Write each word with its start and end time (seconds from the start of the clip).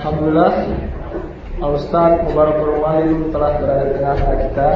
Alhamdulillah 0.00 0.64
Al-Ustaz 1.60 2.24
Mubarakul 2.24 2.80
Walim 2.80 3.28
telah 3.36 3.60
berada 3.60 3.84
di 3.84 3.92
tengah 4.00 4.16
kita. 4.48 4.68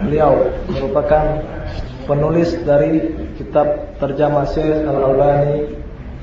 Beliau 0.00 0.32
merupakan 0.72 1.44
penulis 2.08 2.56
dari 2.64 3.04
kitab 3.36 3.68
terjemah 4.00 4.48
Syekh 4.48 4.80
Al-Albani 4.88 5.76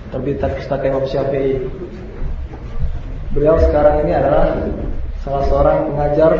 terbitan 0.09 0.49
Pustaka 0.49 0.81
Imam 0.89 1.05
Syafi'i. 1.05 1.61
Beliau 3.37 3.61
sekarang 3.69 4.01
ini 4.01 4.17
adalah 4.17 4.65
salah 5.21 5.45
seorang 5.45 5.93
pengajar 5.93 6.33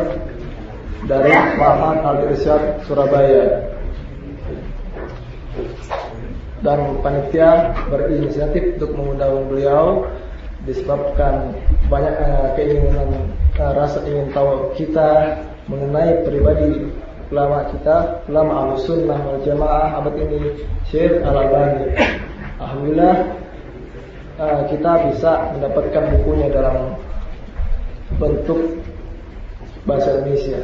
dari 1.06 1.30
Ma'had 1.30 1.98
Al-Irsyad 2.02 2.90
Surabaya. 2.90 3.70
Dan 6.58 6.98
panitia 7.06 7.70
berinisiatif 7.86 8.82
untuk 8.82 8.98
mengundang 8.98 9.46
beliau 9.46 10.10
disebabkan 10.64 11.52
banyak 11.92 12.14
keinginan 12.56 13.28
uh, 13.60 13.72
rasa 13.76 14.00
ingin 14.08 14.32
tahu 14.32 14.72
kita 14.76 15.40
mengenai 15.68 16.24
pribadi 16.24 16.88
ulama 17.32 17.68
kita 17.72 18.24
ulama 18.28 18.52
al 18.52 18.80
sunnah 18.80 19.16
wal 19.20 19.40
jamaah 19.44 20.00
abad 20.00 20.14
ini 20.16 20.64
Syekh 20.88 21.24
Al 21.24 21.36
Albani 21.36 21.92
Alhamdulillah 22.60 23.16
uh, 24.40 24.62
kita 24.72 24.92
bisa 25.12 25.52
mendapatkan 25.56 26.04
bukunya 26.18 26.48
dalam 26.52 26.96
bentuk 28.16 28.60
bahasa 29.84 30.22
Indonesia. 30.22 30.60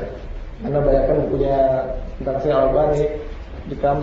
Karena 0.61 0.79
banyakkan 0.85 1.17
bukunya 1.27 1.57
tentang 2.21 2.37
Syekh 2.45 2.55
Al 2.55 2.62
Albani 2.71 3.03
dikarang 3.69 4.01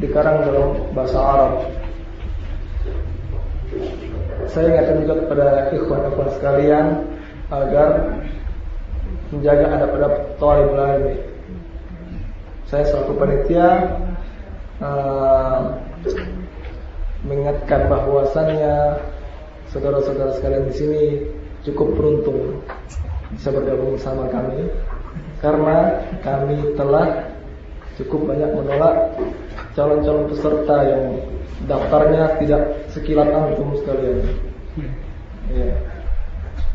dikarang 0.00 0.36
dalam 0.44 0.68
bahasa 0.96 1.18
Arab 1.20 1.52
saya 4.50 4.64
ingatkan 4.74 4.96
juga 5.06 5.14
kepada 5.24 5.46
ikhwan-ikhwan 5.72 6.28
sekalian 6.36 6.86
agar 7.48 7.88
menjaga 9.32 9.66
adab-adab 9.80 10.14
talibul 10.36 10.80
ilmi. 10.80 11.16
Saya 12.68 12.84
selaku 12.88 13.12
panitia 13.16 13.68
uh, 14.80 15.76
mengingatkan 17.22 17.86
bahwasannya 17.86 18.98
saudara-saudara 19.70 20.36
sekalian 20.36 20.68
di 20.68 20.74
sini 20.74 21.04
cukup 21.62 21.94
beruntung 21.96 22.60
bisa 23.32 23.48
bergabung 23.54 23.96
bersama 23.96 24.28
kami 24.28 24.68
karena 25.40 26.02
kami 26.20 26.76
telah 26.76 27.30
cukup 27.96 28.34
banyak 28.34 28.50
menolak 28.52 28.96
calon-calon 29.72 30.28
peserta 30.28 30.76
yang 30.84 31.04
daftarnya 31.66 32.38
tidak 32.42 32.62
sekilat 32.90 33.28
antum 33.30 33.74
sekalian. 33.78 34.18
Ya. 35.52 35.76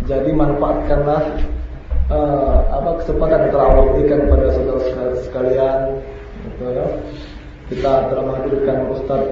Jadi 0.06 0.30
manfaatkanlah 0.30 1.42
uh, 2.14 2.58
apa 2.70 3.02
kesempatan 3.02 3.50
yang 3.50 3.52
telah 3.58 3.68
Allah 3.74 3.86
berikan 3.96 4.20
kepada 4.30 4.46
saudara 4.54 4.80
sekalian. 5.26 5.78
Gitu 6.46 6.64
ya. 6.72 6.88
Kita 7.68 7.92
telah 8.08 8.24
menghadirkan 8.24 8.78
Ustaz 8.96 9.24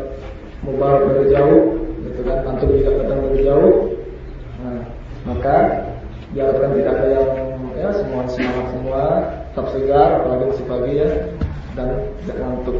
Mubarak 0.65 1.07
dari 1.13 1.31
jauh, 1.31 1.61
gitu 2.03 2.21
kan. 2.25 2.37
Antum 2.49 2.69
juga 2.73 3.05
datang 3.05 3.19
dari 3.29 3.39
jauh. 3.45 3.73
Nah, 4.59 4.81
maka 5.29 5.55
diharapkan 6.33 6.73
tidak 6.75 6.93
ada 6.99 7.07
yang 7.15 7.29
ya 7.75 7.89
semua 7.91 8.23
semangat 8.27 8.67
semua, 8.71 9.01
tetap 9.51 9.67
segar 9.71 10.09
apalagi 10.19 10.43
masih 10.51 10.65
pagi 10.67 10.91
ya 10.99 11.09
dan 11.75 11.89
tidak 12.23 12.37
ngantuk. 12.39 12.77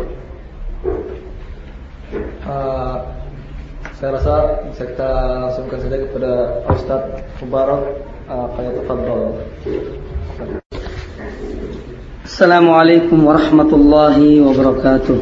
Uh, 2.43 2.97
saya 3.95 4.17
rasa 4.19 4.35
bisa 4.67 4.83
kita 4.91 5.09
langsungkan 5.47 5.79
saja 5.79 5.97
kepada 6.03 6.33
Ustaz 6.73 7.03
Mubarak 7.45 7.83
uh, 8.27 8.47
Fayyatafadol. 8.59 9.39
Assalamualaikum 12.27 13.19
warahmatullahi 13.27 14.43
wabarakatuh. 14.43 15.19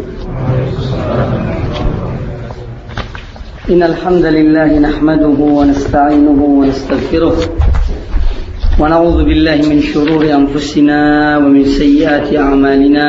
إن 3.69 3.83
الحمد 3.83 4.25
لله 4.25 4.79
نحمده 4.79 5.39
ونستعينه 5.59 6.41
ونستغفره 6.41 7.37
ونعوذ 8.81 9.19
بالله 9.29 9.59
من 9.69 9.81
شرور 9.85 10.25
أنفسنا 10.25 11.01
ومن 11.39 11.65
سيئات 11.65 12.33
أعمالنا 12.33 13.09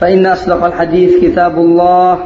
فإن 0.00 0.26
أصدق 0.26 0.64
الحديث 0.64 1.24
كتاب 1.24 1.58
الله 1.58 2.18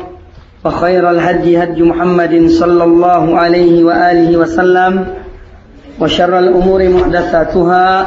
وخير 0.65 1.11
الهدي 1.11 1.63
هدي 1.63 1.83
محمد 1.83 2.47
صلى 2.49 2.85
الله 2.85 3.39
عليه 3.39 3.85
وآله 3.85 4.37
وسلم 4.37 5.07
وشر 6.01 6.39
الأمور 6.39 6.89
محدثاتها 6.89 8.07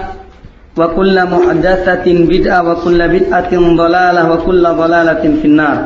وكل 0.78 1.16
محدثة 1.26 2.06
بدعة 2.06 2.72
وكل 2.72 3.00
بدعة 3.08 3.52
ضلالة 3.54 4.32
وكل 4.32 4.64
ضلالة 4.64 5.24
في 5.42 5.46
النار. 5.46 5.80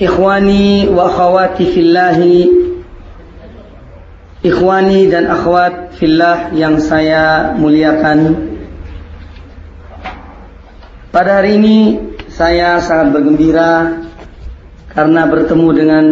Ikhwani 0.00 0.88
wa 0.88 1.12
akhwati 1.12 1.76
fillahi 1.76 2.48
Ikhwani 4.40 5.12
dan 5.12 5.28
akhwat 5.28 5.92
fillah 6.00 6.48
yang 6.56 6.80
saya 6.80 7.52
muliakan. 7.60 8.49
Pada 11.10 11.42
hari 11.42 11.58
ini 11.58 11.78
saya 12.30 12.78
sangat 12.78 13.18
bergembira 13.18 13.98
karena 14.94 15.26
bertemu 15.26 15.68
dengan 15.74 16.04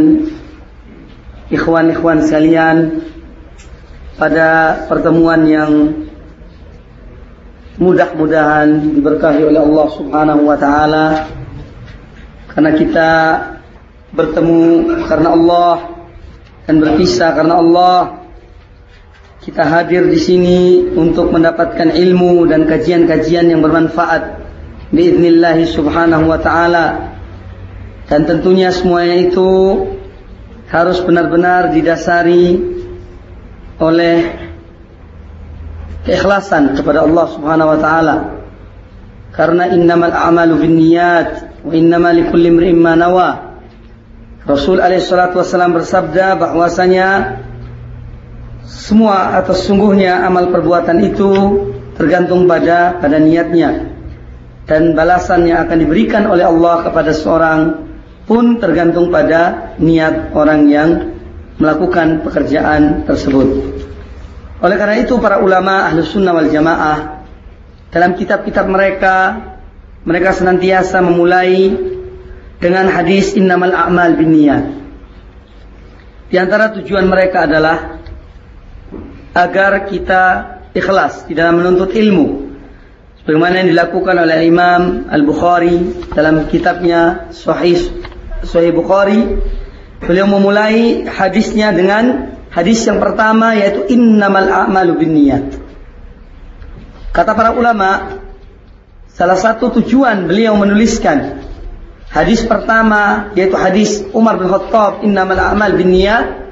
ikhwan-ikhwan 1.54 2.26
sekalian 2.26 3.06
pada 4.18 4.82
pertemuan 4.90 5.46
yang 5.46 5.70
mudah-mudahan 7.78 8.98
diberkahi 8.98 9.46
oleh 9.46 9.62
Allah 9.62 9.86
Subhanahu 9.94 10.42
wa 10.42 10.58
taala. 10.58 11.30
Karena 12.50 12.70
kita 12.74 13.10
bertemu 14.10 14.62
karena 15.06 15.28
Allah 15.30 15.74
dan 16.66 16.82
berpisah 16.82 17.38
karena 17.38 17.54
Allah 17.62 18.18
kita 19.46 19.62
hadir 19.62 20.10
di 20.10 20.18
sini 20.18 20.90
untuk 20.90 21.30
mendapatkan 21.30 21.86
ilmu 21.86 22.50
dan 22.50 22.66
kajian-kajian 22.66 23.46
yang 23.46 23.62
bermanfaat 23.62 24.47
biiznillahi 24.94 25.68
subhanahu 25.68 26.28
wa 26.28 26.40
ta'ala 26.40 27.16
dan 28.08 28.24
tentunya 28.24 28.72
semuanya 28.72 29.28
itu 29.28 29.48
harus 30.72 31.00
benar-benar 31.04 31.72
didasari 31.76 32.56
oleh 33.76 34.16
keikhlasan 36.08 36.72
kepada 36.72 37.04
Allah 37.04 37.26
Subhanahu 37.36 37.68
wa 37.68 37.78
taala. 37.78 38.16
Karena 39.36 39.68
innamal 39.68 40.10
a'malu 40.10 40.56
binniyat 40.56 41.60
wa 41.68 41.72
innamal 41.76 42.16
likulli 42.16 42.48
imrin 42.48 42.80
ma 42.80 42.96
nawa. 42.96 43.60
Rasul 44.48 44.80
alaihi 44.80 45.04
salatu 45.04 45.44
wasallam 45.44 45.76
bersabda 45.76 46.40
bahwasanya 46.40 47.08
semua 48.64 49.36
atau 49.36 49.52
sungguhnya 49.52 50.24
amal 50.24 50.48
perbuatan 50.48 51.04
itu 51.04 51.30
tergantung 52.00 52.48
pada 52.48 52.96
pada 52.96 53.20
niatnya 53.20 53.97
dan 54.68 54.92
balasan 54.92 55.48
yang 55.48 55.64
akan 55.64 55.80
diberikan 55.80 56.28
oleh 56.28 56.44
Allah 56.44 56.84
kepada 56.84 57.16
seorang 57.16 57.88
pun 58.28 58.60
tergantung 58.60 59.08
pada 59.08 59.72
niat 59.80 60.36
orang 60.36 60.68
yang 60.68 60.90
melakukan 61.56 62.20
pekerjaan 62.20 63.08
tersebut. 63.08 63.48
Oleh 64.60 64.76
karena 64.76 65.00
itu 65.00 65.16
para 65.16 65.40
ulama 65.40 65.88
ahlu 65.88 66.04
sunnah 66.04 66.36
wal 66.36 66.52
jamaah 66.52 67.24
dalam 67.88 68.12
kitab-kitab 68.14 68.68
mereka 68.68 69.16
mereka 70.04 70.36
senantiasa 70.36 71.00
memulai 71.00 71.72
dengan 72.60 72.92
hadis 72.92 73.32
innamal 73.34 73.72
a'mal 73.72 74.18
binniyat. 74.20 74.64
Di 76.28 76.36
antara 76.36 76.76
tujuan 76.76 77.08
mereka 77.08 77.48
adalah 77.48 78.04
agar 79.32 79.88
kita 79.88 80.22
ikhlas 80.76 81.24
di 81.24 81.32
dalam 81.32 81.62
menuntut 81.62 81.94
ilmu. 81.96 82.47
Sebagaimana 83.28 83.60
yang 83.60 83.76
dilakukan 83.76 84.16
oleh 84.24 84.48
Imam 84.48 85.04
Al-Bukhari 85.04 86.08
dalam 86.16 86.48
kitabnya 86.48 87.28
Sahih 87.28 87.76
Sahih 88.40 88.72
Bukhari, 88.72 89.20
beliau 90.00 90.24
memulai 90.32 91.04
hadisnya 91.04 91.76
dengan 91.76 92.32
hadis 92.48 92.88
yang 92.88 92.96
pertama 92.96 93.52
yaitu 93.52 93.84
innamal 93.92 94.48
a'malu 94.48 95.04
binniyat. 95.04 95.44
Kata 97.12 97.36
para 97.36 97.52
ulama, 97.52 98.16
salah 99.12 99.36
satu 99.36 99.76
tujuan 99.76 100.24
beliau 100.24 100.56
menuliskan 100.56 101.44
hadis 102.08 102.48
pertama 102.48 103.28
yaitu 103.36 103.60
hadis 103.60 104.08
Umar 104.16 104.40
bin 104.40 104.48
Khattab 104.48 105.04
innamal 105.04 105.36
a'mal 105.36 105.76
binniyat 105.76 106.48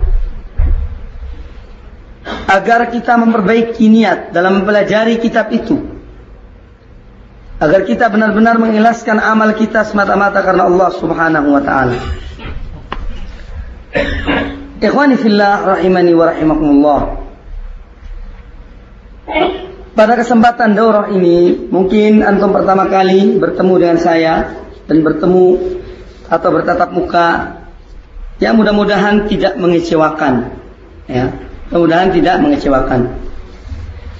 agar 2.52 2.92
kita 2.92 3.16
memperbaiki 3.16 3.88
niat 3.88 4.36
dalam 4.36 4.60
mempelajari 4.60 5.16
kitab 5.24 5.48
itu 5.56 5.95
agar 7.56 7.88
kita 7.88 8.12
benar-benar 8.12 8.60
mengikhlaskan 8.60 9.16
amal 9.16 9.56
kita 9.56 9.84
semata-mata 9.88 10.44
karena 10.44 10.68
Allah 10.68 10.90
Subhanahu 10.92 11.48
wa 11.56 11.62
taala. 11.64 11.96
Ikhwani 14.76 15.16
fillah 15.16 15.76
rahimani 15.76 16.12
wa 16.12 16.24
rahimakumullah. 16.28 17.00
Pada 19.96 20.12
kesempatan 20.20 20.76
daurah 20.76 21.08
ini, 21.08 21.56
mungkin 21.72 22.20
antum 22.20 22.52
pertama 22.52 22.84
kali 22.92 23.40
bertemu 23.40 23.74
dengan 23.80 23.96
saya 23.96 24.34
dan 24.84 25.00
bertemu 25.00 25.56
atau 26.28 26.48
bertatap 26.52 26.92
muka. 26.92 27.28
Ya 28.36 28.52
mudah-mudahan 28.52 29.24
tidak 29.32 29.56
mengecewakan. 29.56 30.52
Ya, 31.08 31.32
mudah-mudahan 31.72 32.12
tidak 32.12 32.36
mengecewakan. 32.44 33.16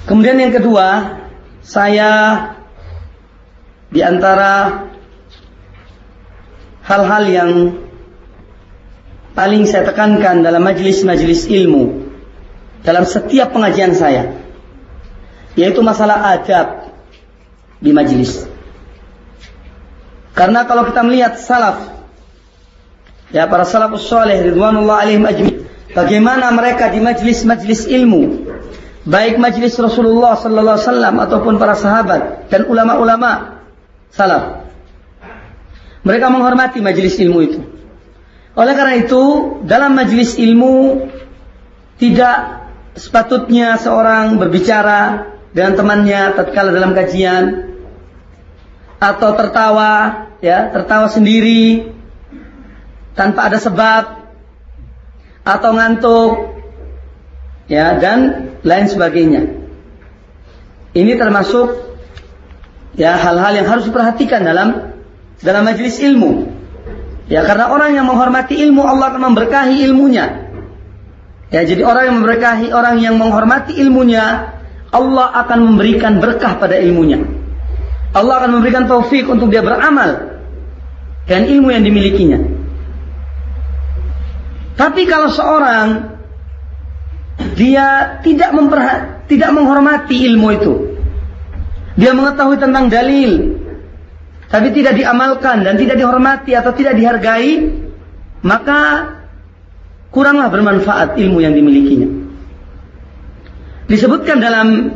Kemudian 0.08 0.40
yang 0.40 0.56
kedua, 0.56 1.20
saya 1.60 2.40
di 3.90 4.00
antara 4.02 4.84
hal-hal 6.86 7.24
yang 7.26 7.50
paling 9.36 9.68
saya 9.68 9.84
tekankan 9.90 10.40
dalam 10.40 10.62
majelis-majelis 10.64 11.50
ilmu 11.50 12.08
dalam 12.86 13.04
setiap 13.04 13.52
pengajian 13.52 13.92
saya 13.92 14.38
yaitu 15.58 15.80
masalah 15.80 16.36
adab 16.36 16.92
di 17.80 17.90
majelis. 17.92 18.44
Karena 20.36 20.68
kalau 20.68 20.84
kita 20.84 21.00
melihat 21.00 21.40
salaf 21.40 21.96
ya 23.32 23.48
para 23.50 23.64
salafus 23.66 24.06
saleh 24.06 24.38
ridwanullah 24.52 25.02
alaihim 25.02 25.24
ajmain 25.26 25.66
bagaimana 25.96 26.52
mereka 26.54 26.92
di 26.92 27.00
majelis-majelis 27.02 27.88
ilmu 27.90 28.46
baik 29.08 29.40
majelis 29.40 29.74
Rasulullah 29.80 30.38
sallallahu 30.38 30.76
alaihi 30.78 30.88
wasallam 30.92 31.14
ataupun 31.24 31.54
para 31.58 31.74
sahabat 31.74 32.46
dan 32.52 32.68
ulama-ulama 32.70 33.55
salaf. 34.12 34.66
Mereka 36.06 36.26
menghormati 36.30 36.78
majelis 36.78 37.18
ilmu 37.18 37.38
itu. 37.42 37.60
Oleh 38.56 38.72
karena 38.72 38.94
itu, 39.02 39.22
dalam 39.66 39.92
majelis 39.92 40.38
ilmu 40.38 41.06
tidak 42.00 42.66
sepatutnya 42.96 43.76
seorang 43.76 44.40
berbicara 44.40 45.32
dengan 45.52 45.76
temannya 45.76 46.32
tatkala 46.36 46.72
dalam 46.72 46.96
kajian 46.96 47.74
atau 48.96 49.30
tertawa, 49.36 49.92
ya, 50.40 50.72
tertawa 50.72 51.10
sendiri 51.12 51.92
tanpa 53.12 53.48
ada 53.48 53.58
sebab 53.60 54.02
atau 55.46 55.70
ngantuk 55.72 56.32
ya 57.66 57.96
dan 57.98 58.50
lain 58.62 58.86
sebagainya. 58.86 59.42
Ini 60.96 61.12
termasuk 61.20 61.95
ya 62.96 63.14
hal-hal 63.20 63.52
yang 63.52 63.68
harus 63.68 63.84
diperhatikan 63.86 64.42
dalam 64.42 64.96
dalam 65.40 65.62
majelis 65.62 66.00
ilmu. 66.00 66.48
Ya 67.28 67.44
karena 67.44 67.70
orang 67.70 67.94
yang 67.94 68.06
menghormati 68.08 68.56
ilmu 68.66 68.82
Allah 68.82 69.14
akan 69.14 69.22
memberkahi 69.32 69.84
ilmunya. 69.86 70.50
Ya 71.52 71.62
jadi 71.62 71.86
orang 71.86 72.10
yang 72.10 72.16
memberkahi 72.24 72.66
orang 72.74 72.96
yang 72.98 73.14
menghormati 73.20 73.78
ilmunya 73.78 74.56
Allah 74.90 75.26
akan 75.44 75.58
memberikan 75.72 76.18
berkah 76.18 76.58
pada 76.58 76.80
ilmunya. 76.80 77.22
Allah 78.16 78.40
akan 78.42 78.58
memberikan 78.58 78.88
taufik 78.88 79.28
untuk 79.28 79.52
dia 79.52 79.60
beramal 79.60 80.40
dengan 81.28 81.44
ilmu 81.52 81.68
yang 81.68 81.84
dimilikinya. 81.84 82.40
Tapi 84.76 85.02
kalau 85.04 85.28
seorang 85.28 86.16
dia 87.56 88.20
tidak 88.24 88.50
memperha 88.56 89.24
tidak 89.26 89.50
menghormati 89.52 90.16
ilmu 90.32 90.48
itu, 90.54 90.72
dia 91.96 92.12
mengetahui 92.12 92.60
tentang 92.60 92.92
dalil, 92.92 93.56
tapi 94.52 94.68
tidak 94.76 95.00
diamalkan 95.00 95.64
dan 95.64 95.80
tidak 95.80 95.96
dihormati 95.96 96.52
atau 96.52 96.76
tidak 96.76 96.92
dihargai, 96.92 97.72
maka 98.44 98.80
kuranglah 100.12 100.52
bermanfaat 100.52 101.16
ilmu 101.16 101.40
yang 101.40 101.56
dimilikinya. 101.56 102.28
Disebutkan 103.88 104.44
dalam 104.44 104.92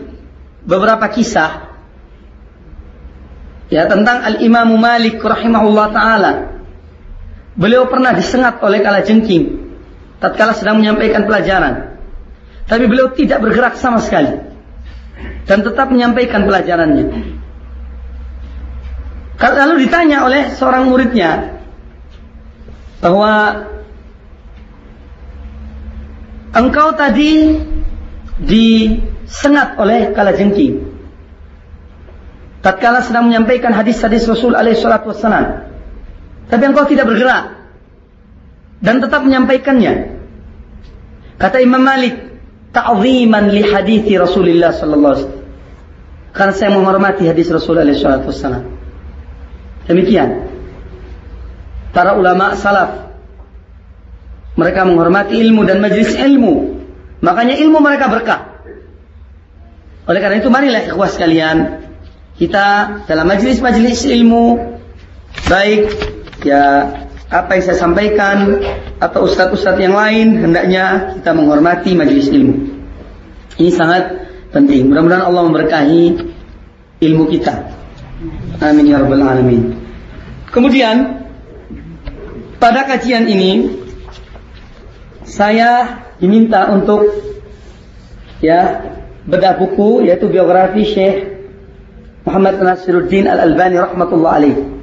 beberapa 0.69 1.09
kisah 1.09 1.73
ya 3.73 3.89
tentang 3.89 4.21
Al 4.21 4.45
Imam 4.45 4.77
Malik 4.77 5.25
rahimahullah 5.25 5.87
taala. 5.97 6.33
Beliau 7.57 7.89
pernah 7.89 8.13
disengat 8.13 8.61
oleh 8.61 8.85
kala 8.85 9.01
jengking 9.01 9.73
tatkala 10.21 10.53
sedang 10.53 10.85
menyampaikan 10.85 11.25
pelajaran. 11.25 11.97
Tapi 12.69 12.85
beliau 12.87 13.09
tidak 13.17 13.41
bergerak 13.41 13.81
sama 13.81 14.05
sekali 14.05 14.50
dan 15.49 15.67
tetap 15.67 15.91
menyampaikan 15.91 16.47
pelajarannya. 16.47 17.07
Lalu 19.41 19.75
ditanya 19.89 20.29
oleh 20.29 20.53
seorang 20.53 20.93
muridnya 20.93 21.59
bahwa 23.01 23.65
engkau 26.53 26.93
tadi 26.93 27.57
disengat 28.37 29.81
oleh 29.81 30.13
kala 30.13 30.37
jengking. 30.37 30.93
Tatkala 32.61 33.01
sedang 33.01 33.33
menyampaikan 33.33 33.73
hadis-hadis 33.73 34.29
Rasul 34.29 34.53
alaihi 34.53 34.77
salatu 34.77 35.17
wassalam. 35.17 35.65
Tapi 36.53 36.63
engkau 36.69 36.85
tidak 36.85 37.09
bergerak 37.09 37.57
dan 38.85 39.01
tetap 39.01 39.25
menyampaikannya. 39.25 40.21
Kata 41.41 41.57
Imam 41.65 41.81
Malik, 41.81 42.30
ta'ziman 42.71 43.51
li 43.51 43.63
hadithi 43.67 44.17
Rasulullah 44.17 44.71
sallallahu 44.71 45.15
alaihi 45.15 45.27
wasallam. 45.27 45.41
Karena 46.31 46.55
saya 46.55 46.71
menghormati 46.71 47.27
hadis 47.27 47.51
Rasulullah 47.51 47.91
SAW. 47.91 48.63
Demikian. 49.91 50.47
Para 51.91 52.15
ulama 52.15 52.55
salaf. 52.55 53.11
Mereka 54.55 54.87
menghormati 54.87 55.35
ilmu 55.43 55.67
dan 55.67 55.83
majlis 55.83 56.15
ilmu. 56.15 56.79
Makanya 57.19 57.59
ilmu 57.59 57.79
mereka 57.83 58.07
berkah. 58.07 58.63
Oleh 60.07 60.21
karena 60.23 60.39
itu 60.39 60.51
marilah 60.51 60.87
ikhwas 60.87 61.19
sekalian. 61.19 61.83
Kita 62.39 62.67
dalam 63.11 63.27
majlis-majlis 63.27 64.07
ilmu. 64.07 64.79
Baik 65.51 65.91
ya 66.47 66.95
apa 67.31 67.55
yang 67.55 67.65
saya 67.71 67.79
sampaikan 67.79 68.59
atau 68.99 69.23
ustadz-ustadz 69.31 69.79
yang 69.79 69.95
lain 69.95 70.43
hendaknya 70.43 71.15
kita 71.15 71.31
menghormati 71.31 71.95
majlis 71.95 72.27
ilmu. 72.27 72.55
Ini 73.55 73.71
sangat 73.71 74.03
penting. 74.51 74.91
Mudah-mudahan 74.91 75.31
Allah 75.31 75.43
memberkahi 75.47 76.03
ilmu 77.07 77.25
kita. 77.31 77.71
Amin 78.59 78.91
ya 78.91 78.99
rabbal 78.99 79.23
alamin. 79.23 79.79
Kemudian 80.51 81.23
pada 82.59 82.83
kajian 82.85 83.31
ini 83.31 83.79
saya 85.23 86.03
diminta 86.19 86.67
untuk 86.75 87.07
ya 88.43 88.91
bedah 89.23 89.55
buku 89.55 90.11
yaitu 90.11 90.27
biografi 90.27 90.83
Syekh 90.83 91.17
Muhammad 92.27 92.59
Nasiruddin 92.59 93.31
Al 93.31 93.47
Albani 93.47 93.79
rahmatullah 93.79 94.33
alaih. 94.43 94.80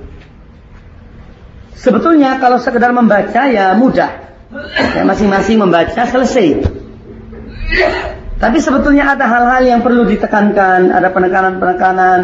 Sebetulnya 1.77 2.41
kalau 2.41 2.57
sekedar 2.57 2.89
membaca 2.89 3.45
ya 3.45 3.77
mudah. 3.77 4.11
Ya 4.97 5.03
masing-masing 5.05 5.61
membaca 5.61 6.01
selesai. 6.09 6.65
Tapi 8.37 8.57
sebetulnya 8.61 9.17
ada 9.17 9.25
hal-hal 9.25 9.63
yang 9.65 9.81
perlu 9.81 10.05
ditekankan, 10.05 10.93
ada 10.93 11.09
penekanan-penekanan 11.09 12.19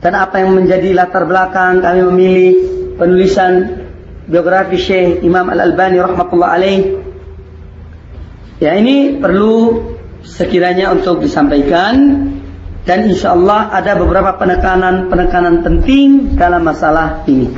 dan 0.00 0.12
apa 0.16 0.40
yang 0.40 0.56
menjadi 0.56 0.96
latar 0.96 1.28
belakang 1.28 1.84
kami 1.84 2.00
memilih 2.08 2.50
penulisan 2.96 3.84
biografi 4.24 4.80
Syekh 4.80 5.20
Imam 5.20 5.44
Al-Albani 5.52 6.00
rahmatullah 6.00 6.50
alaih 6.56 6.78
Ya 8.60 8.76
ini 8.76 9.16
perlu 9.16 9.80
sekiranya 10.20 10.92
untuk 10.92 11.24
disampaikan 11.24 12.28
dan 12.84 13.08
insya 13.08 13.32
Allah 13.32 13.72
ada 13.72 13.96
beberapa 13.96 14.36
penekanan-penekanan 14.36 15.64
penting 15.64 16.36
dalam 16.36 16.68
masalah 16.68 17.24
ini. 17.24 17.48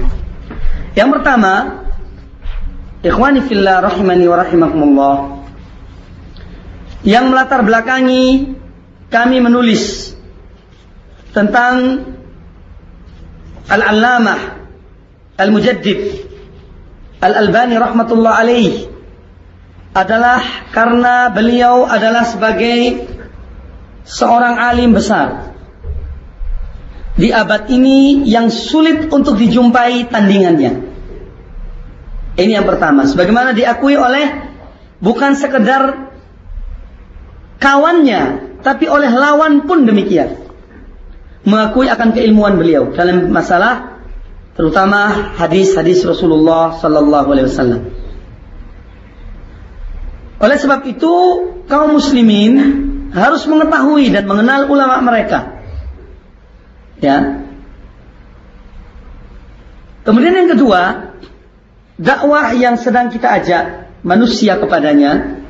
Yang 0.92 1.08
pertama, 1.18 1.84
ikhwani 3.00 3.40
fillah 3.48 3.80
rahimani 3.80 4.24
wa 4.28 4.36
rahimakumullah. 4.40 5.16
Yang 7.02 7.24
melatar 7.32 7.60
belakangi 7.66 8.54
kami 9.10 9.36
menulis 9.42 10.14
tentang 11.34 12.06
Al-Allamah 13.66 14.62
Al-Mujaddid 15.40 16.28
Al-Albani 17.22 17.74
rahmatullah 17.78 18.32
alaih 18.42 18.90
adalah 19.92 20.40
karena 20.74 21.28
beliau 21.30 21.84
adalah 21.86 22.24
sebagai 22.24 23.06
seorang 24.02 24.58
alim 24.58 24.96
besar 24.96 25.51
di 27.22 27.30
abad 27.30 27.70
ini 27.70 28.26
yang 28.26 28.50
sulit 28.50 29.06
untuk 29.14 29.38
dijumpai 29.38 30.10
tandingannya. 30.10 30.90
Ini 32.34 32.50
yang 32.58 32.66
pertama, 32.66 33.06
sebagaimana 33.06 33.54
diakui 33.54 33.94
oleh 33.94 34.50
bukan 34.98 35.38
sekedar 35.38 36.10
kawannya, 37.62 38.22
tapi 38.66 38.90
oleh 38.90 39.06
lawan 39.14 39.70
pun 39.70 39.86
demikian. 39.86 40.34
Mengakui 41.46 41.86
akan 41.86 42.10
keilmuan 42.10 42.58
beliau 42.58 42.90
dalam 42.90 43.30
masalah 43.30 44.02
terutama 44.58 45.30
hadis-hadis 45.38 46.02
Rasulullah 46.02 46.74
sallallahu 46.74 47.28
alaihi 47.30 47.46
wasallam. 47.46 47.82
Oleh 50.42 50.58
sebab 50.58 50.82
itu, 50.90 51.14
kaum 51.70 51.94
muslimin 51.94 52.54
harus 53.14 53.46
mengetahui 53.46 54.10
dan 54.10 54.26
mengenal 54.26 54.66
ulama 54.66 54.98
mereka. 54.98 55.51
Ya. 57.02 57.42
Kemudian 60.06 60.34
yang 60.34 60.50
kedua, 60.54 61.12
dakwah 61.98 62.54
yang 62.54 62.78
sedang 62.78 63.10
kita 63.10 63.42
ajak 63.42 63.64
manusia 64.06 64.58
kepadanya 64.58 65.42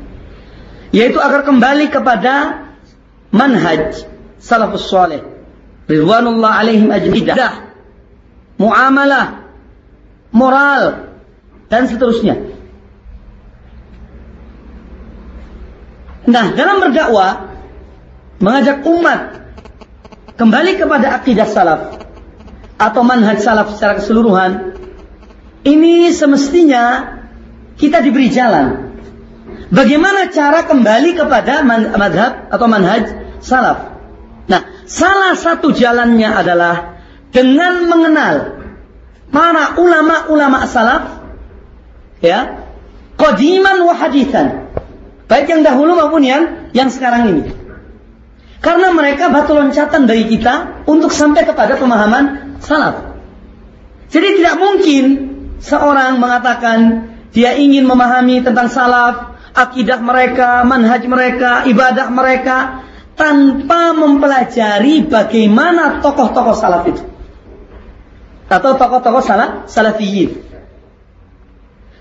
yaitu 0.93 1.17
agar 1.17 1.45
kembali 1.45 1.89
kepada 1.89 2.69
manhaj 3.33 4.05
salafus 4.37 4.89
saleh. 4.93 5.25
Ridwanullah 5.89 6.63
alaihim 6.63 6.93
ajmain. 6.93 7.37
Muamalah 8.61 9.49
moral 10.31 11.13
dan 11.73 11.89
seterusnya. 11.89 12.37
Nah, 16.29 16.55
dalam 16.55 16.79
berdakwah 16.79 17.51
mengajak 18.39 18.87
umat 18.87 19.42
kembali 20.37 20.81
kepada 20.81 21.19
akidah 21.21 21.49
salaf 21.49 21.81
atau 22.79 23.03
manhaj 23.05 23.41
salaf 23.41 23.77
secara 23.77 23.99
keseluruhan, 24.01 24.77
ini 25.63 26.11
semestinya 26.11 27.17
kita 27.79 28.03
diberi 28.03 28.29
jalan. 28.33 28.93
Bagaimana 29.73 30.29
cara 30.29 30.69
kembali 30.69 31.17
kepada 31.17 31.65
madhab 31.97 32.53
atau 32.53 32.67
manhaj 32.69 33.09
salaf? 33.41 33.97
Nah, 34.51 34.85
salah 34.85 35.33
satu 35.33 35.73
jalannya 35.73 36.29
adalah 36.29 37.01
dengan 37.33 37.89
mengenal 37.89 38.61
para 39.33 39.81
ulama-ulama 39.81 40.69
salaf, 40.69 41.25
ya, 42.21 42.69
qadiman 43.17 43.81
wa 43.89 43.95
hadithan 43.97 44.63
Baik 45.33 45.49
yang 45.49 45.65
dahulu 45.65 45.97
maupun 45.97 46.21
yang 46.21 46.69
yang 46.77 46.93
sekarang 46.93 47.33
ini. 47.33 47.43
Karena 48.63 48.95
mereka 48.95 49.27
batu 49.27 49.59
loncatan 49.59 50.07
dari 50.07 50.31
kita 50.31 50.87
untuk 50.87 51.11
sampai 51.11 51.43
kepada 51.43 51.75
pemahaman 51.75 52.57
salaf. 52.63 53.19
Jadi 54.07 54.39
tidak 54.39 54.55
mungkin 54.63 55.05
seorang 55.59 56.23
mengatakan 56.23 56.79
dia 57.35 57.59
ingin 57.59 57.83
memahami 57.83 58.39
tentang 58.47 58.71
salaf, 58.71 59.35
akidah 59.51 59.99
mereka, 59.99 60.63
manhaj 60.63 61.03
mereka, 61.11 61.67
ibadah 61.67 62.07
mereka 62.15 62.87
tanpa 63.19 63.99
mempelajari 63.99 65.11
bagaimana 65.11 65.99
tokoh-tokoh 65.99 66.55
salaf 66.55 66.87
itu. 66.87 67.03
Atau 68.47 68.79
tokoh-tokoh 68.79 69.25
salaf, 69.27 69.51
salafiyin. 69.67 70.39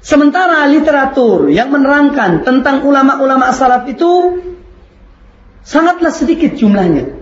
Sementara 0.02 0.66
literatur 0.70 1.50
yang 1.50 1.74
menerangkan 1.74 2.46
tentang 2.46 2.86
ulama-ulama 2.86 3.50
salaf 3.50 3.86
itu 3.90 4.42
sangatlah 5.66 6.14
sedikit 6.14 6.58
jumlahnya. 6.58 7.18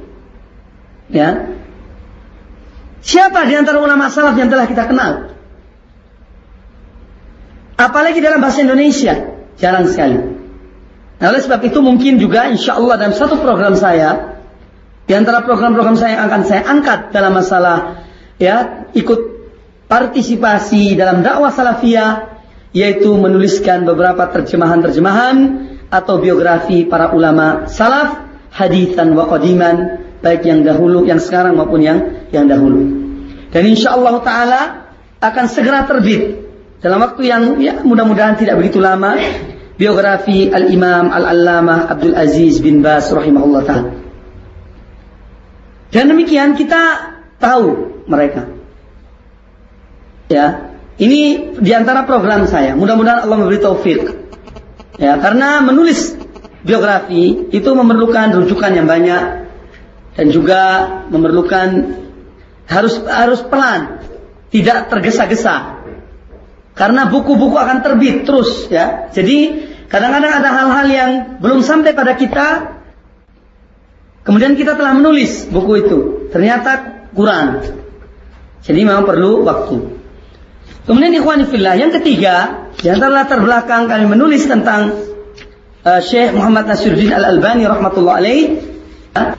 Ya. 1.09 1.57
Siapa 2.99 3.47
di 3.47 3.55
antara 3.55 3.79
ulama 3.79 4.11
salaf 4.11 4.35
yang 4.35 4.51
telah 4.51 4.67
kita 4.67 4.85
kenal? 4.85 5.33
Apalagi 7.79 8.19
dalam 8.19 8.43
bahasa 8.43 8.59
Indonesia, 8.59 9.39
jarang 9.55 9.87
sekali. 9.87 10.19
Nah, 11.19 11.25
oleh 11.31 11.39
sebab 11.39 11.63
itu 11.63 11.79
mungkin 11.79 12.19
juga 12.19 12.51
insya 12.51 12.75
Allah 12.75 12.99
dalam 12.99 13.15
satu 13.15 13.39
program 13.39 13.75
saya, 13.79 14.39
di 15.07 15.15
antara 15.15 15.41
program-program 15.41 15.95
saya 15.95 16.19
yang 16.19 16.23
akan 16.27 16.41
saya 16.45 16.61
angkat 16.69 16.99
dalam 17.09 17.33
masalah 17.33 18.05
ya 18.37 18.87
ikut 18.93 19.19
partisipasi 19.89 20.93
dalam 20.93 21.25
dakwah 21.25 21.49
salafiyah 21.49 22.39
yaitu 22.77 23.09
menuliskan 23.17 23.89
beberapa 23.89 24.29
terjemahan-terjemahan 24.29 25.35
atau 25.89 26.21
biografi 26.21 26.85
para 26.85 27.09
ulama 27.09 27.65
salaf, 27.65 28.28
hadithan 28.53 29.13
wa 29.13 29.29
qadiman, 29.29 30.05
baik 30.19 30.45
yang 30.45 30.61
dahulu, 30.65 31.05
yang 31.05 31.21
sekarang 31.21 31.55
maupun 31.55 31.81
yang 31.81 32.29
yang 32.33 32.45
dahulu. 32.45 32.81
Dan 33.49 33.63
insya 33.65 33.97
Allah 33.97 34.15
taala 34.21 34.61
akan 35.19 35.45
segera 35.49 35.89
terbit 35.89 36.49
dalam 36.79 37.03
waktu 37.03 37.21
yang 37.27 37.43
ya, 37.59 37.83
mudah-mudahan 37.83 38.39
tidak 38.39 38.55
begitu 38.55 38.79
lama 38.79 39.19
biografi 39.75 40.47
Al-Imam 40.47 41.11
Al-Allamah 41.11 41.91
Abdul 41.91 42.15
Aziz 42.15 42.63
bin 42.63 42.79
Bas 42.79 43.11
rahimahullah 43.11 43.61
taala. 43.67 43.91
Dan 45.89 46.13
demikian 46.13 46.53
kita 46.53 46.81
tahu 47.41 47.99
mereka. 48.05 48.45
Ya, 50.29 50.77
ini 51.01 51.55
di 51.57 51.71
antara 51.73 52.05
program 52.05 52.45
saya. 52.45 52.77
Mudah-mudahan 52.77 53.25
Allah 53.25 53.37
memberi 53.41 53.57
taufik. 53.57 54.05
Ya, 55.01 55.17
karena 55.17 55.63
menulis 55.65 56.13
biografi 56.63 57.49
itu 57.51 57.69
memerlukan 57.71 58.35
rujukan 58.35 58.71
yang 58.75 58.87
banyak 58.87 59.47
dan 60.19 60.25
juga 60.35 60.61
memerlukan 61.07 61.67
harus 62.69 62.99
harus 63.07 63.39
pelan, 63.47 64.03
tidak 64.51 64.91
tergesa-gesa. 64.91 65.79
Karena 66.75 67.11
buku-buku 67.11 67.55
akan 67.59 67.83
terbit 67.83 68.23
terus 68.23 68.67
ya. 68.71 69.11
Jadi 69.11 69.67
kadang-kadang 69.91 70.31
ada 70.43 70.49
hal-hal 70.53 70.87
yang 70.87 71.11
belum 71.43 71.59
sampai 71.65 71.91
pada 71.91 72.15
kita 72.15 72.47
kemudian 74.23 74.53
kita 74.53 74.77
telah 74.77 74.93
menulis 74.93 75.49
buku 75.49 75.87
itu, 75.87 75.99
ternyata 76.29 77.07
kurang. 77.15 77.65
Jadi 78.61 78.79
memang 78.85 79.07
perlu 79.07 79.47
waktu. 79.47 79.97
Kemudian 80.85 81.15
ikhwan 81.15 81.47
fillah 81.47 81.79
yang 81.79 81.95
ketiga, 81.95 82.67
di 82.77 82.87
antara 82.91 83.23
latar 83.23 83.41
belakang 83.41 83.89
kami 83.89 84.05
menulis 84.09 84.45
tentang 84.45 85.08
uh, 85.85 86.01
Syekh 86.03 86.35
Muhammad 86.35 86.67
Nasiruddin 86.67 87.11
Al 87.13 87.35
Albani 87.35 87.63
rahmatullah 87.67 88.19
alaih 88.19 88.59
uh, 89.15 89.35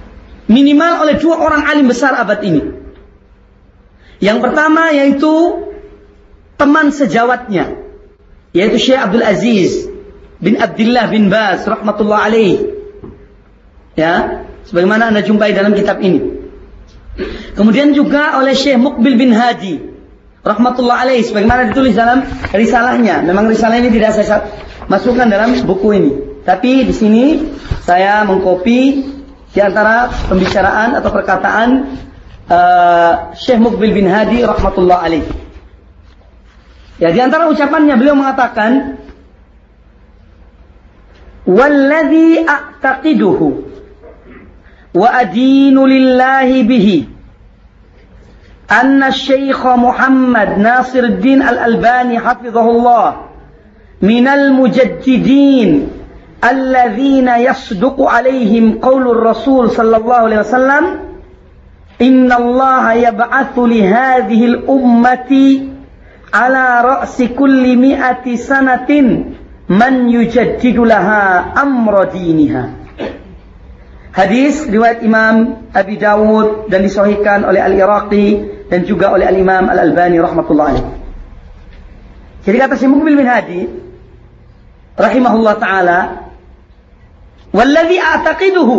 minimal 0.49 1.07
oleh 1.07 1.17
dua 1.21 1.41
orang 1.41 1.67
alim 1.69 1.87
besar 1.89 2.17
abad 2.17 2.41
ini. 2.43 2.63
Yang 4.21 4.39
pertama 4.45 4.93
yaitu 4.93 5.33
teman 6.61 6.93
sejawatnya 6.93 7.81
yaitu 8.53 8.77
Syekh 8.77 9.01
Abdul 9.01 9.25
Aziz 9.25 9.89
bin 10.41 10.61
Abdullah 10.61 11.09
bin 11.09 11.33
Baz 11.33 11.65
rahmatullah 11.65 12.29
alaih. 12.29 12.77
Ya, 13.99 14.47
sebagaimana 14.65 15.13
Anda 15.13 15.21
jumpai 15.21 15.53
dalam 15.53 15.77
kitab 15.77 16.01
ini. 16.01 16.41
Kemudian 17.59 17.93
juga 17.93 18.39
oleh 18.41 18.57
Syekh 18.57 18.81
Mukbil 18.81 19.19
bin 19.19 19.35
Hadi 19.35 19.77
rahmatullah 20.41 21.05
alaih 21.05 21.21
sebagaimana 21.21 21.69
ditulis 21.69 21.93
dalam 21.93 22.25
risalahnya. 22.53 23.21
Memang 23.25 23.49
risalah 23.51 23.77
ini 23.77 23.93
tidak 23.93 24.17
saya 24.17 24.49
masukkan 24.89 25.29
dalam 25.29 25.53
buku 25.65 25.89
ini. 25.97 26.30
Tapi 26.46 26.86
di 26.86 26.94
sini 26.94 27.26
saya 27.82 28.22
mengkopi 28.28 28.82
di 29.56 29.60
antara 29.64 30.12
pembicaraan 30.30 31.00
atau 31.00 31.10
perkataan 31.10 31.70
uh, 32.50 33.12
Syekh 33.34 33.60
Mukbil 33.62 33.96
bin 33.96 34.06
Hadi 34.06 34.44
rahmatullah 34.44 35.00
alaih. 35.00 35.26
Ya 37.00 37.12
di 37.12 37.20
antara 37.20 37.52
ucapannya 37.52 37.96
beliau 38.00 38.16
mengatakan 38.16 39.00
Walladhi 41.46 42.42
a'taqiduhu 42.42 43.48
wa 44.96 45.08
adinu 45.12 45.86
lillahi 45.86 46.66
bihi 46.66 46.98
أن 48.66 49.04
الشيخ 49.04 49.62
محمد 49.62 50.58
ناصر 50.58 51.00
الدين 51.00 51.42
الألباني 51.42 52.20
حفظه 52.20 52.66
الله 52.72 53.16
من 54.02 54.28
المجددين 54.28 55.88
alladzina 56.41 57.37
yasduqu 57.39 58.09
alaihim 58.09 58.81
qaulur 58.81 59.21
rasul 59.21 59.69
sallallahu 59.69 60.25
alaihi 60.27 60.43
wasallam 60.43 60.85
inna 62.01 62.35
Allah 62.41 62.85
yab'atsu 62.97 63.69
li 63.69 63.85
hadhihi 63.85 64.45
al-ummati 64.57 65.69
ala 66.33 66.81
ra'si 66.81 67.37
kulli 67.37 67.77
mi'ati 67.77 68.41
sanatin 68.41 69.37
man 69.69 70.09
yujaddidu 70.09 70.89
laha 70.89 71.53
amra 71.55 72.09
diniha 72.09 72.81
Hadis 74.11 74.67
riwayat 74.67 75.07
Imam 75.07 75.71
Abi 75.71 75.95
Dawud 75.95 76.67
dan 76.67 76.83
disahihkan 76.83 77.47
oleh 77.47 77.63
Al-Iraqi 77.63 78.43
dan 78.67 78.83
juga 78.83 79.15
oleh 79.15 79.23
Al-Imam 79.23 79.71
Al-Albani 79.71 80.19
rahmatullah. 80.19 80.99
Jadi 82.43 82.57
kata 82.59 82.75
Syekh 82.75 82.91
Mukbil 82.91 83.15
bin 83.15 83.31
Hadi 83.31 83.71
rahimahullah 84.99 85.55
taala 85.63 85.99
Walladhi 87.51 87.99
a'taqiduhu. 87.99 88.79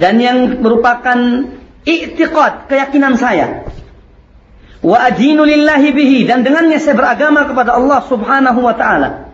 Dan 0.00 0.18
yang 0.18 0.58
merupakan 0.58 1.18
i'tiqad 1.84 2.66
keyakinan 2.66 3.14
saya. 3.20 3.68
Wa 4.80 5.12
adinu 5.12 5.44
lillahi 5.44 5.88
bihi. 5.92 6.18
Dan 6.24 6.42
dengannya 6.42 6.80
saya 6.80 6.96
beragama 6.96 7.46
kepada 7.46 7.76
Allah 7.76 8.00
Subhanahu 8.08 8.60
wa 8.64 8.74
taala. 8.74 9.32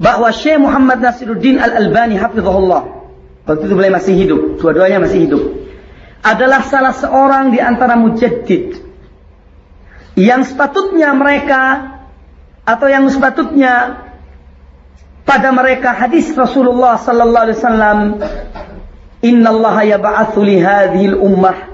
Bahwa 0.00 0.32
Syekh 0.32 0.56
Muhammad 0.62 1.04
Nasiruddin 1.04 1.60
Al-Albani 1.60 2.16
hafizahullah. 2.16 2.82
Waktu 3.44 3.62
itu 3.66 3.74
beliau 3.74 3.94
masih 3.98 4.14
hidup. 4.16 4.40
Dua-duanya 4.62 5.02
masih 5.02 5.28
hidup. 5.28 5.42
Adalah 6.24 6.64
salah 6.64 6.94
seorang 6.94 7.52
di 7.52 7.58
antara 7.60 7.98
mujaddid. 7.98 8.80
Yang 10.14 10.54
sepatutnya 10.54 11.12
mereka 11.12 11.62
atau 12.64 12.86
yang 12.86 13.08
sepatutnya 13.08 14.04
pada 15.30 15.54
mereka 15.54 15.94
hadis 15.94 16.34
Rasulullah 16.34 16.98
sallallahu 16.98 17.44
alaihi 17.46 17.58
wasallam 17.62 17.98
innallaha 19.22 19.86
yab'atsu 19.86 20.42
li 20.42 20.58
hadhil 20.58 21.22
ummah. 21.22 21.70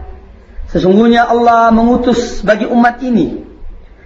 Sesungguhnya 0.68 1.24
Allah 1.24 1.72
mengutus 1.72 2.44
bagi 2.44 2.68
umat 2.68 3.00
ini 3.00 3.40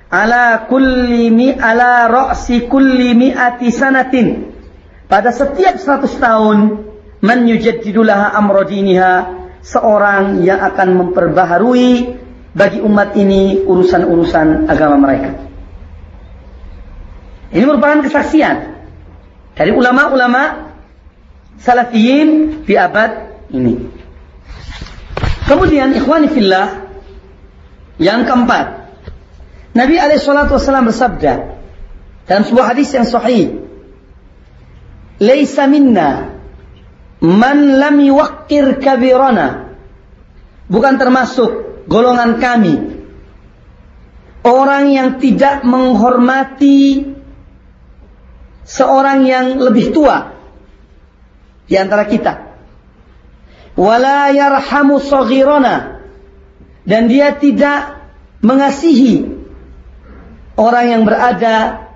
ala 0.06 0.70
kulli 0.70 1.34
mi 1.34 1.50
ala 1.50 2.06
ra'si 2.06 2.70
kulli 2.70 3.10
mi'ati 3.10 3.74
sanatin. 3.74 4.54
Pada 5.10 5.34
setiap 5.34 5.82
100 5.82 6.06
tahun 6.22 6.58
man 7.18 7.38
yujaddidu 7.50 8.06
laha 8.06 8.30
amra 8.38 8.62
diniha 8.62 9.34
seorang 9.66 10.46
yang 10.46 10.62
akan 10.62 10.94
memperbaharui 10.94 12.22
bagi 12.54 12.78
umat 12.86 13.18
ini 13.18 13.66
urusan-urusan 13.66 14.70
agama 14.70 14.94
mereka. 14.94 15.42
Ini 17.50 17.66
merupakan 17.66 18.06
kesaksian 18.06 18.69
dari 19.60 19.76
ulama-ulama 19.76 20.72
salafiyin 21.60 22.64
di 22.64 22.80
abad 22.80 23.44
ini. 23.52 23.76
Kemudian 25.44 25.92
ikhwani 25.92 26.32
fillah 26.32 26.88
yang 28.00 28.24
keempat. 28.24 28.88
Nabi 29.76 30.00
alaihi 30.00 30.16
salatu 30.16 30.56
wasallam 30.56 30.88
bersabda 30.88 31.60
dalam 32.24 32.42
sebuah 32.48 32.72
hadis 32.72 32.88
yang 32.96 33.04
sahih. 33.04 33.60
Laisa 35.20 35.68
minna 35.68 36.40
man 37.20 37.76
lam 37.76 38.00
yuwaqqir 38.00 38.80
kabirana. 38.80 39.76
Bukan 40.72 40.96
termasuk 40.96 41.84
golongan 41.84 42.40
kami 42.40 43.04
orang 44.40 44.88
yang 44.88 45.20
tidak 45.20 45.68
menghormati 45.68 47.04
seorang 48.64 49.24
yang 49.26 49.56
lebih 49.58 49.92
tua 49.94 50.34
di 51.70 51.78
antara 51.78 52.04
kita. 52.06 52.50
Wala 53.78 54.34
yarhamu 54.34 54.98
saghirana 54.98 56.02
dan 56.84 57.06
dia 57.06 57.36
tidak 57.38 58.02
mengasihi 58.42 59.30
orang 60.58 60.86
yang 60.90 61.02
berada 61.06 61.88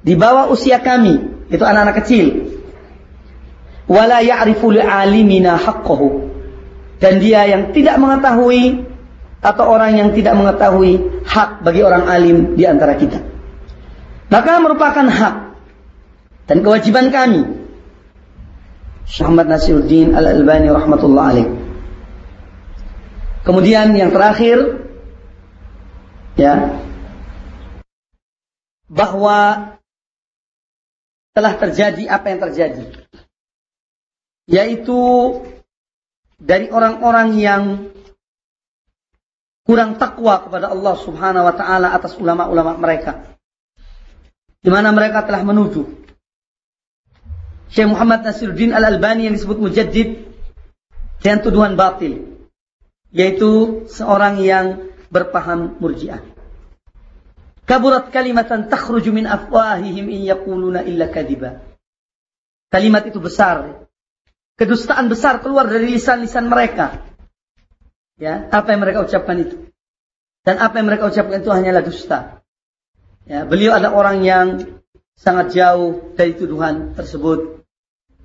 di 0.00 0.16
bawah 0.16 0.48
usia 0.48 0.80
kami, 0.80 1.20
itu 1.52 1.60
anak-anak 1.60 2.04
kecil. 2.04 2.26
Wala 3.84 4.24
ya'rifu 4.24 4.72
li'alimina 4.72 5.60
haqqahu. 5.60 6.28
Dan 7.00 7.20
dia 7.20 7.48
yang 7.48 7.72
tidak 7.72 7.96
mengetahui 7.96 8.84
atau 9.40 9.64
orang 9.72 9.96
yang 9.96 10.08
tidak 10.12 10.36
mengetahui 10.36 11.24
hak 11.24 11.64
bagi 11.64 11.80
orang 11.80 12.04
alim 12.04 12.60
di 12.60 12.68
antara 12.68 12.96
kita. 12.96 13.24
Maka 14.28 14.60
merupakan 14.60 15.08
hak 15.08 15.34
dan 16.50 16.66
kewajiban 16.66 17.14
kami 17.14 17.60
Muhammad 19.06 19.46
Nasiruddin 19.46 20.18
Al-Albani 20.18 20.66
rahmatullah 20.66 21.24
alaih. 21.30 21.48
Kemudian 23.46 23.94
yang 23.94 24.10
terakhir 24.10 24.58
ya 26.34 26.74
bahwa 28.90 29.70
telah 31.30 31.54
terjadi 31.54 32.10
apa 32.10 32.26
yang 32.34 32.40
terjadi 32.50 32.84
yaitu 34.50 34.98
dari 36.42 36.66
orang-orang 36.74 37.28
yang 37.38 37.62
kurang 39.62 39.94
takwa 39.94 40.42
kepada 40.42 40.74
Allah 40.74 40.94
Subhanahu 40.98 41.46
wa 41.46 41.54
taala 41.54 41.94
atas 41.94 42.18
ulama-ulama 42.18 42.74
mereka 42.74 43.38
di 44.58 44.74
mana 44.74 44.90
mereka 44.90 45.22
telah 45.22 45.46
menuduh 45.46 45.99
Syekh 47.70 47.86
Muhammad 47.86 48.26
Nasiruddin 48.26 48.74
Al-Albani 48.74 49.30
yang 49.30 49.34
disebut 49.38 49.62
mujaddid 49.62 50.26
dengan 51.22 51.38
tuduhan 51.38 51.78
batil 51.78 52.42
yaitu 53.14 53.84
seorang 53.90 54.42
yang 54.42 54.90
berpaham 55.10 55.78
murjiah. 55.78 56.22
Kaburat 57.66 58.10
kalimatan 58.10 58.66
takhruju 58.66 59.14
min 59.14 59.30
afwahihim 59.30 60.10
in 60.10 60.26
yaquluna 60.26 60.82
illa 60.82 61.06
kadiba. 61.10 61.62
Kalimat 62.70 63.06
itu 63.06 63.22
besar. 63.22 63.86
Kedustaan 64.58 65.06
besar 65.06 65.38
keluar 65.42 65.70
dari 65.70 65.90
lisan-lisan 65.94 66.50
mereka. 66.50 67.02
Ya, 68.18 68.50
apa 68.50 68.74
yang 68.74 68.82
mereka 68.82 69.06
ucapkan 69.06 69.38
itu? 69.38 69.70
Dan 70.42 70.58
apa 70.58 70.82
yang 70.82 70.90
mereka 70.90 71.10
ucapkan 71.10 71.38
itu 71.40 71.50
hanyalah 71.50 71.82
dusta. 71.82 72.42
Ya, 73.26 73.46
beliau 73.46 73.74
ada 73.74 73.94
orang 73.94 74.22
yang 74.26 74.46
sangat 75.14 75.54
jauh 75.54 76.14
dari 76.18 76.34
tuduhan 76.34 76.94
tersebut 76.98 77.59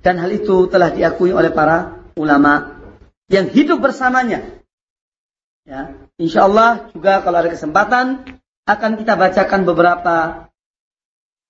dan 0.00 0.20
hal 0.20 0.30
itu 0.32 0.66
telah 0.66 0.92
diakui 0.92 1.32
oleh 1.32 1.52
para 1.52 2.04
ulama 2.16 2.80
yang 3.28 3.50
hidup 3.50 3.82
bersamanya. 3.82 4.62
Ya, 5.66 5.98
insya 6.16 6.46
Allah 6.46 6.90
juga 6.94 7.26
kalau 7.26 7.42
ada 7.42 7.50
kesempatan 7.50 8.22
akan 8.66 8.92
kita 9.02 9.18
bacakan 9.18 9.66
beberapa 9.66 10.46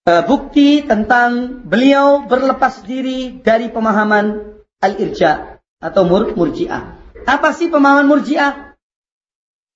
uh, 0.08 0.22
bukti 0.24 0.84
tentang 0.84 1.60
beliau 1.68 2.24
berlepas 2.24 2.80
diri 2.84 3.36
dari 3.44 3.68
pemahaman 3.68 4.56
al-irja 4.80 5.60
atau 5.82 6.08
mur 6.08 6.32
murjiah. 6.32 6.96
Apa 7.28 7.52
sih 7.52 7.68
pemahaman 7.68 8.08
murjiah? 8.08 8.72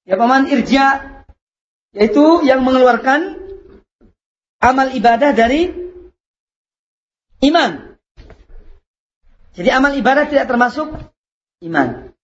Ya 0.09 0.17
pemahaman 0.17 0.49
irja 0.49 0.85
yaitu 1.91 2.47
yang 2.47 2.63
mengeluarkan 2.63 3.37
amal 4.63 4.95
ibadah 4.95 5.35
dari 5.35 5.75
iman. 7.43 7.90
Jadi 9.55 9.69
amal 9.71 9.99
ibadah 9.99 10.31
tidak 10.31 10.47
termasuk 10.47 10.95
iman. 11.67 12.15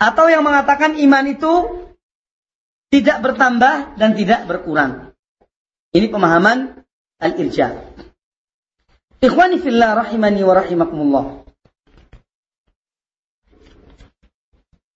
Atau 0.00 0.26
yang 0.32 0.42
mengatakan 0.42 0.96
iman 0.96 1.24
itu 1.28 1.52
tidak 2.88 3.20
bertambah 3.20 3.98
dan 3.98 4.10
tidak 4.16 4.46
berkurang. 4.48 5.12
Ini 5.94 6.10
pemahaman 6.10 6.82
al-irja. 7.22 7.84
Ikhwani 9.22 9.56
fillah 9.62 10.04
rahimani 10.04 10.40
wa 10.42 10.54
rahimakumullah. 10.58 11.24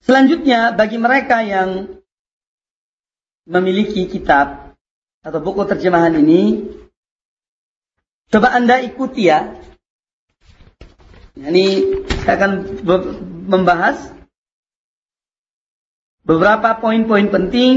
Selanjutnya 0.05 0.73
bagi 0.73 0.97
mereka 0.97 1.45
yang 1.45 2.01
memiliki 3.45 4.09
kitab 4.09 4.73
atau 5.21 5.41
buku 5.41 5.69
terjemahan 5.69 6.17
ini, 6.17 6.65
coba 8.33 8.57
Anda 8.57 8.81
ikuti 8.81 9.29
ya 9.29 9.53
ini 11.39 11.67
saya 12.27 12.35
akan 12.35 12.53
membahas 13.47 14.11
beberapa 16.27 16.75
poin-poin 16.83 17.31
penting 17.31 17.75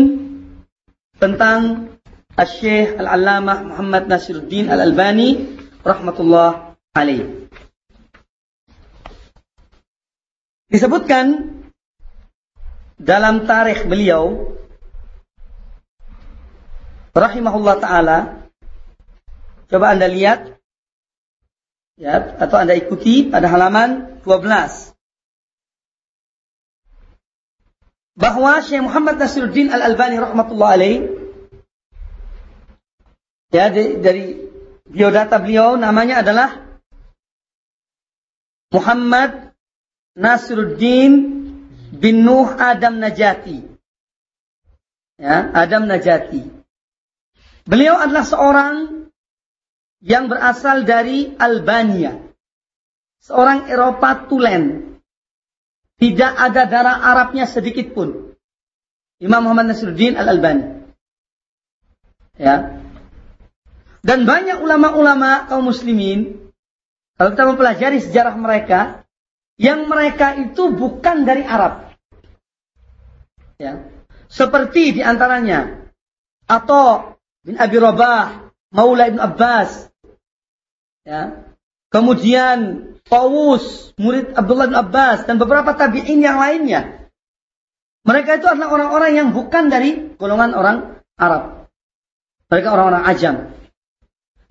tentang 1.22 1.94
Syekh 2.42 2.98
Al-Allamah 2.98 3.70
Muhammad 3.70 4.10
Nasiruddin 4.10 4.66
Al-Albani 4.66 5.62
rahmatullah 5.86 6.74
alaih. 6.98 7.46
Disebutkan 10.72 11.54
dalam 12.98 13.46
tarikh 13.46 13.86
beliau 13.86 14.56
rahimahullah 17.12 17.76
taala 17.78 18.18
coba 19.68 19.86
Anda 19.94 20.08
lihat 20.08 20.61
Ya, 22.00 22.40
atau 22.40 22.58
Anda 22.60 22.78
ikuti 22.78 23.28
pada 23.28 23.52
halaman 23.52 24.22
12. 24.24 24.96
Bahwa 28.16 28.62
Syekh 28.62 28.84
Muhammad 28.86 29.18
Nasiruddin 29.18 29.72
Al-Albani 29.72 30.20
rahmatullah 30.20 30.70
alaih 30.78 30.98
ya 33.52 33.68
dari 33.72 34.40
biodata 34.88 35.40
beliau 35.40 35.76
namanya 35.76 36.24
adalah 36.24 36.50
Muhammad 38.72 39.52
Nasiruddin 40.16 41.12
bin 41.92 42.24
Nuh 42.24 42.48
Adam 42.56 43.04
Najati. 43.04 43.68
Ya, 45.20 45.52
Adam 45.52 45.86
Najati. 45.86 46.48
Beliau 47.68 48.00
adalah 48.00 48.26
seorang 48.26 48.76
yang 50.02 50.28
berasal 50.28 50.84
dari 50.84 51.38
Albania. 51.38 52.18
Seorang 53.22 53.70
Eropa 53.70 54.26
tulen. 54.26 54.98
Tidak 56.02 56.34
ada 56.34 56.66
darah 56.66 56.98
Arabnya 57.06 57.46
sedikit 57.46 57.94
pun. 57.94 58.34
Imam 59.22 59.46
Muhammad 59.46 59.70
Nasruddin 59.70 60.18
Al-Albani. 60.18 60.82
Ya. 62.42 62.82
Dan 64.02 64.26
banyak 64.26 64.66
ulama-ulama 64.66 65.46
kaum 65.46 65.70
muslimin, 65.70 66.50
kalau 67.22 67.38
kita 67.38 67.46
mempelajari 67.46 68.02
sejarah 68.02 68.34
mereka, 68.34 69.06
yang 69.62 69.86
mereka 69.86 70.34
itu 70.42 70.74
bukan 70.74 71.22
dari 71.22 71.46
Arab. 71.46 71.94
Ya. 73.62 73.86
Seperti 74.26 74.98
di 74.98 75.02
antaranya, 75.06 75.86
atau 76.50 77.14
bin 77.46 77.62
Abi 77.62 77.78
Rabah, 77.78 78.50
Maula 78.74 79.06
Ibn 79.06 79.22
Abbas, 79.22 79.91
Ya. 81.02 81.52
Kemudian 81.92 82.88
Tawus, 83.04 83.92
murid 84.00 84.32
Abdullah 84.38 84.72
bin 84.72 84.78
Abbas 84.80 85.28
dan 85.28 85.36
beberapa 85.36 85.76
tabi'in 85.76 86.24
yang 86.24 86.40
lainnya. 86.40 87.12
Mereka 88.08 88.42
itu 88.42 88.48
adalah 88.48 88.72
orang-orang 88.72 89.12
yang 89.14 89.28
bukan 89.36 89.68
dari 89.68 90.16
golongan 90.16 90.56
orang 90.56 90.78
Arab. 91.20 91.70
Mereka 92.50 92.68
orang-orang 92.72 93.04
ajam. 93.06 93.36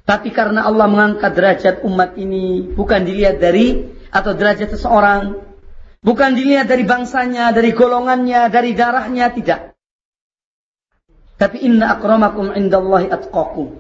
Tapi 0.05 0.29
karena 0.35 0.67
Allah 0.67 0.91
mengangkat 0.91 1.33
derajat 1.33 1.75
umat 1.87 2.19
ini 2.19 2.67
bukan 2.67 3.07
dilihat 3.07 3.39
dari 3.39 3.87
atau 4.11 4.35
derajat 4.35 4.75
seseorang, 4.75 5.39
bukan 6.03 6.31
dilihat 6.35 6.67
dari 6.67 6.83
bangsanya, 6.83 7.55
dari 7.55 7.71
golongannya, 7.71 8.51
dari 8.51 8.75
darahnya, 8.75 9.31
tidak. 9.31 9.61
Tapi 11.41 11.63
inna 11.65 11.97
akramakum 11.97 12.53
indallahi 12.53 13.09
atqakum. 13.09 13.80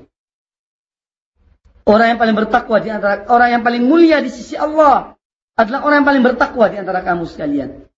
Orang 1.88 2.16
yang 2.16 2.20
paling 2.20 2.36
bertakwa 2.36 2.76
di 2.78 2.90
antara 2.92 3.24
orang 3.28 3.48
yang 3.58 3.62
paling 3.64 3.82
mulia 3.88 4.20
di 4.20 4.28
sisi 4.28 4.54
Allah 4.54 5.16
adalah 5.56 5.80
orang 5.84 5.96
yang 6.04 6.08
paling 6.08 6.24
bertakwa 6.24 6.66
di 6.68 6.76
antara 6.80 7.00
kamu 7.00 7.24
sekalian. 7.24 7.88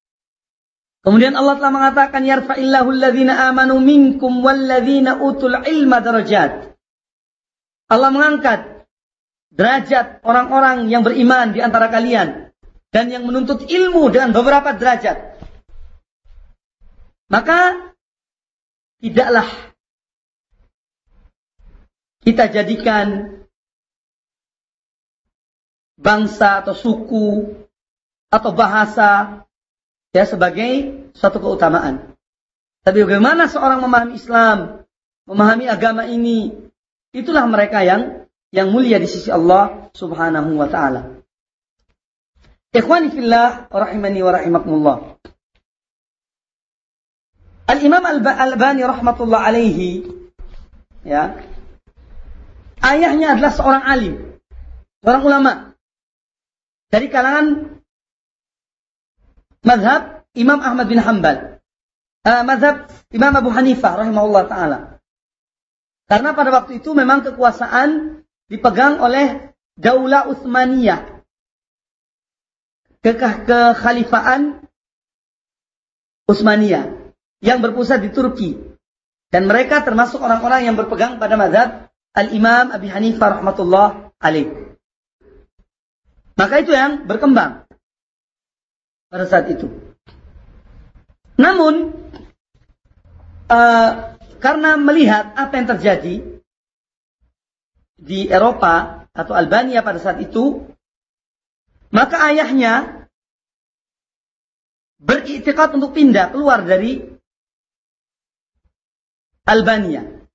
Kemudian 1.02 1.34
Allah 1.34 1.58
telah 1.58 1.72
mengatakan 1.74 2.22
yarfa'illahu 2.22 2.88
alladhina 2.94 3.50
amanu 3.50 3.82
minkum 3.82 4.38
walladhina 4.38 5.18
utul 5.18 5.58
ilma 5.66 5.98
darajat. 5.98 6.78
Allah 7.90 8.10
mengangkat 8.14 8.86
derajat 9.50 10.22
orang-orang 10.22 10.86
yang 10.88 11.02
beriman 11.02 11.52
di 11.52 11.60
antara 11.60 11.90
kalian 11.90 12.54
dan 12.94 13.10
yang 13.10 13.26
menuntut 13.26 13.66
ilmu 13.66 14.14
dengan 14.14 14.30
beberapa 14.30 14.78
derajat. 14.78 15.42
Maka 17.28 17.90
tidaklah 19.02 19.48
kita 22.22 22.46
jadikan 22.46 23.41
bangsa 26.02 26.66
atau 26.66 26.74
suku 26.74 27.54
atau 28.26 28.50
bahasa 28.50 29.42
ya 30.10 30.26
sebagai 30.26 31.06
suatu 31.14 31.38
keutamaan. 31.38 32.18
Tapi 32.82 33.06
bagaimana 33.06 33.46
seorang 33.46 33.78
memahami 33.78 34.18
Islam, 34.18 34.82
memahami 35.30 35.70
agama 35.70 36.02
ini, 36.10 36.50
itulah 37.14 37.46
mereka 37.46 37.86
yang 37.86 38.26
yang 38.50 38.74
mulia 38.74 38.98
di 38.98 39.06
sisi 39.06 39.30
Allah 39.30 39.88
Subhanahu 39.94 40.58
wa 40.58 40.66
taala. 40.66 41.22
Ikhwani 42.74 43.14
fillah 43.14 43.70
rahimani 43.70 44.20
wa 44.20 44.32
rahimakumullah. 44.34 44.96
Al-Imam 47.70 48.02
Al-Albani 48.02 48.82
rahmatullah 48.82 49.40
alaihi 49.46 50.02
ya. 51.06 51.38
Ayahnya 52.82 53.38
adalah 53.38 53.52
seorang 53.54 53.84
alim, 53.86 54.14
seorang 55.06 55.22
ulama 55.22 55.71
dari 56.92 57.08
kalangan 57.08 57.80
madhab 59.64 60.28
Imam 60.36 60.60
Ahmad 60.60 60.86
bin 60.92 61.00
Hanbal. 61.00 61.64
Uh, 62.22 62.44
madhab 62.44 62.92
Imam 63.10 63.32
Abu 63.32 63.48
Hanifah 63.50 64.04
rahimahullah 64.04 64.44
ta'ala. 64.46 64.78
Karena 66.06 66.36
pada 66.36 66.52
waktu 66.52 66.84
itu 66.84 66.92
memang 66.92 67.24
kekuasaan 67.24 68.20
dipegang 68.52 69.00
oleh 69.00 69.56
Daulah 69.80 70.28
Utsmaniyah. 70.28 71.24
Ke 73.02 73.16
kekhalifaan 73.18 74.62
Utsmaniyah 76.28 77.16
yang 77.42 77.58
berpusat 77.64 78.04
di 78.04 78.12
Turki. 78.12 78.54
Dan 79.32 79.48
mereka 79.48 79.80
termasuk 79.80 80.20
orang-orang 80.20 80.68
yang 80.68 80.76
berpegang 80.76 81.16
pada 81.16 81.40
madhab 81.40 81.88
Al-Imam 82.12 82.68
Abi 82.70 82.92
Hanifah 82.92 83.40
rahmatullah 83.40 84.12
alaih. 84.20 84.76
Maka 86.42 86.58
itu 86.58 86.74
yang 86.74 87.06
berkembang 87.06 87.70
pada 89.06 89.30
saat 89.30 89.46
itu. 89.46 89.70
Namun, 91.38 91.94
uh, 93.46 93.90
karena 94.42 94.74
melihat 94.74 95.38
apa 95.38 95.54
yang 95.54 95.70
terjadi 95.70 96.14
di 97.94 98.26
Eropa 98.26 99.06
atau 99.14 99.38
Albania 99.38 99.86
pada 99.86 100.02
saat 100.02 100.18
itu, 100.18 100.66
maka 101.94 102.26
ayahnya 102.34 103.06
beriktikad 104.98 105.78
untuk 105.78 105.94
pindah 105.94 106.34
keluar 106.34 106.66
dari 106.66 107.06
Albania. 109.46 110.26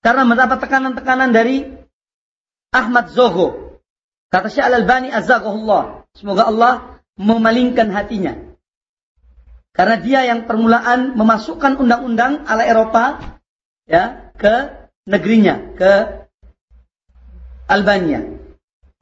Karena 0.00 0.24
mendapat 0.24 0.64
tekanan-tekanan 0.64 1.28
dari 1.28 1.60
Ahmad 2.72 3.12
Zogo 3.12 3.65
Kata 4.30 4.50
Syekh 4.50 4.66
Al-Albani 4.66 5.08
azzaghullah. 5.14 6.06
Semoga 6.16 6.50
Allah 6.50 6.74
memalingkan 7.16 7.90
hatinya. 7.94 8.34
Karena 9.76 9.96
dia 10.00 10.20
yang 10.24 10.48
permulaan 10.48 11.14
memasukkan 11.14 11.76
undang-undang 11.76 12.48
ala 12.48 12.64
Eropa 12.64 13.36
ya 13.84 14.32
ke 14.34 14.88
negerinya, 15.04 15.76
ke 15.76 15.92
Albania. 17.68 18.24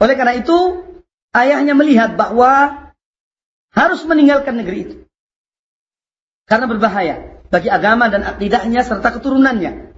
Oleh 0.02 0.14
karena 0.18 0.34
itu, 0.34 0.82
ayahnya 1.30 1.78
melihat 1.78 2.18
bahwa 2.18 2.84
harus 3.70 4.02
meninggalkan 4.02 4.58
negeri 4.58 4.78
itu. 4.82 4.96
Karena 6.44 6.68
berbahaya 6.68 7.40
bagi 7.48 7.70
agama 7.70 8.10
dan 8.10 8.26
akidahnya 8.26 8.82
serta 8.82 9.14
keturunannya. 9.14 9.94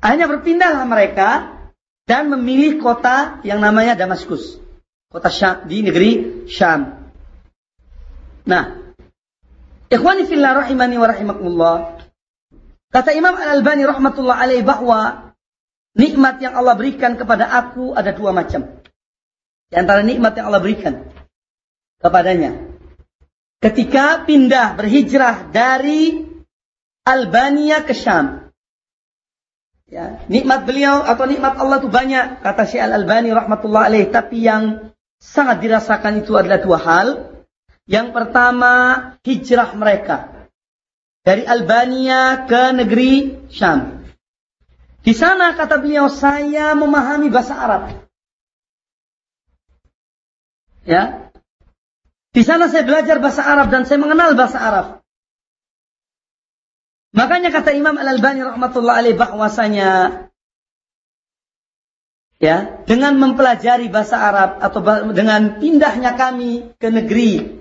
Akhirnya 0.00 0.26
berpindahlah 0.28 0.84
mereka 0.88 1.55
dan 2.06 2.30
memilih 2.30 2.78
kota 2.78 3.42
yang 3.42 3.58
namanya 3.58 3.98
Damaskus. 3.98 4.62
Kota 5.10 5.28
Syam, 5.30 5.66
di 5.66 5.82
negeri 5.82 6.46
Syam. 6.46 7.10
Nah, 8.46 8.94
ikhwani 9.90 10.22
fillah 10.26 10.66
rahimani 10.66 10.96
wa 11.02 11.06
rahimakumullah. 11.10 11.76
Kata 12.94 13.10
Imam 13.10 13.34
Al-Albani 13.34 13.82
rahmatullah 13.82 14.38
alaih 14.38 14.62
bahwa 14.62 15.34
nikmat 15.98 16.38
yang 16.38 16.54
Allah 16.54 16.78
berikan 16.78 17.18
kepada 17.18 17.50
aku 17.50 17.92
ada 17.92 18.14
dua 18.14 18.30
macam. 18.30 18.78
Di 19.66 19.74
antara 19.74 20.06
nikmat 20.06 20.38
yang 20.38 20.46
Allah 20.46 20.62
berikan 20.62 21.10
kepadanya. 21.98 22.70
Ketika 23.58 24.22
pindah 24.22 24.78
berhijrah 24.78 25.50
dari 25.50 26.22
Albania 27.02 27.82
ke 27.82 27.94
Syam. 27.94 28.45
Ya, 29.86 30.18
nikmat 30.26 30.66
beliau 30.66 31.06
atau 31.06 31.30
nikmat 31.30 31.54
Allah 31.62 31.78
itu 31.78 31.86
banyak 31.86 32.42
kata 32.42 32.66
Syekh 32.66 32.82
Al-Albani 32.82 33.30
rahmatullah 33.30 33.86
alaih, 33.86 34.10
tapi 34.10 34.42
yang 34.42 34.90
sangat 35.22 35.62
dirasakan 35.62 36.26
itu 36.26 36.34
adalah 36.34 36.58
dua 36.58 36.78
hal. 36.82 37.08
Yang 37.86 38.10
pertama, 38.10 38.72
hijrah 39.22 39.70
mereka 39.78 40.36
dari 41.22 41.46
Albania 41.46 42.46
ke 42.50 42.74
negeri 42.74 43.46
Syam. 43.46 44.06
Di 45.06 45.14
sana 45.14 45.54
kata 45.54 45.78
beliau 45.78 46.10
saya 46.10 46.74
memahami 46.74 47.30
bahasa 47.30 47.54
Arab. 47.54 47.82
Ya. 50.82 51.30
Di 52.34 52.42
sana 52.42 52.66
saya 52.66 52.82
belajar 52.82 53.22
bahasa 53.22 53.42
Arab 53.42 53.70
dan 53.70 53.86
saya 53.86 54.02
mengenal 54.02 54.34
bahasa 54.34 54.58
Arab. 54.58 54.86
Makanya 57.16 57.48
kata 57.48 57.72
Imam 57.72 57.96
Al-Albani 57.96 58.44
rahmatullah 58.44 59.00
alaih 59.00 59.16
bahwasanya 59.16 59.90
ya, 62.36 62.84
dengan 62.84 63.16
mempelajari 63.16 63.88
bahasa 63.88 64.20
Arab 64.20 64.60
atau 64.60 64.84
dengan 65.16 65.56
pindahnya 65.56 66.12
kami 66.20 66.76
ke 66.76 66.92
negeri 66.92 67.56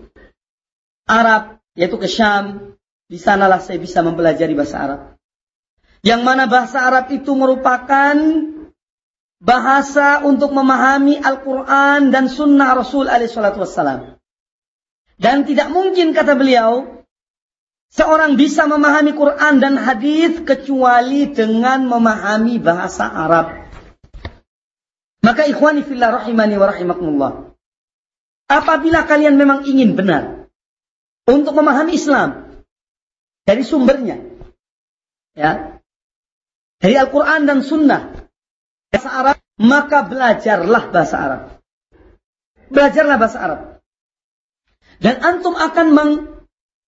Arab, 1.07 1.63
yaitu 1.71 1.95
ke 1.95 2.11
Syam, 2.11 2.75
di 3.07 3.15
sanalah 3.15 3.63
saya 3.63 3.79
bisa 3.79 4.03
mempelajari 4.03 4.51
bahasa 4.51 4.75
Arab. 4.75 5.01
Yang 6.03 6.21
mana 6.27 6.51
bahasa 6.51 6.83
Arab 6.83 7.07
itu 7.15 7.31
merupakan 7.31 8.15
bahasa 9.39 10.25
untuk 10.27 10.51
memahami 10.51 11.21
Al-Quran 11.21 12.11
dan 12.11 12.27
Sunnah 12.27 12.75
Rasul 12.75 13.07
Alaihissalam. 13.07 14.19
Dan 15.15 15.47
tidak 15.47 15.71
mungkin 15.71 16.11
kata 16.11 16.35
beliau 16.35 16.94
seorang 17.93 18.39
bisa 18.39 18.65
memahami 18.65 19.13
Quran 19.13 19.61
dan 19.61 19.77
hadis 19.77 20.41
kecuali 20.41 21.29
dengan 21.29 21.85
memahami 21.85 22.57
bahasa 22.57 23.05
Arab. 23.09 23.65
Maka 25.25 25.49
ikhwani 25.49 25.81
fillah 25.81 26.21
rahimani 26.21 26.55
wa 26.57 26.67
rahimakumullah. 26.69 27.31
Apabila 28.45 29.09
kalian 29.09 29.41
memang 29.41 29.65
ingin 29.65 29.97
benar 29.97 30.45
untuk 31.25 31.57
memahami 31.57 31.97
Islam 31.97 32.61
dari 33.41 33.65
sumbernya, 33.65 34.21
ya, 35.33 35.81
dari 36.77 36.93
Al-Quran 36.93 37.49
dan 37.49 37.65
Sunnah, 37.65 38.29
bahasa 38.93 39.09
Arab, 39.09 39.37
maka 39.57 40.05
belajarlah 40.05 40.83
bahasa 40.93 41.15
Arab. 41.17 41.41
Belajarlah 42.69 43.17
bahasa 43.17 43.37
Arab. 43.41 43.59
Dan 45.01 45.19
antum 45.25 45.57
akan 45.57 45.87
meng, 45.91 46.11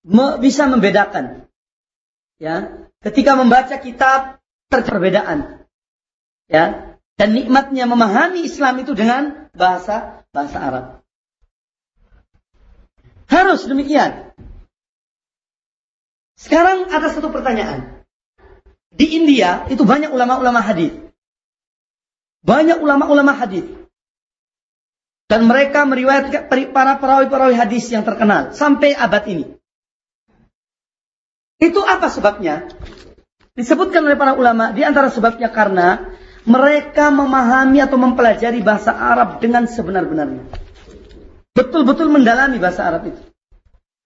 me, 0.07 0.39
bisa 0.39 0.65
membedakan. 0.71 1.45
Ya, 2.39 2.87
ketika 3.03 3.35
membaca 3.35 3.75
kitab 3.75 4.39
terperbedaan. 4.71 5.67
Ya, 6.47 6.95
dan 7.19 7.29
nikmatnya 7.35 7.83
memahami 7.83 8.47
Islam 8.47 8.79
itu 8.79 8.95
dengan 8.95 9.51
bahasa 9.51 10.23
bahasa 10.31 10.57
Arab. 10.63 10.85
Harus 13.27 13.67
demikian. 13.67 14.31
Sekarang 16.37 16.87
ada 16.87 17.11
satu 17.11 17.33
pertanyaan. 17.33 18.05
Di 18.93 19.17
India 19.17 19.67
itu 19.67 19.83
banyak 19.83 20.13
ulama-ulama 20.13 20.63
hadis. 20.63 20.93
Banyak 22.45 22.79
ulama-ulama 22.79 23.35
hadis. 23.35 23.67
Dan 25.27 25.43
mereka 25.49 25.83
meriwayatkan 25.83 26.47
para 26.71 26.95
perawi-perawi 27.03 27.59
hadis 27.59 27.91
yang 27.91 28.07
terkenal 28.07 28.55
sampai 28.55 28.95
abad 28.95 29.27
ini. 29.27 29.56
Itu 31.57 31.81
apa 31.81 32.07
sebabnya? 32.13 32.69
Disebutkan 33.57 34.05
oleh 34.05 34.13
para 34.13 34.37
ulama 34.37 34.69
di 34.69 34.85
antara 34.85 35.09
sebabnya 35.09 35.49
karena 35.49 36.13
mereka 36.45 37.09
memahami 37.09 37.81
atau 37.81 37.97
mempelajari 37.97 38.61
bahasa 38.61 38.93
Arab 38.93 39.41
dengan 39.41 39.65
sebenar-benarnya. 39.65 40.45
Betul-betul 41.57 42.13
mendalami 42.13 42.61
bahasa 42.61 42.85
Arab 42.85 43.09
itu. 43.09 43.21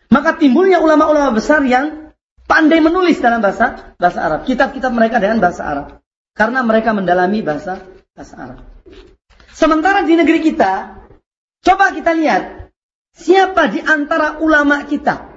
Maka 0.07 0.39
timbulnya 0.39 0.79
ulama-ulama 0.79 1.35
besar 1.35 1.59
yang 1.67 2.15
pandai 2.47 2.79
menulis 2.79 3.19
dalam 3.19 3.43
bahasa 3.43 3.95
bahasa 3.99 4.19
Arab. 4.23 4.47
Kitab-kitab 4.47 4.91
mereka 4.95 5.19
dengan 5.19 5.43
bahasa 5.43 5.67
Arab. 5.67 5.87
Karena 6.31 6.63
mereka 6.63 6.95
mendalami 6.95 7.43
bahasa 7.43 7.83
bahasa 8.15 8.35
Arab. 8.39 8.59
Sementara 9.51 10.07
di 10.07 10.15
negeri 10.15 10.39
kita, 10.39 11.03
coba 11.59 11.91
kita 11.91 12.15
lihat 12.15 12.71
siapa 13.11 13.67
di 13.67 13.83
antara 13.83 14.39
ulama 14.39 14.87
kita 14.87 15.30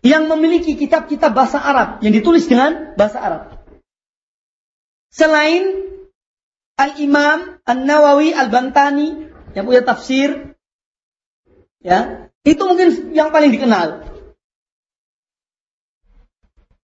yang 0.00 0.28
memiliki 0.32 0.76
kitab-kitab 0.76 1.36
bahasa 1.36 1.60
Arab 1.60 2.00
yang 2.00 2.12
ditulis 2.16 2.48
dengan 2.48 2.96
bahasa 2.96 3.20
Arab. 3.20 3.42
Selain 5.12 5.84
Al-Imam 6.80 7.60
An-Nawawi 7.68 8.32
Al-Bantani 8.32 9.28
yang 9.52 9.68
punya 9.68 9.84
tafsir 9.84 10.56
ya, 11.84 12.30
itu 12.46 12.62
mungkin 12.64 13.12
yang 13.12 13.28
paling 13.28 13.52
dikenal. 13.52 14.08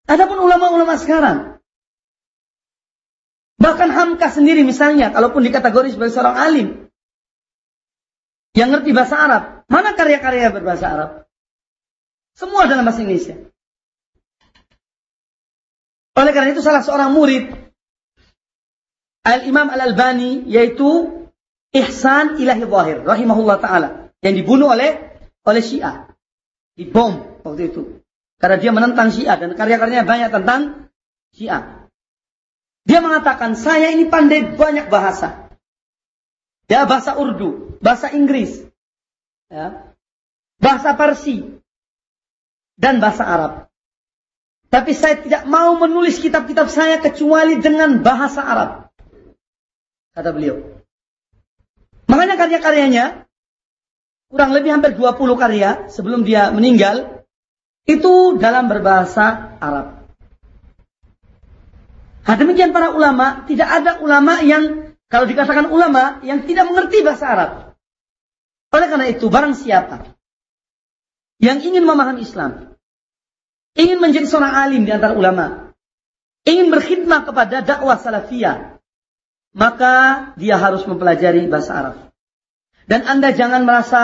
Adapun 0.06 0.38
ulama-ulama 0.38 1.00
sekarang 1.00 1.58
bahkan 3.56 3.88
Hamka 3.88 4.28
sendiri 4.28 4.62
misalnya 4.62 5.10
kalaupun 5.10 5.42
dikategori 5.42 5.96
sebagai 5.96 6.12
seorang 6.12 6.36
alim 6.36 6.68
yang 8.52 8.72
ngerti 8.72 8.92
bahasa 8.96 9.16
Arab, 9.20 9.42
mana 9.68 9.92
karya-karya 9.92 10.48
berbahasa 10.48 10.86
Arab? 10.88 11.10
Semua 12.36 12.68
dalam 12.68 12.84
bahasa 12.84 13.00
Indonesia. 13.00 13.32
Oleh 16.16 16.32
karena 16.36 16.52
itu 16.52 16.60
salah 16.60 16.84
seorang 16.84 17.16
murid 17.16 17.48
Al-Imam 19.24 19.72
Al-Albani 19.72 20.44
yaitu 20.48 21.12
Ihsan 21.72 22.40
Ilahi 22.40 22.64
Zahir 22.64 22.96
rahimahullah 23.04 23.58
taala 23.60 23.88
yang 24.20 24.36
dibunuh 24.36 24.72
oleh 24.72 25.16
oleh 25.48 25.62
Syiah. 25.64 26.12
Dibom 26.76 27.40
waktu 27.40 27.72
itu. 27.72 28.04
Karena 28.36 28.60
dia 28.60 28.72
menentang 28.72 29.08
Syiah 29.08 29.40
dan 29.40 29.56
karya-karyanya 29.56 30.04
banyak 30.04 30.28
tentang 30.28 30.92
Syiah. 31.32 31.88
Dia 32.86 33.02
mengatakan, 33.02 33.58
saya 33.58 33.90
ini 33.90 34.06
pandai 34.06 34.54
banyak 34.54 34.86
bahasa. 34.86 35.50
Ya, 36.70 36.86
bahasa 36.86 37.18
Urdu, 37.18 37.78
bahasa 37.82 38.14
Inggris, 38.14 38.62
ya, 39.50 39.90
bahasa 40.62 40.94
Parsi, 40.94 41.62
dan 42.76 43.00
bahasa 43.00 43.24
Arab. 43.24 43.52
Tapi 44.70 44.92
saya 44.92 45.18
tidak 45.20 45.48
mau 45.48 45.76
menulis 45.80 46.20
kitab-kitab 46.20 46.68
saya 46.68 47.00
kecuali 47.00 47.58
dengan 47.58 48.04
bahasa 48.04 48.44
Arab 48.44 48.86
kata 50.16 50.32
beliau. 50.32 50.80
Makanya 52.08 52.40
karya-karyanya 52.40 53.04
kurang 54.32 54.56
lebih 54.56 54.72
hampir 54.72 54.96
20 54.96 55.36
karya 55.36 55.70
sebelum 55.92 56.24
dia 56.24 56.48
meninggal 56.56 57.26
itu 57.84 58.40
dalam 58.40 58.66
berbahasa 58.72 59.60
Arab. 59.60 60.08
Nah, 62.26 62.34
demikian 62.34 62.74
para 62.74 62.90
ulama, 62.90 63.46
tidak 63.46 63.68
ada 63.70 64.02
ulama 64.02 64.42
yang 64.42 64.96
kalau 65.06 65.30
dikatakan 65.30 65.70
ulama 65.70 66.18
yang 66.26 66.42
tidak 66.42 66.66
mengerti 66.66 67.06
bahasa 67.06 67.24
Arab. 67.30 67.50
Oleh 68.74 68.90
karena 68.90 69.06
itu, 69.06 69.30
barang 69.30 69.54
siapa 69.54 70.18
yang 71.38 71.62
ingin 71.62 71.86
memahami 71.86 72.26
Islam, 72.26 72.65
ingin 73.76 74.00
menjadi 74.00 74.26
seorang 74.26 74.52
alim 74.56 74.82
di 74.88 74.92
antara 74.92 75.12
ulama, 75.12 75.70
ingin 76.48 76.72
berkhidmat 76.72 77.28
kepada 77.28 77.62
dakwah 77.62 78.00
salafiyah, 78.00 78.80
maka 79.52 79.94
dia 80.40 80.56
harus 80.56 80.82
mempelajari 80.88 81.44
bahasa 81.46 81.72
Arab. 81.72 81.96
Dan 82.88 83.04
Anda 83.04 83.36
jangan 83.36 83.68
merasa 83.68 84.02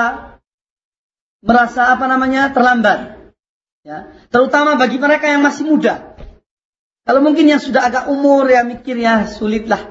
merasa 1.43 1.91
apa 1.91 2.07
namanya 2.07 2.53
terlambat. 2.55 3.19
Ya, 3.83 4.15
terutama 4.31 4.79
bagi 4.79 5.03
mereka 5.03 5.27
yang 5.27 5.43
masih 5.43 5.67
muda. 5.67 6.15
Kalau 7.03 7.19
mungkin 7.19 7.51
yang 7.51 7.59
sudah 7.59 7.83
agak 7.83 8.07
umur 8.07 8.47
ya 8.47 8.63
mikir 8.63 8.95
ya 8.95 9.27
sulitlah. 9.27 9.91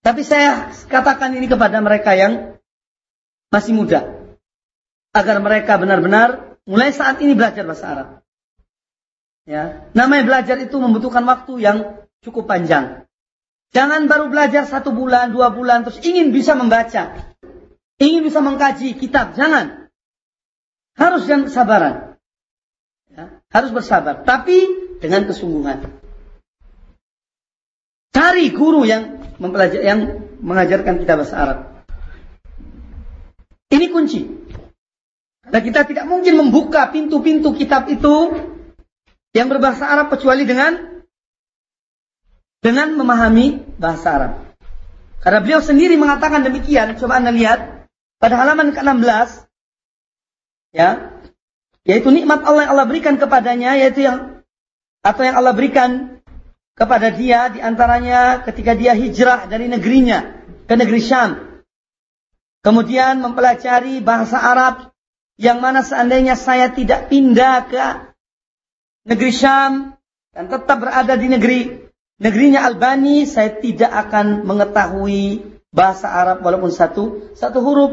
Tapi 0.00 0.24
saya 0.24 0.72
katakan 0.88 1.36
ini 1.36 1.44
kepada 1.44 1.76
mereka 1.84 2.16
yang 2.16 2.56
masih 3.52 3.76
muda. 3.76 4.32
Agar 5.12 5.44
mereka 5.44 5.76
benar-benar 5.76 6.56
mulai 6.64 6.88
saat 6.96 7.20
ini 7.20 7.36
belajar 7.36 7.68
bahasa 7.68 7.84
Arab. 7.84 8.08
Ya, 9.42 9.90
namanya 9.90 10.22
belajar 10.22 10.56
itu 10.62 10.78
membutuhkan 10.78 11.26
waktu 11.26 11.58
yang 11.58 11.78
cukup 12.22 12.46
panjang. 12.46 13.10
Jangan 13.74 14.06
baru 14.06 14.30
belajar 14.30 14.68
satu 14.68 14.94
bulan, 14.94 15.34
dua 15.34 15.50
bulan, 15.50 15.82
terus 15.82 15.98
ingin 16.04 16.30
bisa 16.30 16.54
membaca. 16.54 17.34
Ingin 17.98 18.22
bisa 18.22 18.38
mengkaji 18.38 18.94
kitab. 19.00 19.34
Jangan. 19.34 19.90
Harus 20.94 21.24
dengan 21.26 21.48
kesabaran. 21.48 21.94
Ya, 23.10 23.42
harus 23.50 23.70
bersabar. 23.72 24.22
Tapi 24.22 24.58
dengan 25.00 25.24
kesungguhan. 25.26 25.88
Cari 28.12 28.52
guru 28.52 28.84
yang 28.84 29.18
mempelajari, 29.40 29.82
yang 29.82 30.00
mengajarkan 30.44 31.00
kita 31.00 31.16
bahasa 31.16 31.34
Arab. 31.40 31.58
Ini 33.72 33.88
kunci. 33.88 34.28
Karena 35.42 35.60
kita 35.64 35.80
tidak 35.88 36.04
mungkin 36.06 36.36
membuka 36.36 36.92
pintu-pintu 36.92 37.56
kitab 37.56 37.88
itu 37.88 38.36
yang 39.32 39.48
berbahasa 39.48 39.88
Arab 39.88 40.12
kecuali 40.12 40.44
dengan 40.44 41.04
dengan 42.62 42.94
memahami 42.94 43.76
bahasa 43.80 44.08
Arab. 44.14 44.32
Karena 45.18 45.38
beliau 45.42 45.60
sendiri 45.62 45.98
mengatakan 45.98 46.46
demikian, 46.46 46.94
coba 46.98 47.18
Anda 47.18 47.34
lihat 47.34 47.88
pada 48.22 48.38
halaman 48.38 48.70
ke-16 48.70 49.50
ya, 50.74 51.18
yaitu 51.82 52.08
nikmat 52.14 52.46
Allah 52.46 52.66
yang 52.66 52.72
Allah 52.78 52.86
berikan 52.86 53.14
kepadanya 53.18 53.74
yaitu 53.78 54.06
yang 54.06 54.46
atau 55.02 55.22
yang 55.26 55.34
Allah 55.34 55.54
berikan 55.54 56.22
kepada 56.78 57.10
dia 57.10 57.50
di 57.50 57.58
antaranya 57.58 58.46
ketika 58.46 58.78
dia 58.78 58.94
hijrah 58.94 59.50
dari 59.50 59.66
negerinya 59.66 60.42
ke 60.70 60.74
negeri 60.78 61.00
Syam. 61.02 61.30
Kemudian 62.62 63.18
mempelajari 63.18 63.98
bahasa 63.98 64.38
Arab 64.38 64.94
yang 65.34 65.58
mana 65.58 65.82
seandainya 65.82 66.38
saya 66.38 66.70
tidak 66.70 67.10
pindah 67.10 67.66
ke 67.66 68.11
negeri 69.06 69.32
Syam 69.34 69.96
dan 70.32 70.48
tetap 70.48 70.78
berada 70.80 71.14
di 71.18 71.28
negeri 71.28 71.60
negerinya 72.22 72.64
Albani, 72.66 73.26
saya 73.26 73.58
tidak 73.58 73.90
akan 74.08 74.46
mengetahui 74.46 75.42
bahasa 75.74 76.08
Arab 76.08 76.44
walaupun 76.44 76.70
satu 76.70 77.34
satu 77.34 77.58
huruf. 77.60 77.92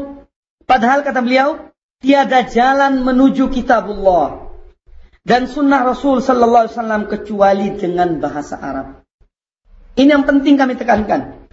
Padahal 0.64 1.02
kata 1.02 1.20
beliau, 1.20 1.72
tiada 1.98 2.46
jalan 2.46 3.02
menuju 3.02 3.50
kitabullah 3.50 4.50
dan 5.26 5.50
sunnah 5.50 5.84
Rasul 5.84 6.24
sallallahu 6.24 6.64
alaihi 6.66 6.76
wasallam 6.78 7.02
kecuali 7.10 7.66
dengan 7.76 8.22
bahasa 8.22 8.56
Arab. 8.56 9.04
Ini 9.98 10.16
yang 10.16 10.24
penting 10.24 10.56
kami 10.56 10.80
tekankan. 10.80 11.50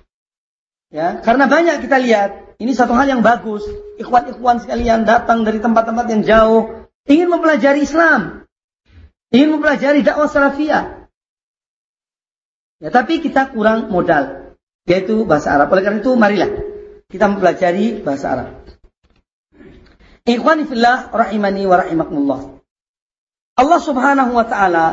Ya, 0.88 1.20
karena 1.20 1.52
banyak 1.52 1.84
kita 1.84 2.00
lihat, 2.00 2.56
ini 2.63 2.72
satu 2.72 2.96
hal 2.96 3.12
yang 3.12 3.20
bagus. 3.20 3.67
Ikhwan-ikhwan 4.00 4.63
sekalian 4.63 5.04
datang 5.04 5.43
dari 5.43 5.60
tempat-tempat 5.60 6.06
yang 6.08 6.24
jauh, 6.24 6.62
ingin 7.04 7.28
mempelajari 7.28 7.84
Islam. 7.84 8.46
Ingin 9.32 9.60
mempelajari 9.60 10.04
dakwah 10.08 10.32
salafiyah. 10.32 11.10
Ya, 12.78 12.90
tapi 12.94 13.20
kita 13.20 13.52
kurang 13.52 13.90
modal, 13.90 14.56
yaitu 14.86 15.26
bahasa 15.26 15.58
Arab. 15.58 15.74
Oleh 15.74 15.84
karena 15.84 16.00
itu, 16.00 16.13
marilah 16.13 16.50
kita 17.10 17.26
mempelajari 17.28 18.06
bahasa 18.06 18.26
Arab. 18.38 18.48
Ikhwani 20.28 20.68
fillah 20.68 21.08
rahimani 21.10 21.63
wa 21.63 21.76
rahimakumullah. 21.80 22.42
Allah 23.58 23.80
Subhanahu 23.82 24.32
wa 24.36 24.46
taala 24.46 24.86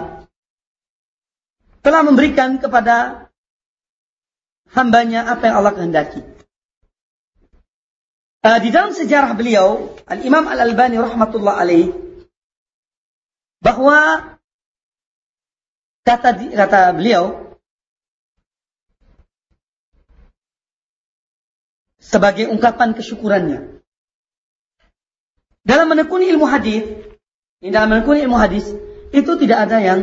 telah 1.85 2.01
memberikan 2.07 2.57
kepada 2.63 3.29
hambanya 4.73 5.29
apa 5.29 5.43
yang 5.51 5.57
Allah 5.61 5.75
kehendaki. 5.77 6.23
Uh, 8.45 8.59
di 8.61 8.73
dalam 8.73 8.93
sejarah 8.93 9.37
beliau, 9.37 9.93
Al-Imam 10.09 10.49
Al-Albani 10.49 11.01
rahmatullah 11.01 11.61
alaih, 11.61 11.93
bahwa 13.65 14.37
kata 16.05 16.37
kata 16.53 16.93
beliau 16.93 17.57
sebagai 22.05 22.53
ungkapan 22.53 22.93
kesyukurannya. 22.93 23.81
Dalam 25.65 25.89
menekuni 25.89 26.29
ilmu 26.29 26.45
hadis, 26.45 26.85
dalam 27.65 27.97
menekuni 27.97 28.21
ilmu 28.29 28.37
hadis 28.37 28.69
itu 29.17 29.33
tidak 29.41 29.65
ada 29.65 29.81
yang 29.81 30.01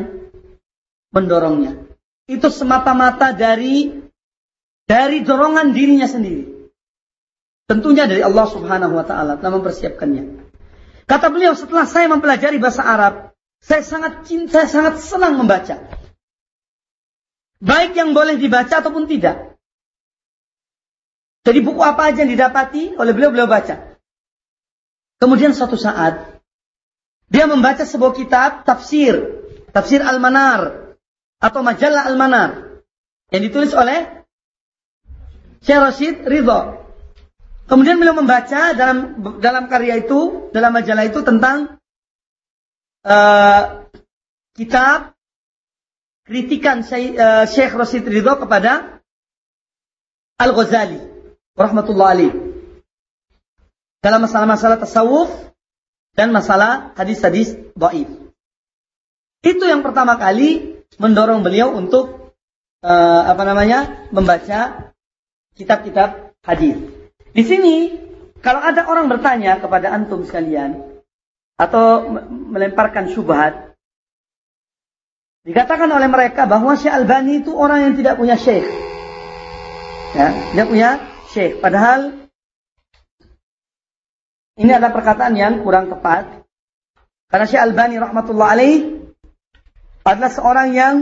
mendorongnya. 1.14 1.86
Itu 2.26 2.50
semata-mata 2.50 3.30
dari 3.38 3.94
dari 4.90 5.22
dorongan 5.22 5.70
dirinya 5.70 6.10
sendiri. 6.10 6.50
Tentunya 7.70 8.10
dari 8.10 8.26
Allah 8.26 8.50
Subhanahu 8.50 8.98
wa 8.98 9.06
taala 9.06 9.38
telah 9.38 9.62
mempersiapkannya. 9.62 10.50
Kata 11.06 11.30
beliau 11.30 11.54
setelah 11.54 11.86
saya 11.86 12.10
mempelajari 12.10 12.58
bahasa 12.58 12.82
Arab, 12.84 13.31
saya 13.62 13.86
sangat 13.86 14.26
cinta, 14.26 14.66
saya 14.66 14.70
sangat 14.70 15.06
senang 15.06 15.38
membaca. 15.38 15.78
Baik 17.62 17.94
yang 17.94 18.18
boleh 18.18 18.42
dibaca 18.42 18.82
ataupun 18.82 19.06
tidak. 19.06 19.54
Jadi 21.46 21.60
buku 21.62 21.82
apa 21.82 22.10
aja 22.10 22.26
yang 22.26 22.34
didapati 22.34 22.98
oleh 22.98 23.14
beliau 23.14 23.34
beliau 23.34 23.50
baca. 23.50 23.98
Kemudian 25.22 25.54
suatu 25.54 25.78
saat 25.78 26.42
dia 27.30 27.46
membaca 27.46 27.86
sebuah 27.86 28.14
kitab 28.18 28.66
tafsir, 28.66 29.46
tafsir 29.74 30.02
Al-Manar 30.02 30.94
atau 31.42 31.62
majalah 31.62 32.10
Al-Manar 32.10 32.82
yang 33.34 33.42
ditulis 33.42 33.74
oleh 33.74 34.26
Syekh 35.62 35.82
Rashid 35.82 36.16
Ridho. 36.26 36.82
Kemudian 37.70 38.02
beliau 38.02 38.18
membaca 38.18 38.74
dalam 38.74 39.22
dalam 39.40 39.70
karya 39.70 40.02
itu, 40.02 40.50
dalam 40.52 40.74
majalah 40.74 41.08
itu 41.08 41.22
tentang 41.24 41.81
uh, 43.06 43.88
kitab 44.54 45.16
kritikan 46.26 46.86
uh, 46.86 47.46
Syekh 47.50 47.74
Rashid 47.74 48.06
Ridho 48.06 48.38
kepada 48.38 49.02
Al-Ghazali 50.42 51.00
rahmatullah 51.54 52.08
alaih. 52.18 52.34
Dalam 54.02 54.26
masalah-masalah 54.26 54.82
tasawuf 54.82 55.30
dan 56.18 56.34
masalah 56.34 56.98
hadis-hadis 56.98 57.54
dhaif. 57.78 58.10
Itu 59.46 59.66
yang 59.70 59.86
pertama 59.86 60.18
kali 60.18 60.82
mendorong 60.98 61.46
beliau 61.46 61.74
untuk 61.74 62.34
uh, 62.82 63.24
apa 63.30 63.44
namanya? 63.46 64.10
membaca 64.10 64.92
kitab-kitab 65.56 66.34
hadis. 66.42 66.78
Di 67.32 67.44
sini 67.46 67.76
kalau 68.42 68.60
ada 68.60 68.90
orang 68.90 69.08
bertanya 69.08 69.62
kepada 69.62 69.94
antum 69.94 70.26
sekalian 70.26 70.91
atau 71.62 72.10
melemparkan 72.50 73.14
syubhat 73.14 73.78
dikatakan 75.46 75.86
oleh 75.86 76.10
mereka 76.10 76.50
bahwa 76.50 76.74
Syekh 76.74 76.90
Albani 76.90 77.46
itu 77.46 77.54
orang 77.54 77.86
yang 77.86 77.94
tidak 77.98 78.18
punya 78.18 78.38
syekh. 78.38 78.66
Ya, 80.18 80.34
tidak 80.54 80.68
punya 80.70 80.90
syekh. 81.30 81.62
Padahal 81.62 82.30
ini 84.58 84.70
adalah 84.74 84.94
perkataan 84.94 85.34
yang 85.38 85.62
kurang 85.62 85.90
tepat. 85.90 86.46
Karena 87.30 87.46
Syekh 87.46 87.64
Albani 87.64 87.96
rahmatullah 88.02 88.48
alaih 88.58 88.78
adalah 90.02 90.32
seorang 90.34 90.68
yang 90.74 90.96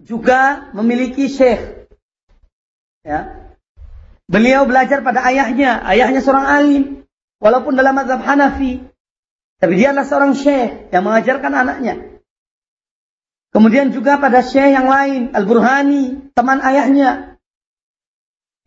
juga 0.00 0.72
memiliki 0.72 1.30
syekh 1.30 1.84
Ya. 3.04 3.52
Beliau 4.24 4.64
belajar 4.64 5.04
pada 5.04 5.20
ayahnya, 5.28 5.84
ayahnya 5.84 6.24
seorang 6.24 6.46
alim, 6.48 6.82
walaupun 7.36 7.76
dalam 7.76 7.92
mazhab 7.92 8.24
Hanafi, 8.24 8.80
tapi 9.64 9.80
dia 9.80 9.96
adalah 9.96 10.04
seorang 10.04 10.36
syekh 10.36 10.92
yang 10.92 11.08
mengajarkan 11.08 11.52
anaknya. 11.56 12.20
Kemudian 13.48 13.96
juga 13.96 14.20
pada 14.20 14.44
syekh 14.44 14.76
yang 14.76 14.84
lain, 14.84 15.32
Al-Burhani, 15.32 16.36
teman 16.36 16.60
ayahnya. 16.60 17.40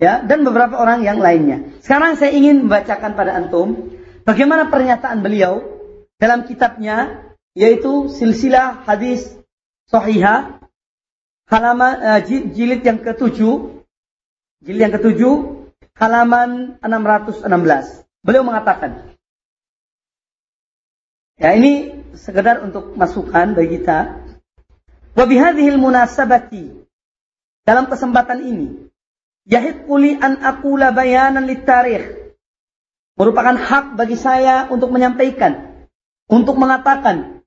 Ya, 0.01 0.25
dan 0.25 0.41
beberapa 0.41 0.73
orang 0.81 1.05
yang 1.05 1.21
lainnya. 1.21 1.77
Sekarang 1.85 2.17
saya 2.17 2.33
ingin 2.33 2.65
membacakan 2.65 3.13
pada 3.13 3.37
antum 3.37 3.93
bagaimana 4.25 4.73
pernyataan 4.73 5.21
beliau 5.21 5.61
dalam 6.17 6.49
kitabnya 6.49 7.29
yaitu 7.53 8.09
Silsilah 8.09 8.81
Hadis 8.89 9.37
Sahihah 9.89 10.61
halaman 11.49 11.93
uh, 12.01 12.21
jilid 12.25 12.81
yang 12.81 13.01
ketujuh 13.01 13.77
Jilid 14.57 14.89
yang 14.89 14.93
ketujuh, 14.97 15.33
halaman 16.01 16.81
616. 16.81 17.45
Beliau 18.25 18.41
mengatakan, 18.41 19.06
ya 21.37 21.53
ini 21.53 22.03
sekedar 22.17 22.65
untuk 22.65 22.97
masukan 22.97 23.53
bagi 23.53 23.79
kita. 23.79 24.25
Wabihadihil 25.17 25.81
munasabati. 25.81 26.85
Dalam 27.65 27.89
kesempatan 27.89 28.39
ini, 28.45 28.67
yahid 29.49 29.89
kuli 29.89 30.15
an 30.17 30.39
akula 30.41 30.93
bayanan 30.93 31.49
litarikh. 31.49 32.35
Merupakan 33.17 33.57
hak 33.57 33.97
bagi 33.97 34.13
saya 34.13 34.69
untuk 34.69 34.93
menyampaikan, 34.93 35.83
untuk 36.29 36.53
mengatakan 36.53 37.41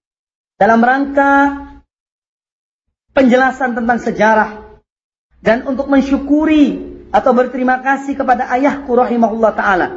dalam 0.59 0.83
rangka 0.83 1.62
penjelasan 3.14 3.79
tentang 3.79 4.03
sejarah 4.03 4.50
dan 5.40 5.62
untuk 5.64 5.87
mensyukuri 5.87 6.90
atau 7.14 7.31
berterima 7.33 7.81
kasih 7.81 8.18
kepada 8.18 8.50
ayahku 8.50 8.92
rahimahullah 8.98 9.53
taala. 9.55 9.88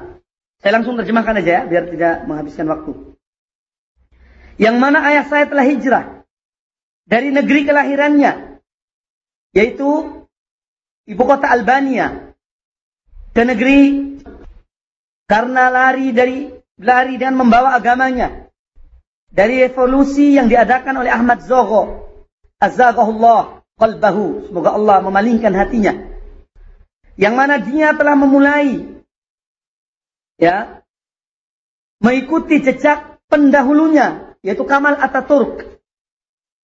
Saya 0.61 0.79
langsung 0.79 0.95
terjemahkan 0.95 1.41
aja 1.41 1.51
ya 1.51 1.61
biar 1.67 1.89
tidak 1.89 2.15
menghabiskan 2.29 2.69
waktu. 2.69 3.12
Yang 4.57 4.75
mana 4.77 4.99
ayah 5.09 5.25
saya 5.25 5.45
telah 5.49 5.65
hijrah 5.65 6.05
dari 7.09 7.33
negeri 7.33 7.65
kelahirannya 7.67 8.61
yaitu 9.53 10.23
ibu 11.05 11.23
kota 11.25 11.49
Albania 11.51 12.33
ke 13.33 13.41
negeri 13.43 13.81
karena 15.29 15.69
lari 15.69 16.13
dari 16.13 16.49
lari 16.77 17.15
dan 17.17 17.37
membawa 17.37 17.77
agamanya 17.77 18.49
dari 19.33 19.65
revolusi 19.65 20.37
yang 20.37 20.45
diadakan 20.45 21.01
oleh 21.01 21.09
Ahmad 21.09 21.41
Zogo. 21.41 22.05
Azagahullah 22.61 23.65
qalbahu. 23.75 24.47
Semoga 24.47 24.77
Allah 24.77 25.01
memalingkan 25.01 25.51
hatinya. 25.57 25.93
Yang 27.17 27.33
mana 27.33 27.55
dia 27.61 27.93
telah 27.97 28.15
memulai 28.17 29.01
ya 30.37 30.81
mengikuti 32.01 32.61
jejak 32.61 33.21
pendahulunya 33.29 34.32
yaitu 34.43 34.67
Kamal 34.67 34.99
Ataturk 34.99 35.81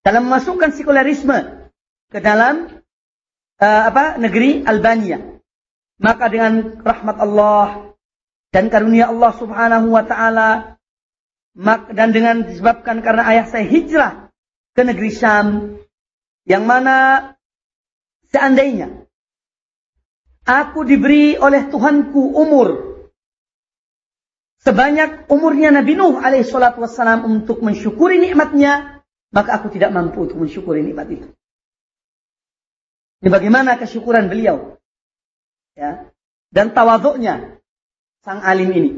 dalam 0.05 0.27
memasukkan 0.27 0.75
sekularisme 0.75 1.67
ke 2.11 2.19
dalam 2.19 2.83
uh, 3.57 3.83
apa 3.89 4.19
negeri 4.19 4.67
Albania 4.67 5.39
maka 5.99 6.27
dengan 6.27 6.79
rahmat 6.79 7.17
Allah 7.19 7.95
dan 8.51 8.67
karunia 8.67 9.09
Allah 9.09 9.31
Subhanahu 9.35 9.87
wa 9.89 10.03
taala 10.03 10.79
dan 11.91 12.09
dengan 12.13 12.45
disebabkan 12.45 13.01
karena 13.01 13.25
ayah 13.31 13.45
saya 13.49 13.65
hijrah 13.67 14.31
ke 14.77 14.81
negeri 14.85 15.11
Syam 15.11 15.47
yang 16.47 16.63
mana 16.63 17.35
seandainya 18.31 19.09
Aku 20.49 20.81
diberi 20.81 21.37
oleh 21.37 21.69
Tuhanku 21.69 22.33
umur. 22.33 22.88
Sebanyak 24.59 25.31
umurnya 25.31 25.71
Nabi 25.71 25.95
Nuh 25.95 26.19
alaihissalatu 26.19 26.83
wassalam 26.83 27.23
untuk 27.23 27.63
mensyukuri 27.63 28.19
nikmatnya, 28.19 28.99
maka 29.31 29.55
aku 29.55 29.71
tidak 29.71 29.95
mampu 29.95 30.27
untuk 30.27 30.35
mensyukuri 30.35 30.83
nikmat 30.83 31.07
itu. 31.07 31.27
Ini 33.23 33.29
bagaimana 33.31 33.79
kesyukuran 33.79 34.27
beliau. 34.27 34.75
Ya. 35.79 36.11
dan 36.51 36.75
tawaduknya 36.75 37.61
sang 38.25 38.43
alim 38.43 38.73
ini. 38.73 38.91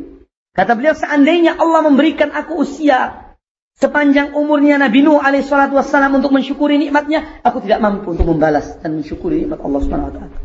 Kata 0.51 0.73
beliau, 0.75 0.97
seandainya 0.97 1.55
Allah 1.55 1.85
memberikan 1.85 2.33
aku 2.33 2.63
usia 2.63 3.31
sepanjang 3.77 4.35
umurnya 4.35 4.81
Nabi 4.81 4.99
Nuh 5.05 5.21
alaihi 5.21 5.45
salatu 5.45 5.79
wassalam 5.79 6.17
untuk 6.17 6.33
mensyukuri 6.35 6.75
nikmatnya, 6.81 7.39
aku 7.45 7.63
tidak 7.63 7.79
mampu 7.79 8.11
untuk 8.11 8.27
membalas 8.27 8.81
dan 8.83 8.99
mensyukuri 8.99 9.45
nikmat 9.45 9.61
Allah 9.63 9.79
Subhanahu 9.83 10.09
wa 10.09 10.15
taala. 10.15 10.37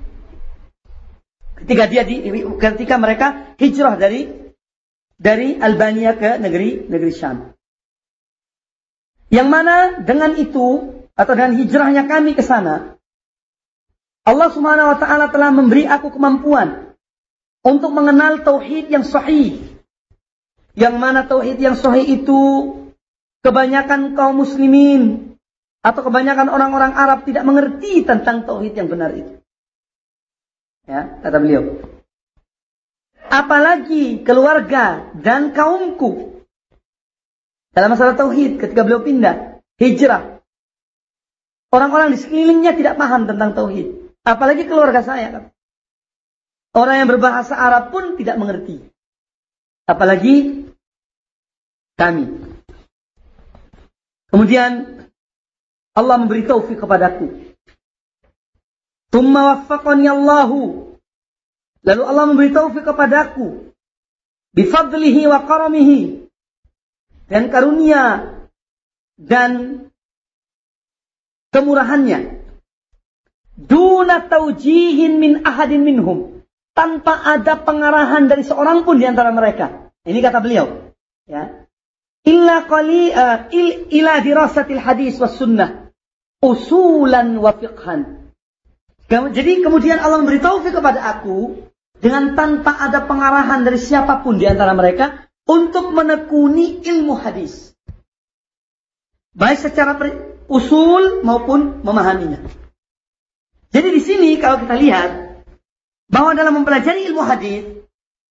Ketika 1.56 1.84
dia 1.88 2.02
di, 2.04 2.20
ketika 2.60 2.94
mereka 3.00 3.56
hijrah 3.56 3.96
dari 3.96 4.45
dari 5.16 5.56
Albania 5.56 6.16
ke 6.16 6.36
negeri 6.36 6.88
negeri 6.88 7.12
Syam. 7.12 7.56
Yang 9.32 9.48
mana 9.48 9.76
dengan 10.04 10.36
itu 10.38 10.94
atau 11.16 11.32
dengan 11.34 11.56
hijrahnya 11.56 12.06
kami 12.06 12.36
ke 12.36 12.44
sana, 12.44 12.94
Allah 14.22 14.48
Subhanahu 14.52 14.92
wa 14.94 14.98
taala 15.00 15.26
telah 15.32 15.50
memberi 15.50 15.88
aku 15.88 16.14
kemampuan 16.14 16.94
untuk 17.66 17.90
mengenal 17.90 18.44
tauhid 18.46 18.92
yang 18.92 19.02
sahih. 19.02 19.58
Yang 20.76 20.94
mana 21.00 21.24
tauhid 21.24 21.58
yang 21.58 21.74
sahih 21.74 22.04
itu 22.04 22.40
kebanyakan 23.40 24.14
kaum 24.14 24.44
muslimin 24.44 25.34
atau 25.80 26.02
kebanyakan 26.04 26.50
orang-orang 26.50 26.92
Arab 26.92 27.24
tidak 27.24 27.46
mengerti 27.46 28.04
tentang 28.04 28.44
tauhid 28.44 28.74
yang 28.74 28.90
benar 28.90 29.14
itu. 29.14 29.38
Ya, 30.86 31.18
kata 31.22 31.38
beliau. 31.42 31.95
Apalagi 33.26 34.22
keluarga 34.22 35.10
dan 35.18 35.50
kaumku 35.50 36.42
dalam 37.74 37.92
masalah 37.92 38.16
tauhid 38.16 38.56
ketika 38.62 38.86
beliau 38.86 39.04
pindah 39.04 39.60
hijrah 39.76 40.36
Orang-orang 41.76 42.14
di 42.14 42.18
sekelilingnya 42.22 42.72
tidak 42.78 42.94
paham 42.94 43.26
tentang 43.26 43.52
tauhid. 43.52 44.16
Apalagi 44.22 44.64
keluarga 44.70 45.02
saya. 45.02 45.50
Orang 46.72 46.96
yang 47.02 47.08
berbahasa 47.10 47.52
Arab 47.52 47.90
pun 47.90 48.14
tidak 48.16 48.38
mengerti. 48.38 48.80
Apalagi 49.86 50.66
kami. 52.00 52.26
Kemudian 54.30 55.04
Allah 55.96 56.16
memberi 56.20 56.48
taufik 56.48 56.78
kepadaku. 56.78 57.54
Tumma 59.10 59.60
waffaqani 59.60 60.06
Allahu. 60.10 60.86
Lalu 61.87 62.03
Allah 62.03 62.24
memberi 62.26 62.51
taufik 62.51 62.82
kepadaku. 62.82 63.70
Bifadlihi 64.59 65.30
wa 65.30 65.47
karamihi. 65.47 66.26
Dan 67.30 67.47
karunia 67.55 68.34
dan 69.14 69.87
kemurahannya. 71.55 72.43
Duna 73.57 74.26
taujihin 74.26 75.22
min 75.22 75.32
ahadin 75.47 75.87
minhum. 75.87 76.43
Tanpa 76.76 77.22
ada 77.24 77.57
pengarahan 77.57 78.28
dari 78.28 78.45
seorang 78.45 78.84
pun 78.84 79.01
di 79.01 79.07
antara 79.09 79.32
mereka. 79.32 79.89
Ini 80.05 80.18
kata 80.20 80.43
beliau. 80.43 80.93
Ya. 81.24 81.64
Illa 82.26 82.66
qali 82.66 83.14
uh, 83.14 83.49
il, 83.55 83.89
ila 83.95 84.20
dirasatil 84.20 84.82
hadis 84.82 85.16
was 85.22 85.39
sunnah. 85.39 85.89
Usulan 86.43 87.39
wa 87.39 87.55
fiqhan. 87.55 88.26
Jadi 89.07 89.62
kemudian 89.62 90.03
Allah 90.03 90.18
memberi 90.18 90.43
taufik 90.43 90.74
kepada 90.74 90.99
aku 90.99 91.62
dengan 92.01 92.36
tanpa 92.36 92.76
ada 92.76 93.05
pengarahan 93.05 93.64
dari 93.64 93.80
siapa 93.80 94.20
pun 94.20 94.36
di 94.36 94.44
antara 94.44 94.76
mereka 94.76 95.26
untuk 95.47 95.94
menekuni 95.94 96.82
ilmu 96.84 97.14
hadis. 97.16 97.72
Baik 99.36 99.59
secara 99.61 99.97
usul 100.49 101.20
maupun 101.22 101.84
memahaminya. 101.84 102.40
Jadi 103.70 103.88
di 103.92 104.01
sini 104.01 104.30
kalau 104.40 104.64
kita 104.64 104.74
lihat 104.78 105.11
bahwa 106.09 106.32
dalam 106.32 106.62
mempelajari 106.62 107.05
ilmu 107.11 107.20
hadis 107.20 107.66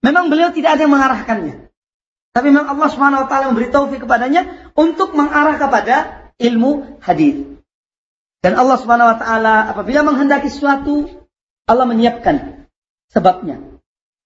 memang 0.02 0.32
beliau 0.34 0.50
tidak 0.50 0.80
ada 0.80 0.82
yang 0.88 0.94
mengarahkannya. 0.94 1.56
Tapi 2.36 2.48
memang 2.52 2.68
Allah 2.68 2.90
Subhanahu 2.92 3.22
wa 3.26 3.28
taala 3.32 3.46
memberi 3.54 3.72
taufik 3.72 4.04
kepadanya 4.04 4.74
untuk 4.76 5.16
mengarah 5.16 5.56
kepada 5.56 5.96
ilmu 6.36 7.00
hadis. 7.00 7.48
Dan 8.44 8.60
Allah 8.60 8.78
Subhanahu 8.78 9.12
wa 9.16 9.18
taala 9.18 9.56
apabila 9.72 10.04
menghendaki 10.04 10.52
sesuatu, 10.52 11.08
Allah 11.66 11.86
menyiapkan 11.88 12.55
sebabnya. 13.12 13.62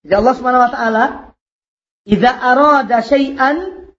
Jadi 0.03 0.13
Allah 0.15 0.33
Subhanahu 0.35 0.65
wa 0.65 0.71
taala 0.71 1.03
idza 2.07 2.31
arada 2.31 2.97
syai'an 3.03 3.89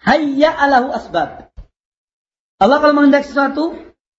hayya 0.00 0.50
alahu 0.52 0.92
asbab. 0.92 1.52
Allah 2.56 2.76
kalau 2.80 2.94
menghendaki 2.96 3.28
sesuatu, 3.28 3.76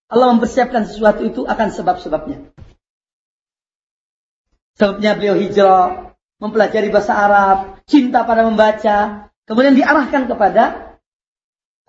Allah 0.08 0.38
mempersiapkan 0.38 0.86
sesuatu 0.86 1.26
itu 1.26 1.41
akan 1.43 1.74
sebab-sebabnya. 1.74 2.54
Sebabnya 4.78 5.18
beliau 5.18 5.36
hijrah, 5.41 6.14
mempelajari 6.38 6.93
bahasa 6.93 7.18
Arab, 7.18 7.82
cinta 7.89 8.22
pada 8.22 8.45
membaca, 8.45 9.28
kemudian 9.50 9.74
diarahkan 9.74 10.30
kepada 10.30 10.93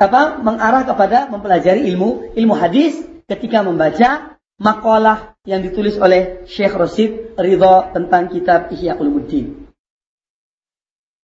apa? 0.01 0.41
Mengarah 0.41 0.89
kepada 0.89 1.29
mempelajari 1.29 1.85
ilmu 1.93 2.33
ilmu 2.33 2.55
hadis 2.57 2.97
ketika 3.29 3.61
membaca 3.61 4.38
makalah 4.59 5.39
yang 5.47 5.63
ditulis 5.63 5.97
oleh 5.97 6.45
Syekh 6.51 6.75
Rosid 6.75 7.39
Ridho 7.39 7.95
tentang 7.95 8.29
kitab 8.29 8.75
Ihya 8.75 8.99
Ulumuddin. 8.99 9.71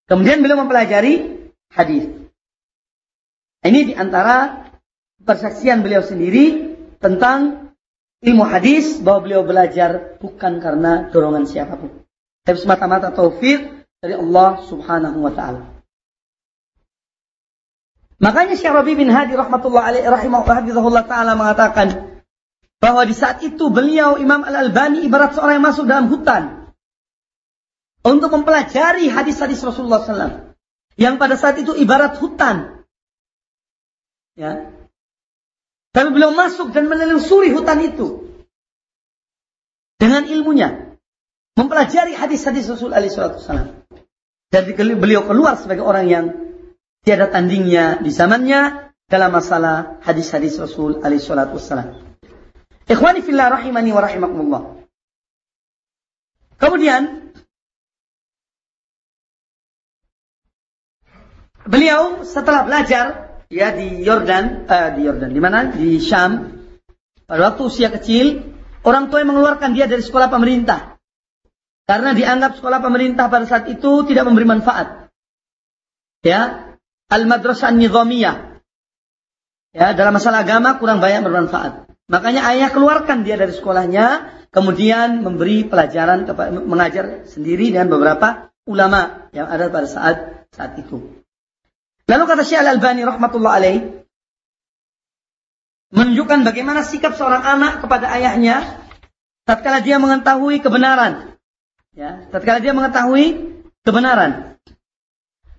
Kemudian 0.07 0.41
beliau 0.41 0.63
mempelajari 0.63 1.45
hadis. 1.75 2.09
Ini 3.65 3.81
di 3.91 3.95
antara 3.97 4.71
persaksian 5.25 5.83
beliau 5.83 6.05
sendiri 6.05 6.77
tentang 7.01 7.73
ilmu 8.21 8.45
hadis 8.45 9.01
bahwa 9.01 9.25
beliau 9.25 9.43
belajar 9.43 10.21
bukan 10.21 10.61
karena 10.61 11.09
dorongan 11.11 11.49
siapa 11.49 11.75
pun. 11.81 12.05
Tapi 12.45 12.61
semata-mata 12.61 13.11
taufik 13.11 13.89
dari 14.05 14.15
Allah 14.15 14.61
Subhanahu 14.69 15.25
wa 15.25 15.33
taala. 15.33 15.75
Makanya 18.21 18.55
Syekh 18.55 18.77
Rabi 18.77 18.95
bin 18.95 19.09
Hadi 19.09 19.33
rahmatullah 19.35 19.91
alaihi 19.91 20.07
rahimahullah 20.07 21.05
taala 21.09 21.33
mengatakan 21.35 22.14
bahwa 22.85 23.09
di 23.09 23.17
saat 23.17 23.41
itu 23.41 23.73
beliau 23.73 24.21
Imam 24.21 24.45
Al-Albani 24.45 25.09
ibarat 25.09 25.33
seorang 25.33 25.57
yang 25.57 25.65
masuk 25.65 25.89
dalam 25.89 26.13
hutan 26.13 26.69
untuk 28.05 28.29
mempelajari 28.29 29.09
hadis-hadis 29.09 29.65
Rasulullah 29.65 30.05
SAW 30.05 30.53
yang 31.01 31.17
pada 31.17 31.41
saat 31.41 31.57
itu 31.57 31.73
ibarat 31.73 32.21
hutan. 32.21 32.85
Ya, 34.37 34.69
tapi 35.95 36.11
beliau 36.13 36.37
masuk 36.37 36.77
dan 36.77 36.91
menelusuri 36.91 37.57
hutan 37.57 37.81
itu. 37.81 38.29
Dengan 39.97 40.29
ilmunya. 40.29 40.99
Mempelajari 41.55 42.19
hadis-hadis 42.19 42.67
Rasul 42.67 42.93
alaihi 42.93 43.15
Jadi 44.53 44.71
beliau 44.77 45.23
keluar 45.25 45.55
sebagai 45.57 45.87
orang 45.87 46.07
yang 46.11 46.25
tiada 47.07 47.31
tandingnya 47.31 48.03
di 48.03 48.11
zamannya 48.11 48.93
dalam 49.07 49.31
masalah 49.31 50.03
hadis-hadis 50.03 50.59
Rasul 50.61 50.99
alaihi 50.99 51.23
wasallam. 51.25 52.04
Ikhwani 52.85 53.25
fillah 53.25 53.49
rahimani 53.49 53.91
wa 53.97 54.03
rahimakumullah. 54.05 54.63
Kemudian 56.61 57.33
beliau 61.65 62.23
setelah 62.29 62.69
belajar 62.69 63.05
ya 63.49 63.73
di 63.73 64.05
Yordan, 64.05 64.69
uh, 64.69 64.89
di 64.93 65.01
Yordan, 65.09 65.31
di 65.33 65.41
mana? 65.41 65.73
Di 65.73 65.97
Syam. 66.01 66.53
Pada 67.25 67.53
waktu 67.53 67.63
usia 67.65 67.89
kecil, 67.89 68.53
orang 68.85 69.09
tua 69.09 69.25
yang 69.25 69.33
mengeluarkan 69.33 69.73
dia 69.73 69.89
dari 69.89 70.05
sekolah 70.05 70.29
pemerintah. 70.29 71.01
Karena 71.85 72.13
dianggap 72.13 72.61
sekolah 72.61 72.81
pemerintah 72.85 73.29
pada 73.33 73.49
saat 73.49 73.69
itu 73.69 74.05
tidak 74.09 74.25
memberi 74.29 74.45
manfaat. 74.45 75.09
Ya, 76.25 76.73
Al-Madrasah 77.13 77.73
Nizamiyah. 77.77 78.61
Ya, 79.73 79.93
dalam 79.93 80.17
masalah 80.17 80.45
agama 80.45 80.77
kurang 80.81 81.01
banyak 81.05 81.25
bermanfaat. 81.25 81.84
Makanya 82.05 82.45
ayah 82.53 82.69
keluarkan 82.69 83.25
dia 83.25 83.41
dari 83.41 83.53
sekolahnya, 83.57 84.29
kemudian 84.53 85.25
memberi 85.25 85.65
pelajaran 85.65 86.29
mengajar 86.69 87.25
sendiri 87.25 87.73
dengan 87.73 87.89
beberapa 87.89 88.53
ulama 88.69 89.29
yang 89.33 89.49
ada 89.49 89.73
pada 89.73 89.89
saat 89.89 90.17
saat 90.53 90.77
itu. 90.77 91.25
Lalu 92.05 92.23
kata 92.29 92.45
Syekh 92.45 92.61
Al-Albani 92.61 93.03
rahmatullah 93.09 93.53
alaih 93.57 94.05
menunjukkan 95.97 96.45
bagaimana 96.45 96.85
sikap 96.85 97.17
seorang 97.17 97.41
anak 97.41 97.81
kepada 97.81 98.13
ayahnya 98.13 98.85
tatkala 99.49 99.81
dia 99.81 99.97
mengetahui 99.97 100.61
kebenaran. 100.61 101.41
Ya, 101.97 102.29
tatkala 102.29 102.61
dia 102.61 102.77
mengetahui 102.77 103.57
kebenaran. 103.81 104.61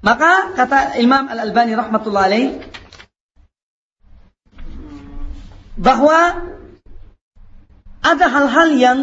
Maka 0.05 0.53
kata 0.53 1.01
Imam 1.01 1.25
Al-Albani 1.25 1.73
rahmatullah 1.73 2.29
alaih 2.29 2.61
bahwa 5.75 6.49
ada 8.03 8.25
hal-hal 8.29 8.69
yang 8.75 8.97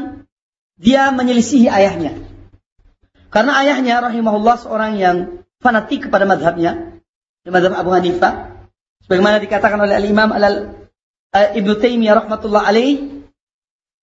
dia 0.76 1.12
menyelisihi 1.12 1.68
ayahnya. 1.68 2.18
Karena 3.32 3.56
ayahnya 3.64 4.04
rahimahullah 4.04 4.60
seorang 4.60 5.00
yang 5.00 5.16
fanatik 5.62 6.08
kepada 6.08 6.28
madhabnya 6.28 7.00
di 7.42 7.48
mazhab 7.48 7.72
Abu 7.72 7.90
Hanifah 7.94 8.60
sebagaimana 9.06 9.40
dikatakan 9.40 9.80
oleh 9.80 9.96
Al-Imam 9.96 10.30
Al 10.36 10.84
Ibnu 11.32 11.80
Taimiyah 11.80 12.24
rahmatullah 12.24 12.68
alaih 12.68 13.22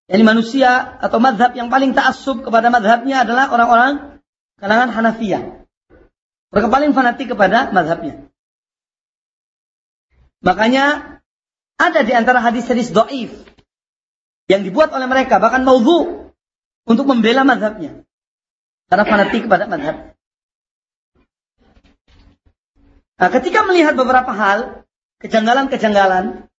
Yani 0.10 0.26
manusia 0.26 0.98
atau 0.98 1.22
madhab 1.22 1.54
yang 1.54 1.70
paling 1.70 1.94
ta'assub 1.94 2.42
kepada 2.42 2.74
madhabnya 2.74 3.22
adalah 3.22 3.54
orang-orang 3.54 4.18
kalangan 4.58 4.90
Hanafiyah. 4.90 5.70
Mereka 6.50 6.68
paling 6.74 6.98
fanatik 6.98 7.30
kepada 7.30 7.70
madhabnya. 7.70 8.26
Makanya 10.42 11.19
ada 11.80 12.04
di 12.04 12.12
antara 12.12 12.44
hadis-hadis 12.44 12.92
do'if 12.92 13.32
yang 14.52 14.68
dibuat 14.68 14.92
oleh 14.92 15.08
mereka, 15.08 15.40
bahkan 15.40 15.64
maudhu 15.64 16.30
untuk 16.84 17.08
membela 17.08 17.48
madhabnya. 17.48 18.04
Karena 18.92 19.06
fanatik 19.08 19.48
kepada 19.48 19.70
madhab. 19.70 20.18
Nah, 23.20 23.30
ketika 23.30 23.64
melihat 23.64 23.94
beberapa 23.96 24.34
hal, 24.34 24.84
kejanggalan-kejanggalan, 25.24 26.50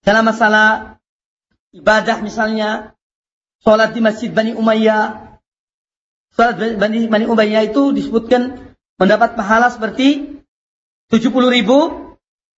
dalam 0.00 0.24
masalah 0.24 0.96
ibadah 1.76 2.24
misalnya, 2.24 2.96
sholat 3.60 3.92
di 3.92 4.00
Masjid 4.00 4.32
Bani 4.32 4.56
Umayyah, 4.56 5.36
sholat 6.32 6.56
Bani, 6.80 7.06
Bani 7.06 7.26
Umayyah 7.28 7.68
itu 7.68 7.92
disebutkan 7.92 8.72
mendapat 8.96 9.36
pahala 9.36 9.68
seperti 9.68 10.40
70 11.12 11.28
ribu 11.52 12.10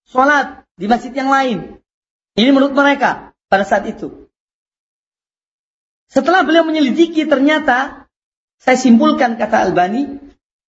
sholat 0.07 0.62
di 0.77 0.85
masjid 0.89 1.13
yang 1.13 1.29
lain. 1.29 1.79
Ini 2.33 2.49
menurut 2.49 2.73
mereka 2.73 3.33
pada 3.47 3.65
saat 3.65 3.85
itu. 3.85 4.29
Setelah 6.09 6.45
beliau 6.45 6.65
menyelidiki 6.65 7.25
ternyata 7.25 8.09
saya 8.61 8.77
simpulkan 8.77 9.37
kata 9.37 9.69
Albani 9.69 10.21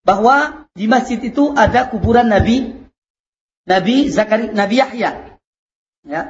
bahwa 0.05 0.67
di 0.77 0.85
masjid 0.85 1.17
itu 1.21 1.53
ada 1.53 1.89
kuburan 1.89 2.29
Nabi 2.29 2.73
Nabi 3.65 4.09
Zakaria 4.13 4.53
Nabi 4.53 4.75
Yahya. 4.77 5.11
Ya. 6.05 6.21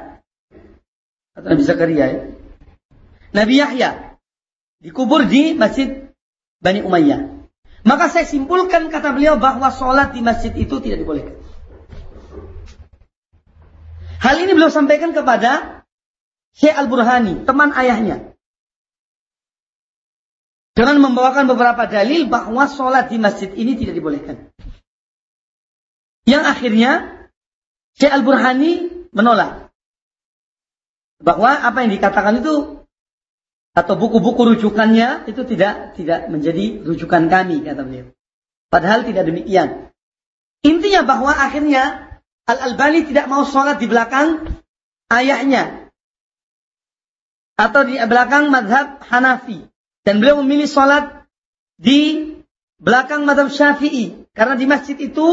Atau 1.36 1.48
Nabi 1.52 1.62
Zakaria 1.64 2.04
ya. 2.08 2.20
Nabi 3.36 3.54
Yahya 3.60 4.16
dikubur 4.80 5.28
di 5.28 5.52
Masjid 5.52 6.08
Bani 6.60 6.80
Umayyah. 6.80 7.36
Maka 7.86 8.10
saya 8.10 8.26
simpulkan 8.26 8.90
kata 8.90 9.14
beliau 9.14 9.38
bahwa 9.38 9.70
sholat 9.70 10.10
di 10.16 10.24
masjid 10.24 10.50
itu 10.56 10.82
tidak 10.82 11.06
dibolehkan. 11.06 11.38
Hal 14.20 14.36
ini 14.40 14.52
beliau 14.56 14.72
sampaikan 14.72 15.12
kepada 15.12 15.84
Syekh 16.56 16.72
Al-Burhani, 16.72 17.44
teman 17.44 17.72
ayahnya. 17.76 18.32
Dengan 20.76 21.00
membawakan 21.00 21.48
beberapa 21.48 21.88
dalil 21.88 22.28
bahwa 22.28 22.68
sholat 22.68 23.08
di 23.08 23.16
masjid 23.16 23.48
ini 23.52 23.76
tidak 23.80 23.96
dibolehkan. 23.96 24.52
Yang 26.28 26.44
akhirnya 26.44 26.92
Syekh 27.96 28.12
Al-Burhani 28.12 28.72
menolak. 29.12 29.72
Bahwa 31.16 31.48
apa 31.64 31.84
yang 31.84 31.96
dikatakan 31.96 32.44
itu 32.44 32.84
atau 33.76 33.94
buku-buku 33.96 34.56
rujukannya 34.56 35.28
itu 35.28 35.44
tidak 35.44 35.96
tidak 35.96 36.32
menjadi 36.32 36.80
rujukan 36.84 37.28
kami 37.28 37.64
kata 37.64 37.84
beliau. 37.84 38.08
Padahal 38.72 39.04
tidak 39.04 39.28
demikian. 39.28 39.92
Intinya 40.64 41.04
bahwa 41.04 41.32
akhirnya 41.36 42.05
Al-Albani 42.46 43.10
tidak 43.10 43.26
mau 43.26 43.42
sholat 43.42 43.82
di 43.82 43.90
belakang 43.90 44.46
ayahnya. 45.10 45.90
Atau 47.58 47.82
di 47.88 47.98
belakang 47.98 48.54
madhab 48.54 49.02
Hanafi. 49.02 49.66
Dan 50.06 50.22
beliau 50.22 50.38
memilih 50.46 50.70
sholat 50.70 51.26
di 51.74 52.30
belakang 52.78 53.26
madhab 53.26 53.50
syafi'i. 53.50 54.30
Karena 54.30 54.54
di 54.54 54.66
masjid 54.70 54.94
itu 54.94 55.26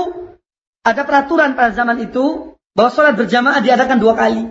ada 0.82 1.06
peraturan 1.06 1.54
pada 1.54 1.72
zaman 1.78 2.02
itu 2.02 2.58
bahwa 2.74 2.90
sholat 2.90 3.14
berjamaah 3.14 3.62
diadakan 3.62 3.98
dua 4.02 4.18
kali. 4.18 4.50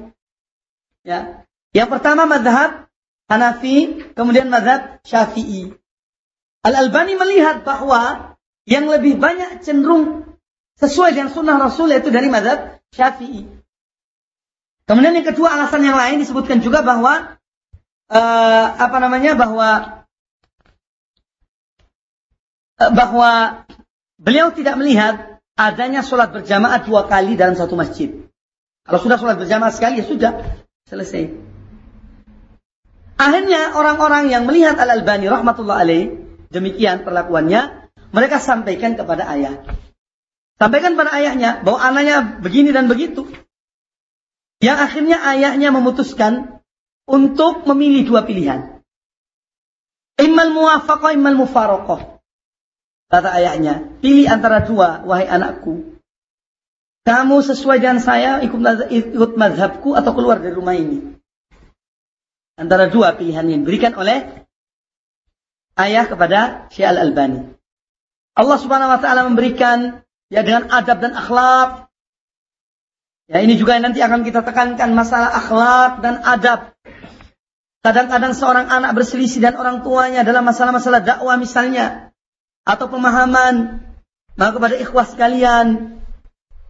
Ya. 1.02 1.42
Yang 1.74 1.98
pertama 1.98 2.30
madhab 2.30 2.86
Hanafi, 3.26 4.06
kemudian 4.14 4.46
madhab 4.46 5.02
syafi'i. 5.02 5.74
Al-Albani 6.62 7.18
melihat 7.18 7.66
bahwa 7.66 8.38
yang 8.70 8.86
lebih 8.86 9.18
banyak 9.18 9.66
cenderung 9.66 10.31
sesuai 10.82 11.14
dengan 11.14 11.30
sunnah 11.30 11.56
Rasul 11.62 11.94
yaitu 11.94 12.10
dari 12.10 12.26
madhab 12.26 12.82
syafi'i. 12.90 13.46
Kemudian 14.82 15.14
yang 15.14 15.26
kedua 15.30 15.54
alasan 15.54 15.86
yang 15.86 15.94
lain 15.94 16.18
disebutkan 16.18 16.58
juga 16.58 16.82
bahwa 16.82 17.38
uh, 18.10 18.66
apa 18.76 18.96
namanya 18.98 19.38
bahwa 19.38 20.02
Eh, 22.82 22.90
bahwa 22.90 23.62
beliau 24.18 24.50
tidak 24.50 24.74
melihat 24.80 25.38
adanya 25.54 26.02
sholat 26.02 26.34
berjamaah 26.34 26.82
dua 26.82 27.06
kali 27.06 27.38
dalam 27.38 27.54
satu 27.54 27.78
masjid. 27.78 28.10
Kalau 28.82 28.98
sudah 28.98 29.20
sholat 29.20 29.38
berjamaah 29.38 29.70
sekali 29.70 30.02
ya 30.02 30.06
sudah 30.06 30.32
selesai. 30.90 31.30
Akhirnya 33.22 33.78
orang-orang 33.78 34.34
yang 34.34 34.48
melihat 34.50 34.74
Al 34.82 34.98
Albani 34.98 35.30
rahmatullah 35.30 35.78
alaih 35.78 36.10
demikian 36.50 37.06
perlakuannya, 37.06 37.92
mereka 38.10 38.42
sampaikan 38.42 38.98
kepada 38.98 39.30
ayah. 39.30 39.62
Sampaikan 40.62 40.94
pada 40.94 41.10
ayahnya 41.18 41.58
bahwa 41.66 41.82
anaknya 41.82 42.38
begini 42.38 42.70
dan 42.70 42.86
begitu. 42.86 43.26
Yang 44.62 44.78
akhirnya 44.78 45.18
ayahnya 45.34 45.74
memutuskan 45.74 46.62
untuk 47.02 47.66
memilih 47.66 48.06
dua 48.06 48.22
pilihan. 48.22 48.78
Immal 50.22 50.54
muwafaqah, 50.54 51.18
immal 51.18 51.34
mufarokoh. 51.34 52.22
Kata 53.10 53.34
ayahnya, 53.42 53.90
pilih 53.98 54.30
antara 54.30 54.62
dua, 54.62 55.02
wahai 55.02 55.26
anakku. 55.26 55.98
Kamu 57.02 57.42
sesuai 57.42 57.82
dengan 57.82 57.98
saya, 57.98 58.38
ikut, 58.46 58.62
ikut 58.86 59.34
mazhabku 59.34 59.98
atau 59.98 60.14
keluar 60.14 60.38
dari 60.38 60.54
rumah 60.54 60.78
ini. 60.78 61.18
Antara 62.54 62.86
dua 62.86 63.18
pilihan 63.18 63.50
yang 63.50 63.66
diberikan 63.66 63.98
oleh 63.98 64.46
ayah 65.74 66.06
kepada 66.06 66.70
Syekh 66.70 66.86
Al-Albani. 66.86 67.50
Allah 68.38 68.58
Subhanahu 68.62 68.94
wa 68.94 69.00
taala 69.02 69.26
memberikan 69.26 70.06
ya 70.32 70.40
dengan 70.40 70.72
adab 70.72 71.04
dan 71.04 71.12
akhlak. 71.12 71.92
Ya 73.28 73.44
ini 73.44 73.60
juga 73.60 73.76
nanti 73.76 74.00
akan 74.00 74.24
kita 74.24 74.40
tekankan 74.40 74.96
masalah 74.96 75.28
akhlak 75.28 76.00
dan 76.00 76.24
adab. 76.24 76.72
Kadang-kadang 77.84 78.32
seorang 78.32 78.72
anak 78.72 78.96
berselisih 78.96 79.44
dan 79.44 79.54
orang 79.60 79.84
tuanya 79.84 80.24
dalam 80.24 80.46
masalah-masalah 80.48 81.04
dakwah 81.04 81.36
misalnya 81.36 82.14
atau 82.62 82.86
pemahaman, 82.86 83.82
maka 84.38 84.50
kepada 84.54 84.78
ikhwas 84.78 85.18
kalian, 85.18 85.98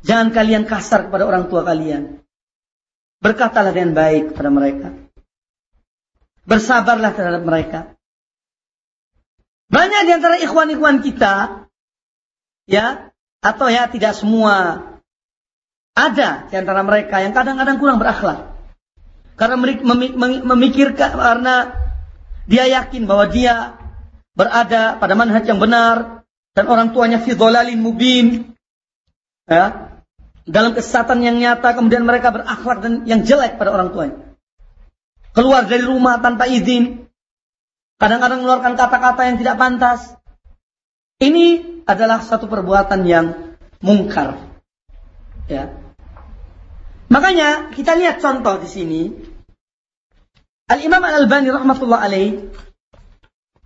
jangan 0.02 0.32
kalian 0.32 0.64
kasar 0.64 1.06
kepada 1.06 1.28
orang 1.28 1.52
tua 1.52 1.62
kalian. 1.68 2.24
Berkatalah 3.20 3.76
dengan 3.76 3.92
baik 3.92 4.32
kepada 4.32 4.50
mereka. 4.50 4.88
Bersabarlah 6.48 7.12
terhadap 7.12 7.42
mereka. 7.44 7.80
Banyak 9.68 10.00
di 10.08 10.12
antara 10.16 10.36
ikhwan-ikhwan 10.40 11.04
kita, 11.04 11.68
ya, 12.66 13.11
atau 13.42 13.66
ya 13.66 13.90
tidak 13.90 14.14
semua, 14.14 14.86
ada 15.92 16.46
di 16.46 16.54
antara 16.54 16.86
mereka 16.86 17.18
yang 17.18 17.34
kadang-kadang 17.34 17.76
kurang 17.82 17.98
berakhlak. 17.98 18.54
Karena 19.34 19.58
memikirkan, 20.46 21.10
karena 21.18 21.74
dia 22.46 22.70
yakin 22.70 23.04
bahwa 23.10 23.26
dia 23.26 23.74
berada 24.32 24.96
pada 24.96 25.14
manhaj 25.18 25.44
yang 25.44 25.60
benar 25.60 26.24
dan 26.56 26.64
orang 26.68 26.92
tuanya 26.96 27.20
fi 27.20 27.36
mubin 27.76 28.56
ya 29.44 29.92
dalam 30.48 30.72
kesesatan 30.72 31.20
yang 31.20 31.36
nyata 31.38 31.76
kemudian 31.76 32.02
mereka 32.02 32.32
berakhlak 32.32 32.78
dan 32.80 32.92
yang 33.04 33.22
jelek 33.22 33.60
pada 33.60 33.70
orang 33.72 33.92
tuanya 33.92 34.16
keluar 35.36 35.68
dari 35.68 35.84
rumah 35.84 36.20
tanpa 36.20 36.48
izin 36.48 37.08
kadang-kadang 38.00 38.42
mengeluarkan 38.42 38.74
kata-kata 38.74 39.20
yang 39.28 39.36
tidak 39.38 39.56
pantas 39.60 40.00
ini 41.22 41.46
adalah 41.86 42.18
satu 42.18 42.50
perbuatan 42.50 43.06
yang 43.06 43.54
mungkar 43.78 44.42
ya 45.46 45.70
makanya 47.06 47.70
kita 47.70 47.94
lihat 47.94 48.18
contoh 48.18 48.58
di 48.58 48.66
sini 48.66 49.02
Al 50.66 50.82
Imam 50.82 51.02
Al 51.04 51.22
Albani 51.22 51.52
rahmatullah 51.54 52.02
alaih 52.02 52.50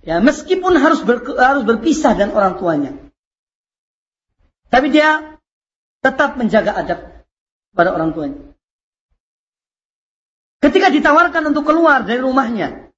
Ya, 0.06 0.22
meskipun 0.22 0.78
harus 0.78 1.02
ber, 1.02 1.18
harus 1.34 1.66
berpisah 1.66 2.14
dengan 2.14 2.38
orang 2.38 2.62
tuanya. 2.62 2.94
Tapi 4.70 4.94
dia 4.94 5.34
tetap 5.98 6.38
menjaga 6.38 6.78
adab 6.78 7.26
pada 7.74 7.90
orang 7.90 8.14
tuanya. 8.14 8.38
Ketika 10.62 10.94
ditawarkan 10.94 11.50
untuk 11.50 11.66
keluar 11.66 12.06
dari 12.06 12.22
rumahnya 12.22 12.94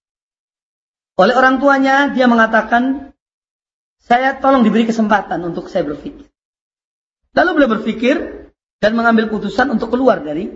oleh 1.17 1.33
orang 1.33 1.65
tuanya, 1.65 2.13
dia 2.13 2.29
mengatakan, 2.29 3.08
"Saya 3.99 4.39
tolong 4.39 4.63
diberi 4.63 4.87
kesempatan 4.87 5.43
untuk 5.45 5.67
saya 5.71 5.85
berpikir." 5.87 6.27
Lalu 7.37 7.51
beliau 7.55 7.71
berpikir 7.79 8.17
dan 8.79 8.95
mengambil 8.95 9.31
keputusan 9.31 9.71
untuk 9.75 9.95
keluar 9.95 10.23
dari 10.23 10.51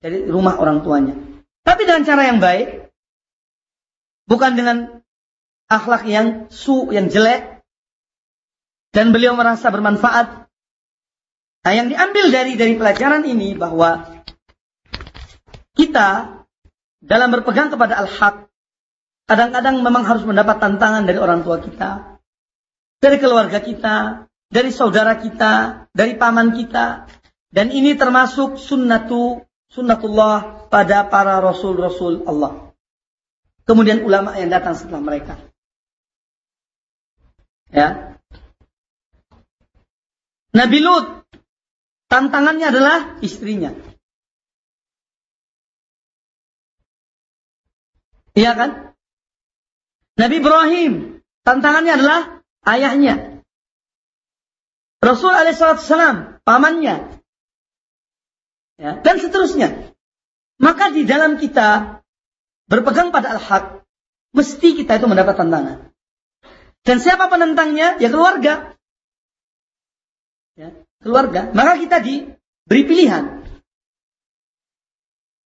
dari 0.00 0.24
rumah 0.28 0.60
orang 0.60 0.84
tuanya. 0.84 1.16
Tapi 1.64 1.88
dengan 1.88 2.04
cara 2.04 2.22
yang 2.28 2.38
baik, 2.44 2.92
bukan 4.28 4.52
dengan 4.52 4.76
akhlak 5.68 6.04
yang 6.04 6.52
su, 6.52 6.92
yang 6.92 7.08
jelek, 7.08 7.64
dan 8.92 9.10
beliau 9.10 9.32
merasa 9.34 9.72
bermanfaat. 9.72 10.46
Nah, 11.64 11.72
yang 11.72 11.88
diambil 11.88 12.28
dari 12.28 12.60
dari 12.60 12.76
pelajaran 12.76 13.24
ini 13.24 13.56
bahwa 13.56 14.22
kita 15.74 16.40
dalam 17.00 17.28
berpegang 17.32 17.72
kepada 17.72 18.04
al-haq, 18.04 18.52
kadang-kadang 19.24 19.80
memang 19.80 20.04
harus 20.04 20.22
mendapat 20.28 20.60
tantangan 20.60 21.08
dari 21.08 21.16
orang 21.16 21.40
tua 21.40 21.58
kita, 21.64 22.13
dari 23.04 23.20
keluarga 23.20 23.60
kita, 23.60 24.24
dari 24.48 24.72
saudara 24.72 25.20
kita, 25.20 25.84
dari 25.92 26.16
paman 26.16 26.56
kita. 26.56 27.04
Dan 27.52 27.68
ini 27.68 27.92
termasuk 28.00 28.56
sunnatu, 28.56 29.44
sunnatullah 29.68 30.66
pada 30.72 31.04
para 31.12 31.36
rasul-rasul 31.44 32.24
Allah. 32.24 32.72
Kemudian 33.68 34.00
ulama 34.08 34.32
yang 34.40 34.48
datang 34.48 34.72
setelah 34.72 35.04
mereka. 35.04 35.36
Ya. 37.68 38.16
Nabi 40.56 40.78
Lut 40.80 41.28
tantangannya 42.08 42.72
adalah 42.72 42.98
istrinya. 43.20 43.76
Iya 48.34 48.52
kan? 48.58 48.70
Nabi 50.18 50.34
Ibrahim 50.42 50.92
tantangannya 51.46 51.92
adalah 51.94 52.20
ayahnya. 52.68 53.44
Rasul 55.04 55.32
alaihissalam 55.32 56.40
pamannya. 56.42 57.20
Ya, 58.80 58.98
dan 58.98 59.16
seterusnya. 59.22 59.94
Maka 60.58 60.90
di 60.90 61.06
dalam 61.06 61.38
kita 61.38 62.00
berpegang 62.66 63.12
pada 63.14 63.36
al-haq, 63.38 63.84
mesti 64.34 64.80
kita 64.80 64.98
itu 64.98 65.06
mendapat 65.06 65.36
tantangan. 65.38 65.94
Dan 66.84 66.96
siapa 67.00 67.30
penentangnya? 67.30 68.00
Ya 68.00 68.08
keluarga. 68.10 68.74
Ya, 70.58 70.74
keluarga. 71.00 71.52
Maka 71.54 71.78
kita 71.80 72.00
diberi 72.02 72.82
pilihan. 72.84 73.44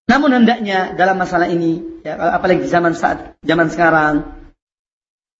Namun 0.08 0.40
hendaknya 0.40 0.96
dalam 0.96 1.20
masalah 1.20 1.52
ini, 1.52 2.00
ya, 2.00 2.16
apalagi 2.16 2.64
di 2.64 2.70
zaman 2.72 2.96
saat 2.96 3.36
zaman 3.44 3.68
sekarang, 3.68 4.24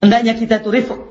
hendaknya 0.05 0.37
kita 0.37 0.61
itu 0.61 0.69
rifuk. 0.69 1.08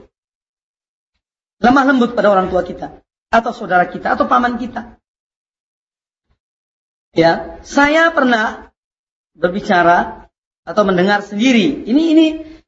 Lemah 1.58 1.84
lembut 1.90 2.14
pada 2.14 2.30
orang 2.30 2.54
tua 2.54 2.62
kita, 2.62 3.02
atau 3.34 3.52
saudara 3.54 3.90
kita, 3.90 4.14
atau 4.14 4.30
paman 4.30 4.62
kita. 4.62 5.02
Ya, 7.18 7.58
saya 7.66 8.14
pernah 8.14 8.70
berbicara 9.34 10.30
atau 10.68 10.84
mendengar 10.86 11.26
sendiri. 11.26 11.88
Ini 11.90 12.04
ini 12.14 12.28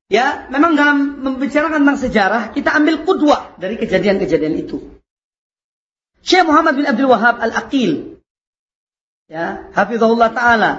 Ya, 0.10 0.50
memang 0.50 0.74
dalam 0.74 1.22
membicarakan 1.22 1.86
tentang 1.86 2.02
sejarah, 2.02 2.44
kita 2.50 2.74
ambil 2.74 3.06
kudwa 3.06 3.54
dari 3.62 3.78
kejadian-kejadian 3.78 4.58
itu. 4.58 4.98
Syekh 6.26 6.50
Muhammad 6.50 6.82
bin 6.82 6.90
Abdul 6.90 7.14
Wahab 7.14 7.38
Al-Aqil, 7.38 8.18
ya, 9.30 9.70
Hafizahullah 9.70 10.34
Ta'ala. 10.34 10.72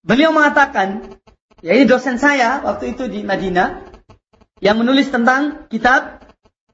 Beliau 0.00 0.32
mengatakan, 0.32 1.20
ya 1.60 1.76
ini 1.76 1.84
dosen 1.84 2.16
saya 2.16 2.64
waktu 2.64 2.96
itu 2.96 3.04
di 3.12 3.20
Madinah, 3.20 3.84
yang 4.64 4.80
menulis 4.80 5.12
tentang 5.12 5.68
kitab 5.68 6.17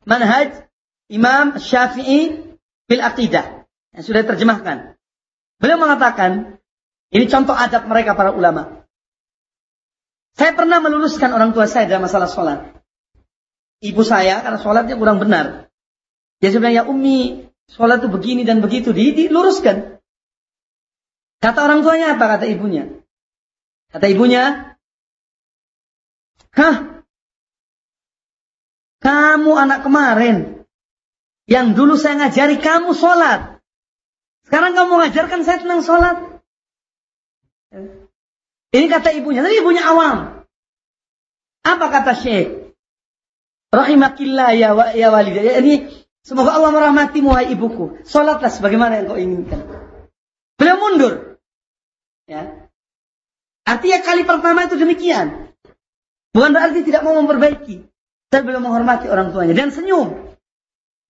Manhaj 0.04 0.68
Imam 1.08 1.56
Syafi'i 1.60 2.44
fil 2.88 3.02
Aqidah, 3.02 3.64
yang 3.96 4.04
sudah 4.04 4.24
terjemahkan. 4.24 4.96
Beliau 5.60 5.80
mengatakan, 5.80 6.60
ini 7.12 7.24
contoh 7.28 7.56
adab 7.56 7.88
mereka 7.88 8.16
para 8.16 8.32
ulama. 8.32 8.84
Saya 10.34 10.52
pernah 10.52 10.82
meluruskan 10.82 11.30
orang 11.30 11.54
tua 11.54 11.70
saya 11.70 11.86
dalam 11.86 12.04
masalah 12.04 12.26
sholat. 12.26 12.60
Ibu 13.84 14.02
saya 14.02 14.42
karena 14.42 14.58
sholatnya 14.58 14.96
kurang 14.98 15.22
benar. 15.22 15.70
Dia 16.42 16.50
sebenarnya 16.50 16.82
ya 16.82 16.90
Umi, 16.90 17.46
sholat 17.70 18.02
itu 18.02 18.10
begini 18.10 18.42
dan 18.42 18.58
begitu. 18.58 18.90
Di, 18.90 19.14
diluruskan. 19.14 20.02
Kata 21.38 21.58
orang 21.62 21.86
tuanya 21.86 22.18
apa? 22.18 22.24
Kata 22.34 22.44
ibunya. 22.50 22.90
Kata 23.94 24.10
ibunya, 24.10 24.74
Hah? 26.54 26.93
Kamu 29.04 29.52
anak 29.52 29.84
kemarin. 29.84 30.64
Yang 31.44 31.66
dulu 31.76 31.94
saya 32.00 32.24
ngajari 32.24 32.56
kamu 32.56 32.96
sholat. 32.96 33.60
Sekarang 34.48 34.72
kamu 34.72 34.88
mengajarkan 34.96 35.40
saya 35.44 35.60
tentang 35.60 35.84
sholat. 35.84 36.16
Ini 38.72 38.86
kata 38.88 39.12
ibunya. 39.12 39.44
Tapi 39.44 39.60
ibunya 39.60 39.84
awam. 39.84 40.48
Apa 41.64 41.86
kata 41.92 42.16
Syekh? 42.16 42.72
Rahimakillah 43.74 44.50
ya, 44.56 44.72
wa, 44.72 44.96
ya 44.96 45.12
walidah. 45.12 45.60
Ini 45.60 45.92
semoga 46.24 46.56
Allah 46.56 46.72
merahmati 46.72 47.20
wahai 47.20 47.52
ibuku. 47.52 48.00
Salatlah 48.08 48.48
sebagaimana 48.48 49.04
yang 49.04 49.06
kau 49.10 49.20
inginkan. 49.20 49.60
Beliau 50.56 50.80
mundur. 50.80 51.14
Ya. 52.24 52.72
Artinya 53.68 53.98
kali 54.00 54.22
pertama 54.24 54.64
itu 54.64 54.80
demikian. 54.80 55.52
Bukan 56.32 56.50
berarti 56.56 56.80
tidak 56.84 57.04
mau 57.04 57.16
memperbaiki. 57.20 57.93
Tapi 58.34 58.50
beliau 58.50 58.66
menghormati 58.66 59.06
orang 59.06 59.30
tuanya. 59.30 59.54
Dan 59.54 59.70
senyum. 59.70 60.34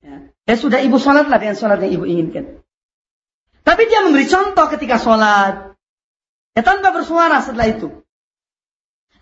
Ya. 0.05 0.29
Ya 0.45 0.55
sudah 0.61 0.85
ibu 0.85 1.01
sholatlah 1.01 1.41
dengan 1.41 1.57
sholat 1.57 1.81
yang 1.81 1.97
ibu 1.97 2.05
inginkan. 2.05 2.61
Tapi 3.65 3.89
dia 3.89 4.05
memberi 4.05 4.29
contoh 4.29 4.69
ketika 4.69 5.01
sholat. 5.01 5.73
Ya 6.53 6.61
tanpa 6.61 6.93
bersuara 6.93 7.41
setelah 7.41 7.73
itu. 7.73 8.05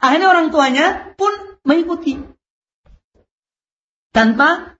Akhirnya 0.02 0.34
orang 0.34 0.50
tuanya 0.50 1.14
pun 1.14 1.30
mengikuti. 1.62 2.18
Tanpa 4.10 4.74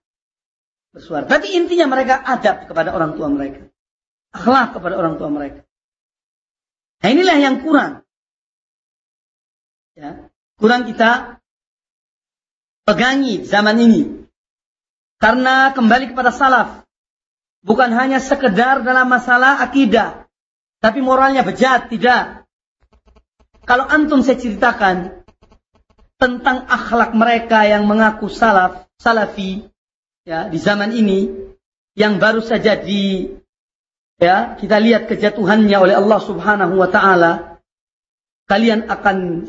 bersuara. 0.91 1.23
Tapi 1.23 1.55
intinya 1.55 1.87
mereka 1.87 2.19
adab 2.27 2.67
kepada 2.67 2.91
orang 2.91 3.15
tua 3.15 3.31
mereka. 3.31 3.71
Akhlak 4.35 4.75
kepada 4.75 4.99
orang 4.99 5.15
tua 5.15 5.31
mereka. 5.31 5.63
Nah 6.99 7.07
inilah 7.07 7.39
yang 7.39 7.63
kurang. 7.63 8.03
Ya, 9.95 10.27
kurang 10.59 10.91
kita 10.91 11.39
pegangi 12.83 13.43
zaman 13.43 13.79
ini. 13.79 14.01
Karena 15.19 15.71
kembali 15.71 16.11
kepada 16.11 16.35
salaf. 16.35 16.83
Bukan 17.63 17.95
hanya 17.95 18.19
sekedar 18.19 18.83
dalam 18.83 19.07
masalah 19.07 19.63
akidah. 19.63 20.27
Tapi 20.83 20.99
moralnya 20.99 21.47
bejat, 21.47 21.87
tidak. 21.87 22.43
Kalau 23.63 23.87
antum 23.87 24.19
saya 24.19 24.35
ceritakan 24.35 25.23
tentang 26.19 26.67
akhlak 26.67 27.15
mereka 27.15 27.63
yang 27.63 27.87
mengaku 27.87 28.27
salaf, 28.27 28.91
salafi, 28.99 29.63
ya 30.27 30.51
di 30.51 30.59
zaman 30.59 30.91
ini 30.91 31.31
yang 31.95 32.19
baru 32.19 32.43
saja 32.43 32.75
di 32.79 33.31
ya 34.19 34.59
kita 34.59 34.79
lihat 34.83 35.07
kejatuhannya 35.07 35.77
oleh 35.79 35.95
Allah 35.95 36.19
Subhanahu 36.19 36.75
wa 36.75 36.91
taala, 36.91 37.63
kalian 38.47 38.91
akan 38.91 39.47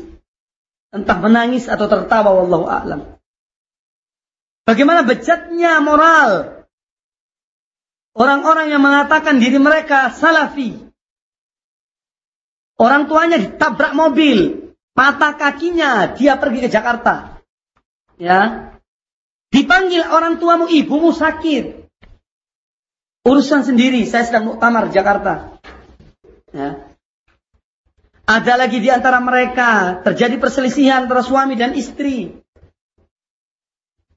entah 0.95 1.19
menangis 1.19 1.67
atau 1.67 1.91
tertawa 1.91 2.31
wallahu 2.31 2.71
a'lam. 2.71 3.14
Bagaimana 4.65 5.05
bejatnya 5.05 5.77
moral 5.79 6.65
orang-orang 8.17 8.73
yang 8.73 8.81
mengatakan 8.81 9.37
diri 9.37 9.61
mereka 9.61 10.09
salafi, 10.09 10.85
Orang 12.75 13.07
tuanya 13.07 13.39
ditabrak 13.39 13.95
mobil, 13.95 14.71
patah 14.91 15.39
kakinya, 15.39 16.11
dia 16.11 16.35
pergi 16.35 16.67
ke 16.67 16.69
Jakarta. 16.71 17.39
Ya. 18.19 18.71
Dipanggil 19.47 20.03
orang 20.03 20.43
tuamu, 20.43 20.67
ibumu 20.67 21.15
sakit. 21.15 21.87
Urusan 23.23 23.63
sendiri, 23.63 24.03
saya 24.03 24.27
sedang 24.27 24.51
muktamar 24.51 24.91
Jakarta. 24.91 25.55
Ya. 26.51 26.83
Ada 28.27 28.59
lagi 28.59 28.83
di 28.83 28.91
antara 28.91 29.23
mereka 29.23 30.03
terjadi 30.03 30.35
perselisihan 30.35 31.07
antara 31.07 31.23
suami 31.23 31.55
dan 31.55 31.79
istri. 31.79 32.43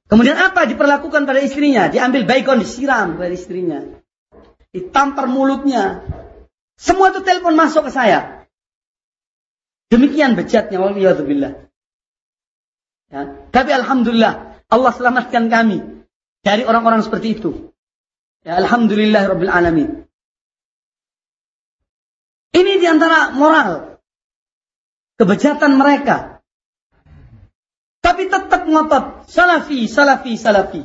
Kemudian 0.09 0.33
apa 0.41 0.65
diperlakukan 0.65 1.29
pada 1.29 1.37
istrinya? 1.37 1.85
Diambil 1.85 2.25
baikon 2.25 2.65
disiram 2.65 3.13
pada 3.13 3.29
istrinya. 3.29 3.85
Ditampar 4.73 5.29
mulutnya. 5.29 6.01
Semua 6.73 7.13
itu 7.13 7.21
telepon 7.21 7.53
masuk 7.53 7.85
ke 7.87 7.91
saya. 7.93 8.49
Demikian 9.93 10.33
bejatnya. 10.33 10.81
Ya. 13.09 13.21
Tapi 13.53 13.71
alhamdulillah 13.73 14.33
Allah 14.69 14.91
selamatkan 14.93 15.49
kami 15.49 16.05
dari 16.41 16.65
orang-orang 16.65 17.05
seperti 17.05 17.37
itu. 17.37 17.73
Ya, 18.45 18.57
alhamdulillah 18.57 19.29
rabbil 19.29 19.51
alamin. 19.51 19.89
Ini 22.49 22.81
di 22.81 22.87
antara 22.89 23.29
moral 23.33 24.01
kebejatan 25.21 25.77
mereka. 25.77 26.38
Tapi 28.19 28.35
tetap 28.35 28.67
ngotot 28.67 29.31
salafi, 29.31 29.87
salafi, 29.87 30.35
salafi. 30.35 30.83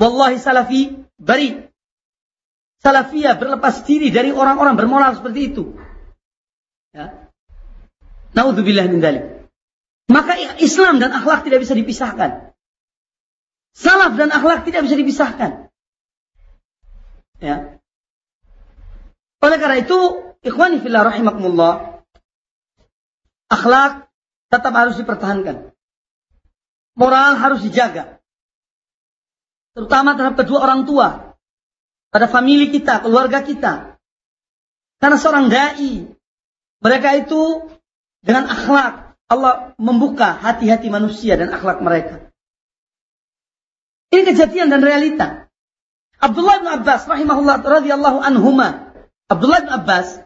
Wallahi 0.00 0.40
salafi 0.40 1.04
bari. 1.20 1.68
Salafiyah 2.80 3.36
berlepas 3.36 3.84
diri 3.84 4.08
dari 4.08 4.32
orang-orang 4.32 4.72
bermoral 4.72 5.12
seperti 5.12 5.52
itu. 5.52 5.76
Ya. 6.96 7.28
Naudzubillah 8.32 8.88
min 8.88 9.04
dalik. 9.04 9.52
Maka 10.08 10.40
Islam 10.64 10.96
dan 10.96 11.12
akhlak 11.12 11.44
tidak 11.44 11.60
bisa 11.60 11.76
dipisahkan. 11.76 12.56
Salaf 13.76 14.16
dan 14.16 14.32
akhlak 14.32 14.64
tidak 14.64 14.88
bisa 14.88 14.96
dipisahkan. 14.96 15.68
Ya. 17.36 17.76
Oleh 19.44 19.60
karena 19.60 19.84
itu, 19.84 20.24
ikhwani 20.40 20.80
fillah 20.80 21.04
rahimakumullah, 21.04 22.00
Akhlak 23.52 24.08
tetap 24.48 24.72
harus 24.72 24.96
dipertahankan. 24.96 25.71
Moral 26.92 27.40
harus 27.40 27.64
dijaga. 27.64 28.20
Terutama 29.72 30.12
terhadap 30.16 30.44
kedua 30.44 30.58
orang 30.60 30.84
tua. 30.84 31.08
Pada 32.12 32.28
famili 32.28 32.68
kita, 32.68 33.00
keluarga 33.00 33.40
kita. 33.40 33.96
Karena 35.00 35.16
seorang 35.16 35.48
da'i. 35.48 36.12
Mereka 36.84 37.24
itu 37.24 37.72
dengan 38.20 38.52
akhlak. 38.52 39.16
Allah 39.32 39.72
membuka 39.80 40.36
hati-hati 40.36 40.92
manusia 40.92 41.40
dan 41.40 41.48
akhlak 41.56 41.80
mereka. 41.80 42.28
Ini 44.12 44.28
kejadian 44.28 44.68
dan 44.68 44.84
realita. 44.84 45.48
Abdullah 46.20 46.60
bin 46.60 46.68
Abbas 46.68 47.08
rahimahullah 47.08 47.64
radhiyallahu 47.64 48.20
anhuma. 48.20 48.92
Abdullah 49.32 49.64
bin 49.64 49.72
Abbas 49.72 50.20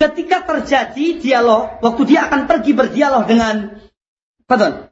ketika 0.00 0.42
terjadi 0.42 1.20
dialog, 1.20 1.78
waktu 1.84 2.02
dia 2.08 2.26
akan 2.26 2.48
pergi 2.50 2.72
berdialog 2.74 3.28
dengan 3.28 3.78
pardon, 4.48 4.91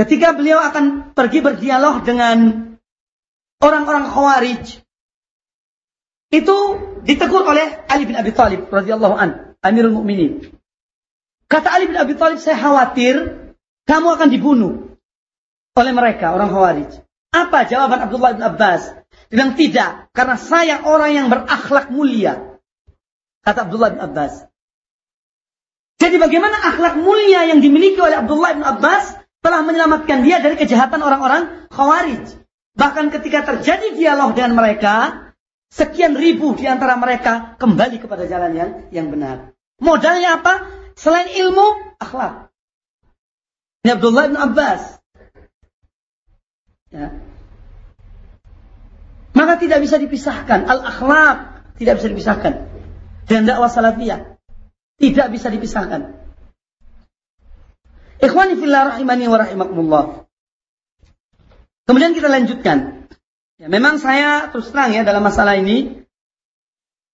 ketika 0.00 0.32
beliau 0.32 0.56
akan 0.64 1.12
pergi 1.12 1.44
berdialog 1.44 2.00
dengan 2.08 2.72
orang-orang 3.60 4.08
Khawarij 4.08 4.80
itu 6.32 6.56
ditegur 7.04 7.44
oleh 7.44 7.84
Ali 7.84 8.08
bin 8.08 8.16
Abi 8.16 8.32
Thalib 8.32 8.72
radhiyallahu 8.72 9.14
an, 9.18 9.52
Amirul 9.60 9.92
Mukminin. 9.92 10.56
Kata 11.50 11.68
Ali 11.68 11.92
bin 11.92 12.00
Abi 12.00 12.16
Thalib, 12.16 12.40
saya 12.40 12.56
khawatir 12.56 13.44
kamu 13.84 14.08
akan 14.16 14.28
dibunuh 14.32 14.72
oleh 15.76 15.92
mereka, 15.92 16.32
orang 16.32 16.48
Khawarij. 16.48 16.90
Apa 17.36 17.68
jawaban 17.68 18.00
Abdullah 18.08 18.32
bin 18.38 18.42
Abbas? 18.46 18.96
Dia 19.28 19.34
bilang 19.36 19.52
tidak, 19.58 20.08
karena 20.16 20.40
saya 20.40 20.80
orang 20.86 21.10
yang 21.12 21.26
berakhlak 21.28 21.92
mulia. 21.92 22.58
Kata 23.44 23.68
Abdullah 23.68 23.92
bin 23.92 24.00
Abbas. 24.00 24.48
Jadi 26.00 26.16
bagaimana 26.16 26.56
akhlak 26.56 26.96
mulia 26.96 27.44
yang 27.52 27.60
dimiliki 27.60 28.00
oleh 28.00 28.24
Abdullah 28.24 28.56
bin 28.56 28.64
Abbas 28.64 29.19
telah 29.40 29.60
menyelamatkan 29.64 30.20
dia 30.24 30.40
dari 30.40 30.56
kejahatan 30.56 31.00
orang-orang 31.00 31.68
Khawarij. 31.72 32.40
Bahkan 32.76 33.12
ketika 33.12 33.44
terjadi 33.44 33.96
dialog 33.96 34.36
dengan 34.36 34.56
mereka, 34.56 35.28
sekian 35.72 36.16
ribu 36.16 36.54
di 36.54 36.68
antara 36.68 36.96
mereka 36.96 37.56
kembali 37.56 37.98
kepada 38.00 38.28
jalan 38.28 38.52
yang 38.52 38.70
yang 38.92 39.06
benar. 39.08 39.56
Modalnya 39.80 40.40
apa? 40.40 40.68
Selain 40.94 41.32
ilmu, 41.32 41.96
akhlak. 41.96 42.52
Ini 43.80 43.96
Abdullah 43.96 44.24
bin 44.28 44.36
Abbas. 44.36 45.00
Ya. 46.92 47.16
Maka 49.32 49.56
tidak 49.56 49.80
bisa 49.80 49.96
dipisahkan. 49.96 50.68
Al-akhlak 50.68 51.64
tidak 51.80 51.96
bisa 51.96 52.08
dipisahkan. 52.12 52.52
Dan 53.24 53.48
dakwah 53.48 53.72
salafiyah. 53.72 54.36
Tidak 55.00 55.26
bisa 55.32 55.48
dipisahkan. 55.48 56.19
Ikhwani 58.20 58.54
fillah 58.60 58.94
rahimani 58.94 59.24
wa 59.32 59.38
rahimakumullah. 59.40 60.04
Kemudian 61.88 62.12
kita 62.12 62.28
lanjutkan. 62.28 63.08
Ya, 63.60 63.68
memang 63.68 64.00
saya 64.00 64.48
terus 64.48 64.72
terang 64.72 64.96
ya 64.96 65.04
dalam 65.04 65.20
masalah 65.20 65.56
ini 65.60 66.08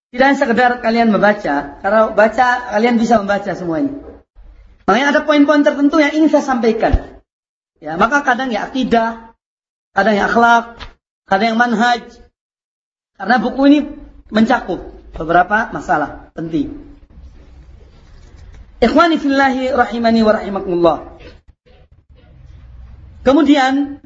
tidak 0.07 0.25
hanya 0.31 0.39
sekedar 0.39 0.71
kalian 0.79 1.11
membaca, 1.11 1.83
karena 1.83 2.01
baca 2.15 2.47
kalian 2.71 2.95
bisa 2.95 3.19
membaca 3.19 3.51
semuanya. 3.51 3.91
Makanya 4.87 5.07
ada 5.11 5.21
poin-poin 5.27 5.67
tertentu 5.67 5.99
yang 5.99 6.15
ingin 6.15 6.31
saya 6.31 6.47
sampaikan. 6.47 7.19
Ya, 7.83 7.99
maka 7.99 8.23
kadang 8.23 8.47
ya 8.47 8.71
akidah, 8.71 9.35
kadang 9.91 10.15
yang 10.15 10.31
akhlak, 10.31 10.79
kadang 11.27 11.47
yang 11.55 11.59
manhaj. 11.59 12.07
Karena 13.19 13.35
buku 13.43 13.61
ini 13.67 13.79
mencakup 14.31 14.79
beberapa 15.11 15.67
masalah 15.75 16.31
penting. 16.31 16.86
Ikhwani 18.77 19.17
fillahi 19.17 19.73
rahimani 19.73 20.21
wa 20.21 20.31
rahimakumullah. 20.37 20.97
Kemudian 23.25 23.97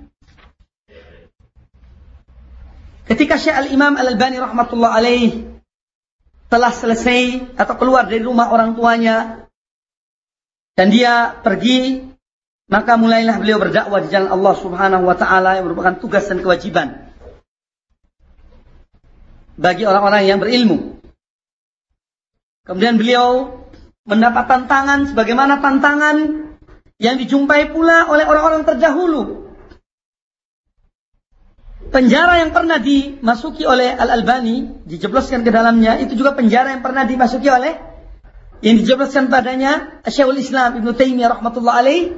Ketika 3.11 3.35
Syekh 3.35 3.67
Al-Imam 3.67 3.99
Al-Albani 3.99 4.39
rahmatullah 4.39 4.95
alaih 4.95 5.43
telah 6.47 6.71
selesai 6.71 7.43
atau 7.59 7.75
keluar 7.75 8.07
dari 8.07 8.23
rumah 8.23 8.55
orang 8.55 8.71
tuanya 8.71 9.47
dan 10.79 10.87
dia 10.87 11.35
pergi 11.43 12.07
maka 12.71 12.95
mulailah 12.95 13.35
beliau 13.43 13.59
berdakwah 13.59 13.99
di 13.99 14.07
jalan 14.15 14.31
Allah 14.31 14.55
Subhanahu 14.55 15.03
wa 15.03 15.15
taala 15.19 15.59
yang 15.59 15.67
merupakan 15.67 15.99
tugas 15.99 16.23
dan 16.31 16.39
kewajiban 16.39 17.11
bagi 19.59 19.83
orang-orang 19.83 20.31
yang 20.31 20.39
berilmu. 20.39 21.03
Kemudian 22.63 22.95
beliau 22.95 23.59
mendapat 24.07 24.49
tantangan 24.49 25.13
sebagaimana 25.13 25.61
tantangan 25.61 26.17
yang 27.01 27.15
dijumpai 27.17 27.69
pula 27.73 28.09
oleh 28.09 28.25
orang-orang 28.25 28.65
terdahulu 28.65 29.41
penjara 31.91 32.41
yang 32.41 32.55
pernah 32.55 32.79
dimasuki 32.79 33.67
oleh 33.67 33.93
Al-Albani, 33.93 34.87
dijebloskan 34.87 35.43
ke 35.43 35.51
dalamnya, 35.51 35.99
itu 35.99 36.15
juga 36.15 36.33
penjara 36.33 36.73
yang 36.73 36.81
pernah 36.81 37.03
dimasuki 37.03 37.51
oleh 37.51 37.77
yang 38.61 38.79
dijebloskan 38.79 39.27
padanya 39.27 40.01
Syekhul 40.07 40.39
Islam 40.39 40.79
Ibnu 40.79 40.93
Taimiyah 40.95 41.37
rahmatullah 41.37 41.81
alaih 41.81 42.15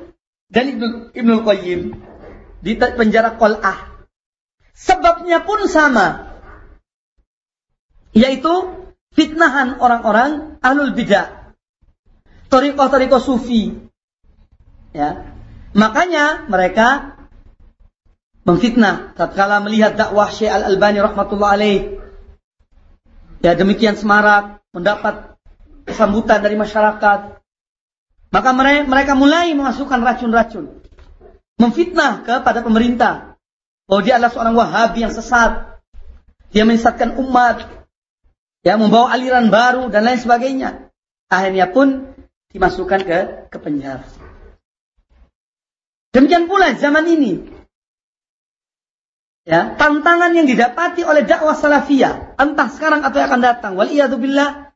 dan 0.52 0.76
Ibnu 0.76 1.16
Ibnu 1.16 1.34
Qayyim 1.42 1.82
di 2.64 2.72
penjara 2.78 3.36
Qal'ah. 3.36 4.08
Sebabnya 4.76 5.44
pun 5.44 5.66
sama. 5.68 6.32
Yaitu 8.14 8.52
fitnahan 9.16 9.82
orang-orang 9.82 10.62
ahlul 10.62 10.94
bidah. 10.94 11.43
Toriko-toriko 12.54 13.18
sufi. 13.18 13.74
Ya. 14.94 15.34
Makanya 15.74 16.46
mereka 16.46 17.18
memfitnah 18.46 19.18
tatkala 19.18 19.58
melihat 19.66 19.98
dakwah 19.98 20.30
Syekh 20.30 20.54
Al-Albani 20.54 21.02
rahmatullah 21.02 21.58
alaih. 21.58 21.98
Ya 23.42 23.58
demikian 23.58 23.98
semarak 23.98 24.62
mendapat 24.70 25.34
kesambutan 25.90 26.46
dari 26.46 26.54
masyarakat. 26.54 27.42
Maka 28.30 28.50
mereka 28.86 29.18
mulai 29.18 29.50
memasukkan 29.58 30.06
racun-racun. 30.06 30.78
Memfitnah 31.58 32.22
kepada 32.22 32.62
pemerintah. 32.62 33.34
Bahwa 33.90 34.02
dia 34.06 34.22
adalah 34.22 34.30
seorang 34.30 34.54
wahabi 34.54 35.02
yang 35.02 35.14
sesat. 35.14 35.74
Dia 36.54 36.70
menyesatkan 36.70 37.18
umat. 37.18 37.66
Ya, 38.62 38.78
membawa 38.78 39.10
aliran 39.10 39.50
baru 39.50 39.90
dan 39.90 40.06
lain 40.06 40.22
sebagainya. 40.22 40.94
Akhirnya 41.34 41.74
pun 41.74 42.13
dimasukkan 42.54 43.02
ke, 43.04 43.20
ke 43.50 43.58
penjara. 43.58 44.06
Demikian 46.14 46.46
pula 46.46 46.78
zaman 46.78 47.10
ini. 47.10 47.42
Ya, 49.44 49.76
tantangan 49.76 50.32
yang 50.32 50.48
didapati 50.48 51.04
oleh 51.04 51.28
dakwah 51.28 51.52
salafiyah, 51.52 52.40
entah 52.40 52.70
sekarang 52.72 53.04
atau 53.04 53.20
yang 53.20 53.28
akan 53.28 53.44
datang, 53.44 53.72
waliyadzubillah, 53.76 54.72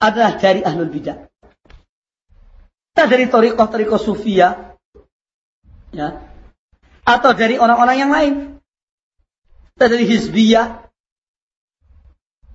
adalah 0.00 0.32
dari 0.40 0.64
ahlul 0.64 0.88
bidah. 0.88 1.28
Entah 2.96 3.06
dari 3.10 3.28
torikoh-torikoh 3.28 4.00
sufia, 4.00 4.78
ya, 5.92 6.08
atau 7.04 7.30
dari 7.36 7.60
orang-orang 7.60 7.96
yang 8.00 8.12
lain. 8.14 8.34
Entah 9.76 9.88
dari 9.92 10.08
hizbiyah. 10.08 10.66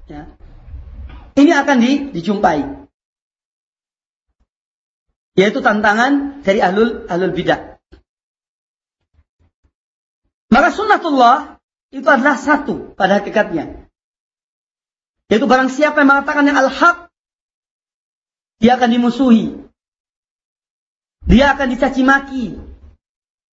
Ya. 0.09 0.34
Ini 1.38 1.51
akan 1.53 1.78
di, 1.80 1.91
dijumpai. 2.18 2.83
Yaitu 5.34 5.66
tantangan 5.66 6.46
dari 6.46 6.62
ahlul 6.62 7.10
ahlul 7.10 7.34
bidah. 7.34 7.82
Maka 10.54 10.70
sunnatullah 10.70 11.58
itu 11.90 12.06
adalah 12.06 12.38
satu 12.38 12.94
pada 12.94 13.18
hakikatnya. 13.18 13.90
Yaitu 15.34 15.50
barang 15.50 15.74
siapa 15.74 16.06
yang 16.06 16.14
mengatakan 16.14 16.46
yang 16.46 16.62
al-haq, 16.62 17.10
dia 18.62 18.78
akan 18.78 18.90
dimusuhi. 18.94 19.66
Dia 21.26 21.58
akan 21.58 21.68
dicaci 21.74 22.06
maki. 22.06 22.46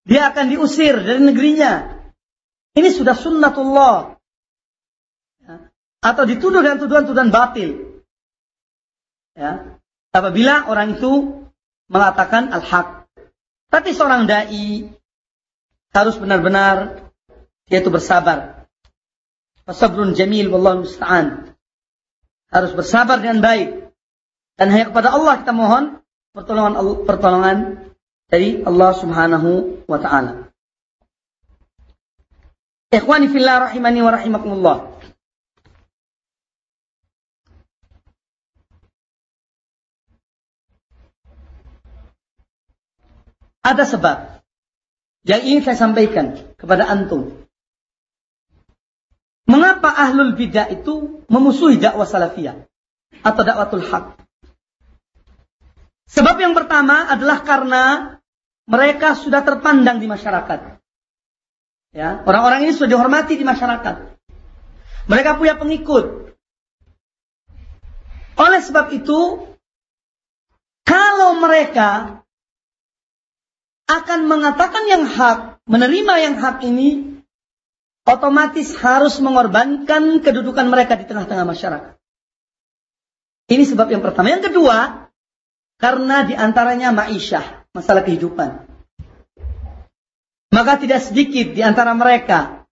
Dia 0.04 0.28
akan 0.28 0.52
diusir 0.52 1.00
dari 1.00 1.24
negerinya. 1.24 2.04
Ini 2.76 2.88
sudah 2.92 3.16
sunnatullah. 3.16 4.20
Ya. 5.40 5.72
Atau 6.04 6.28
dituduh 6.28 6.60
dengan 6.60 6.78
tuduhan-tuduhan 6.82 7.32
batil. 7.32 8.02
Ya. 9.32 9.80
Apabila 10.12 10.68
orang 10.68 10.98
itu 10.98 11.39
mengatakan 11.90 12.54
al-haq. 12.54 13.04
Tapi 13.70 13.90
seorang 13.90 14.30
da'i 14.30 14.86
harus 15.90 16.16
benar-benar 16.16 17.06
yaitu 17.66 17.90
bersabar. 17.90 18.66
Fasabrun 19.66 20.14
jamil 20.14 20.50
wallahu 20.50 20.86
musta'an. 20.86 21.54
Harus 22.50 22.74
bersabar 22.74 23.18
dengan 23.18 23.42
baik. 23.42 23.90
Dan 24.58 24.74
hanya 24.74 24.90
kepada 24.90 25.14
Allah 25.14 25.38
kita 25.42 25.54
mohon 25.54 26.02
pertolongan 26.34 26.74
pertolongan 27.06 27.58
dari 28.30 28.62
Allah 28.62 28.90
Subhanahu 28.94 29.82
wa 29.86 29.98
taala. 29.98 30.50
Ikhwani 32.90 33.30
fillah 33.30 33.70
rahimani 33.70 34.02
wa 34.02 34.10
rahimakumullah. 34.10 34.89
Ada 43.60 43.84
sebab 43.84 44.40
yang 45.28 45.40
ingin 45.44 45.62
saya 45.64 45.76
sampaikan 45.76 46.36
kepada 46.56 46.88
antum. 46.88 47.44
Mengapa 49.44 49.90
ahlul 49.90 50.38
bidah 50.38 50.70
itu 50.70 51.26
memusuhi 51.26 51.76
dakwah 51.76 52.06
salafiyah 52.06 52.64
atau 53.26 53.42
dakwatul 53.42 53.84
haq? 53.84 54.16
Sebab 56.10 56.36
yang 56.42 56.54
pertama 56.54 57.06
adalah 57.10 57.42
karena 57.42 57.84
mereka 58.70 59.18
sudah 59.18 59.42
terpandang 59.42 59.98
di 59.98 60.06
masyarakat. 60.06 60.78
Ya, 61.90 62.22
orang-orang 62.22 62.66
ini 62.66 62.72
sudah 62.74 62.86
dihormati 62.94 63.34
di 63.34 63.42
masyarakat. 63.42 64.14
Mereka 65.10 65.42
punya 65.42 65.58
pengikut. 65.58 66.30
Oleh 68.38 68.60
sebab 68.62 68.94
itu, 68.94 69.50
kalau 70.86 71.42
mereka 71.42 72.22
akan 73.90 74.30
mengatakan 74.30 74.86
yang 74.86 75.02
hak, 75.02 75.58
menerima 75.66 76.14
yang 76.22 76.34
hak 76.38 76.62
ini, 76.62 77.18
otomatis 78.06 78.74
harus 78.78 79.18
mengorbankan 79.18 80.22
kedudukan 80.22 80.66
mereka 80.70 80.94
di 80.94 81.10
tengah-tengah 81.10 81.46
masyarakat. 81.46 81.94
Ini 83.50 83.64
sebab 83.66 83.90
yang 83.90 84.02
pertama. 84.02 84.30
Yang 84.30 84.54
kedua, 84.54 85.10
karena 85.82 86.22
di 86.22 86.38
antaranya 86.38 86.94
ma'isyah, 86.94 87.66
masalah 87.74 88.06
kehidupan. 88.06 88.70
Maka 90.50 90.72
tidak 90.78 91.02
sedikit 91.02 91.54
di 91.54 91.62
antara 91.62 91.94
mereka. 91.94 92.66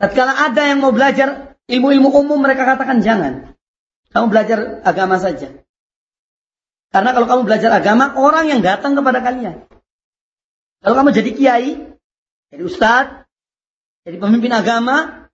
Tatkala 0.00 0.48
ada 0.48 0.68
yang 0.68 0.80
mau 0.80 0.92
belajar 0.92 1.56
ilmu-ilmu 1.68 2.12
umum, 2.12 2.40
mereka 2.40 2.64
katakan 2.64 3.04
jangan. 3.04 3.56
Kamu 4.12 4.26
belajar 4.32 4.84
agama 4.84 5.20
saja. 5.20 5.52
Karena 6.94 7.10
kalau 7.10 7.26
kamu 7.26 7.42
belajar 7.44 7.74
agama, 7.74 8.14
orang 8.14 8.52
yang 8.52 8.60
datang 8.62 8.94
kepada 8.94 9.20
kalian. 9.20 9.66
Kalau 10.84 11.00
kamu 11.00 11.16
jadi 11.16 11.30
kiai, 11.32 11.72
jadi 12.52 12.62
ustadz, 12.62 13.24
jadi 14.04 14.20
pemimpin 14.20 14.52
agama, 14.52 15.24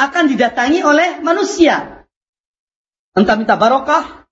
akan 0.00 0.24
didatangi 0.32 0.80
oleh 0.80 1.20
manusia. 1.20 2.08
Entah 3.12 3.36
minta 3.36 3.60
barokah, 3.60 4.24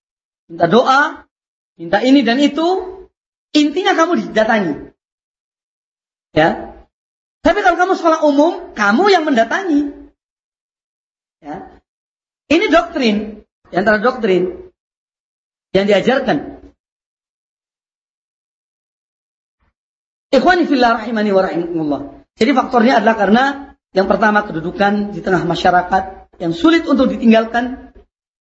minta 0.49 0.65
doa, 0.65 1.29
minta 1.77 2.01
ini 2.01 2.25
dan 2.25 2.41
itu. 2.41 2.97
Intinya 3.55 3.93
kamu 3.93 4.25
didatangi. 4.25 4.75
Ya. 6.33 6.75
Tapi 7.45 7.61
kalau 7.61 7.77
kamu 7.77 7.93
sekolah 8.01 8.21
umum, 8.25 8.73
kamu 8.73 9.05
yang 9.13 9.29
mendatangi. 9.29 10.11
Ya. 11.45 11.77
Ini 12.49 12.73
doktrin, 12.73 13.45
antara 13.69 14.01
doktrin 14.01 14.73
yang 15.77 15.85
diajarkan. 15.85 16.54
Ikhwani 20.35 20.67
fillah 20.67 20.99
rahimani 20.99 21.31
wa 21.31 21.43
rahimahullah. 21.47 22.01
Jadi 22.35 22.51
faktornya 22.51 22.99
adalah 22.99 23.15
karena 23.15 23.45
yang 23.95 24.11
pertama 24.11 24.43
kedudukan 24.43 25.15
di 25.15 25.23
tengah 25.23 25.47
masyarakat 25.47 26.35
yang 26.43 26.51
sulit 26.51 26.83
untuk 26.91 27.07
ditinggalkan. 27.15 27.95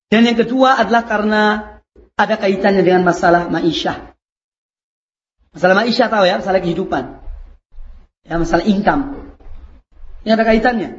Dan 0.09 0.25
yang 0.25 0.37
kedua 0.37 0.81
adalah 0.81 1.05
karena 1.05 1.41
ada 2.17 2.35
kaitannya 2.37 2.81
dengan 2.81 3.05
masalah 3.05 3.49
ma'isyah. 3.49 4.13
Masalah 5.53 5.85
ma'isyah 5.85 6.07
tahu 6.09 6.25
ya, 6.25 6.41
masalah 6.41 6.61
kehidupan. 6.61 7.03
Ya, 8.25 8.41
masalah 8.41 8.65
income. 8.65 9.33
Ini 10.25 10.33
ada 10.33 10.45
kaitannya. 10.45 10.89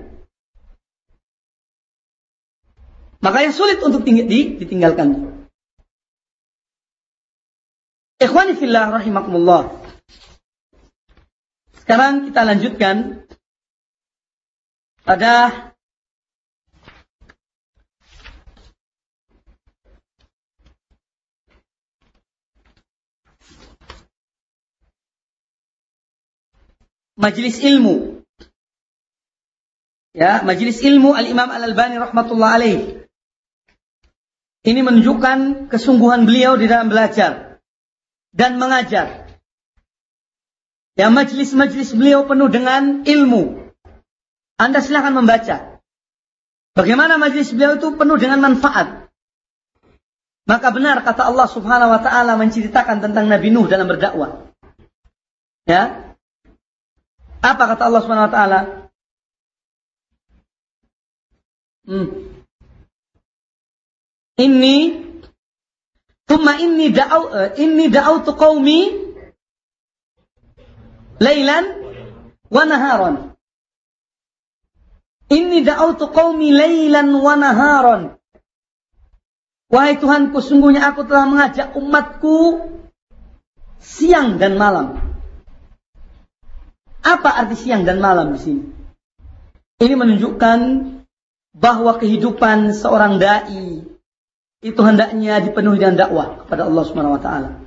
Makanya 3.22 3.50
sulit 3.50 3.82
untuk 3.82 4.06
ditinggalkan. 4.06 5.34
Ikhwani 8.22 8.54
fillah 8.54 8.94
rahimakumullah. 8.94 9.83
Sekarang 11.84 12.32
kita 12.32 12.48
lanjutkan 12.48 13.28
pada 15.04 15.52
majelis 27.20 27.60
ilmu. 27.60 28.24
Ya, 30.16 30.40
majelis 30.40 30.80
ilmu 30.80 31.12
Al-Imam 31.12 31.52
Al-Albani 31.52 32.00
rahmatullah 32.00 32.56
alaih. 32.56 33.04
Ini 34.64 34.80
menunjukkan 34.80 35.68
kesungguhan 35.68 36.24
beliau 36.24 36.56
di 36.56 36.64
dalam 36.64 36.88
belajar 36.88 37.60
dan 38.32 38.56
mengajar. 38.56 39.23
Ya, 40.94 41.10
majelis-majelis 41.10 41.90
beliau 41.98 42.22
penuh 42.24 42.46
dengan 42.46 43.02
ilmu. 43.02 43.74
Anda 44.54 44.78
silahkan 44.78 45.10
membaca. 45.10 45.82
Bagaimana 46.74 47.18
majelis 47.18 47.50
beliau 47.50 47.78
itu 47.78 47.98
penuh 47.98 48.18
dengan 48.18 48.38
manfaat. 48.38 49.10
Maka 50.44 50.68
benar 50.70 51.02
kata 51.02 51.26
Allah 51.26 51.48
Subhanahu 51.50 51.90
wa 51.90 52.00
taala 52.02 52.38
menceritakan 52.38 53.02
tentang 53.02 53.26
Nabi 53.26 53.48
Nuh 53.50 53.66
dalam 53.66 53.90
berdakwah. 53.90 54.46
Ya, 55.64 56.14
apa 57.40 57.62
kata 57.74 57.88
Allah 57.88 58.00
Subhanahu 58.04 58.28
wa 58.28 58.34
taala? 58.34 58.60
Hmm. 61.84 62.08
Ini 64.34 64.76
Thumma 66.24 66.56
inni 66.56 66.88
da'au 66.88 67.28
uh, 67.28 67.52
inni 67.60 67.92
da'autu 67.92 68.32
qaumi 68.32 69.03
lailan 71.18 71.64
wa 72.50 72.62
naharan. 72.66 73.14
Inni 75.32 75.64
da'autu 75.64 76.10
qaumi 76.12 76.52
lailan 76.54 77.10
wa 77.16 77.34
naharan. 77.34 78.02
Wahai 79.72 79.98
Tuhanku, 79.98 80.38
sungguhnya 80.38 80.86
aku 80.86 81.02
telah 81.08 81.26
mengajak 81.26 81.74
umatku 81.74 82.68
siang 83.82 84.38
dan 84.38 84.54
malam. 84.54 85.02
Apa 87.04 87.42
arti 87.42 87.58
siang 87.58 87.82
dan 87.82 87.98
malam 87.98 88.36
di 88.36 88.40
sini? 88.40 88.64
Ini 89.82 89.94
menunjukkan 89.98 90.58
bahwa 91.58 91.98
kehidupan 91.98 92.70
seorang 92.70 93.18
dai 93.18 93.82
itu 94.64 94.80
hendaknya 94.80 95.44
dipenuhi 95.44 95.76
dengan 95.76 96.06
dakwah 96.06 96.40
kepada 96.44 96.70
Allah 96.70 96.84
Subhanahu 96.86 97.16
wa 97.18 97.22
taala. 97.22 97.63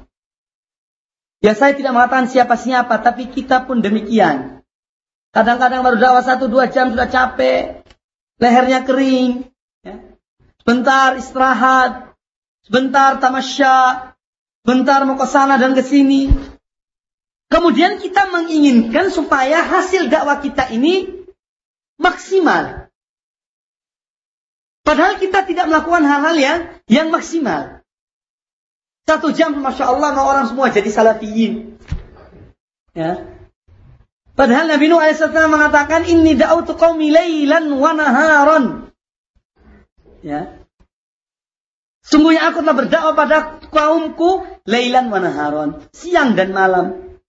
Ya 1.37 1.53
saya 1.53 1.77
tidak 1.77 1.93
mengatakan 1.93 2.25
siapa-siapa, 2.29 2.97
tapi 3.05 3.29
kita 3.29 3.69
pun 3.69 3.85
demikian. 3.85 4.65
Kadang-kadang 5.29 5.85
baru 5.85 5.97
dakwah 6.01 6.25
satu 6.25 6.49
dua 6.49 6.65
jam 6.73 6.89
sudah 6.89 7.05
capek, 7.05 7.85
lehernya 8.41 8.81
kering. 8.81 9.45
Ya. 9.85 10.01
Sebentar 10.65 11.13
istirahat, 11.13 12.17
sebentar 12.65 13.21
tamasya, 13.21 14.11
sebentar 14.65 15.05
mau 15.05 15.13
ke 15.13 15.27
sana 15.29 15.61
dan 15.61 15.77
ke 15.77 15.85
sini. 15.85 16.33
Kemudian 17.47 18.01
kita 18.01 18.27
menginginkan 18.33 19.13
supaya 19.13 19.61
hasil 19.61 20.09
dakwah 20.09 20.41
kita 20.41 20.73
ini 20.73 21.23
maksimal. 22.01 22.89
Padahal 24.81 25.21
kita 25.21 25.45
tidak 25.45 25.69
melakukan 25.69 26.01
hal-hal 26.07 26.35
yang 26.35 26.59
yang 26.89 27.07
maksimal. 27.13 27.76
Satu 29.07 29.31
jam, 29.31 29.55
masya 29.55 29.87
Allah, 29.87 30.19
orang 30.19 30.51
semua 30.51 30.67
jadi 30.67 30.91
salafiyin. 30.91 31.79
Ya. 32.91 33.23
Padahal 34.35 34.67
Nabi 34.67 34.91
Nuh 34.91 34.99
AS 34.99 35.23
mengatakan, 35.23 36.03
Inni 36.11 36.35
da'utu 36.35 36.75
qawmi 36.75 37.07
laylan 37.07 37.71
wa 37.71 37.95
naharon. 37.95 38.91
Ya. 40.19 40.59
Sungguhnya 42.03 42.51
aku 42.51 42.63
telah 42.63 42.75
berdakwah 42.75 43.15
pada 43.15 43.37
kaumku 43.71 44.43
laylan 44.67 45.07
wa 45.07 45.23
naharon. 45.23 45.87
Siang 45.95 46.35
dan 46.35 46.51
malam. 46.51 47.19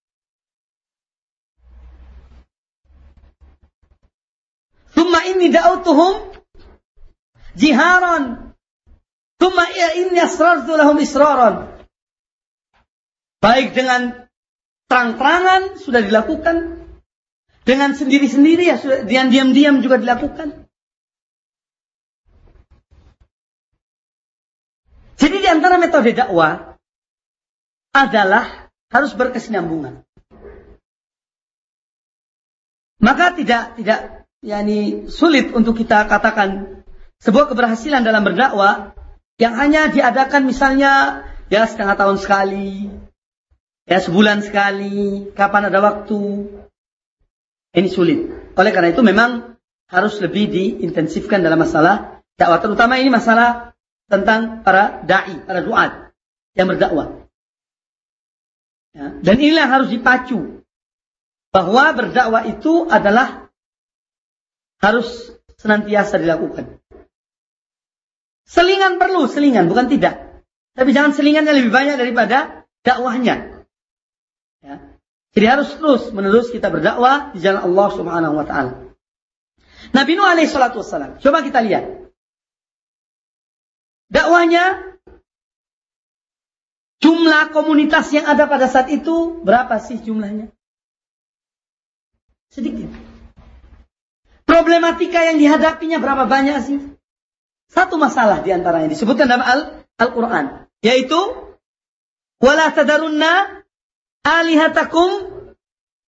Thumma 4.98 5.22
inni 5.30 5.54
da'autuhum 5.54 6.42
jiharan. 7.54 8.47
Thumma 9.38 9.64
inni 9.94 10.18
asrartu 10.18 10.74
lahum 10.74 10.98
israran. 10.98 11.86
Baik 13.38 13.70
dengan 13.70 14.26
terang-terangan 14.90 15.78
sudah 15.78 16.02
dilakukan. 16.02 16.56
Dengan 17.62 17.92
sendiri-sendiri 17.92 18.64
ya 18.66 18.80
sudah 18.80 19.04
diam-diam 19.04 19.78
juga 19.84 20.00
dilakukan. 20.00 20.66
Jadi 25.18 25.36
di 25.42 25.48
antara 25.50 25.76
metode 25.76 26.14
dakwah 26.14 26.78
adalah 27.92 28.70
harus 28.88 29.12
berkesinambungan. 29.12 30.02
Maka 32.98 33.36
tidak 33.36 33.78
tidak 33.78 34.26
yakni 34.42 35.06
sulit 35.12 35.52
untuk 35.54 35.78
kita 35.78 36.06
katakan 36.08 36.82
sebuah 37.22 37.50
keberhasilan 37.50 38.02
dalam 38.02 38.24
berdakwah 38.26 38.97
yang 39.38 39.54
hanya 39.54 39.88
diadakan 39.88 40.44
misalnya 40.44 41.24
ya 41.48 41.64
setengah 41.64 41.94
tahun 41.94 42.18
sekali, 42.18 42.90
Ya 43.88 44.04
sebulan 44.04 44.44
sekali, 44.44 45.32
kapan 45.32 45.72
ada 45.72 45.80
waktu. 45.80 46.20
Ini 47.72 47.88
sulit. 47.88 48.52
Oleh 48.52 48.70
karena 48.76 48.92
itu 48.92 49.00
memang 49.00 49.56
harus 49.88 50.20
lebih 50.20 50.52
diintensifkan 50.52 51.40
dalam 51.40 51.56
masalah 51.56 52.20
dakwah. 52.36 52.60
Terutama 52.60 53.00
ini 53.00 53.08
masalah 53.08 53.72
tentang 54.12 54.60
para 54.60 55.00
da'i, 55.08 55.40
para 55.40 55.64
duat 55.64 56.12
yang 56.52 56.68
berdakwah. 56.68 57.24
Ya. 58.92 59.16
Dan 59.24 59.40
inilah 59.40 59.72
harus 59.72 59.88
dipacu. 59.88 60.60
Bahwa 61.48 61.96
berdakwah 61.96 62.44
itu 62.44 62.84
adalah 62.92 63.48
harus 64.84 65.32
senantiasa 65.56 66.20
dilakukan. 66.20 66.76
Selingan 68.48 68.96
perlu, 68.96 69.28
selingan, 69.28 69.68
bukan 69.68 69.92
tidak. 69.92 70.40
Tapi 70.72 70.96
jangan 70.96 71.12
selingannya 71.12 71.52
lebih 71.52 71.68
banyak 71.68 72.00
daripada 72.00 72.64
dakwahnya. 72.80 73.66
Ya. 74.64 74.96
Jadi 75.36 75.46
harus 75.46 75.68
terus 75.76 76.08
menerus 76.16 76.48
kita 76.48 76.72
berdakwah 76.72 77.36
di 77.36 77.44
jalan 77.44 77.68
Allah 77.68 77.88
Subhanahu 77.92 78.34
wa 78.40 78.46
taala. 78.48 78.72
Nabi 79.92 80.12
Nuh 80.16 80.24
alaihi 80.24 80.48
salatu 80.48 80.80
wassalam. 80.80 81.20
Coba 81.20 81.44
kita 81.44 81.60
lihat. 81.60 82.08
Dakwahnya 84.08 84.96
jumlah 87.04 87.52
komunitas 87.52 88.08
yang 88.16 88.24
ada 88.24 88.48
pada 88.48 88.64
saat 88.72 88.88
itu 88.88 89.44
berapa 89.44 89.76
sih 89.76 90.00
jumlahnya? 90.00 90.48
Sedikit. 92.48 92.88
Problematika 94.48 95.20
yang 95.28 95.36
dihadapinya 95.36 96.00
berapa 96.00 96.24
banyak 96.24 96.56
sih? 96.64 96.97
Satu 97.68 98.00
masalah 98.00 98.40
di 98.40 98.50
antaranya 98.50 98.88
disebutkan 98.88 99.28
dalam 99.28 99.44
Al-Qur'an, 100.00 100.66
yaitu 100.80 101.20
wala 102.40 102.72
tadarunna 102.72 103.62
alihatakum 104.24 105.10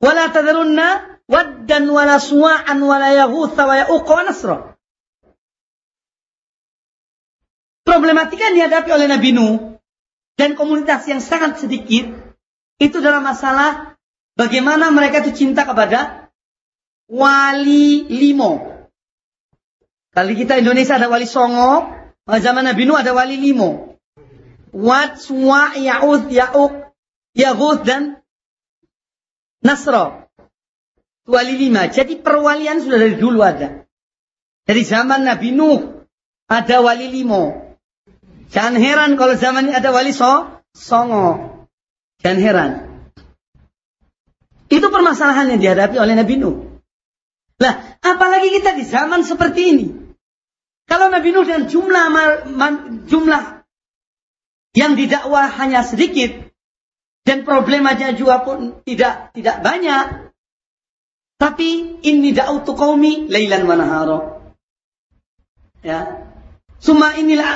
wala 0.01 0.25
tadarunna 0.33 1.21
waddan 1.29 1.85
wala 1.87 2.17
suwa'an 2.17 2.81
wala 2.81 3.13
yaghutha 3.13 3.63
wa 3.69 3.75
ya'uqa 3.77 4.13
wa 4.13 4.23
nasra. 4.25 4.57
Problematika 7.85 8.51
yang 8.51 8.57
dihadapi 8.57 8.91
oleh 8.95 9.07
Nabi 9.11 9.31
Nuh 9.35 9.83
dan 10.39 10.55
komunitas 10.57 11.05
yang 11.11 11.21
sangat 11.21 11.61
sedikit 11.61 12.09
itu 12.81 12.97
dalam 13.03 13.21
masalah 13.21 13.99
bagaimana 14.39 14.89
mereka 14.89 15.21
itu 15.27 15.45
cinta 15.45 15.67
kepada 15.69 16.31
wali 17.11 18.07
limo. 18.09 18.70
Kali 20.11 20.35
kita 20.35 20.59
Indonesia 20.59 20.99
ada 20.99 21.07
wali 21.07 21.27
songo, 21.27 21.87
zaman 22.27 22.67
Nabi 22.67 22.83
Nuh 22.83 22.99
ada 22.99 23.15
wali 23.15 23.39
limo. 23.39 23.95
Wat, 24.71 25.19
Suwa, 25.19 25.75
Ya'ud, 25.75 26.31
Ya'uk, 26.31 26.73
Ya'ud, 27.35 27.79
dan 27.83 28.23
Nasro. 29.63 30.27
Wali 31.31 31.55
lima. 31.55 31.87
Jadi 31.87 32.19
perwalian 32.19 32.83
sudah 32.83 32.99
dari 32.99 33.15
dulu 33.15 33.39
ada. 33.45 33.87
Dari 34.67 34.83
zaman 34.83 35.23
Nabi 35.23 35.55
Nuh 35.55 36.07
ada 36.51 36.83
wali 36.83 37.07
limo. 37.07 37.75
Jangan 38.51 38.75
heran 38.83 39.15
kalau 39.15 39.39
zaman 39.39 39.71
ini 39.71 39.75
ada 39.79 39.95
wali 39.95 40.11
so, 40.11 40.59
songo. 40.75 41.39
Jangan 42.19 42.41
heran. 42.43 42.71
Itu 44.71 44.91
permasalahan 44.91 45.55
yang 45.55 45.61
dihadapi 45.63 45.99
oleh 46.03 46.15
Nabi 46.19 46.35
Nuh. 46.39 46.57
Lah, 47.63 47.99
apalagi 48.03 48.51
kita 48.51 48.75
di 48.75 48.83
zaman 48.89 49.23
seperti 49.23 49.61
ini. 49.71 50.00
Kalau 50.91 51.07
Nabi 51.07 51.31
Nuh 51.31 51.47
dengan 51.47 51.71
jumlah 51.71 52.07
jumlah 53.07 53.45
yang 54.75 54.99
didakwah 54.99 55.47
hanya 55.47 55.87
sedikit 55.87 56.51
dan 57.23 57.47
problemanya 57.47 58.11
juga 58.11 58.43
pun 58.43 58.83
tidak 58.83 59.31
tidak 59.31 59.63
banyak. 59.63 60.35
Tapi 61.41 62.03
ini 62.05 62.35
da'utu 62.35 62.75
qaumi 62.77 63.31
lailan 63.31 63.65
wa 63.65 63.77
nahara. 63.79 64.19
Ya. 65.81 66.27
Suma 66.83 67.17
inilah 67.17 67.49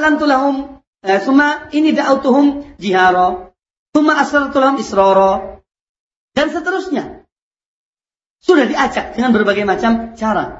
alantu 0.00 0.24
lahum 0.26 0.56
eh, 1.04 1.20
suma 1.22 1.70
ini 1.76 1.94
da'utuhum 1.94 2.80
jihara. 2.80 3.52
Suma 3.94 4.18
asrartu 4.18 4.56
lahum 4.56 4.80
israra. 4.80 5.60
Dan 6.32 6.48
seterusnya. 6.48 7.28
Sudah 8.40 8.64
diacak 8.64 9.14
dengan 9.14 9.36
berbagai 9.36 9.68
macam 9.68 10.16
cara. 10.16 10.59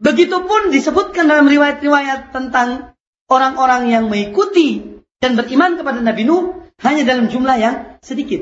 Begitupun 0.00 0.72
disebutkan 0.72 1.28
dalam 1.28 1.44
riwayat-riwayat 1.44 2.32
tentang 2.32 2.96
orang-orang 3.28 3.92
yang 3.92 4.04
mengikuti 4.08 5.00
dan 5.20 5.36
beriman 5.36 5.76
kepada 5.76 6.00
Nabi 6.00 6.24
Nuh 6.24 6.64
hanya 6.80 7.04
dalam 7.04 7.28
jumlah 7.28 7.56
yang 7.60 7.76
sedikit. 8.00 8.40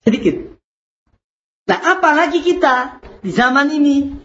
Sedikit. 0.00 0.56
Nah, 1.68 1.78
apalagi 1.96 2.40
kita 2.40 3.04
di 3.20 3.30
zaman 3.30 3.68
ini 3.68 4.16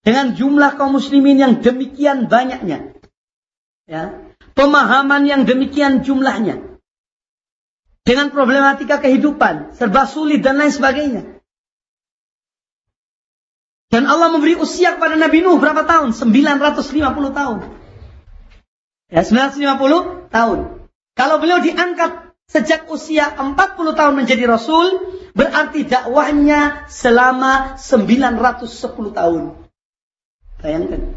dengan 0.00 0.32
jumlah 0.32 0.80
kaum 0.80 0.96
muslimin 0.96 1.36
yang 1.36 1.54
demikian 1.60 2.32
banyaknya. 2.32 2.96
Ya, 3.84 4.18
pemahaman 4.56 5.28
yang 5.28 5.44
demikian 5.44 6.00
jumlahnya. 6.00 6.80
Dengan 8.02 8.34
problematika 8.34 8.98
kehidupan, 8.98 9.78
serba 9.78 10.10
sulit 10.10 10.42
dan 10.42 10.58
lain 10.58 10.74
sebagainya. 10.74 11.31
Dan 13.92 14.08
Allah 14.08 14.32
memberi 14.32 14.56
usia 14.56 14.96
kepada 14.96 15.20
Nabi 15.20 15.44
Nuh 15.44 15.60
berapa 15.60 15.84
tahun? 15.84 16.16
950 16.16 16.96
tahun. 17.36 17.56
Ya, 19.12 19.20
950 19.20 20.32
tahun. 20.32 20.58
Kalau 21.12 21.36
beliau 21.36 21.60
diangkat 21.60 22.32
sejak 22.48 22.88
usia 22.88 23.28
40 23.36 23.52
tahun 23.92 24.14
menjadi 24.16 24.48
Rasul, 24.48 25.12
berarti 25.36 25.84
dakwahnya 25.84 26.88
selama 26.88 27.76
910 27.76 29.12
tahun. 29.12 29.42
Bayangkan. 30.64 31.12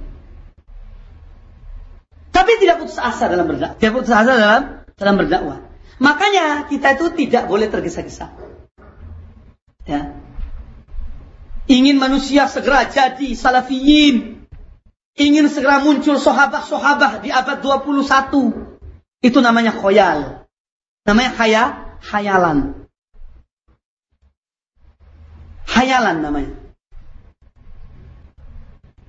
Tapi 2.36 2.52
tidak 2.60 2.84
putus 2.84 3.00
asa 3.00 3.32
dalam 3.32 3.48
berdakwah. 3.48 3.80
Tidak 3.80 3.94
putus 3.96 4.12
asa 4.12 4.36
dalam 4.36 4.64
dalam 5.00 5.16
berdakwah. 5.16 5.64
Makanya 6.04 6.68
kita 6.68 7.00
itu 7.00 7.08
tidak 7.16 7.48
boleh 7.48 7.72
tergesa-gesa. 7.72 8.36
Ya. 9.88 10.25
Ingin 11.66 11.98
manusia 11.98 12.46
segera 12.46 12.86
jadi 12.86 13.34
salafiyin. 13.34 14.46
Ingin 15.18 15.50
segera 15.50 15.82
muncul 15.82 16.22
sahabat-sahabat 16.22 17.26
di 17.26 17.34
abad 17.34 17.58
21. 17.64 18.06
Itu 19.26 19.40
namanya 19.42 19.74
khoyal. 19.74 20.46
Namanya 21.06 21.32
khaya, 21.34 21.64
khayalan. 22.06 22.86
Khayalan 25.66 26.18
namanya. 26.22 26.54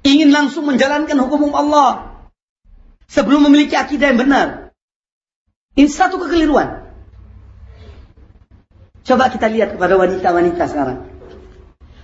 Ingin 0.06 0.30
langsung 0.32 0.64
menjalankan 0.64 1.18
hukum 1.20 1.52
Allah. 1.52 2.16
Sebelum 3.10 3.50
memiliki 3.50 3.76
akidah 3.76 4.14
yang 4.14 4.20
benar. 4.22 4.48
Ini 5.76 5.92
satu 5.92 6.16
kekeliruan. 6.16 6.88
Coba 9.06 9.30
kita 9.30 9.46
lihat 9.52 9.76
kepada 9.76 9.94
wanita-wanita 9.94 10.64
sekarang. 10.66 11.05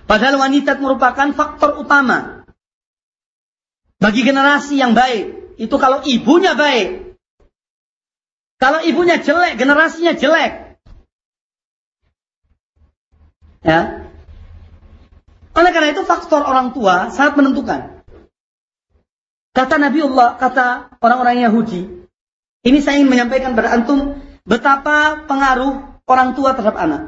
Padahal 0.03 0.35
wanita 0.35 0.75
merupakan 0.77 1.31
faktor 1.31 1.79
utama 1.79 2.43
bagi 4.03 4.21
generasi 4.27 4.75
yang 4.75 4.91
baik. 4.91 5.55
Itu 5.55 5.79
kalau 5.79 6.03
ibunya 6.03 6.57
baik. 6.59 7.15
Kalau 8.59 8.79
ibunya 8.83 9.19
jelek, 9.19 9.59
generasinya 9.59 10.15
jelek. 10.15 10.79
Ya. 13.63 14.11
Oleh 15.55 15.71
karena 15.71 15.95
itu 15.95 16.03
faktor 16.03 16.43
orang 16.43 16.75
tua 16.75 17.11
sangat 17.11 17.39
menentukan. 17.39 18.03
Kata 19.53 19.75
Nabi 19.77 20.01
Allah, 20.01 20.35
kata 20.35 20.97
orang-orang 20.97 21.45
Yahudi, 21.45 22.09
ini 22.65 22.79
saya 22.81 22.97
ingin 22.97 23.13
menyampaikan 23.13 23.53
antum 23.53 24.17
betapa 24.49 25.29
pengaruh 25.29 26.01
orang 26.09 26.33
tua 26.33 26.57
terhadap 26.57 26.75
anak. 26.81 27.01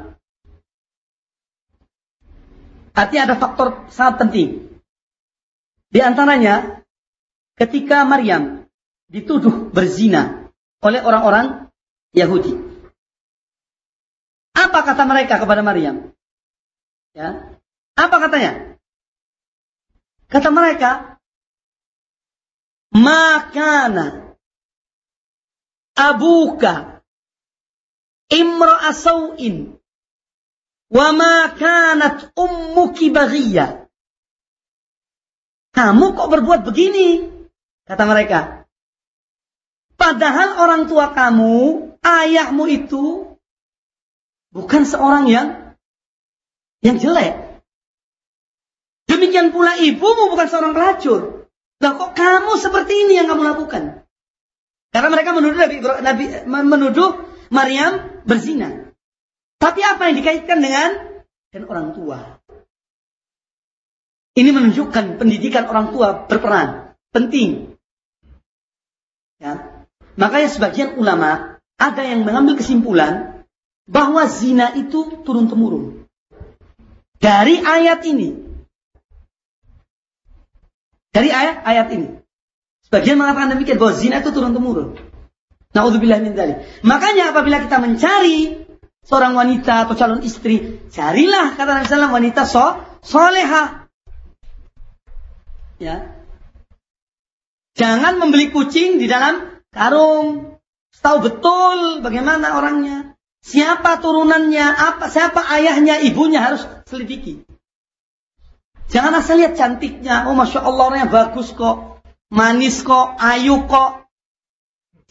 Artinya 2.96 3.22
ada 3.28 3.36
faktor 3.36 3.92
sangat 3.92 4.24
penting. 4.24 4.80
Di 5.92 6.00
antaranya, 6.00 6.80
ketika 7.60 8.08
Maryam 8.08 8.64
dituduh 9.12 9.68
berzina 9.68 10.48
oleh 10.80 11.04
orang-orang 11.04 11.68
Yahudi. 12.16 12.56
Apa 14.56 14.80
kata 14.82 15.04
mereka 15.04 15.36
kepada 15.36 15.60
Maryam? 15.60 16.16
Ya. 17.12 17.60
Apa 17.96 18.16
katanya? 18.16 18.80
Kata 20.26 20.48
mereka, 20.48 21.20
makana 22.92 24.36
abuka 25.96 27.04
imra 28.32 28.90
asau'in 28.90 29.75
Wa 30.86 31.10
ma 31.10 31.50
kanat 31.54 32.30
ummuki 32.38 33.10
baghiyya. 33.10 33.88
Kamu 35.74 36.16
kok 36.16 36.30
berbuat 36.32 36.64
begini? 36.64 37.26
Kata 37.84 38.04
mereka. 38.08 38.64
Padahal 39.96 40.62
orang 40.62 40.82
tua 40.88 41.12
kamu, 41.12 41.54
ayahmu 42.00 42.64
itu 42.68 43.36
Bukan 44.56 44.88
seorang 44.88 45.28
yang 45.28 45.76
yang 46.80 46.96
jelek. 46.96 47.60
Demikian 49.04 49.52
pula 49.52 49.76
ibumu 49.76 50.32
bukan 50.32 50.48
seorang 50.48 50.72
pelacur. 50.72 51.44
Nah 51.84 51.92
kok 52.00 52.16
kamu 52.16 52.56
seperti 52.56 53.04
ini 53.04 53.20
yang 53.20 53.28
kamu 53.28 53.44
lakukan? 53.44 54.08
Karena 54.96 55.08
mereka 55.12 55.36
menuduh 55.36 55.60
Nabi, 55.60 55.76
Nabi 55.84 56.24
menuduh 56.48 57.10
Maryam 57.52 58.24
berzina. 58.24 58.85
Tapi 59.56 59.80
apa 59.80 60.08
yang 60.08 60.16
dikaitkan 60.20 60.58
dengan 60.60 60.90
dan 61.52 61.62
orang 61.64 61.96
tua? 61.96 62.40
Ini 64.36 64.52
menunjukkan 64.52 65.16
pendidikan 65.16 65.64
orang 65.64 65.96
tua 65.96 66.28
berperan 66.28 66.92
penting. 67.08 67.72
Ya. 69.40 69.84
Makanya 70.20 70.48
sebagian 70.52 71.00
ulama 71.00 71.56
ada 71.80 72.02
yang 72.04 72.24
mengambil 72.28 72.60
kesimpulan 72.60 73.44
bahwa 73.88 74.28
zina 74.28 74.76
itu 74.76 75.24
turun 75.24 75.48
temurun 75.48 76.04
dari 77.16 77.60
ayat 77.60 78.04
ini. 78.04 78.44
Dari 81.16 81.32
ayat 81.32 81.64
ayat 81.64 81.88
ini. 81.96 82.08
Sebagian 82.84 83.16
mengatakan 83.16 83.56
demikian 83.56 83.80
bahwa 83.80 83.96
zina 83.96 84.20
itu 84.20 84.30
turun 84.36 84.52
temurun. 84.52 85.00
Nauzubillah 85.72 86.20
min. 86.20 86.36
Makanya 86.84 87.32
apabila 87.32 87.64
kita 87.64 87.80
mencari 87.80 88.65
seorang 89.06 89.38
wanita 89.38 89.86
atau 89.86 89.94
calon 89.94 90.20
istri, 90.26 90.82
carilah 90.90 91.54
kata 91.54 91.80
Nabi 91.80 91.86
sallallahu 91.86 92.16
wanita 92.18 92.42
so, 92.42 92.82
soleha. 93.06 93.86
Ya. 95.78 96.18
Jangan 97.76 98.18
membeli 98.18 98.50
kucing 98.50 98.98
di 98.98 99.06
dalam 99.06 99.62
karung. 99.70 100.58
Tahu 100.96 101.18
betul 101.22 102.02
bagaimana 102.02 102.56
orangnya. 102.56 103.14
Siapa 103.46 104.02
turunannya, 104.02 104.66
apa 104.74 105.06
siapa 105.06 105.38
ayahnya, 105.54 106.02
ibunya 106.02 106.42
harus 106.42 106.66
selidiki. 106.88 107.46
Jangan 108.90 109.22
asal 109.22 109.38
lihat 109.38 109.54
cantiknya. 109.54 110.26
Oh 110.26 110.34
Masya 110.34 110.66
Allah 110.66 110.82
orangnya 110.88 111.08
bagus 111.12 111.54
kok. 111.54 112.02
Manis 112.32 112.82
kok, 112.82 113.14
ayu 113.22 113.70
kok. 113.70 114.08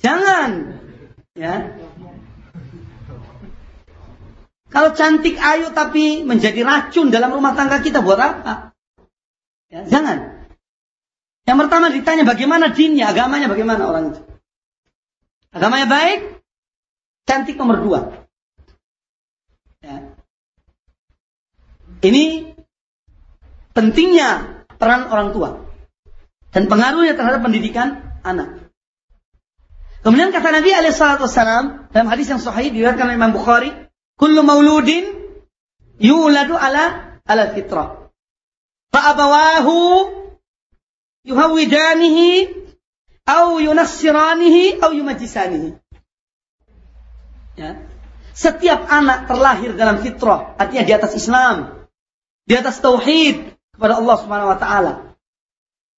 Jangan. 0.02 0.82
Ya. 1.38 1.85
Kalau 4.76 4.92
cantik 4.92 5.40
ayu 5.40 5.72
tapi 5.72 6.28
menjadi 6.28 6.68
racun 6.68 7.08
dalam 7.08 7.32
rumah 7.32 7.56
tangga 7.56 7.80
kita 7.80 8.04
buat 8.04 8.20
apa? 8.20 8.76
Ya, 9.72 9.88
jangan. 9.88 10.52
Yang 11.48 11.58
pertama 11.64 11.96
ditanya 11.96 12.28
bagaimana 12.28 12.76
dinnya, 12.76 13.16
agamanya 13.16 13.48
bagaimana 13.48 13.88
orang 13.88 14.12
itu. 14.12 14.22
Agamanya 15.56 15.88
baik, 15.88 16.44
cantik 17.24 17.56
nomor 17.56 17.80
dua. 17.80 18.00
Ya. 19.80 20.12
Ini 22.04 22.52
pentingnya 23.72 24.60
peran 24.76 25.08
orang 25.08 25.32
tua 25.32 25.64
dan 26.52 26.68
pengaruhnya 26.68 27.16
terhadap 27.16 27.48
pendidikan 27.48 28.04
anak. 28.28 28.68
Kemudian 30.04 30.36
kata 30.36 30.52
Nabi 30.52 30.76
Alaihissalam 30.76 31.90
dalam 31.96 32.08
hadis 32.12 32.28
yang 32.28 32.44
sahih 32.44 32.76
diriwayatkan 32.76 33.08
oleh 33.08 33.18
Imam 33.18 33.32
Bukhari, 33.32 33.72
"Kullu 34.16 34.42
mauludin 34.44 35.06
yuladu 36.00 36.56
ala 36.56 37.18
ala 37.28 37.44
fitrah." 37.52 38.12
Fa'abawahu 38.96 39.76
yuhawidanihi 41.28 42.48
au 43.26 43.60
yunassiranihi 43.60 44.80
au 44.80 44.92
yumajisanihi. 44.94 45.76
Ya. 47.60 47.82
Setiap 48.36 48.92
anak 48.92 49.32
terlahir 49.32 49.80
dalam 49.80 50.04
fitrah, 50.04 50.60
artinya 50.60 50.84
di 50.84 50.92
atas 50.92 51.16
Islam, 51.16 51.88
di 52.44 52.54
atas 52.54 52.84
tauhid 52.84 53.56
kepada 53.72 54.00
Allah 54.00 54.16
Subhanahu 54.20 54.52
wa 54.52 54.60
taala. 54.60 54.94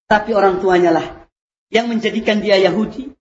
Tapi 0.06 0.30
orang 0.32 0.62
tuanya 0.62 0.94
lah 0.94 1.06
yang 1.68 1.90
menjadikan 1.90 2.40
dia 2.40 2.56
Yahudi 2.56 3.12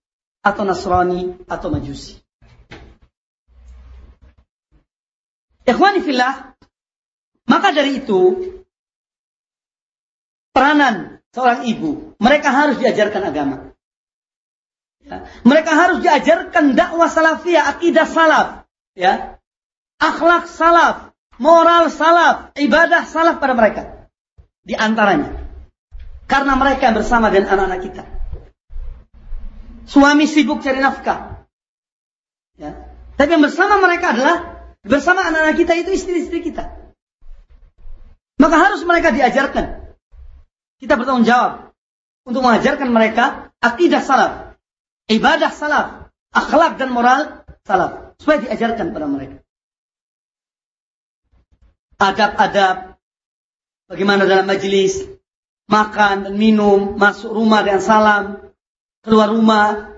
atau 0.45 0.63
Nasrani 0.63 1.35
atau 1.49 1.67
Majusi. 1.67 2.26
Ikhwani 5.67 5.99
fillah, 5.99 6.55
maka 7.43 7.75
dari 7.75 7.99
itu 7.99 8.55
peranan 10.55 11.19
seorang 11.35 11.67
ibu. 11.67 12.15
Mereka 12.23 12.49
harus 12.49 12.79
diajarkan 12.79 13.23
agama. 13.27 13.57
Ya. 15.03 15.27
Mereka 15.43 15.71
harus 15.71 15.99
diajarkan 16.03 16.75
dakwah 16.75 17.11
salafiyah, 17.11 17.67
akidah 17.75 18.07
salaf. 18.07 18.47
Ya. 18.95 19.43
Akhlak 19.99 20.47
salaf, 20.47 21.11
moral 21.35 21.91
salaf, 21.91 22.55
ibadah 22.55 23.03
salaf 23.03 23.43
pada 23.43 23.53
mereka. 23.53 24.07
Di 24.63 24.73
antaranya. 24.75 25.35
Karena 26.27 26.59
mereka 26.59 26.91
bersama 26.91 27.31
dengan 27.31 27.55
anak-anak 27.55 27.79
kita. 27.87 28.03
Suami 29.87 30.27
sibuk 30.27 30.59
cari 30.59 30.83
nafkah. 30.83 31.47
Ya. 32.59 32.75
Tapi 33.15 33.29
yang 33.31 33.43
bersama 33.43 33.79
mereka 33.79 34.11
adalah 34.11 34.56
bersama 34.87 35.27
anak-anak 35.27 35.55
kita 35.59 35.73
itu 35.75 35.89
istri-istri 35.93 36.39
kita. 36.41 36.71
Maka 38.37 38.55
harus 38.55 38.81
mereka 38.87 39.11
diajarkan 39.11 39.87
kita 40.77 40.93
bertanggung 40.93 41.25
jawab 41.25 41.73
untuk 42.27 42.45
mengajarkan 42.45 42.89
mereka 42.93 43.49
akidah 43.63 44.01
salaf, 44.01 44.33
ibadah 45.09 45.49
salaf, 45.49 45.87
akhlak 46.29 46.77
dan 46.77 46.93
moral 46.93 47.41
salaf 47.65 48.13
supaya 48.21 48.45
diajarkan 48.45 48.93
pada 48.93 49.07
mereka. 49.09 49.37
Adab-adab 51.97 53.01
bagaimana 53.89 54.29
dalam 54.29 54.45
majelis 54.45 55.01
makan 55.65 56.29
dan 56.29 56.35
minum, 56.37 56.95
masuk 56.95 57.33
rumah 57.33 57.65
dengan 57.65 57.81
salam, 57.81 58.23
keluar 59.01 59.33
rumah, 59.33 59.97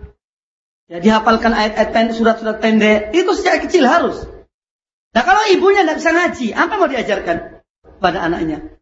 ya 0.87 1.03
dihafalkan 1.03 1.51
ayat-ayat 1.51 1.91
pendek, 1.91 2.15
surat-surat 2.15 2.57
pendek, 2.63 3.11
itu 3.11 3.31
sejak 3.35 3.67
kecil 3.67 3.83
harus. 3.83 4.17
Nah 5.09 5.23
kalau 5.25 5.43
ibunya 5.49 5.81
tidak 5.85 5.97
bisa 6.01 6.11
ngaji, 6.13 6.47
apa 6.53 6.73
mau 6.77 6.89
diajarkan 6.89 7.37
pada 7.97 8.19
anaknya? 8.21 8.77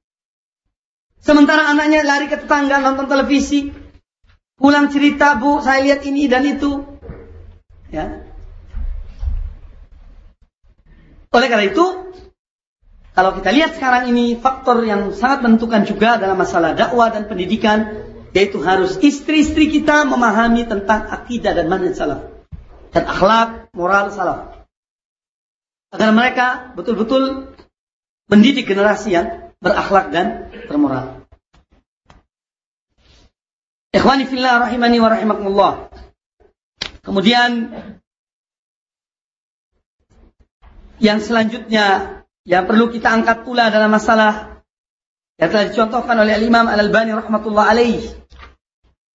Sementara 1.24 1.72
anaknya 1.72 2.04
lari 2.04 2.28
ke 2.28 2.40
tetangga 2.40 2.84
nonton 2.84 3.08
televisi. 3.08 3.72
Pulang 4.58 4.90
cerita, 4.90 5.38
Bu, 5.38 5.62
saya 5.62 5.86
lihat 5.86 6.02
ini 6.08 6.26
dan 6.26 6.42
itu. 6.42 6.82
Ya. 7.94 8.26
Oleh 11.30 11.48
karena 11.48 11.70
itu, 11.70 11.86
kalau 13.14 13.38
kita 13.38 13.54
lihat 13.54 13.78
sekarang 13.78 14.10
ini 14.10 14.34
faktor 14.34 14.82
yang 14.82 15.14
sangat 15.14 15.46
menentukan 15.46 15.86
juga 15.86 16.18
dalam 16.18 16.42
masalah 16.42 16.74
dakwah 16.74 17.14
dan 17.14 17.30
pendidikan, 17.30 18.10
yaitu 18.34 18.58
harus 18.66 18.98
istri-istri 18.98 19.70
kita 19.70 20.10
memahami 20.10 20.66
tentang 20.66 21.06
akidah 21.06 21.54
dan 21.54 21.70
manhaj 21.70 21.94
salaf 21.94 22.22
dan 22.98 23.04
akhlak 23.06 23.70
moral 23.78 24.10
salaf. 24.10 24.57
Agar 25.88 26.10
mereka 26.12 26.48
betul-betul 26.76 27.56
mendidik 28.28 28.68
generasi 28.68 29.16
yang 29.16 29.56
berakhlak 29.64 30.12
dan 30.12 30.52
bermoral. 30.68 31.24
Ikhwani 33.96 34.28
fillah 34.28 34.68
rahimani 34.68 34.98
wa 35.00 35.10
rahimakumullah. 35.10 35.74
Kemudian 37.02 37.72
yang 41.00 41.20
selanjutnya 41.24 42.20
yang 42.44 42.68
perlu 42.68 42.92
kita 42.92 43.08
angkat 43.08 43.48
pula 43.48 43.72
dalam 43.72 43.88
masalah 43.88 44.60
yang 45.40 45.50
telah 45.54 45.66
dicontohkan 45.72 46.18
oleh 46.20 46.36
Imam 46.44 46.68
Al-Albani 46.68 47.16
rahmatullah 47.16 47.72
alaih. 47.72 48.04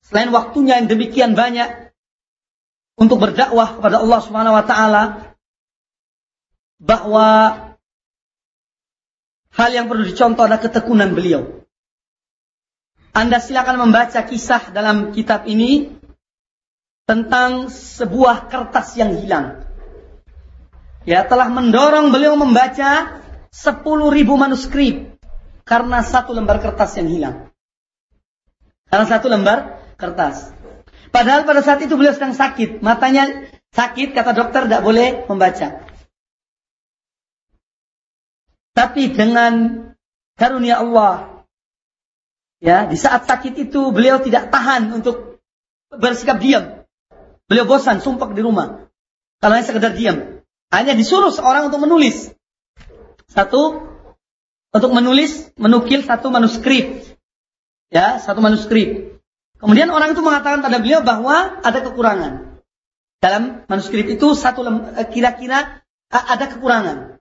Selain 0.01 0.33
waktunya 0.33 0.81
yang 0.81 0.89
demikian 0.89 1.33
banyak 1.37 1.93
untuk 2.97 3.21
berdakwah 3.21 3.77
kepada 3.77 4.01
Allah 4.01 4.21
Subhanahu 4.25 4.57
wa 4.57 4.65
taala 4.65 5.32
bahwa 6.83 7.63
Hal 9.53 9.71
yang 9.77 9.87
perlu 9.89 10.09
dicontoh 10.09 10.49
adalah 10.49 10.65
ketekunan 10.65 11.13
beliau. 11.13 11.65
Anda 13.13 13.37
silakan 13.37 13.85
membaca 13.85 14.25
kisah 14.25 14.73
dalam 14.73 15.13
kitab 15.13 15.45
ini 15.45 15.93
tentang 17.05 17.69
sebuah 17.69 18.49
kertas 18.49 18.97
yang 18.97 19.13
hilang. 19.21 19.69
Ya, 21.05 21.29
telah 21.29 21.53
mendorong 21.53 22.09
beliau 22.09 22.33
membaca 22.41 23.21
10 23.53 23.85
ribu 24.17 24.41
manuskrip 24.41 25.21
karena 25.69 26.01
satu 26.01 26.33
lembar 26.33 26.65
kertas 26.65 26.97
yang 26.97 27.13
hilang. 27.13 27.37
Karena 28.89 29.05
satu 29.05 29.29
lembar 29.29 29.85
kertas. 30.01 30.49
Padahal 31.13 31.45
pada 31.45 31.61
saat 31.61 31.85
itu 31.85 31.93
beliau 32.01 32.17
sedang 32.17 32.33
sakit, 32.33 32.81
matanya 32.81 33.53
sakit, 33.77 34.17
kata 34.17 34.33
dokter 34.33 34.65
tidak 34.65 34.81
boleh 34.81 35.29
membaca. 35.29 35.82
Tapi 38.73 39.13
dengan 39.13 39.85
karunia 40.41 40.81
Allah, 40.81 41.45
ya 42.59 42.89
di 42.89 42.97
saat 42.97 43.29
sakit 43.29 43.69
itu 43.69 43.93
beliau 43.93 44.21
tidak 44.25 44.49
tahan 44.49 44.93
untuk 44.97 45.45
bersikap 45.93 46.41
diam. 46.41 46.83
Beliau 47.49 47.69
bosan, 47.69 48.01
sumpah 48.01 48.33
di 48.33 48.41
rumah. 48.41 48.89
Kalau 49.45 49.53
hanya 49.53 49.67
sekedar 49.67 49.93
diam. 49.93 50.41
Hanya 50.73 50.97
disuruh 50.97 51.29
seorang 51.29 51.69
untuk 51.69 51.85
menulis. 51.85 52.33
Satu, 53.29 53.93
untuk 54.73 54.91
menulis, 54.97 55.53
menukil 55.61 56.01
satu 56.01 56.33
manuskrip. 56.33 57.05
Ya, 57.93 58.17
satu 58.17 58.41
manuskrip. 58.41 59.21
Kemudian 59.61 59.93
orang 59.93 60.17
itu 60.17 60.25
mengatakan 60.25 60.65
pada 60.65 60.81
beliau 60.81 61.05
bahwa 61.05 61.61
ada 61.61 61.79
kekurangan. 61.85 62.57
Dalam 63.21 63.69
manuskrip 63.69 64.09
itu 64.09 64.33
satu 64.33 64.65
eh, 64.97 65.07
kira-kira 65.13 65.85
ada 66.09 66.45
kekurangan. 66.49 67.12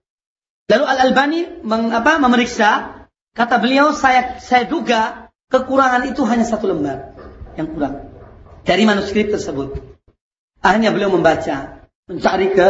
Lalu 0.72 0.84
Al 0.88 0.99
Albani 1.11 1.41
mengapa 1.68 2.15
memeriksa, 2.15 3.03
kata 3.35 3.60
beliau 3.60 3.91
saya 3.91 4.39
saya 4.39 4.64
duga 4.64 5.27
kekurangan 5.52 6.07
itu 6.07 6.23
hanya 6.23 6.48
satu 6.48 6.72
lembar 6.72 7.11
yang 7.60 7.68
kurang 7.68 8.07
dari 8.64 8.88
manuskrip 8.88 9.35
tersebut. 9.35 9.76
Akhirnya 10.64 10.95
beliau 10.95 11.11
membaca, 11.11 11.84
mencari 12.07 12.56
ke 12.56 12.68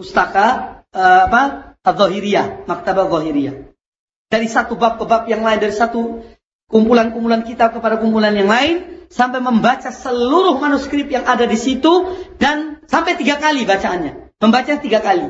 pustaka 0.00 0.80
uh, 0.96 1.20
apa? 1.28 1.42
Al-Zahiriyah, 1.82 2.64
Maktabah 2.70 3.10
Zahiriyah. 3.10 3.74
Dari 4.30 4.46
satu 4.46 4.78
bab 4.78 4.96
ke 4.96 5.04
bab 5.04 5.26
yang 5.26 5.42
lain, 5.42 5.58
dari 5.58 5.74
satu 5.74 6.22
kumpulan-kumpulan 6.70 7.42
kitab 7.42 7.74
kepada 7.74 7.98
kumpulan 7.98 8.32
yang 8.32 8.46
lain, 8.46 9.04
sampai 9.10 9.42
membaca 9.42 9.90
seluruh 9.90 10.62
manuskrip 10.62 11.10
yang 11.10 11.26
ada 11.26 11.44
di 11.44 11.58
situ, 11.58 12.06
dan 12.38 12.80
sampai 12.86 13.18
tiga 13.18 13.36
kali 13.42 13.66
bacaannya. 13.66 14.30
Membaca 14.38 14.72
tiga 14.78 15.02
kali. 15.02 15.26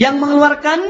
Yang 0.00 0.14
mengeluarkan 0.24 0.80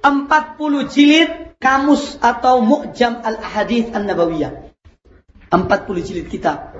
40 0.00 0.92
jilid 0.92 1.30
kamus 1.60 2.16
atau 2.24 2.64
mu'jam 2.64 3.20
al-hadith 3.20 3.92
an-nabawiyah. 3.92 4.72
40 5.52 6.06
jilid 6.06 6.26
kitab. 6.32 6.72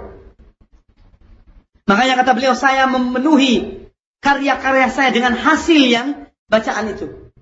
Makanya 1.90 2.22
kata 2.22 2.32
beliau, 2.38 2.54
saya 2.54 2.86
memenuhi 2.86 3.82
karya-karya 4.22 4.88
saya 4.88 5.10
dengan 5.10 5.34
hasil 5.34 5.82
yang 5.90 6.30
bacaan 6.46 6.94
itu. 6.94 7.34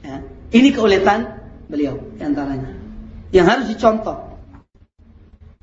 Ya. 0.00 0.24
Ini 0.48 0.72
keuletan 0.72 1.44
beliau 1.68 2.00
di 2.16 2.22
antaranya. 2.24 2.72
Yang 3.28 3.46
harus 3.46 3.66
dicontoh. 3.68 4.16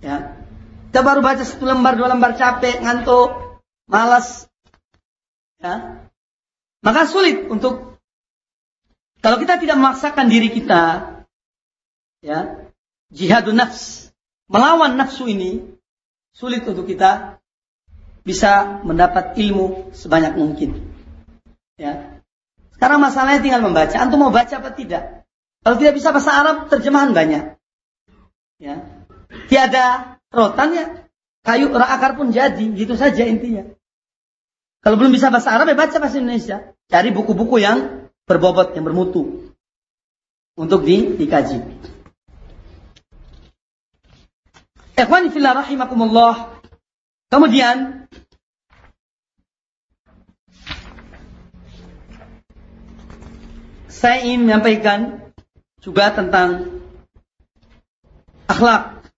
Ya. 0.03 0.37
Kita 0.93 1.01
baru 1.01 1.25
baca 1.25 1.41
satu 1.41 1.65
lembar, 1.65 1.97
dua 1.97 2.13
lembar 2.13 2.37
capek, 2.37 2.85
ngantuk, 2.85 3.59
malas. 3.89 4.45
Ya. 5.57 6.05
Maka 6.85 7.09
sulit 7.09 7.49
untuk 7.49 7.94
kalau 9.25 9.41
kita 9.41 9.57
tidak 9.57 9.81
memaksakan 9.81 10.29
diri 10.29 10.53
kita 10.53 11.17
ya, 12.21 12.69
jihadun 13.09 13.57
nafs, 13.57 14.13
melawan 14.45 14.93
nafsu 14.93 15.25
ini 15.25 15.65
sulit 16.29 16.61
untuk 16.69 16.85
kita 16.85 17.41
bisa 18.21 18.85
mendapat 18.85 19.33
ilmu 19.33 19.89
sebanyak 19.97 20.37
mungkin. 20.37 20.77
Ya. 21.73 22.21
Sekarang 22.77 23.01
masalahnya 23.01 23.41
tinggal 23.41 23.65
membaca. 23.65 23.97
Antum 23.97 24.21
mau 24.21 24.29
baca 24.29 24.61
apa 24.61 24.69
tidak? 24.77 25.25
Kalau 25.65 25.75
tidak 25.81 25.97
bisa 25.97 26.13
bahasa 26.13 26.31
Arab, 26.37 26.69
terjemahan 26.69 27.17
banyak. 27.17 27.57
Ya. 28.61 28.85
Tiada 29.49 30.21
rotan 30.29 30.69
ya, 30.77 30.85
kayu 31.41 31.73
akar 31.73 32.13
pun 32.13 32.29
jadi, 32.29 32.61
gitu 32.77 32.93
saja 32.93 33.25
intinya. 33.25 33.73
Kalau 34.85 35.01
belum 35.01 35.17
bisa 35.17 35.33
bahasa 35.33 35.49
Arab 35.49 35.65
ya 35.65 35.73
baca 35.73 35.97
bahasa 35.97 36.21
Indonesia. 36.21 36.77
Cari 36.93 37.09
buku-buku 37.09 37.57
yang 37.57 38.04
berbobot, 38.25 38.73
yang 38.73 38.85
bermutu. 38.85 39.53
Untuk 40.57 40.85
di, 40.85 41.17
dikaji. 41.17 41.61
Ikhwani 44.95 45.27
fillah 45.29 45.59
rahimakumullah. 45.59 46.63
Kemudian 47.27 48.07
saya 53.91 54.23
ingin 54.23 54.47
menyampaikan 54.47 55.19
juga 55.83 56.15
tentang 56.15 56.79
akhlak. 58.47 59.11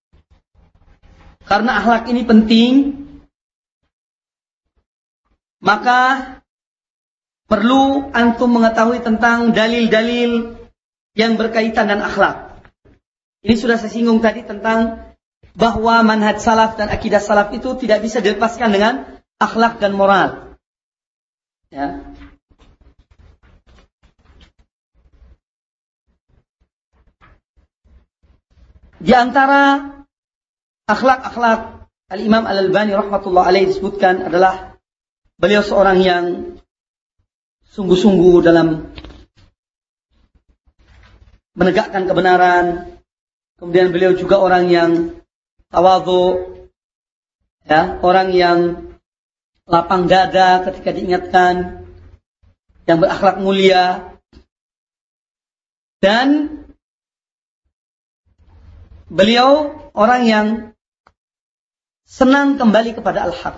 Karena 1.46 1.78
akhlak 1.80 2.10
ini 2.10 2.26
penting, 2.26 2.72
maka 5.62 6.37
perlu 7.48 8.12
antum 8.12 8.52
mengetahui 8.52 9.00
tentang 9.00 9.56
dalil-dalil 9.56 10.60
yang 11.16 11.34
berkaitan 11.40 11.88
dengan 11.88 12.06
akhlak. 12.06 12.60
Ini 13.42 13.56
sudah 13.56 13.80
saya 13.80 13.88
singgung 13.88 14.20
tadi 14.20 14.44
tentang 14.44 15.08
bahwa 15.56 16.04
manhaj 16.04 16.38
salaf 16.38 16.76
dan 16.76 16.92
akidah 16.92 17.18
salaf 17.18 17.50
itu 17.56 17.74
tidak 17.80 18.04
bisa 18.04 18.20
dilepaskan 18.20 18.70
dengan 18.70 18.94
akhlak 19.40 19.80
dan 19.80 19.96
moral. 19.96 20.54
Ya. 21.72 22.04
Di 28.98 29.14
antara 29.14 29.94
akhlak-akhlak 30.90 31.86
Al-Imam 32.08 32.44
Al-Albani 32.44 32.98
rahmatullah 32.98 33.46
alaih 33.46 33.70
disebutkan 33.70 34.26
adalah 34.26 34.74
beliau 35.38 35.62
seorang 35.62 35.98
yang 36.02 36.24
sungguh-sungguh 37.72 38.44
dalam 38.44 38.88
menegakkan 41.58 42.06
kebenaran. 42.06 42.96
Kemudian 43.58 43.90
beliau 43.90 44.14
juga 44.14 44.38
orang 44.38 44.70
yang 44.70 44.90
tawadhu, 45.74 46.54
ya, 47.66 47.98
orang 48.00 48.30
yang 48.30 48.58
lapang 49.66 50.06
dada 50.06 50.62
ketika 50.62 50.94
diingatkan, 50.94 51.82
yang 52.86 53.02
berakhlak 53.02 53.42
mulia, 53.42 54.14
dan 55.98 56.58
Beliau 59.08 59.72
orang 59.96 60.22
yang 60.28 60.46
senang 62.04 62.60
kembali 62.60 62.92
kepada 62.92 63.24
al-haq. 63.24 63.56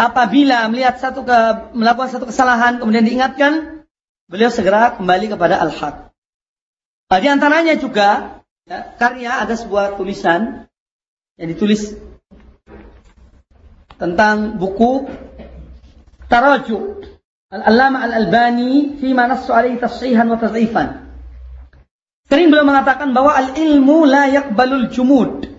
Apabila 0.00 0.64
melihat 0.72 0.96
satu 0.96 1.28
ke, 1.28 1.36
melakukan 1.76 2.08
satu 2.08 2.24
kesalahan 2.24 2.80
kemudian 2.80 3.04
diingatkan, 3.04 3.84
beliau 4.32 4.48
segera 4.48 4.96
kembali 4.96 5.36
kepada 5.36 5.60
al-haq. 5.60 6.08
Nah, 7.12 7.18
di 7.20 7.28
antaranya 7.28 7.76
juga 7.76 8.40
ya, 8.64 8.96
karya 8.96 9.44
ada 9.44 9.52
sebuah 9.52 10.00
tulisan 10.00 10.64
yang 11.36 11.48
ditulis 11.52 12.00
tentang 14.00 14.56
buku 14.56 15.04
Taraju 16.32 17.04
Al-Allama 17.52 18.06
Al-Albani 18.06 18.96
fi 19.02 19.12
nassu 19.12 19.52
alaihi 19.52 19.82
tashihan 19.82 20.24
wa 20.30 20.40
tadhifan. 20.40 21.12
Sering 22.30 22.48
beliau 22.48 22.64
mengatakan 22.64 23.10
bahwa 23.12 23.34
al-ilmu 23.36 24.06
la 24.06 24.30
yakbalul 24.32 24.88
jumud. 24.88 25.50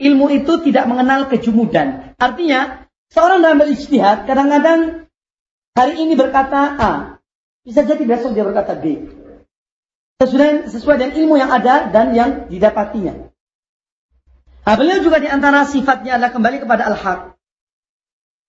Ilmu 0.00 0.26
itu 0.32 0.62
tidak 0.64 0.88
mengenal 0.88 1.28
kejumudan. 1.28 2.16
Artinya, 2.16 2.88
seorang 3.10 3.42
dalam 3.42 3.58
berijtihad 3.60 4.24
kadang-kadang 4.24 5.10
hari 5.76 5.94
ini 5.98 6.14
berkata 6.16 6.60
A, 6.78 6.92
bisa 7.66 7.84
jadi 7.84 8.02
besok 8.06 8.34
dia 8.34 8.46
berkata 8.46 8.78
B. 8.78 9.10
Sesuai, 10.20 10.68
sesuai 10.68 10.96
dengan 11.00 11.14
ilmu 11.16 11.34
yang 11.40 11.48
ada 11.48 11.88
dan 11.88 12.12
yang 12.12 12.30
didapatinya. 12.52 13.32
Nah, 14.60 14.74
beliau 14.76 15.00
juga 15.00 15.16
di 15.18 15.26
antara 15.26 15.64
sifatnya 15.64 16.20
adalah 16.20 16.30
kembali 16.36 16.60
kepada 16.60 16.92
al-haq. 16.92 17.40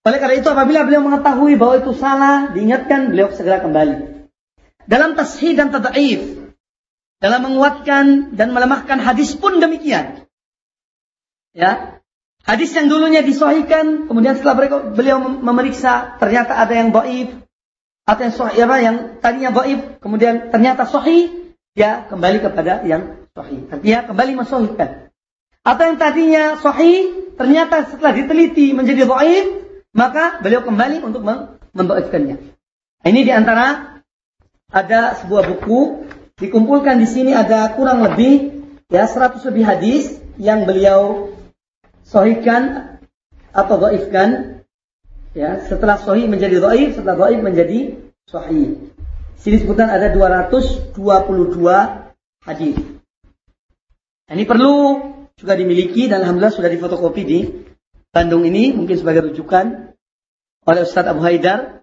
Oleh 0.01 0.17
karena 0.19 0.35
itu 0.41 0.49
apabila 0.51 0.83
beliau 0.83 1.01
mengetahui 1.05 1.55
bahwa 1.55 1.75
itu 1.79 1.93
salah, 1.95 2.51
diingatkan 2.51 3.13
beliau 3.13 3.31
segera 3.31 3.63
kembali. 3.63 4.27
Dalam 4.89 5.15
tashih 5.15 5.55
dan 5.55 5.71
tad'if, 5.71 6.51
dalam 7.21 7.41
menguatkan 7.45 8.33
dan 8.33 8.51
melemahkan 8.51 8.97
hadis 8.97 9.37
pun 9.37 9.61
demikian. 9.61 10.25
Ya. 11.53 12.00
Hadis 12.41 12.73
yang 12.73 12.89
dulunya 12.89 13.21
disohikan, 13.21 14.09
kemudian 14.09 14.33
setelah 14.37 14.81
beliau 14.91 15.21
memeriksa, 15.21 16.17
ternyata 16.17 16.57
ada 16.57 16.73
yang 16.73 16.89
baif, 16.89 17.37
atau 18.03 18.21
yang 18.25 18.33
sahih, 18.33 18.59
apa, 18.65 18.75
yang 18.81 18.95
tadinya 19.21 19.51
baif, 19.53 19.79
kemudian 20.01 20.49
ternyata 20.49 20.89
sahih, 20.89 21.53
ya 21.77 22.09
kembali 22.09 22.41
kepada 22.41 22.81
yang 22.81 23.29
sahih. 23.37 23.69
Artinya 23.69 23.99
kembali 24.09 24.31
mensohihkan. 24.41 25.13
Atau 25.61 25.83
yang 25.85 25.97
tadinya 26.01 26.43
sahih, 26.57 27.29
ternyata 27.37 27.85
setelah 27.93 28.17
diteliti 28.17 28.73
menjadi 28.73 29.05
baif, 29.05 29.45
maka 29.93 30.41
beliau 30.41 30.65
kembali 30.65 31.05
untuk 31.05 31.21
membaifkannya. 31.77 32.57
Ini 33.05 33.21
di 33.21 33.31
antara 33.33 34.01
ada 34.73 35.13
sebuah 35.21 35.45
buku 35.45 36.09
Dikumpulkan 36.41 36.97
di 36.97 37.05
sini 37.05 37.37
ada 37.37 37.69
kurang 37.77 38.01
lebih 38.01 38.65
ya 38.89 39.05
100 39.05 39.45
lebih 39.53 39.61
hadis 39.61 40.17
yang 40.41 40.65
beliau 40.65 41.29
sohihkan 42.11 42.99
atau 43.55 43.79
doifkan. 43.79 44.59
Ya, 45.31 45.63
setelah 45.63 45.95
sohih 45.95 46.27
menjadi 46.27 46.59
doif, 46.59 46.99
setelah 46.99 47.15
doif 47.15 47.39
menjadi 47.39 47.95
sohih. 48.27 48.91
Sini 49.39 49.63
sebutan 49.63 49.87
ada 49.87 50.11
222 50.11 50.91
hadis. 52.43 52.77
Nah, 54.27 54.33
ini 54.35 54.43
perlu 54.43 54.99
juga 55.39 55.55
dimiliki 55.55 56.11
dan 56.11 56.27
alhamdulillah 56.27 56.51
sudah 56.51 56.67
difotokopi 56.67 57.23
di 57.23 57.39
Bandung 58.11 58.43
ini 58.43 58.75
mungkin 58.75 58.99
sebagai 58.99 59.31
rujukan 59.31 59.95
oleh 60.67 60.81
Ustadz 60.83 61.15
Abu 61.15 61.23
Haidar 61.23 61.81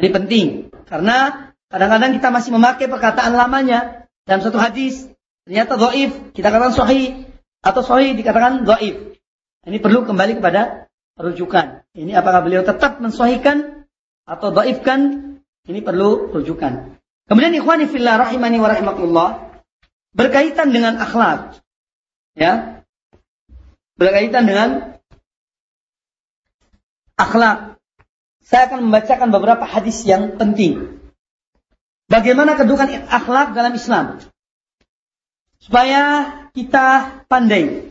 Ini 0.00 0.08
penting 0.10 0.46
karena 0.88 1.52
kadang-kadang 1.68 2.16
kita 2.16 2.28
masih 2.32 2.50
memakai 2.56 2.88
perkataan 2.88 3.36
lamanya 3.36 4.08
dalam 4.24 4.40
satu 4.40 4.56
hadis 4.56 5.06
ternyata 5.44 5.76
dhaif, 5.76 6.32
kita 6.32 6.48
katakan 6.48 6.72
sahih 6.72 7.28
atau 7.60 7.84
sahih 7.84 8.16
dikatakan 8.16 8.64
dhaif. 8.64 9.19
Ini 9.60 9.76
perlu 9.76 10.08
kembali 10.08 10.40
kepada 10.40 10.88
rujukan. 11.20 11.84
Ini 11.92 12.16
apakah 12.16 12.40
beliau 12.40 12.64
tetap 12.64 12.96
mensahihkan 13.02 13.84
atau 14.24 14.48
dhaifkan? 14.56 15.00
Ini 15.68 15.84
perlu 15.84 16.32
rujukan. 16.32 16.96
Kemudian 17.28 17.52
ikhwani 17.52 17.84
fillah 17.86 18.16
rahimani 18.16 18.56
wa 18.58 18.68
rahimakumullah 18.72 19.30
berkaitan 20.16 20.72
dengan 20.72 20.96
akhlak. 20.96 21.60
Ya. 22.32 22.82
Berkaitan 24.00 24.48
dengan 24.48 24.96
akhlak. 27.20 27.76
Saya 28.40 28.72
akan 28.72 28.88
membacakan 28.88 29.28
beberapa 29.28 29.68
hadis 29.68 30.02
yang 30.08 30.40
penting. 30.40 30.98
Bagaimana 32.08 32.56
kedudukan 32.56 33.06
akhlak 33.06 33.52
dalam 33.52 33.76
Islam? 33.76 34.18
Supaya 35.60 36.32
kita 36.56 37.20
pandai 37.28 37.89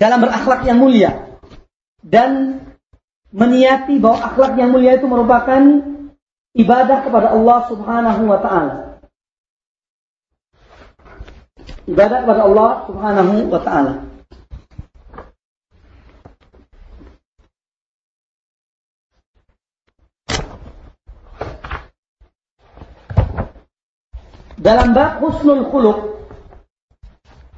dalam 0.00 0.24
berakhlak 0.24 0.64
yang 0.64 0.80
mulia 0.80 1.36
dan 2.00 2.64
meniati 3.36 4.00
bahwa 4.00 4.32
akhlak 4.32 4.56
yang 4.56 4.72
mulia 4.72 4.96
itu 4.96 5.04
merupakan 5.04 5.60
ibadah 6.56 7.04
kepada 7.04 7.36
Allah 7.36 7.58
Subhanahu 7.68 8.22
wa 8.24 8.38
taala. 8.40 8.74
Ibadah 11.84 12.18
kepada 12.24 12.40
Allah 12.48 12.70
Subhanahu 12.88 13.34
wa 13.52 13.60
taala. 13.60 13.94
Dalam 24.60 24.92
bab 24.92 25.24
husnul 25.24 25.72
khuluq 25.72 26.20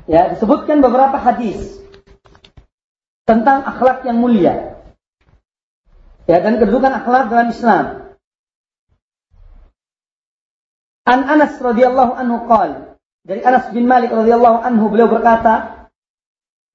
ya 0.06 0.30
disebutkan 0.30 0.78
beberapa 0.78 1.18
hadis 1.18 1.81
tentang 3.24 3.62
akhlak 3.66 4.06
yang 4.06 4.18
mulia. 4.18 4.78
Ya, 6.30 6.38
dan 6.38 6.58
kedudukan 6.62 6.92
akhlak 7.02 7.30
dalam 7.30 7.48
Islam. 7.50 7.84
An 11.02 11.26
Anas 11.26 11.58
radhiyallahu 11.58 12.14
anhu 12.14 12.46
qal 12.46 12.94
dari 13.26 13.42
Anas 13.42 13.70
bin 13.74 13.90
Malik 13.90 14.14
radhiyallahu 14.14 14.62
anhu 14.62 14.86
beliau 14.90 15.10
berkata, 15.10 15.86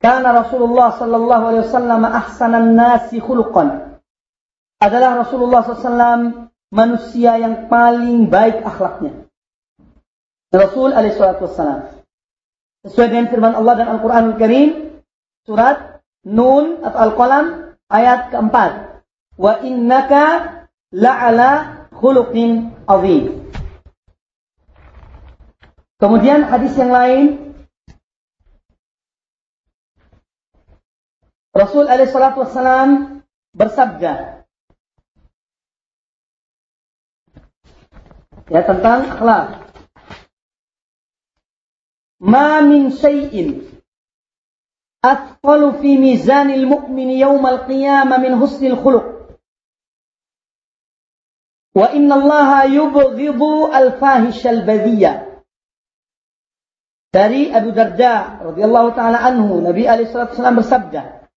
"Kana 0.03 0.35
Rasulullah 0.35 0.95
sallallahu 0.95 1.43
alaihi 1.47 1.63
wasallam 1.67 2.01
ahsanan 2.03 2.75
nasi 2.75 3.23
khuluqan." 3.23 3.99
Adalah 4.77 5.25
Rasulullah 5.25 5.65
SAW 5.65 6.53
manusia 6.69 7.33
yang 7.41 7.65
paling 7.65 8.29
baik 8.29 8.61
akhlaknya. 8.61 9.25
Rasul 10.53 10.93
alaihi 10.93 11.17
wassalam. 11.17 12.05
Sesuai 12.85 13.09
dengan 13.09 13.27
firman 13.33 13.57
Allah 13.57 13.73
dan 13.73 13.87
Al-Qur'anul 13.97 14.37
Karim 14.37 15.01
surat 15.49 15.96
Nun 16.27 16.83
atau 16.83 16.99
Al-Qalam 17.07 17.45
ayat 17.87 18.35
keempat. 18.35 18.99
Wa 19.39 19.63
innaka 19.63 20.67
la'ala 20.91 21.87
khuluqin 21.95 22.75
azim. 22.83 23.47
Kemudian 25.97 26.45
hadis 26.45 26.75
yang 26.75 26.91
lain 26.91 27.47
Rasul 31.57 31.89
alaihi 31.89 32.13
salatu 32.13 32.45
wassalam 32.45 33.23
bersabda 33.57 34.45
ya 38.53 38.61
tentang 38.61 39.09
akhlak 39.17 39.65
ma 42.21 42.61
min 42.61 42.93
syai'in 42.93 43.76
أثقل 45.06 45.82
في 45.82 45.98
ميزان 45.98 46.50
المؤمن 46.50 47.10
يوم 47.10 47.46
القيامة 47.46 48.16
من 48.18 48.32
حسن 48.40 48.66
الخلق 48.66 49.06
وإن 51.74 52.12
الله 52.12 52.64
يبغض 52.64 53.42
الفاحش 53.74 54.46
البذية 54.46 55.28
dari 57.12 57.52
Abu 57.52 57.76
Darda 57.76 58.40
radhiyallahu 58.40 58.96
taala 58.96 59.20
anhu 59.20 59.60
Nabi 59.60 59.84
alaihi 59.84 60.08
wasallam 60.08 60.64
bersabda 60.64 61.28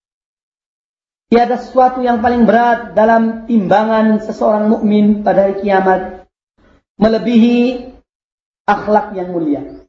Tiada 1.26 1.58
sesuatu 1.60 2.00
yang 2.06 2.22
paling 2.24 2.48
berat 2.48 2.94
dalam 2.96 3.44
timbangan 3.44 4.22
seseorang 4.24 4.72
mukmin 4.72 5.20
pada 5.20 5.50
hari 5.50 5.60
kiamat 5.60 6.24
melebihi 6.96 7.92
akhlak 8.64 9.12
yang 9.18 9.34
mulia 9.34 9.79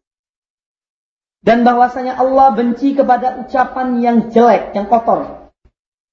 dan 1.42 1.66
bahwasanya 1.66 2.14
Allah 2.22 2.54
benci 2.54 2.94
kepada 2.94 3.42
ucapan 3.42 3.98
yang 3.98 4.30
jelek, 4.30 4.72
yang 4.78 4.86
kotor. 4.86 5.50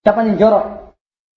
Ucapan 0.01 0.34
yang 0.34 0.38
jorok. 0.41 0.65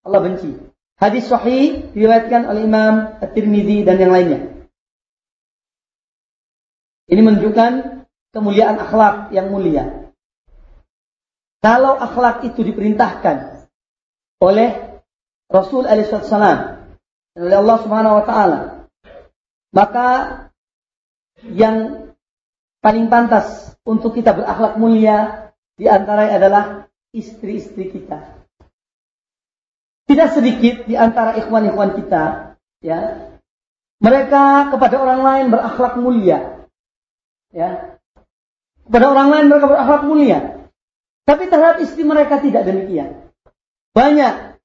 Allah 0.03 0.19
benci. 0.25 0.49
Hadis 0.97 1.29
sahih 1.29 1.93
diriwayatkan 1.93 2.49
oleh 2.49 2.65
Imam 2.65 3.21
At-Tirmidzi 3.21 3.85
dan 3.85 4.01
yang 4.01 4.11
lainnya. 4.11 4.39
Ini 7.05 7.21
menunjukkan 7.21 7.71
kemuliaan 8.33 8.81
akhlak 8.81 9.29
yang 9.29 9.53
mulia. 9.53 10.09
Kalau 11.61 11.95
akhlak 11.95 12.43
itu 12.49 12.65
diperintahkan 12.65 13.69
oleh 14.41 14.99
Rasul 15.47 15.85
alaihissalam 15.85 16.59
oleh 17.37 17.57
Allah 17.57 17.77
Subhanahu 17.85 18.17
wa 18.19 18.25
taala, 18.25 18.59
maka 19.71 20.07
yang 21.45 22.09
paling 22.83 23.07
pantas 23.07 23.79
untuk 23.87 24.11
kita 24.11 24.35
berakhlak 24.35 24.75
mulia 24.75 25.49
di 25.79 25.87
antara 25.87 26.27
adalah 26.27 26.91
istri-istri 27.15 27.95
kita. 27.95 28.43
Tidak 30.03 30.29
sedikit 30.35 30.83
di 30.83 30.99
antara 30.99 31.39
ikhwan-ikhwan 31.39 31.95
kita, 31.95 32.53
ya. 32.83 33.31
Mereka 34.03 34.75
kepada 34.75 34.99
orang 34.99 35.21
lain 35.23 35.45
berakhlak 35.47 35.95
mulia. 35.95 36.67
Ya. 37.55 37.95
Kepada 38.83 39.15
orang 39.15 39.31
lain 39.31 39.45
mereka 39.47 39.71
berakhlak 39.71 40.03
mulia. 40.03 40.39
Tapi 41.23 41.47
terhadap 41.47 41.79
istri 41.79 42.03
mereka 42.03 42.43
tidak 42.43 42.67
demikian. 42.67 43.31
Banyak 43.95 44.59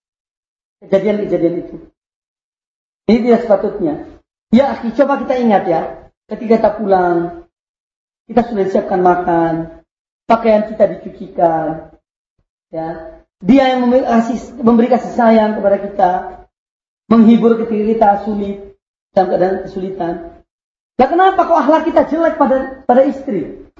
kejadian-kejadian 0.83 1.55
itu. 1.63 1.77
Ini 3.07 3.19
tidak 3.31 3.41
sepatutnya. 3.47 3.95
Ya, 4.51 4.75
coba 4.75 5.23
kita 5.23 5.39
ingat 5.39 5.63
ya. 5.71 5.81
Ketika 6.27 6.59
kita 6.59 6.71
pulang, 6.83 7.48
kita 8.29 8.45
sudah 8.45 8.65
siapkan 8.69 9.01
makan, 9.01 9.81
pakaian 10.29 10.69
kita 10.69 10.85
dicucikan, 11.01 11.97
ya. 12.69 13.19
Dia 13.39 13.73
yang 13.73 13.87
memberi 13.87 14.91
kasih, 14.91 15.13
sayang 15.15 15.57
kepada 15.57 15.77
kita, 15.79 16.11
menghibur 17.09 17.57
ketika 17.65 17.85
kita 17.87 18.09
sulit 18.27 18.77
dalam 19.15 19.27
keadaan 19.31 19.57
kesulitan. 19.65 20.15
Nah 20.99 21.07
kenapa 21.07 21.47
kok 21.47 21.61
akhlak 21.63 21.87
kita 21.87 22.03
jelek 22.11 22.35
pada 22.35 22.83
pada 22.83 23.03
istri? 23.07 23.71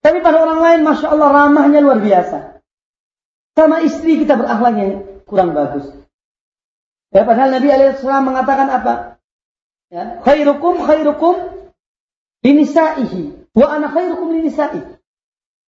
Tapi 0.00 0.18
pada 0.24 0.40
orang 0.40 0.64
lain, 0.64 0.80
masya 0.88 1.12
Allah 1.12 1.28
ramahnya 1.30 1.84
luar 1.84 2.00
biasa. 2.00 2.64
Sama 3.52 3.84
istri 3.84 4.24
kita 4.24 4.40
berakhlak 4.40 4.74
yang 4.80 4.92
kurang 5.28 5.52
bagus. 5.52 5.84
Ya, 7.12 7.28
padahal 7.28 7.52
Nabi 7.60 7.68
Alaihissalam 7.68 8.24
mengatakan 8.24 8.72
apa? 8.72 8.94
Ya, 9.92 10.24
khairukum 10.24 10.80
khairukum 10.80 11.68
linisaihi 12.40 13.41
Wa 13.52 13.66
ana 13.68 13.92
khairukum 13.92 14.32
nisa'i. 14.32 14.80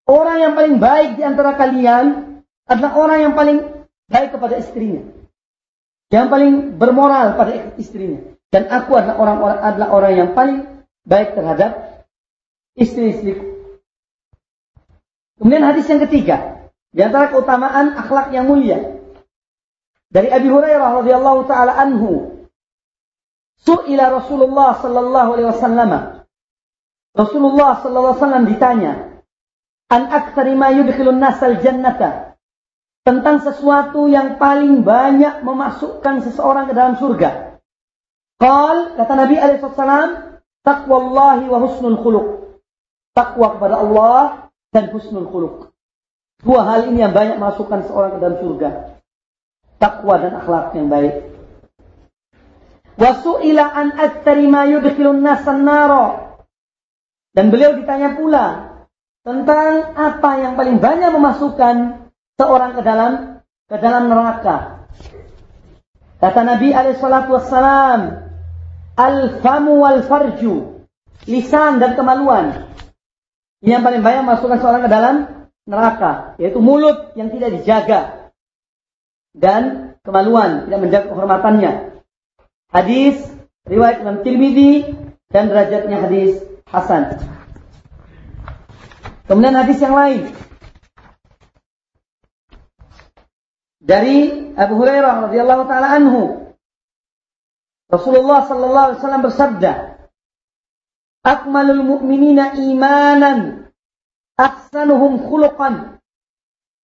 Orang 0.04 0.36
yang 0.40 0.52
paling 0.52 0.76
baik 0.80 1.16
di 1.16 1.22
antara 1.24 1.56
kalian 1.56 2.40
adalah 2.68 2.92
orang 2.96 3.18
yang 3.24 3.34
paling 3.36 3.58
baik 4.08 4.36
kepada 4.36 4.60
istrinya. 4.60 5.04
Yang 6.12 6.26
paling 6.28 6.52
bermoral 6.76 7.36
pada 7.36 7.72
istrinya. 7.80 8.20
Dan 8.52 8.68
aku 8.68 8.94
adalah 8.96 9.16
orang-orang 9.16 9.60
adalah 9.64 9.88
orang 9.90 10.12
yang 10.14 10.30
paling 10.36 10.58
baik 11.04 11.34
terhadap 11.34 12.04
istri-istriku. 12.78 13.54
Kemudian 15.40 15.66
hadis 15.66 15.90
yang 15.90 16.00
ketiga, 16.06 16.70
di 16.94 17.02
antara 17.02 17.34
keutamaan 17.34 17.98
akhlak 17.98 18.30
yang 18.30 18.46
mulia. 18.46 19.02
Dari 20.14 20.30
Abi 20.30 20.46
Hurairah 20.46 21.02
radhiyallahu 21.02 21.50
taala 21.50 21.74
anhu, 21.74 22.46
su'ila 23.66 24.14
Rasulullah 24.14 24.78
sallallahu 24.78 25.28
alaihi 25.34 25.50
wasallam 25.50 26.13
Rasulullah 27.14 27.78
SAW 27.78 28.18
ditanya, 28.50 29.22
an 29.86 30.02
aktsari 30.10 30.58
ma 30.58 30.74
yudkhilun 30.74 31.22
nasal 31.22 31.62
jannata 31.62 32.34
tentang 33.06 33.44
sesuatu 33.44 34.10
yang 34.10 34.40
paling 34.40 34.82
banyak 34.82 35.46
memasukkan 35.46 36.26
seseorang 36.26 36.66
ke 36.66 36.74
dalam 36.74 36.98
surga. 36.98 37.60
Qal 38.40 38.98
kata 38.98 39.12
Nabi 39.14 39.38
alaihissalam, 39.38 40.40
taqwallahi 40.66 41.46
wa 41.46 41.58
husnul 41.62 42.00
khuluq. 42.02 42.28
Takwa 43.14 43.54
kepada 43.54 43.78
Allah 43.78 44.50
dan 44.74 44.90
husnul 44.90 45.30
khuluq. 45.30 45.70
Dua 46.42 46.66
hal 46.66 46.90
ini 46.90 46.98
yang 46.98 47.14
banyak 47.14 47.38
memasukkan 47.38 47.86
seseorang 47.86 48.18
ke 48.18 48.18
dalam 48.18 48.36
surga. 48.42 48.70
Takwa 49.78 50.14
dan 50.18 50.32
akhlak 50.42 50.74
yang 50.74 50.90
baik. 50.90 51.14
Wasu'ila 52.98 53.70
an 53.70 53.94
aktsari 53.94 54.50
ma 54.50 54.66
yudkhilun 54.66 55.22
nasan 55.22 55.62
naro. 55.62 56.23
Dan 57.34 57.50
beliau 57.50 57.74
ditanya 57.74 58.14
pula 58.14 58.46
tentang 59.26 59.98
apa 59.98 60.30
yang 60.38 60.54
paling 60.54 60.78
banyak 60.78 61.10
memasukkan 61.10 62.06
seorang 62.38 62.78
ke 62.78 62.82
dalam 62.86 63.12
ke 63.66 63.76
dalam 63.82 64.06
neraka. 64.06 64.86
Kata 66.22 66.40
Nabi 66.46 66.70
alaihi 66.70 67.00
salatu 67.02 67.34
al-famu 68.94 69.82
wal 69.82 70.06
farju, 70.06 70.86
lisan 71.26 71.82
dan 71.82 71.98
kemaluan. 71.98 72.70
Ini 73.64 73.80
yang 73.80 73.84
paling 73.84 74.04
banyak 74.04 74.22
memasukkan 74.22 74.58
seorang 74.62 74.82
ke 74.86 74.90
dalam 74.92 75.14
neraka, 75.66 76.38
yaitu 76.38 76.60
mulut 76.62 77.16
yang 77.18 77.32
tidak 77.34 77.50
dijaga 77.60 78.00
dan 79.34 79.94
kemaluan, 80.06 80.70
tidak 80.70 80.80
menjaga 80.84 81.06
kehormatannya. 81.10 81.72
Hadis 82.70 83.18
riwayat 83.66 84.04
Imam 84.04 84.22
Tirmidzi 84.22 84.94
dan 85.32 85.50
derajatnya 85.50 85.98
hadis 86.04 86.53
hasan. 86.74 87.22
Kemudian 89.24 89.56
hadis 89.56 89.80
yang 89.80 89.96
lain 89.96 90.34
dari 93.80 94.52
Abu 94.56 94.74
Hurairah 94.80 95.28
radhiyallahu 95.28 95.64
taala 95.64 95.88
anhu 95.96 96.52
Rasulullah 97.88 98.44
sallallahu 98.48 98.86
alaihi 98.90 99.00
wasallam 99.00 99.24
bersabda 99.24 99.72
Akmalul 101.24 101.84
mu'minina 101.88 102.60
imanan 102.60 103.70
ahsanuhum 104.36 105.24
khuluqan 105.24 105.96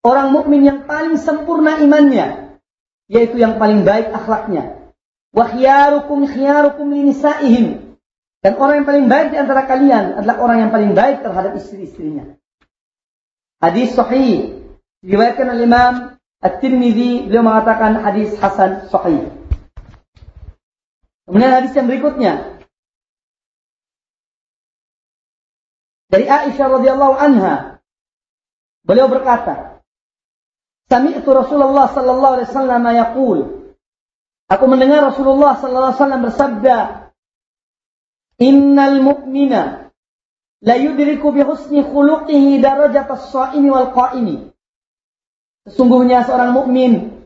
Orang 0.00 0.32
mukmin 0.32 0.64
yang 0.64 0.88
paling 0.88 1.20
sempurna 1.20 1.76
imannya 1.76 2.56
yaitu 3.12 3.36
yang 3.36 3.60
paling 3.60 3.84
baik 3.84 4.08
akhlaknya 4.16 4.80
Wa 5.30 5.46
khiyarukum 5.46 6.26
khiyarukum 6.26 6.90
linisaihim. 6.90 7.89
Dan 8.40 8.56
orang 8.56 8.82
yang 8.82 8.88
paling 8.88 9.06
baik 9.12 9.28
di 9.32 9.36
antara 9.36 9.68
kalian 9.68 10.16
adalah 10.16 10.36
orang 10.40 10.58
yang 10.64 10.70
paling 10.72 10.92
baik 10.96 11.20
terhadap 11.20 11.52
istri-istrinya. 11.60 12.40
Hadis 13.60 13.92
sahih 13.92 14.64
diriwayatkan 15.04 15.46
oleh 15.52 15.68
Imam 15.68 15.92
At-Tirmidzi 16.40 17.28
beliau 17.28 17.44
mengatakan 17.44 18.00
hadis 18.00 18.32
hasan 18.40 18.88
sahih. 18.88 19.28
Kemudian 21.28 21.52
hadis 21.52 21.76
yang 21.76 21.84
berikutnya 21.84 22.64
dari 26.08 26.24
Aisyah 26.24 26.66
radhiyallahu 26.80 27.14
anha 27.20 27.84
beliau 28.82 29.06
berkata 29.12 29.84
Sami'tu 30.90 31.30
Rasulullah 31.30 31.92
sallallahu 31.92 32.34
alaihi 32.40 32.50
wasallam 32.50 32.82
yaqul 32.88 33.38
Aku 34.50 34.66
mendengar 34.66 35.06
Rasulullah 35.06 35.54
sallallahu 35.54 35.94
alaihi 35.94 36.02
wasallam 36.02 36.22
bersabda, 36.26 36.76
"Innal 38.40 39.04
mu'mina 39.04 39.92
la 40.64 40.74
yudriku 40.76 41.30
bi 41.30 41.44
husni 41.44 41.84
khuluqihi 41.84 42.58
darajat 42.58 43.06
as-sha'imi 43.06 43.68
wal 43.68 43.92
qa'imi." 43.92 44.50
Sesungguhnya 45.68 46.24
seorang 46.24 46.56
mukmin 46.56 47.20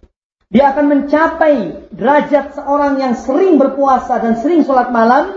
dia 0.51 0.75
akan 0.75 0.87
mencapai 0.87 1.89
derajat 1.95 2.59
seorang 2.59 2.99
yang 2.99 3.15
sering 3.19 3.59
berpuasa 3.59 4.23
dan 4.23 4.39
sering 4.39 4.67
sholat 4.67 4.91
malam 4.91 5.35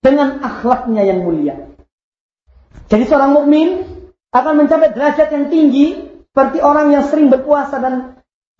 dengan 0.00 0.40
akhlaknya 0.44 1.08
yang 1.08 1.24
mulia. 1.24 1.72
Jadi 2.88 3.04
seorang 3.08 3.32
mukmin 3.32 3.84
akan 4.32 4.64
mencapai 4.64 4.92
derajat 4.92 5.28
yang 5.32 5.46
tinggi 5.52 6.08
seperti 6.32 6.64
orang 6.64 6.92
yang 6.92 7.04
sering 7.04 7.28
berpuasa 7.28 7.76
dan 7.80 7.94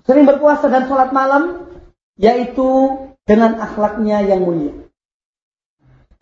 sering 0.04 0.28
berpuasa 0.28 0.68
dan 0.68 0.84
sholat 0.88 1.10
malam 1.12 1.72
yaitu 2.20 2.68
dengan 3.24 3.56
akhlaknya 3.56 4.20
yang 4.24 4.44
mulia. 4.44 4.81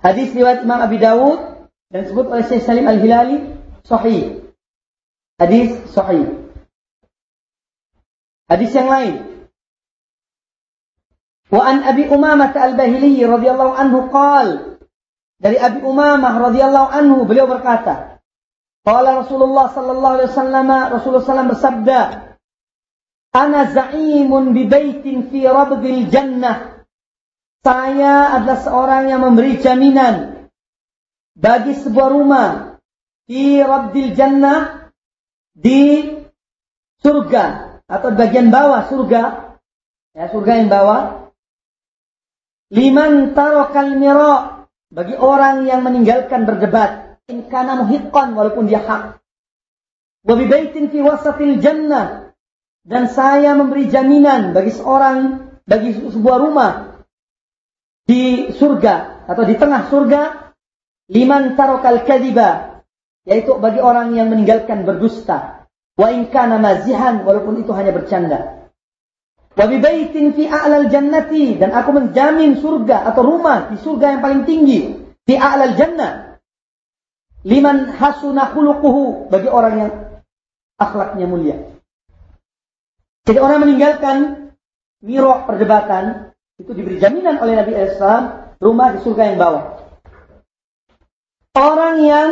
Hadis 0.01 0.33
riwayat 0.33 0.65
Imam 0.65 0.81
Abi 0.81 0.97
Dawud 0.97 1.39
dan 1.93 1.99
disebut 2.09 2.27
oleh 2.29 2.45
Syekh 2.49 2.65
Salim 2.65 2.89
Al-Hilali 2.89 3.57
sahih. 3.85 4.49
Hadis 5.37 5.77
sahih. 5.93 6.49
Hadis 8.49 8.71
yang 8.73 8.89
lain. 8.89 9.15
Wa 11.51 11.63
an 11.67 11.85
Abi 11.85 12.09
Umamah 12.09 12.55
Al-Bahili 12.55 13.21
radhiyallahu 13.21 13.75
anhu 13.75 14.09
qal 14.09 14.49
dari 15.41 15.59
Abi 15.59 15.83
Umamah 15.83 16.51
radhiyallahu 16.51 16.89
anhu 16.95 17.27
beliau 17.27 17.51
berkata 17.51 18.23
Qala 18.81 19.21
Rasulullah 19.21 19.69
sallallahu 19.69 20.15
alaihi 20.17 20.31
wasallam 20.33 20.69
Rasulullah 20.89 21.25
sallallahu 21.27 21.53
bersabda 21.53 22.01
Ana 23.31 23.71
za'imun 23.71 24.51
bi 24.55 24.67
baitin 24.67 25.31
fi 25.31 25.47
rabdil 25.47 26.11
jannah. 26.11 26.70
Saya 27.61 28.41
adalah 28.41 28.61
seorang 28.65 29.13
yang 29.13 29.21
memberi 29.21 29.61
jaminan 29.61 30.49
bagi 31.37 31.77
sebuah 31.77 32.09
rumah 32.09 32.81
di 33.29 33.61
rabdil 33.61 34.17
jannah 34.17 34.89
di 35.53 36.09
surga 37.05 37.45
atau 37.85 38.09
bagian 38.17 38.49
bawah 38.49 38.89
surga. 38.89 39.23
Ya 40.17 40.33
surga 40.33 40.53
yang 40.57 40.73
bawah. 40.73 41.03
Liman 42.73 43.37
tarokal 43.37 43.93
miro 44.01 44.65
bagi 44.89 45.21
orang 45.21 45.69
yang 45.69 45.85
meninggalkan 45.85 46.49
berdebat. 46.49 47.21
In 47.29 47.45
kana 47.53 47.85
muhiqqan 47.85 48.33
walaupun 48.33 48.73
dia 48.73 48.81
hak. 48.81 49.21
Wa 50.25 50.33
bi 50.33 50.49
baitin 50.49 50.89
fi 50.89 51.05
wasatil 51.05 51.61
jannah. 51.61 52.33
Dan 52.89 53.13
saya 53.13 53.53
memberi 53.53 53.93
jaminan 53.93 54.57
bagi 54.57 54.73
seorang 54.73 55.45
bagi 55.69 55.93
sebuah 55.93 56.39
rumah 56.41 56.90
di 58.11 58.51
surga 58.51 59.23
atau 59.31 59.47
di 59.47 59.55
tengah 59.55 59.87
surga 59.87 60.51
liman 61.15 61.55
tarokal 61.55 62.03
kadiba 62.03 62.83
yaitu 63.23 63.55
bagi 63.63 63.79
orang 63.79 64.19
yang 64.19 64.35
meninggalkan 64.35 64.83
berdusta. 64.83 65.71
Wa 65.95 66.11
in 66.11 66.27
kana 66.35 66.59
mazihan 66.59 67.23
walaupun 67.23 67.63
itu 67.63 67.71
hanya 67.71 67.95
bercanda. 67.95 68.67
Wa 69.55 69.71
bi 69.71 69.79
baitin 69.79 70.35
fi 70.35 70.51
a'lal 70.51 70.91
jannati 70.91 71.55
dan 71.55 71.71
aku 71.71 71.95
menjamin 71.95 72.59
surga 72.59 73.07
atau 73.15 73.23
rumah 73.23 73.71
di 73.71 73.79
surga 73.79 74.19
yang 74.19 74.23
paling 74.27 74.43
tinggi 74.43 74.81
di 75.23 75.35
a'lal 75.39 75.79
jannah. 75.79 76.43
Liman 77.47 77.95
hasuna 77.95 78.51
khuluquhu 78.51 79.31
bagi 79.31 79.47
orang 79.47 79.75
yang 79.79 79.91
akhlaknya 80.83 81.27
mulia. 81.31 81.57
Jadi 83.29 83.39
orang 83.39 83.63
meninggalkan 83.63 84.19
mirok 85.05 85.47
perdebatan 85.47 86.30
itu 86.61 86.71
diberi 86.77 87.01
jaminan 87.01 87.41
oleh 87.41 87.57
Nabi 87.57 87.73
Islam 87.73 88.53
rumah 88.61 88.93
di 88.93 89.01
surga 89.01 89.23
yang 89.33 89.39
bawah. 89.41 89.65
Orang 91.57 91.97
yang 92.05 92.31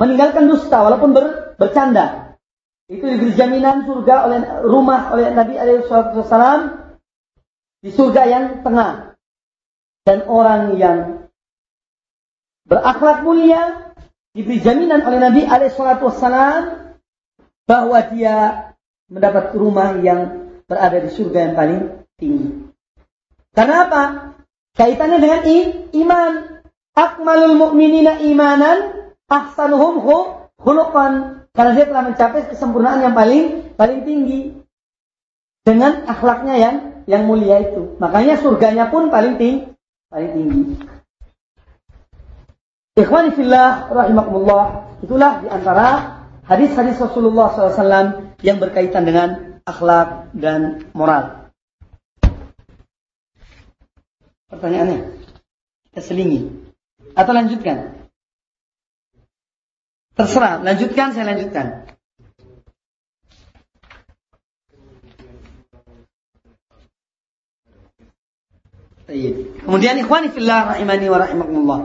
meninggalkan 0.00 0.48
dusta 0.48 0.80
walaupun 0.80 1.12
ber, 1.12 1.54
bercanda 1.60 2.34
itu 2.88 3.04
diberi 3.04 3.32
jaminan 3.36 3.84
surga 3.84 4.14
oleh 4.26 4.38
rumah 4.64 5.12
oleh 5.14 5.30
Nabi 5.32 5.54
Alaihissalam 5.56 6.60
di 7.84 7.90
surga 7.92 8.22
yang 8.28 8.44
tengah. 8.64 9.16
Dan 10.02 10.26
orang 10.26 10.74
yang 10.82 10.98
berakhlak 12.66 13.22
mulia 13.22 13.94
diberi 14.34 14.58
jaminan 14.58 15.06
oleh 15.06 15.18
Nabi 15.22 15.46
Alaihissalam 15.46 16.62
bahwa 17.68 17.98
dia 18.10 18.36
mendapat 19.06 19.54
rumah 19.54 19.94
yang 20.02 20.50
berada 20.66 20.98
di 21.04 21.10
surga 21.12 21.38
yang 21.38 21.54
paling 21.54 21.80
tinggi. 22.18 22.71
Karena 23.52 23.88
apa? 23.88 24.02
Kaitannya 24.72 25.18
dengan 25.20 25.40
i, 25.44 25.56
iman. 26.00 26.32
Akmalul 26.92 27.56
mu'minina 27.56 28.20
imanan 28.20 29.08
ahsanuhum 29.28 30.04
khuluqan. 30.60 31.44
Karena 31.52 31.72
dia 31.76 31.86
telah 31.88 32.04
mencapai 32.08 32.48
kesempurnaan 32.48 33.04
yang 33.04 33.12
paling 33.16 33.76
paling 33.76 34.04
tinggi 34.08 34.56
dengan 35.64 36.04
akhlaknya 36.08 36.54
yang 36.56 36.74
yang 37.04 37.28
mulia 37.28 37.60
itu. 37.60 37.96
Makanya 38.00 38.40
surganya 38.40 38.88
pun 38.88 39.12
paling 39.12 39.36
tinggi, 39.36 39.68
paling 40.08 40.30
tinggi. 40.32 40.60
Ikhwani 42.92 43.32
fillah 43.36 43.88
rahimakumullah. 43.88 44.64
Itulah 45.00 45.44
di 45.44 45.48
antara 45.48 45.88
hadis-hadis 46.44 47.00
Rasulullah 47.00 47.52
SAW 47.52 48.36
yang 48.44 48.60
berkaitan 48.60 49.08
dengan 49.08 49.60
akhlak 49.64 50.28
dan 50.36 50.88
moral. 50.92 51.41
Pertanyaannya, 54.52 55.16
kita 55.88 56.00
selingi 56.04 56.44
atau 57.16 57.32
lanjutkan? 57.32 58.04
Terserah, 60.12 60.60
lanjutkan, 60.60 61.16
saya 61.16 61.32
lanjutkan. 61.32 61.88
Kemudian 69.64 69.96
ikhwani 70.04 70.28
fillah 70.36 70.76
rahimani 70.76 71.06
wa 71.08 71.18
rahimakumullah. 71.20 71.80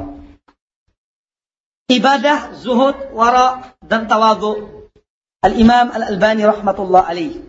Ibadah, 1.87 2.51
zuhud, 2.59 3.15
wara 3.15 3.79
dan 3.79 4.11
tawadhu 4.11 4.83
Al-Imam 5.39 5.87
Al-Albani 5.95 6.43
rahmatullah 6.43 7.07
alaih. 7.07 7.46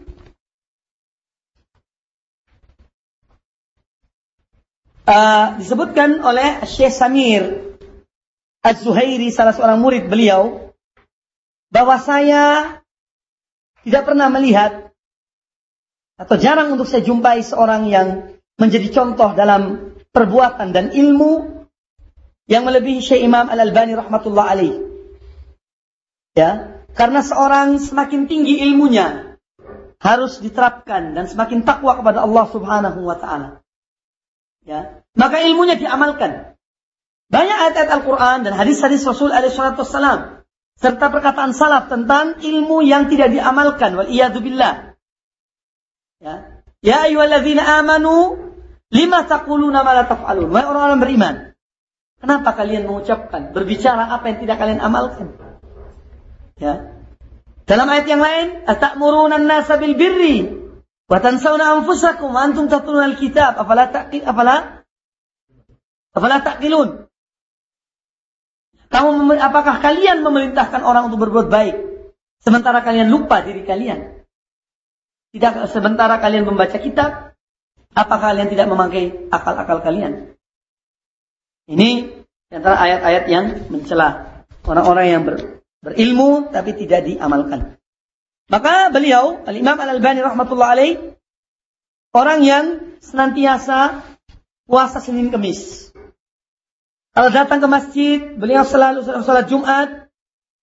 Uh, 5.09 5.57
disebutkan 5.57 6.21
oleh 6.21 6.63
Syekh 6.69 6.93
Samir 6.93 7.73
Az-Zuhairi 8.61 9.33
salah 9.33 9.57
seorang 9.57 9.81
murid 9.81 10.13
beliau 10.13 10.75
bahwa 11.73 11.97
saya 11.97 12.77
tidak 13.83 14.05
pernah 14.05 14.29
melihat 14.29 14.93
atau 16.19 16.37
jarang 16.37 16.75
untuk 16.75 16.85
saya 16.85 17.01
jumpai 17.01 17.41
seorang 17.41 17.89
yang 17.89 18.37
menjadi 18.59 18.91
contoh 18.91 19.33
dalam 19.39 19.95
perbuatan 20.11 20.75
dan 20.75 20.91
ilmu 20.91 21.63
yang 22.51 22.67
melebihi 22.67 23.01
Syekh 23.01 23.23
Imam 23.23 23.47
Al-Albani 23.47 23.95
rahmatullah 23.95 24.45
alaih. 24.51 24.75
Ya, 26.35 26.83
karena 26.97 27.23
seorang 27.23 27.79
semakin 27.79 28.27
tinggi 28.27 28.59
ilmunya 28.67 29.39
harus 30.03 30.43
diterapkan 30.43 31.15
dan 31.15 31.31
semakin 31.31 31.63
takwa 31.63 31.99
kepada 31.99 32.27
Allah 32.27 32.47
Subhanahu 32.51 33.01
wa 33.07 33.17
taala. 33.19 33.63
Ya, 34.69 35.01
maka 35.17 35.41
ilmunya 35.41 35.81
diamalkan. 35.81 36.61
Banyak 37.33 37.57
ayat-ayat 37.57 37.89
Al-Quran 37.89 38.45
dan 38.45 38.53
hadis-hadis 38.53 39.01
Rasul 39.01 39.33
alaihissalam 39.33 40.45
serta 40.77 41.07
perkataan 41.09 41.57
salaf 41.57 41.89
tentang 41.89 42.37
ilmu 42.45 42.85
yang 42.85 43.09
tidak 43.09 43.33
diamalkan 43.33 43.97
wal 43.97 44.09
billah. 44.45 44.93
Ya. 46.21 46.61
Ya 46.85 47.09
ayyuhalladzina 47.09 47.65
amanu 47.81 48.37
lima 48.93 49.25
taquluna 49.25 49.81
ma 49.89 49.93
la 49.97 50.05
taf'alun. 50.05 50.53
Wahai 50.53 50.69
orang-orang 50.69 51.01
beriman, 51.01 51.35
kenapa 52.21 52.53
kalian 52.53 52.85
mengucapkan, 52.85 53.57
berbicara 53.57 54.05
apa 54.05 54.25
yang 54.29 54.39
tidak 54.45 54.57
kalian 54.61 54.85
amalkan? 54.85 55.33
Ya. 56.61 56.93
Dalam 57.65 57.89
ayat 57.89 58.05
yang 58.05 58.21
lain, 58.21 58.69
atamuruna 58.69 59.41
an-nasa 59.41 59.81
bil 59.81 59.97
birri 59.97 60.58
wa 61.09 61.19
tansawna 61.19 61.81
anfusakum 61.81 62.31
antum 62.37 62.69
tatluna 62.69 63.09
al-kitab 63.09 63.57
afala 63.57 63.89
taqil 63.89 64.23
afala 64.29 64.85
afala 66.13 66.37
taqilun 66.45 67.09
kamu 68.89 69.37
apakah 69.37 69.85
kalian 69.85 70.25
memerintahkan 70.25 70.81
orang 70.81 71.13
untuk 71.13 71.29
berbuat 71.29 71.49
baik 71.53 71.77
sementara 72.41 72.81
kalian 72.81 73.13
lupa 73.13 73.45
diri 73.45 73.63
kalian? 73.63 74.25
Tidak 75.29 75.69
sementara 75.69 76.17
kalian 76.25 76.49
membaca 76.49 76.81
kitab, 76.81 77.37
apakah 77.93 78.33
kalian 78.33 78.49
tidak 78.49 78.67
memakai 78.73 79.29
akal-akal 79.29 79.85
kalian? 79.85 80.33
Ini 81.69 82.25
antara 82.49 82.81
ayat-ayat 82.81 83.25
yang 83.29 83.47
mencela 83.69 84.41
orang-orang 84.65 85.07
yang 85.07 85.23
ber, 85.29 85.61
berilmu 85.85 86.49
tapi 86.49 86.73
tidak 86.81 87.05
diamalkan. 87.05 87.77
Maka 88.49 88.89
beliau, 88.89 89.45
Al-Imam 89.45 89.77
Al-Albani 89.77 90.25
rahmatullah 90.25 90.69
alaih, 90.73 91.17
orang 92.17 92.41
yang 92.41 92.65
senantiasa 93.05 94.01
puasa 94.65 95.05
Senin 95.05 95.29
Kemis. 95.29 95.93
Kalau 97.13 97.29
datang 97.35 97.59
ke 97.59 97.69
masjid, 97.69 98.19
beliau 98.39 98.63
selalu 98.63 99.05
sholat 99.05 99.47
Jumat, 99.51 99.89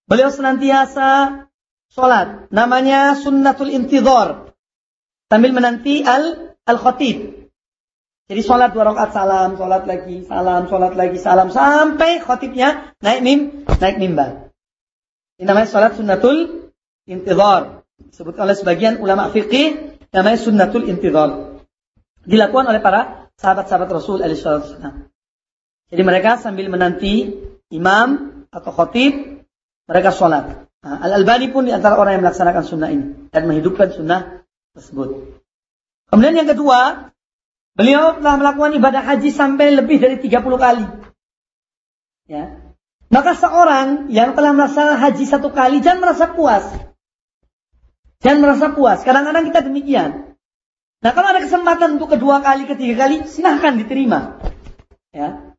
beliau 0.08 0.32
senantiasa 0.32 1.44
sholat. 1.92 2.48
Namanya 2.48 3.14
sunnatul 3.18 3.70
intidhar. 3.70 4.56
Sambil 5.28 5.52
menanti 5.52 6.00
al 6.06 6.56
al 6.64 6.78
khatib. 6.80 7.50
Jadi 8.26 8.40
sholat 8.42 8.74
dua 8.74 8.90
rakaat 8.90 9.14
salam, 9.14 9.54
sholat 9.54 9.86
lagi, 9.86 10.26
salam, 10.26 10.66
sholat 10.66 10.92
lagi, 10.98 11.18
salam 11.20 11.52
sampai 11.52 12.18
khatibnya 12.18 12.94
naik 12.98 13.20
mim, 13.22 13.40
naik 13.78 14.02
mimbar. 14.02 14.50
Ini 15.36 15.46
namanya 15.46 15.68
sholat 15.68 15.92
sunnatul 15.94 16.72
intidhar. 17.04 17.75
Disebutkan 18.16 18.48
oleh 18.48 18.56
sebagian 18.56 18.96
ulama 19.04 19.28
fikih 19.28 20.00
namanya 20.08 20.40
sunnatul 20.40 20.88
intidhar. 20.88 21.60
Dilakukan 22.24 22.64
oleh 22.64 22.80
para 22.80 23.28
sahabat-sahabat 23.36 23.92
Rasul 23.92 24.24
alaihi 24.24 24.40
wasallam. 24.40 25.12
Jadi 25.92 26.00
mereka 26.00 26.40
sambil 26.40 26.72
menanti 26.72 27.36
imam 27.68 28.40
atau 28.48 28.72
khotib, 28.72 29.44
mereka 29.84 30.16
sholat. 30.16 30.64
Nah, 30.80 30.96
Al-Albani 31.04 31.52
pun 31.52 31.68
di 31.68 31.76
antara 31.76 32.00
orang 32.00 32.16
yang 32.16 32.24
melaksanakan 32.24 32.64
sunnah 32.64 32.88
ini 32.88 33.28
dan 33.28 33.52
menghidupkan 33.52 33.92
sunnah 33.92 34.40
tersebut. 34.72 35.36
Kemudian 36.08 36.40
yang 36.40 36.48
kedua, 36.48 37.12
beliau 37.76 38.16
telah 38.16 38.40
melakukan 38.40 38.80
ibadah 38.80 39.04
haji 39.12 39.28
sampai 39.28 39.76
lebih 39.76 40.00
dari 40.00 40.16
30 40.24 40.40
kali. 40.56 40.88
Ya. 42.32 42.64
Maka 43.12 43.36
seorang 43.36 44.08
yang 44.08 44.32
telah 44.32 44.56
melaksanakan 44.56 45.04
haji 45.04 45.24
satu 45.28 45.52
kali 45.52 45.84
jangan 45.84 46.00
merasa 46.00 46.32
puas. 46.32 46.95
Jangan 48.24 48.40
merasa 48.40 48.72
puas. 48.72 49.04
Kadang-kadang 49.04 49.44
kita 49.48 49.60
demikian. 49.64 50.36
Nah 51.04 51.10
kalau 51.12 51.28
ada 51.30 51.44
kesempatan 51.44 52.00
untuk 52.00 52.16
kedua 52.16 52.40
kali, 52.40 52.64
ketiga 52.64 53.06
kali, 53.06 53.28
silahkan 53.28 53.76
diterima. 53.76 54.40
Ya. 55.12 55.56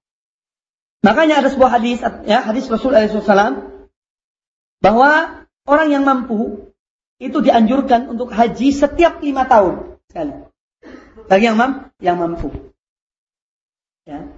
Makanya 1.06 1.46
ada 1.46 1.50
sebuah 1.54 1.78
hadis 1.78 2.02
ya 2.26 2.42
hadis 2.42 2.66
Rasul 2.68 2.98
SAW 2.98 3.70
bahwa 4.82 5.44
orang 5.70 5.88
yang 5.94 6.04
mampu 6.04 6.74
itu 7.18 7.38
dianjurkan 7.42 8.10
untuk 8.14 8.30
haji 8.34 8.70
setiap 8.74 9.22
lima 9.22 9.46
tahun 9.50 9.98
sekali. 10.10 10.34
Bagi 11.28 11.46
yang 11.50 11.58
mampu, 11.58 11.90
yang 12.02 12.18
mampu. 12.18 12.50
Ya. 14.06 14.30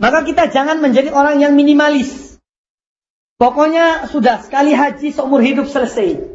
Maka 0.00 0.24
kita 0.24 0.48
jangan 0.48 0.80
menjadi 0.80 1.12
orang 1.12 1.42
yang 1.42 1.52
minimalis. 1.58 2.38
Pokoknya 3.36 4.08
sudah 4.08 4.40
sekali 4.40 4.72
haji 4.72 5.12
seumur 5.12 5.40
hidup 5.44 5.68
selesai. 5.68 6.29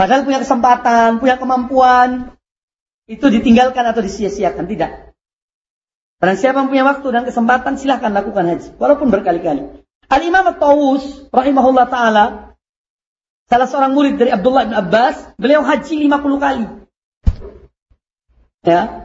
Padahal 0.00 0.24
punya 0.24 0.40
kesempatan, 0.40 1.20
punya 1.20 1.36
kemampuan, 1.36 2.32
itu 3.04 3.28
ditinggalkan 3.28 3.84
atau 3.84 4.00
disia-siakan. 4.00 4.64
Tidak. 4.64 4.90
Barang 6.24 6.40
siapa 6.40 6.56
yang 6.64 6.72
punya 6.72 6.88
waktu 6.88 7.04
dan 7.12 7.28
kesempatan 7.28 7.76
silahkan 7.76 8.08
lakukan 8.08 8.48
haji. 8.48 8.80
Walaupun 8.80 9.12
berkali-kali. 9.12 9.84
Al-Imam 10.08 10.56
At-Tawus 10.56 11.28
rahimahullah 11.28 11.92
ta'ala. 11.92 12.24
Salah 13.52 13.68
seorang 13.68 13.92
murid 13.92 14.16
dari 14.16 14.32
Abdullah 14.32 14.72
bin 14.72 14.72
Abbas. 14.72 15.36
Beliau 15.36 15.60
haji 15.68 16.08
50 16.08 16.44
kali. 16.48 16.64
Ya. 18.64 19.04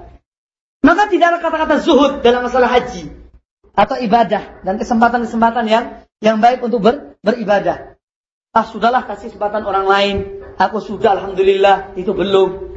Maka 0.80 1.12
tidak 1.12 1.28
ada 1.36 1.40
kata-kata 1.44 1.76
zuhud 1.84 2.24
dalam 2.24 2.48
masalah 2.48 2.72
haji. 2.72 3.12
Atau 3.76 4.00
ibadah. 4.00 4.64
Dan 4.64 4.80
kesempatan-kesempatan 4.80 5.68
yang 5.68 6.08
yang 6.24 6.40
baik 6.40 6.64
untuk 6.64 6.80
ber, 6.80 7.20
beribadah. 7.20 8.00
Ah 8.56 8.64
sudahlah 8.64 9.04
kasih 9.04 9.36
kesempatan 9.36 9.68
orang 9.68 9.84
lain. 9.84 10.16
Aku 10.56 10.80
sudah 10.80 11.20
Alhamdulillah. 11.20 11.98
Itu 12.00 12.16
belum. 12.16 12.76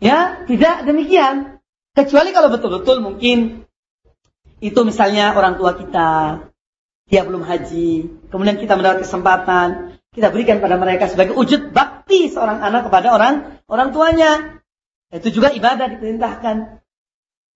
Ya, 0.00 0.44
tidak 0.44 0.84
demikian. 0.88 1.60
Kecuali 1.94 2.34
kalau 2.34 2.50
betul-betul 2.50 2.98
mungkin 3.04 3.64
itu 4.58 4.80
misalnya 4.82 5.36
orang 5.36 5.60
tua 5.60 5.78
kita, 5.78 6.10
dia 7.06 7.22
belum 7.22 7.44
haji, 7.44 8.10
kemudian 8.32 8.56
kita 8.58 8.74
mendapat 8.74 9.06
kesempatan, 9.06 9.94
kita 10.10 10.32
berikan 10.32 10.58
pada 10.58 10.80
mereka 10.80 11.06
sebagai 11.06 11.36
wujud 11.36 11.70
bakti 11.70 12.32
seorang 12.32 12.64
anak 12.64 12.88
kepada 12.88 13.12
orang 13.12 13.34
orang 13.68 13.92
tuanya. 13.92 14.62
Itu 15.14 15.30
juga 15.30 15.54
ibadah 15.54 15.86
diperintahkan. 15.94 16.56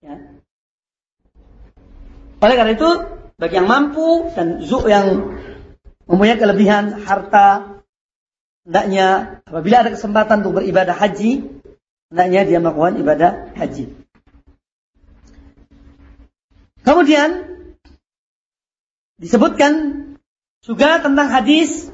Ya. 0.05 0.15
Oleh 2.39 2.55
karena 2.55 2.73
itu, 2.79 2.91
bagi 3.35 3.55
yang 3.59 3.67
mampu 3.67 4.31
dan 4.39 4.63
zu 4.63 4.87
yang 4.87 5.35
mempunyai 6.07 6.39
kelebihan 6.39 7.03
harta, 7.03 7.78
hendaknya 8.69 9.41
apabila 9.49 9.81
ada 9.81 9.97
kesempatan 9.97 10.45
untuk 10.45 10.61
beribadah 10.61 10.93
haji, 10.93 11.49
hendaknya 12.13 12.41
dia 12.45 12.59
melakukan 12.61 13.01
ibadah 13.01 13.31
haji. 13.57 13.97
Kemudian 16.85 17.49
disebutkan 19.17 19.73
juga 20.61 21.01
tentang 21.01 21.33
hadis 21.33 21.89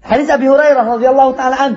hadis 0.00 0.30
Abi 0.30 0.46
Hurairah 0.46 0.86
radhiyallahu 0.86 1.32
taala 1.34 1.56
an 1.58 1.72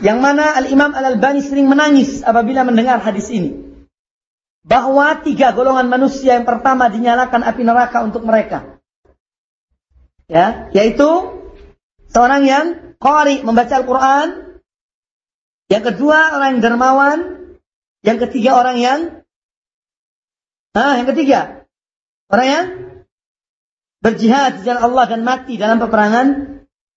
yang 0.00 0.22
mana 0.22 0.56
Al 0.56 0.70
Imam 0.70 0.94
Al 0.94 1.14
Albani 1.14 1.44
sering 1.44 1.68
menangis 1.68 2.24
apabila 2.24 2.64
mendengar 2.64 3.02
hadis 3.02 3.28
ini 3.28 3.60
bahwa 4.64 5.20
tiga 5.20 5.52
golongan 5.52 5.90
manusia 5.92 6.40
yang 6.40 6.48
pertama 6.48 6.88
dinyalakan 6.88 7.44
api 7.44 7.62
neraka 7.66 8.00
untuk 8.00 8.24
mereka 8.24 8.73
ya 10.30 10.72
yaitu 10.72 11.08
seorang 12.10 12.42
yang 12.46 12.66
qari 12.96 13.44
membaca 13.44 13.74
Al-Qur'an 13.80 14.58
yang 15.68 15.82
kedua 15.84 16.36
orang 16.36 16.48
yang 16.56 16.62
dermawan 16.62 17.18
yang 18.04 18.18
ketiga 18.20 18.56
orang 18.56 18.76
yang 18.80 19.00
Ah, 20.74 20.98
yang 20.98 21.06
ketiga 21.06 21.70
orang 22.26 22.48
yang 22.50 22.66
berjihad 24.02 24.58
di 24.58 24.60
jalan 24.66 24.90
Allah 24.90 25.04
dan 25.06 25.22
mati 25.22 25.54
dalam 25.54 25.78
peperangan 25.78 26.26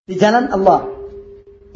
di 0.02 0.18
jalan 0.18 0.50
Allah. 0.50 0.90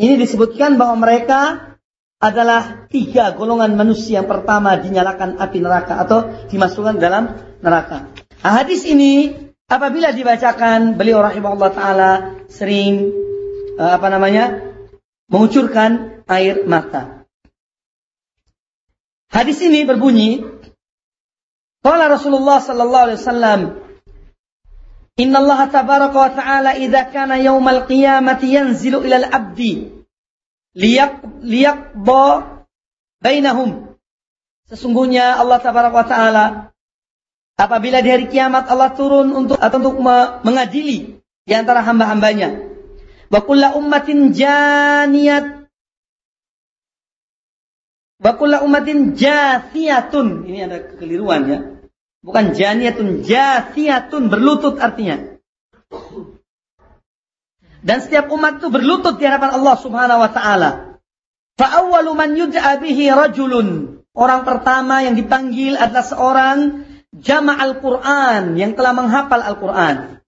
Ini 0.02 0.18
disebutkan 0.18 0.82
bahwa 0.82 0.98
mereka 0.98 1.70
adalah 2.18 2.90
tiga 2.90 3.38
golongan 3.38 3.78
manusia 3.78 4.18
yang 4.18 4.26
pertama 4.26 4.82
dinyalakan 4.82 5.38
api 5.38 5.62
neraka 5.62 5.94
atau 6.02 6.26
dimasukkan 6.50 6.98
dalam 6.98 7.38
neraka. 7.62 8.10
Nah, 8.42 8.50
hadis 8.50 8.82
ini 8.82 9.30
apabila 9.68 10.14
dibacakan 10.14 10.94
beliau 10.96 11.22
rahimahullah 11.22 11.70
taala 11.74 12.10
sering 12.48 13.12
uh, 13.78 13.98
apa 13.98 14.06
namanya 14.08 14.74
mengucurkan 15.28 16.22
air 16.28 16.64
mata. 16.68 17.24
Hadis 19.32 19.64
ini 19.64 19.88
berbunyi, 19.88 20.44
Qala 21.80 22.12
Rasulullah 22.12 22.60
sallallahu 22.60 23.04
alaihi 23.08 23.20
wasallam, 23.20 23.60
Inna 25.16 25.44
Allah 25.44 25.68
tabaraka 25.68 26.16
wa 26.16 26.30
ta'ala 26.32 26.70
idza 26.80 27.12
kana 27.12 27.36
yaumal 27.36 27.84
qiyamati 27.84 28.56
yanzilu 28.56 29.04
ila 29.04 29.20
al-abdi 29.20 29.92
liyak 30.72 31.20
liyaqba 31.44 32.24
bainahum. 33.20 33.92
Sesungguhnya 34.72 35.36
Allah 35.36 35.60
tabaraka 35.60 35.96
wa 35.96 36.08
ta'ala 36.08 36.44
apabila 37.56 38.00
di 38.00 38.08
hari 38.10 38.26
kiamat 38.28 38.68
Allah 38.68 38.92
turun 38.96 39.32
untuk 39.32 39.58
atau 39.58 39.78
untuk 39.80 39.96
mengadili 40.46 41.20
di 41.44 41.52
antara 41.52 41.82
hamba-hambanya. 41.82 42.72
Wa 43.32 43.40
kullu 43.40 43.80
ummatin 43.80 44.36
janiyat 44.36 45.62
Wa 48.22 48.38
kullu 48.38 48.62
ummatin 48.62 49.18
jathiyatun. 49.18 50.46
Ini 50.46 50.70
ada 50.70 50.78
kekeliruan 50.94 51.42
ya. 51.50 51.58
Bukan 52.22 52.54
janiyatun, 52.54 53.26
jathiyatun 53.26 54.30
berlutut 54.30 54.78
artinya. 54.78 55.34
Dan 57.82 57.98
setiap 57.98 58.30
umat 58.30 58.62
itu 58.62 58.70
berlutut 58.70 59.18
di 59.18 59.26
hadapan 59.26 59.58
Allah 59.58 59.74
Subhanahu 59.74 60.22
wa 60.22 60.30
taala. 60.30 60.70
Fa 61.58 61.82
awwalu 61.82 62.14
man 62.14 62.30
yud'a 62.38 62.78
rajulun. 62.78 63.98
Orang 64.14 64.46
pertama 64.46 65.02
yang 65.02 65.18
dipanggil 65.18 65.74
adalah 65.74 66.06
seorang 66.06 66.58
jama'al 67.16 67.78
Quran 67.78 68.56
yang 68.56 68.72
telah 68.72 68.92
menghafal 68.96 69.40
Al-Quran. 69.44 70.20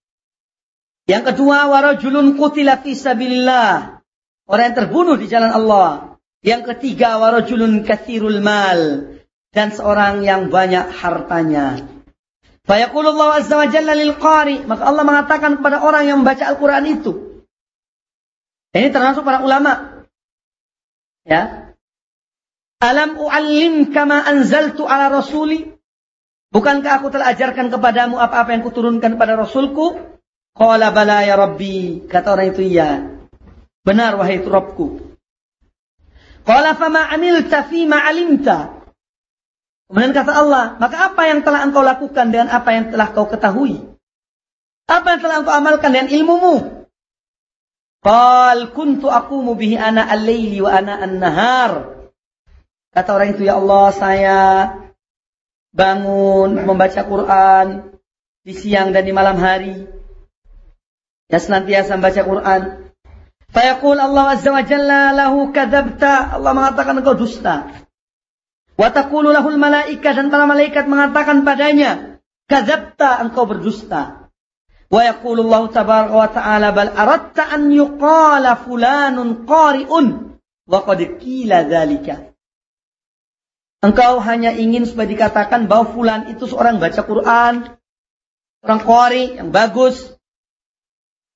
Yang 1.05 1.23
kedua 1.33 1.69
warajulun 1.69 2.37
qutila 2.37 2.81
fi 2.81 2.97
sabilillah. 2.97 4.01
Orang 4.45 4.65
yang 4.73 4.77
terbunuh 4.77 5.17
di 5.17 5.27
jalan 5.29 5.53
Allah. 5.53 6.17
Yang 6.45 6.77
ketiga 6.77 7.17
warajulun 7.21 7.85
kathirul 7.89 8.45
mal 8.45 9.13
dan 9.57 9.73
seorang 9.73 10.21
yang 10.25 10.53
banyak 10.53 10.93
hartanya. 10.93 11.89
Fayaqulullah 12.65 13.45
azza 13.45 13.61
wa 13.61 13.69
jalla 13.69 13.93
lil 13.93 14.17
qari, 14.17 14.65
maka 14.65 14.89
Allah 14.89 15.05
mengatakan 15.05 15.61
kepada 15.61 15.85
orang 15.85 16.09
yang 16.09 16.17
membaca 16.25 16.49
Al-Qur'an 16.49 16.85
itu. 16.89 17.45
Ini 18.73 18.89
termasuk 18.89 19.23
para 19.23 19.45
ulama. 19.45 20.05
Ya. 21.29 21.73
Alam 22.81 23.17
u'allim 23.21 23.93
kama 23.93 24.25
anzaltu 24.25 24.89
ala 24.89 25.13
rasuli? 25.13 25.74
Bukankah 26.55 27.03
aku 27.03 27.11
telah 27.11 27.35
ajarkan 27.35 27.67
kepadamu 27.67 28.15
apa-apa 28.23 28.55
yang 28.55 28.63
kuturunkan 28.63 29.19
kepada 29.19 29.35
Rasulku? 29.35 29.99
Qala 30.55 30.95
bala 30.95 31.27
ya 31.27 31.35
Rabbi. 31.35 32.07
Kata 32.07 32.39
orang 32.39 32.55
itu 32.55 32.63
iya. 32.63 33.03
Benar 33.83 34.15
wahai 34.15 34.39
Rabbku. 34.39 35.19
Qala 36.47 36.79
fama 36.79 37.11
amilta 37.11 37.67
fima 37.67 38.07
alimta. 38.07 38.87
Kemudian 39.91 40.15
kata 40.15 40.31
Allah, 40.31 40.65
maka 40.79 41.11
apa 41.11 41.27
yang 41.27 41.43
telah 41.43 41.67
engkau 41.67 41.83
lakukan 41.83 42.31
dengan 42.31 42.49
apa 42.55 42.71
yang 42.71 42.95
telah 42.95 43.11
kau 43.11 43.27
ketahui? 43.27 43.83
Apa 44.87 45.19
yang 45.19 45.21
telah 45.27 45.37
engkau 45.43 45.55
amalkan 45.59 45.91
dengan 45.91 46.09
ilmumu? 46.15 46.87
Qal 47.99 48.71
kuntu 48.71 49.11
aku 49.11 49.43
bihi 49.59 49.75
ana 49.75 50.07
al-laili 50.07 50.63
wa 50.63 50.71
ana 50.71 51.03
an-nahar. 51.03 51.73
Kata 52.95 53.11
orang 53.11 53.35
itu, 53.35 53.43
ya 53.43 53.59
Allah, 53.59 53.87
saya 53.91 54.39
bangun 55.75 56.55
membaca 56.63 57.03
Quran 57.03 57.99
di 58.47 58.55
siang 58.55 58.95
dan 58.95 59.03
di 59.03 59.11
malam 59.11 59.37
hari. 59.37 59.91
Ya 61.27 61.43
senantiasa 61.43 61.99
membaca 61.99 62.23
Quran. 62.23 62.63
Fayaqul 63.51 63.99
Allah 63.99 64.39
Azza 64.39 64.51
wa 64.55 64.63
Jalla 64.63 65.11
lahu 65.11 65.51
kadzabta. 65.51 66.39
Allah 66.39 66.53
mengatakan 66.55 67.03
engkau 67.03 67.19
dusta. 67.19 67.87
Wa 68.75 68.91
taqulu 68.91 69.31
lahul 69.31 69.59
malaika 69.59 70.15
dan 70.15 70.31
para 70.31 70.51
malaikat 70.51 70.91
mengatakan 70.91 71.47
padanya, 71.47 72.19
kadzabta 72.51 73.23
engkau 73.23 73.47
berdusta. 73.47 74.31
Wa 74.91 75.01
yaqulu 75.07 75.47
Allah 75.47 75.63
tabaraka 75.71 76.15
wa 76.15 76.29
ta'ala 76.31 76.69
bal 76.75 76.91
aratta 76.91 77.51
an 77.51 77.71
yuqala 77.71 78.59
fulanun 78.59 79.47
qari'un 79.47 80.07
wa 80.67 80.79
qad 80.83 81.01
qila 81.23 81.67
dzalika. 81.67 82.34
Engkau 83.85 84.17
hanya 84.25 84.57
ingin 84.57 84.89
supaya 84.89 85.05
dikatakan 85.05 85.69
bahwa 85.69 85.93
fulan 85.93 86.33
itu 86.33 86.49
seorang 86.49 86.81
baca 86.81 87.05
Quran, 87.05 87.55
orang 88.65 88.81
qari 88.81 89.37
yang 89.37 89.53
bagus. 89.53 90.17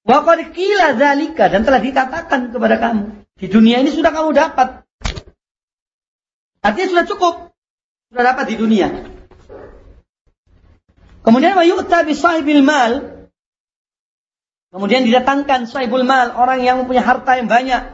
Wa 0.08 0.24
qad 0.24 0.56
qila 0.56 0.96
dzalika 0.96 1.52
dan 1.52 1.68
telah 1.68 1.84
dikatakan 1.84 2.48
kepada 2.48 2.80
kamu. 2.80 3.28
Di 3.36 3.52
dunia 3.52 3.84
ini 3.84 3.92
sudah 3.92 4.08
kamu 4.16 4.32
dapat 4.32 4.88
Artinya 6.62 6.88
sudah 6.90 7.06
cukup. 7.06 7.34
Sudah 8.10 8.24
dapat 8.34 8.44
di 8.50 8.56
dunia. 8.58 8.88
Kemudian 11.22 11.54
wa 11.54 11.64
yu'ta 11.64 12.02
bi 12.08 12.16
sahibil 12.16 12.64
mal. 12.64 13.24
Kemudian 14.68 15.04
didatangkan 15.08 15.64
sahibul 15.64 16.04
mal, 16.04 16.36
orang 16.36 16.60
yang 16.60 16.76
mempunyai 16.84 17.00
harta 17.00 17.40
yang 17.40 17.48
banyak. 17.48 17.88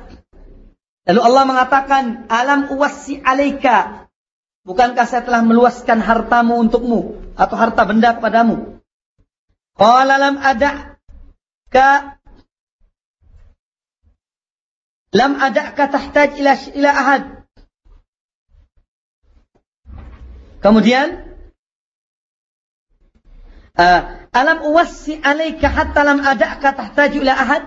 Lalu 1.07 1.21
Allah 1.23 1.45
mengatakan, 1.47 2.05
"Alam 2.27 2.67
uwassi 2.75 3.23
alaika." 3.23 4.04
Bukankah 4.65 5.05
saya 5.05 5.21
telah 5.21 5.45
meluaskan 5.45 6.01
hartamu 6.01 6.57
untukmu 6.57 7.21
atau 7.37 7.57
harta 7.61 7.85
benda 7.85 8.17
kepadamu? 8.17 8.81
Qala 9.77 10.17
lam 10.17 10.41
ada 10.41 10.97
ka 11.69 12.17
lam 15.13 15.37
ada 15.37 15.69
ka 15.77 15.85
tahtaj 15.93 16.41
ila 16.41 16.57
ila 16.81 16.91
ahad. 16.97 17.23
Kemudian 20.65 21.29
uh, 23.77 24.01
alam 24.33 24.65
uwassi 24.65 25.21
alaika 25.21 25.69
hatta 25.69 26.09
lam 26.09 26.25
ada'ka 26.25 26.73
tahtaju 26.73 27.21
ila 27.21 27.37
ahad? 27.37 27.63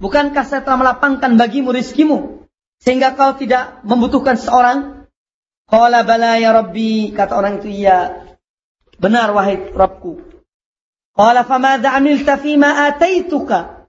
Bukankah 0.00 0.48
saya 0.48 0.64
telah 0.64 0.80
melapangkan 0.80 1.36
bagimu 1.36 1.68
rizkimu 1.68 2.48
sehingga 2.80 3.12
kau 3.12 3.36
tidak 3.36 3.84
membutuhkan 3.84 4.40
seorang? 4.40 4.99
Qala 5.70 6.02
bala 6.02 6.34
ya 6.42 6.50
Rabbi, 6.50 7.14
kata 7.14 7.38
orang 7.38 7.62
itu 7.62 7.70
iya. 7.70 8.26
Benar 8.98 9.30
wahai 9.30 9.70
Rabbku. 9.70 10.18
Qala 11.14 11.46
famadha 11.46 11.94
amilta 11.94 12.34
fima 12.36 12.90
ataituka? 12.90 13.86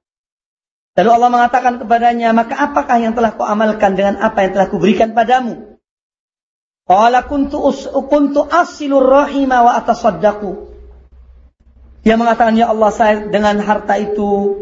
Lalu 0.93 1.09
Allah 1.09 1.29
mengatakan 1.33 1.81
kepadanya, 1.81 2.35
maka 2.37 2.53
apakah 2.53 3.01
yang 3.01 3.17
telah 3.17 3.33
kau 3.33 3.47
amalkan 3.47 3.97
dengan 3.97 4.21
apa 4.21 4.45
yang 4.45 4.51
telah 4.53 4.67
kuberikan 4.69 5.17
padamu? 5.17 5.79
Qala 6.85 7.25
kuntu 7.25 7.57
us, 7.63 7.87
kuntu 7.87 8.45
asilur 8.45 9.07
rahima 9.07 9.63
wa 9.63 9.79
atasaddaqu. 9.79 10.69
Dia 12.03 12.19
mengatakan 12.19 12.59
ya 12.59 12.69
Allah 12.69 12.91
saya 12.91 13.25
dengan 13.29 13.61
harta 13.61 13.95
itu 13.95 14.57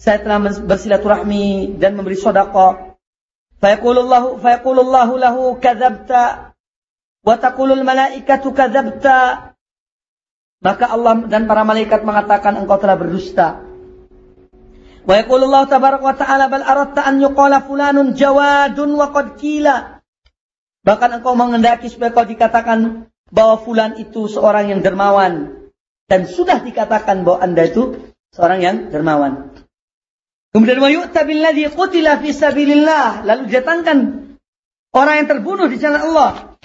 saya 0.00 0.22
telah 0.24 0.40
bersilaturahmi 0.64 1.76
dan 1.76 1.94
memberi 1.94 2.16
sedekah. 2.16 2.96
Fayaqulullahu 3.60 4.40
fayaqulullahu 4.40 5.12
lahu 5.20 5.42
kadzabta 5.60 6.55
wa 7.26 7.34
taqulul 7.34 7.82
malaikatu 7.82 8.54
kadzabta. 8.54 9.52
Maka 10.62 10.84
Allah 10.88 11.26
dan 11.28 11.44
para 11.50 11.66
malaikat 11.66 12.06
mengatakan 12.06 12.56
engkau 12.56 12.78
telah 12.80 12.96
berdusta. 12.96 13.66
Wa 15.06 15.14
yaqulullahu 15.22 15.68
tabaraka 15.68 16.02
wa 16.02 16.16
ta'ala 16.16 16.46
bal 16.48 16.64
aratta 16.64 17.04
an 17.06 17.20
yuqala 17.22 17.62
fulanun 17.66 18.14
jawadun 18.14 18.90
wa 18.94 19.12
qad 19.12 19.36
qila. 19.36 20.00
Bahkan 20.86 21.20
engkau 21.20 21.34
mengendaki 21.34 21.90
supaya 21.90 22.14
kau 22.14 22.26
dikatakan 22.26 23.10
bahwa 23.30 23.58
fulan 23.58 23.98
itu 23.98 24.30
seorang 24.30 24.70
yang 24.70 24.80
dermawan. 24.86 25.66
Dan 26.06 26.30
sudah 26.30 26.62
dikatakan 26.62 27.26
bahwa 27.26 27.42
anda 27.42 27.66
itu 27.66 28.14
seorang 28.30 28.62
yang 28.62 28.76
dermawan. 28.94 29.50
Kemudian 30.54 30.78
wa 30.78 30.88
yu'ta 30.88 31.26
billadhi 31.26 31.68
qutila 31.68 32.22
fi 32.22 32.30
sabilillah. 32.32 33.26
Lalu 33.28 33.42
datangkan 33.50 33.98
orang 34.94 35.14
yang 35.20 35.28
terbunuh 35.28 35.66
di 35.68 35.76
jalan 35.76 36.00
Allah. 36.00 36.55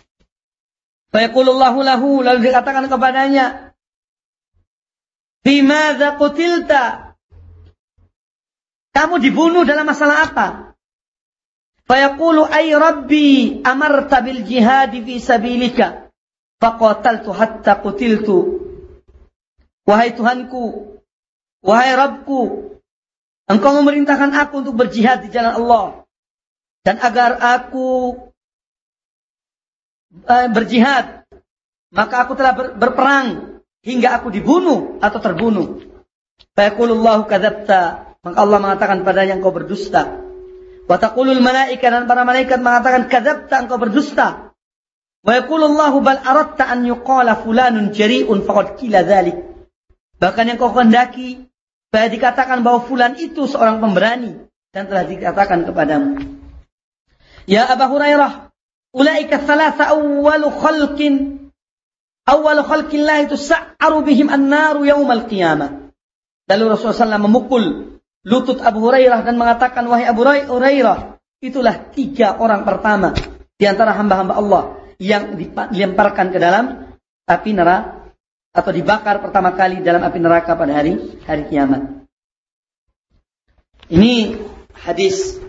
Fayaqulullahu 1.11 1.79
lahu. 1.83 2.23
Lalu 2.23 2.51
dikatakan 2.51 2.87
kepadanya. 2.87 3.75
Bimadha 5.43 6.15
qutilta. 6.17 7.15
Kamu 8.91 9.23
dibunuh 9.23 9.63
dalam 9.63 9.87
masalah 9.87 10.31
apa? 10.31 10.47
Fayaqulu 11.87 12.47
ay 12.47 12.75
rabbi 12.75 13.59
amarta 13.63 14.23
bil 14.23 14.43
jihad 14.43 14.91
fi 14.91 15.15
sabilika 15.19 16.11
faqataltu 16.59 17.31
hatta 17.31 17.79
qutiltu. 17.79 18.61
Wahai 19.81 20.13
Tuhanku, 20.13 21.01
wahai 21.65 21.97
Rabbku, 21.97 22.71
Engkau 23.51 23.83
memerintahkan 23.83 24.31
aku 24.31 24.63
untuk 24.63 24.79
berjihad 24.79 25.27
di 25.27 25.29
jalan 25.33 25.51
Allah 25.51 26.07
dan 26.87 26.95
agar 27.03 27.35
aku 27.35 28.15
berjihad, 30.51 31.23
maka 31.91 32.15
aku 32.27 32.35
telah 32.35 32.53
ber, 32.55 32.65
berperang 32.75 33.59
hingga 33.83 34.19
aku 34.19 34.31
dibunuh 34.31 34.99
atau 34.99 35.19
terbunuh. 35.23 35.81
Fayaqulullahu 36.55 37.31
kadzabta, 37.31 38.11
maka 38.21 38.37
Allah 38.37 38.59
mengatakan 38.59 39.07
padanya 39.07 39.39
engkau 39.39 39.55
berdusta. 39.55 40.19
Wataqulul 40.85 41.39
malaika 41.39 41.87
dan 41.87 42.03
para 42.03 42.27
malaikat 42.27 42.59
mengatakan 42.59 43.07
kadzabta 43.07 43.55
engkau 43.63 43.79
berdusta. 43.79 44.51
Wa 45.21 45.37
yaqulu 45.37 45.69
Allahu 45.71 46.01
bal 46.01 46.19
aradta 46.19 46.65
an 46.67 46.83
yuqala 46.83 47.39
fulanun 47.45 47.93
jari'un 47.93 48.41
faqad 48.41 48.75
qila 48.81 49.05
dzalik. 49.05 49.37
Bahkan 50.17 50.43
yang 50.53 50.57
kau 50.57 50.73
kehendaki 50.73 51.49
bahwa 51.93 52.07
dikatakan 52.09 52.59
bahwa 52.65 52.79
fulan 52.85 53.13
itu 53.17 53.45
seorang 53.45 53.81
pemberani 53.81 54.37
dan 54.73 54.89
telah 54.89 55.05
dikatakan 55.05 55.65
kepadamu. 55.65 56.19
Ya 57.49 57.69
Abu 57.69 57.85
Hurairah, 57.89 58.50
ulaika 58.95 59.41
thalatha 59.41 59.95
awwalu 59.95 60.47
khalqin 60.51 61.13
awwalu 62.27 62.61
khalqillah 62.63 63.27
itu 63.27 63.35
sa'aru 63.35 64.03
bihim 64.05 64.31
an-naru 64.31 64.87
yaumal 64.87 65.27
qiyamah. 65.27 65.91
Lalu 66.47 66.63
Rasulullah 66.75 67.15
SAW 67.15 67.25
memukul 67.27 67.63
lutut 68.27 68.59
Abu 68.59 68.83
Hurairah 68.83 69.23
dan 69.23 69.39
mengatakan, 69.39 69.87
Wahai 69.87 70.09
Abu 70.09 70.27
Hurairah, 70.27 71.15
itulah 71.39 71.91
tiga 71.95 72.35
orang 72.37 72.67
pertama 72.67 73.15
di 73.55 73.65
antara 73.65 73.95
hamba-hamba 73.95 74.33
Allah 74.35 74.63
yang 75.01 75.33
dilemparkan 75.73 76.29
ke 76.29 76.37
dalam 76.37 76.93
api 77.25 77.51
neraka 77.55 78.01
atau 78.51 78.71
dibakar 78.75 79.23
pertama 79.23 79.55
kali 79.55 79.79
dalam 79.79 80.03
api 80.03 80.19
neraka 80.19 80.59
pada 80.59 80.75
hari 80.75 80.99
hari 81.23 81.47
kiamat. 81.47 82.03
Ini 83.87 84.39
hadis 84.75 85.39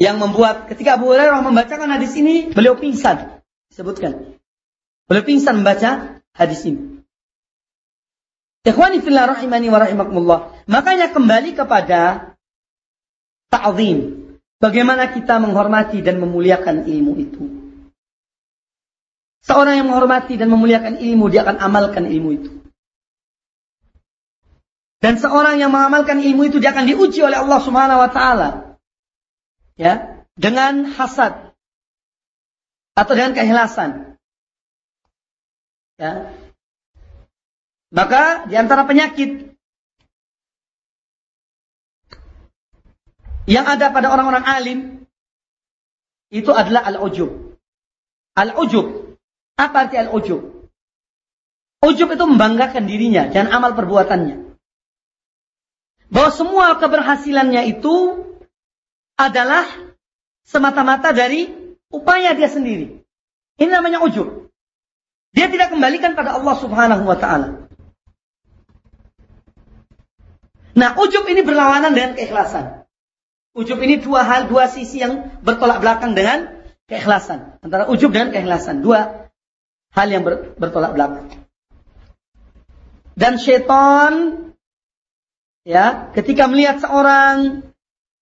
yang 0.00 0.16
membuat 0.16 0.72
ketika 0.72 0.96
Abu 0.96 1.12
Hurairah 1.12 1.44
membacakan 1.44 1.92
hadis 1.92 2.16
ini 2.16 2.48
beliau 2.48 2.80
pingsan 2.80 3.44
disebutkan. 3.68 4.40
Beliau 5.04 5.24
pingsan 5.28 5.60
membaca 5.60 6.24
hadis 6.32 6.64
ini. 6.64 7.04
Ikhwani 8.64 9.04
fillah 9.04 9.28
rahimani 9.28 9.68
wa 9.68 9.78
rahimakumullah. 9.84 10.40
Makanya 10.64 11.12
kembali 11.12 11.52
kepada 11.52 12.32
ta'zim. 13.52 14.20
Bagaimana 14.60 15.12
kita 15.12 15.40
menghormati 15.40 16.04
dan 16.04 16.20
memuliakan 16.20 16.84
ilmu 16.84 17.12
itu. 17.16 17.44
Seorang 19.40 19.80
yang 19.80 19.88
menghormati 19.88 20.36
dan 20.36 20.52
memuliakan 20.52 21.00
ilmu, 21.00 21.32
dia 21.32 21.48
akan 21.48 21.56
amalkan 21.64 22.04
ilmu 22.04 22.30
itu. 22.36 22.50
Dan 25.00 25.16
seorang 25.16 25.56
yang 25.56 25.72
mengamalkan 25.72 26.20
ilmu 26.20 26.52
itu, 26.52 26.60
dia 26.60 26.76
akan 26.76 26.84
diuji 26.84 27.24
oleh 27.24 27.40
Allah 27.40 27.60
Subhanahu 27.64 28.04
wa 28.04 28.10
taala. 28.12 28.69
Ya, 29.80 30.28
dengan 30.36 30.84
hasad 30.92 31.56
atau 32.92 33.12
dengan 33.16 33.32
keikhlasan. 33.32 34.20
Ya. 35.96 36.36
Maka 37.88 38.44
di 38.44 38.60
antara 38.60 38.84
penyakit 38.84 39.56
yang 43.48 43.64
ada 43.64 43.88
pada 43.88 44.12
orang-orang 44.12 44.44
alim 44.44 44.80
itu 46.28 46.52
adalah 46.52 46.84
al-ujub. 46.84 47.56
Al-ujub 48.36 49.16
apa 49.60 49.76
arti 49.88 49.96
al-ujub? 49.96 50.70
Ujub 51.80 52.08
itu 52.12 52.24
membanggakan 52.28 52.84
dirinya 52.84 53.32
dan 53.32 53.48
amal 53.48 53.72
perbuatannya. 53.72 54.56
Bahwa 56.12 56.30
semua 56.32 56.76
keberhasilannya 56.76 57.64
itu 57.72 58.28
adalah 59.28 59.68
semata-mata 60.46 61.12
dari 61.12 61.50
upaya 61.92 62.32
dia 62.32 62.48
sendiri. 62.48 63.04
Ini 63.60 63.68
namanya 63.68 64.00
ujub. 64.00 64.48
Dia 65.36 65.46
tidak 65.52 65.70
kembalikan 65.70 66.16
pada 66.16 66.40
Allah 66.40 66.54
Subhanahu 66.58 67.04
wa 67.04 67.18
taala. 67.18 67.70
Nah, 70.74 70.96
ujub 70.96 71.28
ini 71.28 71.44
berlawanan 71.44 71.92
dengan 71.92 72.16
keikhlasan. 72.16 72.88
Ujub 73.52 73.78
ini 73.82 73.98
dua 73.98 74.22
hal, 74.22 74.46
dua 74.46 74.70
sisi 74.70 75.02
yang 75.02 75.42
bertolak 75.42 75.82
belakang 75.82 76.14
dengan 76.14 76.64
keikhlasan. 76.86 77.58
Antara 77.60 77.90
ujub 77.90 78.14
dan 78.14 78.30
keikhlasan. 78.30 78.80
Dua 78.80 79.28
hal 79.94 80.08
yang 80.08 80.22
ber, 80.22 80.54
bertolak 80.56 80.94
belakang. 80.94 81.26
Dan 83.18 83.36
syaitan 83.36 84.12
ya, 85.66 86.08
ketika 86.16 86.48
melihat 86.48 86.80
seorang 86.80 87.69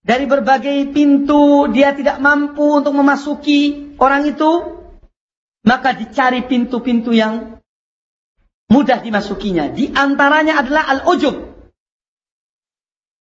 dari 0.09 0.25
berbagai 0.25 0.89
pintu 0.97 1.69
dia 1.69 1.93
tidak 1.93 2.17
mampu 2.25 2.81
untuk 2.81 2.97
memasuki 2.97 3.93
orang 4.01 4.25
itu, 4.25 4.81
maka 5.69 5.93
dicari 5.93 6.49
pintu-pintu 6.49 7.13
yang 7.13 7.61
mudah 8.73 9.05
dimasukinya. 9.05 9.69
Di 9.69 9.93
antaranya 9.93 10.65
adalah 10.65 10.89
al-ujub. 10.97 11.37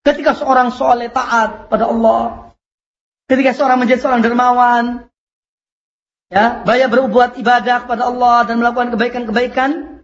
Ketika 0.08 0.32
seorang 0.40 0.72
soleh 0.72 1.12
taat 1.12 1.68
pada 1.68 1.92
Allah, 1.92 2.56
ketika 3.28 3.52
seorang 3.52 3.84
menjadi 3.84 4.08
seorang 4.08 4.24
dermawan, 4.24 5.12
ya, 6.32 6.64
banyak 6.64 6.88
berbuat 6.88 7.36
ibadah 7.36 7.84
kepada 7.84 8.08
Allah 8.08 8.48
dan 8.48 8.64
melakukan 8.64 8.96
kebaikan-kebaikan, 8.96 10.00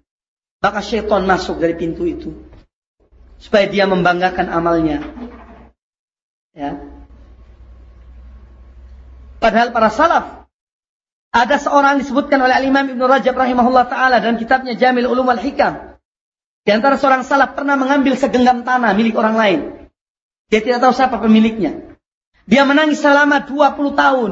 maka 0.59 0.79
syaitan 0.83 1.23
masuk 1.23 1.63
dari 1.63 1.79
pintu 1.79 2.03
itu. 2.03 2.35
Supaya 3.39 3.71
dia 3.71 3.87
membanggakan 3.87 4.51
amalnya. 4.51 4.99
Ya. 6.53 6.77
Padahal 9.41 9.73
para 9.73 9.89
salaf 9.89 10.25
ada 11.33 11.57
seorang 11.57 11.97
disebutkan 11.97 12.37
oleh 12.45 12.53
Al-Imam 12.53 12.85
Ibn 12.93 13.01
Rajab 13.09 13.33
rahimahullah 13.33 13.89
taala 13.89 14.21
dalam 14.21 14.37
kitabnya 14.37 14.77
Jamil 14.77 15.09
Ulum 15.09 15.25
wal 15.25 15.41
Hikam. 15.41 15.97
Di 16.63 16.71
antara 16.71 16.95
seorang 16.95 17.25
salaf 17.25 17.57
pernah 17.57 17.73
mengambil 17.73 18.13
segenggam 18.15 18.61
tanah 18.61 18.93
milik 18.93 19.17
orang 19.17 19.35
lain. 19.35 19.59
Dia 20.53 20.61
tidak 20.61 20.85
tahu 20.85 20.93
siapa 20.93 21.17
pemiliknya. 21.17 21.97
Dia 22.45 22.69
menangis 22.69 23.01
selama 23.01 23.49
20 23.49 23.97
tahun. 23.97 24.31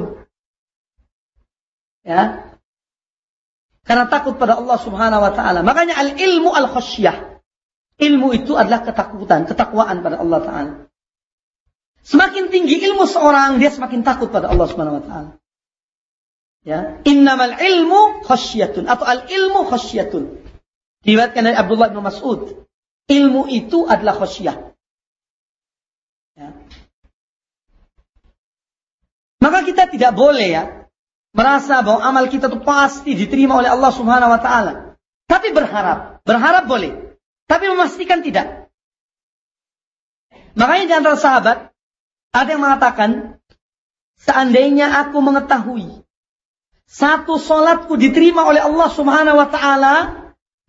Ya. 2.06 2.54
Karena 3.82 4.06
takut 4.06 4.38
pada 4.38 4.62
Allah 4.62 4.78
Subhanahu 4.78 5.26
wa 5.26 5.34
taala. 5.34 5.66
Makanya 5.66 5.98
al-ilmu 5.98 6.54
al-khasyah. 6.54 7.42
Ilmu 7.98 8.34
itu 8.38 8.54
adalah 8.54 8.86
ketakutan, 8.86 9.50
ketakwaan 9.50 10.06
pada 10.06 10.22
Allah 10.22 10.40
taala. 10.46 10.72
Semakin 12.02 12.50
tinggi 12.50 12.82
ilmu 12.82 13.06
seorang, 13.06 13.62
dia 13.62 13.70
semakin 13.70 14.02
takut 14.02 14.34
pada 14.34 14.50
Allah 14.50 14.66
Subhanahu 14.66 14.98
wa 15.02 15.04
taala. 15.06 15.32
Ya, 16.62 17.02
innamal 17.06 17.58
ilmu 17.58 18.22
khasyatun 18.26 18.86
atau 18.86 19.06
al-ilmu 19.06 19.66
khasyatun. 19.66 20.42
Diriwayatkan 21.02 21.42
dari 21.42 21.58
Abdullah 21.58 21.90
bin 21.90 22.06
Mas'ud. 22.06 22.70
Ilmu 23.10 23.50
itu 23.50 23.90
adalah 23.90 24.14
khasyah. 24.18 24.78
Ya. 26.38 26.50
Maka 29.42 29.66
kita 29.66 29.90
tidak 29.90 30.14
boleh 30.14 30.48
ya 30.54 30.64
merasa 31.34 31.82
bahwa 31.82 32.06
amal 32.06 32.30
kita 32.30 32.46
itu 32.46 32.62
pasti 32.62 33.18
diterima 33.18 33.58
oleh 33.58 33.74
Allah 33.74 33.90
Subhanahu 33.90 34.30
wa 34.30 34.42
taala. 34.42 34.74
Tapi 35.26 35.50
berharap, 35.50 36.22
berharap 36.22 36.70
boleh. 36.70 37.18
Tapi 37.50 37.66
memastikan 37.74 38.22
tidak. 38.22 38.70
Makanya 40.54 40.86
di 40.86 40.94
antara 40.94 41.18
sahabat 41.18 41.71
ada 42.32 42.50
yang 42.52 42.64
mengatakan, 42.64 43.40
seandainya 44.20 45.04
aku 45.06 45.20
mengetahui 45.20 46.04
satu 46.88 47.40
solatku 47.40 47.96
diterima 47.96 48.48
oleh 48.48 48.64
Allah 48.64 48.90
Subhanahu 48.92 49.40
wa 49.40 49.48
taala, 49.48 49.96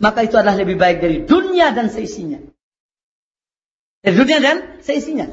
maka 0.03 0.27
itu 0.27 0.35
adalah 0.35 0.59
lebih 0.59 0.79
baik 0.79 0.99
dari 0.99 1.23
dunia 1.23 1.71
dan 1.71 1.87
seisinya. 1.87 2.43
Dari 4.03 4.15
dunia 4.19 4.39
dan 4.43 4.83
seisinya. 4.83 5.31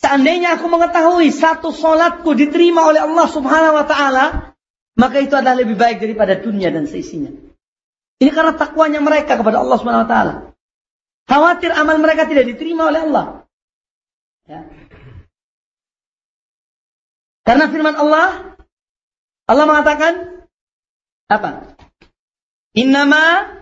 Seandainya 0.00 0.56
aku 0.56 0.68
mengetahui 0.68 1.28
satu 1.28 1.76
solatku 1.76 2.32
diterima 2.32 2.88
oleh 2.88 3.04
Allah 3.04 3.28
subhanahu 3.28 3.76
wa 3.76 3.84
ta'ala, 3.84 4.56
maka 4.96 5.16
itu 5.20 5.36
adalah 5.36 5.60
lebih 5.60 5.76
baik 5.76 6.00
daripada 6.00 6.40
dunia 6.40 6.72
dan 6.72 6.88
seisinya. 6.88 7.28
Ini 8.16 8.32
karena 8.32 8.56
takwanya 8.56 9.04
mereka 9.04 9.36
kepada 9.36 9.60
Allah 9.60 9.76
subhanahu 9.76 10.04
wa 10.04 10.08
ta'ala. 10.08 10.34
Khawatir 11.28 11.76
amal 11.76 12.00
mereka 12.00 12.24
tidak 12.24 12.48
diterima 12.48 12.88
oleh 12.88 13.00
Allah. 13.12 13.26
Ya. 14.48 14.64
Karena 17.44 17.66
firman 17.72 17.96
Allah, 17.96 18.56
Allah 19.48 19.64
mengatakan, 19.66 20.44
apa? 21.30 21.74
Innama 22.76 23.58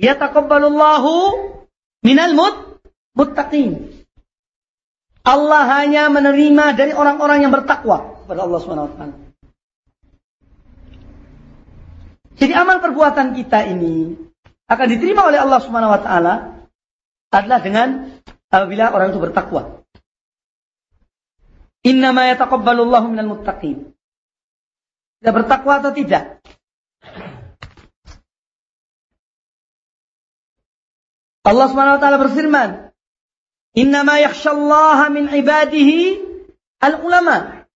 yataqabbalullahu 0.00 1.12
minal 2.04 2.32
mut 2.36 2.56
muttaqin. 3.16 4.04
Allah 5.24 5.64
hanya 5.80 6.12
menerima 6.12 6.76
dari 6.76 6.92
orang-orang 6.92 7.48
yang 7.48 7.52
bertakwa 7.52 8.20
kepada 8.24 8.44
Allah 8.44 8.58
Subhanahu 8.60 8.86
wa 8.88 8.92
taala. 8.92 9.16
Jadi 12.34 12.52
amal 12.52 12.82
perbuatan 12.84 13.32
kita 13.32 13.64
ini 13.64 14.12
akan 14.68 14.86
diterima 14.90 15.24
oleh 15.24 15.40
Allah 15.40 15.60
Subhanahu 15.64 15.94
wa 15.96 16.00
taala 16.04 16.34
adalah 17.32 17.58
dengan 17.64 18.20
apabila 18.52 18.92
orang 18.92 19.16
itu 19.16 19.20
bertakwa. 19.22 19.73
Innama 21.84 22.32
yataqabbalullahu 22.32 23.12
minal 23.12 23.28
muttaqin. 23.28 23.92
Tidak 25.20 25.32
bertakwa 25.32 25.84
atau 25.84 25.92
tidak? 25.92 26.40
Allah 31.44 31.66
Subhanahu 31.68 31.96
wa 31.96 32.00
taala 32.00 32.18
berfirman, 32.20 32.70
Innama 33.76 34.16
yakhshallaha 34.22 35.12
min 35.12 35.28
ibadihi 35.28 36.24
al-ulama. 36.80 37.66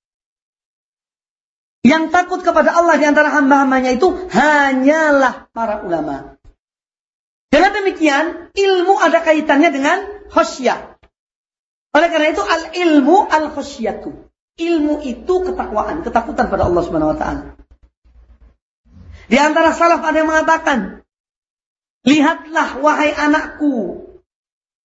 Yang 1.84 2.04
takut 2.12 2.40
kepada 2.44 2.74
Allah 2.76 2.96
di 2.96 3.06
antara 3.08 3.32
hamba-hambanya 3.32 3.96
itu 3.96 4.08
hanyalah 4.32 5.52
para 5.52 5.84
ulama. 5.84 6.36
Dengan 7.48 7.72
demikian, 7.80 8.24
ilmu 8.52 8.94
ada 9.00 9.24
kaitannya 9.24 9.72
dengan 9.72 9.98
khosyah. 10.28 10.97
Oleh 11.98 12.08
karena 12.14 12.30
itu, 12.30 12.42
al-ilmu 12.46 13.26
al-khosyatu. 13.26 14.14
Ilmu 14.58 15.02
itu 15.02 15.34
ketakwaan, 15.42 16.06
ketakutan 16.06 16.46
pada 16.46 16.70
Allah 16.70 16.82
Subhanahu 16.86 17.10
wa 17.14 17.18
taala. 17.18 17.58
Di 19.26 19.34
antara 19.38 19.74
salaf 19.74 20.02
ada 20.06 20.14
yang 20.14 20.30
mengatakan, 20.30 21.02
"Lihatlah 22.06 22.78
wahai 22.78 23.10
anakku, 23.18 24.08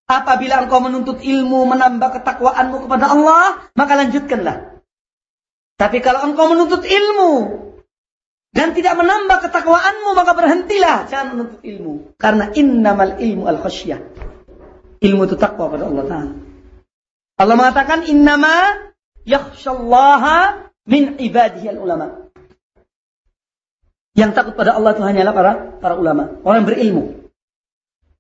apabila 0.10 0.66
engkau 0.66 0.80
menuntut 0.84 1.22
ilmu 1.22 1.70
menambah 1.70 2.10
ketakwaanmu 2.22 2.78
kepada 2.88 3.06
Allah, 3.14 3.44
maka 3.78 3.94
lanjutkanlah. 3.94 4.58
Tapi 5.78 5.98
kalau 6.06 6.28
engkau 6.30 6.54
menuntut 6.54 6.86
ilmu 6.86 7.34
dan 8.54 8.78
tidak 8.78 8.94
menambah 8.94 9.50
ketakwaanmu, 9.50 10.10
maka 10.14 10.32
berhentilah. 10.38 11.10
Jangan 11.10 11.28
menuntut 11.34 11.62
ilmu. 11.66 12.14
Karena 12.22 12.54
innamal 12.54 13.18
ilmu 13.18 13.50
al-khasyah. 13.50 14.00
Ilmu 15.04 15.22
itu 15.28 15.36
takwa 15.36 15.74
pada 15.74 15.90
Allah 15.90 16.06
Ta'ala. 16.06 16.34
Allah 17.44 17.60
mengatakan 17.60 18.08
innama 18.08 18.80
yakhshallaha 19.28 20.72
min 20.88 21.20
ibadihi 21.20 21.76
al-ulama. 21.76 22.32
Yang 24.16 24.32
takut 24.38 24.54
pada 24.56 24.80
Allah 24.80 24.96
itu 24.96 25.04
hanyalah 25.04 25.34
para 25.36 25.52
para 25.84 26.00
ulama, 26.00 26.40
orang 26.48 26.64
berilmu. 26.64 27.28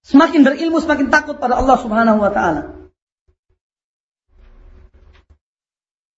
Semakin 0.04 0.44
berilmu 0.44 0.84
semakin 0.84 1.08
takut 1.08 1.40
pada 1.40 1.56
Allah 1.56 1.80
Subhanahu 1.80 2.20
wa 2.20 2.32
taala. 2.36 2.91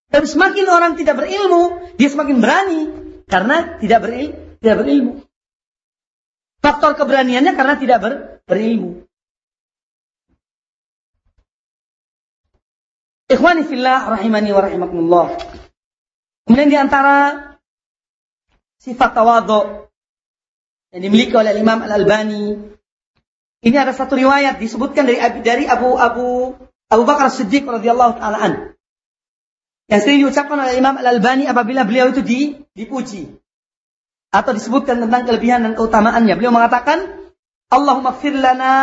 Dan 0.10 0.24
semakin 0.26 0.66
orang 0.66 0.98
tidak 0.98 1.22
berilmu, 1.22 1.94
dia 2.00 2.10
semakin 2.10 2.42
berani 2.42 2.82
karena 3.30 3.78
tidak 3.78 4.00
tidak 4.58 4.76
berilmu. 4.82 5.14
Faktor 6.66 6.98
keberaniannya 6.98 7.54
karena 7.54 7.76
tidak 7.78 7.98
ber, 8.02 8.14
berilmu. 8.50 9.05
Ikhwani 13.26 13.66
fillah 13.66 14.06
rahimani 14.06 14.50
wa 14.54 14.62
rahimakumullah. 14.62 15.26
Kemudian 16.46 16.70
di 16.70 16.78
antara 16.78 17.42
sifat 18.78 19.18
tawadhu 19.18 19.90
yang 20.94 21.02
dimiliki 21.02 21.34
oleh 21.34 21.58
Imam 21.58 21.82
Al-Albani 21.82 22.54
ini 23.66 23.78
ada 23.82 23.98
satu 23.98 24.14
riwayat 24.14 24.62
disebutkan 24.62 25.10
dari 25.10 25.18
dari 25.42 25.66
Abu 25.66 25.98
Abu 25.98 26.54
Abu 26.86 27.04
Bakar 27.04 27.34
Siddiq 27.34 27.66
radhiyallahu 27.66 28.22
taala 28.22 28.38
an. 28.38 28.54
Yang 29.90 30.02
sering 30.06 30.20
diucapkan 30.22 30.58
oleh 30.62 30.78
Imam 30.78 30.94
Al-Albani 30.98 31.50
apabila 31.50 31.82
beliau 31.82 32.14
itu 32.14 32.22
di, 32.22 32.58
dipuji. 32.78 33.26
Atau 34.34 34.54
disebutkan 34.54 35.02
tentang 35.02 35.30
kelebihan 35.30 35.62
dan 35.62 35.74
keutamaannya. 35.78 36.34
Beliau 36.38 36.50
mengatakan, 36.50 37.30
Allahumma 37.70 38.18
firlana 38.18 38.74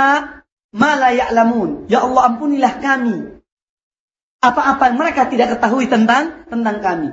ma 0.71 0.91
la 0.95 1.11
ya'lamun. 1.11 1.91
Ya 1.91 2.07
Allah 2.07 2.23
ampunilah 2.31 2.79
kami. 2.79 3.32
Apa-apa 4.43 4.91
yang 4.91 4.99
mereka 4.99 5.31
tidak 5.31 5.55
ketahui 5.55 5.87
tentang 5.87 6.45
tentang 6.51 6.83
kami. 6.83 7.09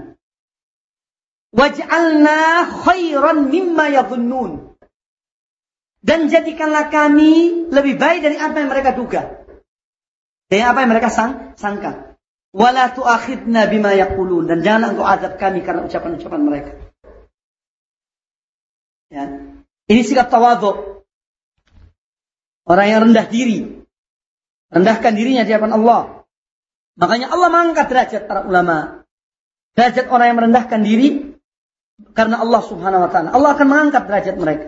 Waj'alna 1.54 2.66
khairan 2.66 3.54
mimma 3.54 3.86
yadhunnun. 3.94 4.74
Dan 6.00 6.32
jadikanlah 6.32 6.90
kami 6.90 7.68
lebih 7.70 8.00
baik 8.02 8.26
dari 8.26 8.38
apa 8.40 8.56
yang 8.58 8.70
mereka 8.72 8.98
duga. 8.98 9.46
Dari 10.50 10.64
apa 10.66 10.82
yang 10.82 10.90
mereka 10.90 11.14
sang, 11.14 11.54
sangka. 11.54 12.18
Wala 12.50 12.90
tu'akhidna 12.98 13.70
bima 13.70 13.94
yaqulun 13.94 14.50
dan 14.50 14.66
jangan 14.66 14.98
engkau 14.98 15.06
azab 15.06 15.38
kami 15.38 15.62
karena 15.62 15.86
ucapan-ucapan 15.86 16.42
mereka. 16.42 16.72
Ya. 19.14 19.26
Ini 19.86 20.02
sikap 20.02 20.34
tawadhu. 20.34 21.06
Orang 22.66 22.88
yang 22.90 23.02
rendah 23.10 23.26
diri. 23.30 23.86
Rendahkan 24.70 25.14
dirinya 25.14 25.46
di 25.46 25.54
hadapan 25.54 25.78
Allah. 25.78 26.02
Makanya 27.00 27.32
Allah 27.32 27.48
mengangkat 27.48 27.88
derajat 27.88 28.22
para 28.28 28.44
ulama. 28.44 29.08
Derajat 29.74 30.12
orang 30.12 30.26
yang 30.28 30.38
merendahkan 30.44 30.82
diri 30.84 31.10
karena 32.12 32.44
Allah 32.44 32.62
Subhanahu 32.64 33.08
wa 33.08 33.10
taala. 33.12 33.32
Allah 33.32 33.56
akan 33.56 33.68
mengangkat 33.72 34.04
derajat 34.04 34.36
mereka. 34.36 34.66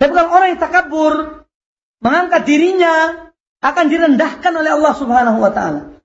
Tapi 0.00 0.12
kalau 0.16 0.32
orang 0.32 0.56
yang 0.56 0.60
takabur 0.64 1.12
mengangkat 2.00 2.42
dirinya 2.48 2.94
akan 3.60 3.84
direndahkan 3.92 4.52
oleh 4.56 4.70
Allah 4.72 4.94
Subhanahu 4.96 5.38
wa 5.44 5.52
taala. 5.52 6.00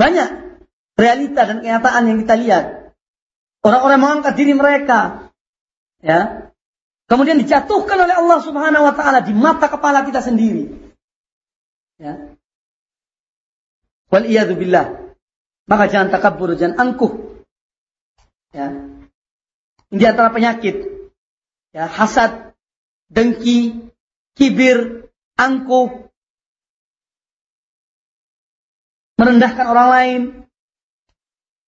Banyak 0.00 0.28
realita 0.96 1.40
dan 1.44 1.60
kenyataan 1.60 2.02
yang 2.08 2.18
kita 2.24 2.34
lihat. 2.40 2.64
Orang-orang 3.60 4.00
mengangkat 4.00 4.34
diri 4.40 4.56
mereka. 4.56 5.28
Ya. 6.00 6.48
Kemudian 7.12 7.36
dijatuhkan 7.44 8.08
oleh 8.08 8.16
Allah 8.16 8.38
Subhanahu 8.40 8.88
wa 8.88 8.94
taala 8.96 9.20
di 9.20 9.36
mata 9.36 9.68
kepala 9.68 10.00
kita 10.08 10.24
sendiri. 10.24 10.72
Ya. 12.00 12.40
Wal 14.12 14.28
billah. 14.60 15.16
Maka 15.64 15.84
jangan 15.88 16.12
takabur, 16.12 16.52
jangan 16.52 16.76
angkuh. 16.76 17.40
Ya. 18.52 18.68
Di 19.88 20.04
antara 20.04 20.28
penyakit. 20.28 20.84
Ya, 21.72 21.88
hasad, 21.88 22.52
dengki, 23.08 23.88
kibir, 24.36 25.08
angkuh, 25.40 26.12
merendahkan 29.16 29.66
orang 29.70 29.88
lain. 29.88 30.20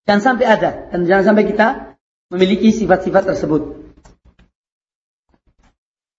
Jangan 0.04 0.20
sampai 0.20 0.44
ada 0.44 0.70
dan 0.92 1.08
jangan 1.08 1.32
sampai 1.32 1.44
kita 1.48 1.96
memiliki 2.28 2.68
sifat-sifat 2.76 3.24
tersebut. 3.24 3.88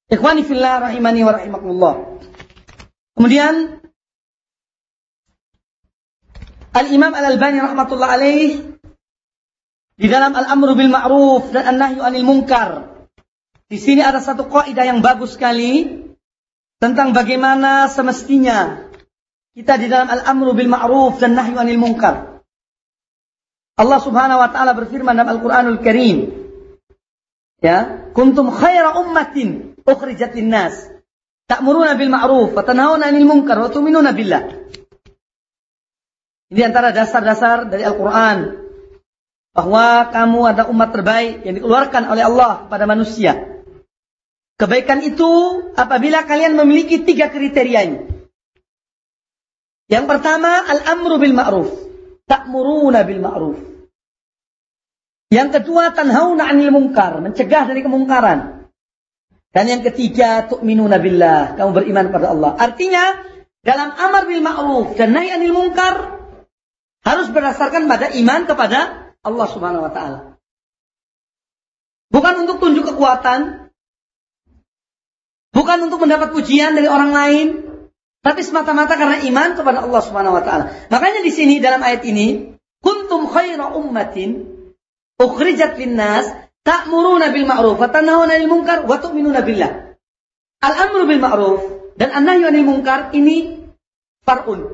Ikhwani 0.09 0.41
fillah 0.41 0.89
rahimani 0.89 1.21
wa 1.21 1.33
rahimakumullah. 1.37 1.95
Kemudian 3.13 3.84
Al-Imam 6.75 7.15
Al-Albani 7.15 7.63
rahmatullah 7.63 8.19
alaih 8.19 8.75
di 9.95 10.07
dalam 10.11 10.35
Al-Amru 10.35 10.75
bil 10.75 10.91
Ma'ruf 10.91 11.55
dan 11.55 11.71
An-Nahyu 11.71 12.03
anil 12.03 12.27
Munkar. 12.27 12.95
Di 13.65 13.81
sini 13.81 14.05
ada 14.05 14.21
satu 14.21 14.45
kaidah 14.45 14.85
yang 14.85 15.01
bagus 15.01 15.33
sekali 15.33 16.05
tentang 16.77 17.17
bagaimana 17.17 17.89
semestinya 17.89 18.85
kita 19.57 19.79
di 19.81 19.87
dalam 19.89 20.11
al-amru 20.11 20.53
bil 20.53 20.69
ma'ruf 20.69 21.17
dan 21.17 21.33
nahyu 21.33 21.57
anil 21.57 21.81
munkar. 21.81 22.43
Allah 23.79 23.99
Subhanahu 24.03 24.37
wa 24.37 24.49
taala 24.53 24.77
berfirman 24.77 25.17
dalam 25.17 25.33
Al-Qur'anul 25.33 25.79
Karim. 25.81 26.29
Ya, 27.63 28.11
kuntum 28.13 28.53
khaira 28.53 28.99
ummatin 29.01 29.79
ukhrijat 29.81 30.37
lin-nas. 30.37 30.91
Ta'muruna 31.49 31.97
bil 31.97 32.13
ma'ruf 32.13 32.53
wa 32.53 32.61
tanhauna 32.61 33.09
'anil 33.09 33.25
munkar 33.25 33.57
wa 33.57 33.71
tu'minuna 33.71 34.13
billah. 34.13 34.54
Ini 36.53 36.61
antara 36.69 36.93
dasar-dasar 36.93 37.73
dari 37.73 37.81
Al-Qur'an 37.81 38.65
bahwa 39.55 40.11
kamu 40.13 40.39
ada 40.45 40.63
umat 40.69 40.89
terbaik 40.93 41.47
yang 41.47 41.57
dikeluarkan 41.57 42.11
oleh 42.11 42.23
Allah 42.27 42.69
pada 42.69 42.85
manusia. 42.85 43.63
Kebaikan 44.55 45.03
itu 45.03 45.31
apabila 45.73 46.23
kalian 46.27 46.53
memiliki 46.53 47.01
tiga 47.01 47.33
kriteria 47.33 47.79
ini. 47.87 47.99
Yang 49.89 50.05
pertama, 50.05 50.63
al-amru 50.69 51.15
bil 51.17 51.35
ma'ruf. 51.35 51.69
Ta'muruna 52.25 53.05
bil 53.05 53.21
ma'ruf. 53.21 53.57
Yang 55.33 55.61
kedua, 55.61 55.91
tanhauna 55.91 56.47
'anil 56.47 56.71
munkar, 56.71 57.19
mencegah 57.19 57.67
dari 57.67 57.81
kemungkaran. 57.83 58.69
Dan 59.51 59.65
yang 59.65 59.81
ketiga, 59.83 60.47
tu'minuna 60.47 61.01
billah, 61.01 61.59
kamu 61.59 61.69
beriman 61.75 62.05
pada 62.11 62.31
Allah. 62.31 62.51
Artinya, 62.55 63.03
dalam 63.65 63.91
amar 63.97 64.23
bil 64.29 64.41
ma'ruf 64.45 64.95
dan 64.95 65.11
nahi 65.11 65.35
'anil 65.35 65.51
munkar 65.51 66.14
harus 67.05 67.29
berdasarkan 67.29 67.85
pada 67.85 68.09
iman 68.17 68.41
kepada 68.49 68.79
Allah 69.21 69.47
Subhanahu 69.53 69.85
wa 69.85 69.93
taala. 69.93 70.19
Bukan 72.09 72.33
untuk 72.45 72.57
tunjuk 72.57 72.89
kekuatan, 72.89 73.69
bukan 75.53 75.77
untuk 75.85 76.01
mendapat 76.01 76.33
pujian 76.33 76.73
dari 76.73 76.89
orang 76.89 77.13
lain, 77.13 77.47
tapi 78.25 78.41
semata-mata 78.41 78.97
karena 78.97 79.21
iman 79.21 79.49
kepada 79.53 79.85
Allah 79.85 80.01
Subhanahu 80.01 80.33
wa 80.33 80.43
taala. 80.43 80.73
Makanya 80.89 81.21
di 81.21 81.29
sini 81.29 81.61
dalam 81.61 81.85
ayat 81.85 82.01
ini, 82.09 82.57
kuntum 82.81 83.29
khaira 83.29 83.77
ummatin 83.77 84.45
ukhrijat 85.21 85.77
linnas 85.77 86.25
ta'muruna 86.65 87.29
bil 87.29 87.45
ma'ruf 87.45 87.77
wa 87.77 87.89
tanhauna 87.89 88.33
'anil 88.33 88.49
munkar 88.49 88.89
wa 88.89 88.97
tu'minuna 88.97 89.45
billah. 89.45 89.93
Al-amru 90.65 91.05
bil 91.05 91.21
ma'ruf 91.21 91.61
dan 92.01 92.09
an-nahyu 92.13 92.49
'anil 92.49 92.65
munkar 92.65 93.13
ini 93.13 93.69
far'un, 94.25 94.73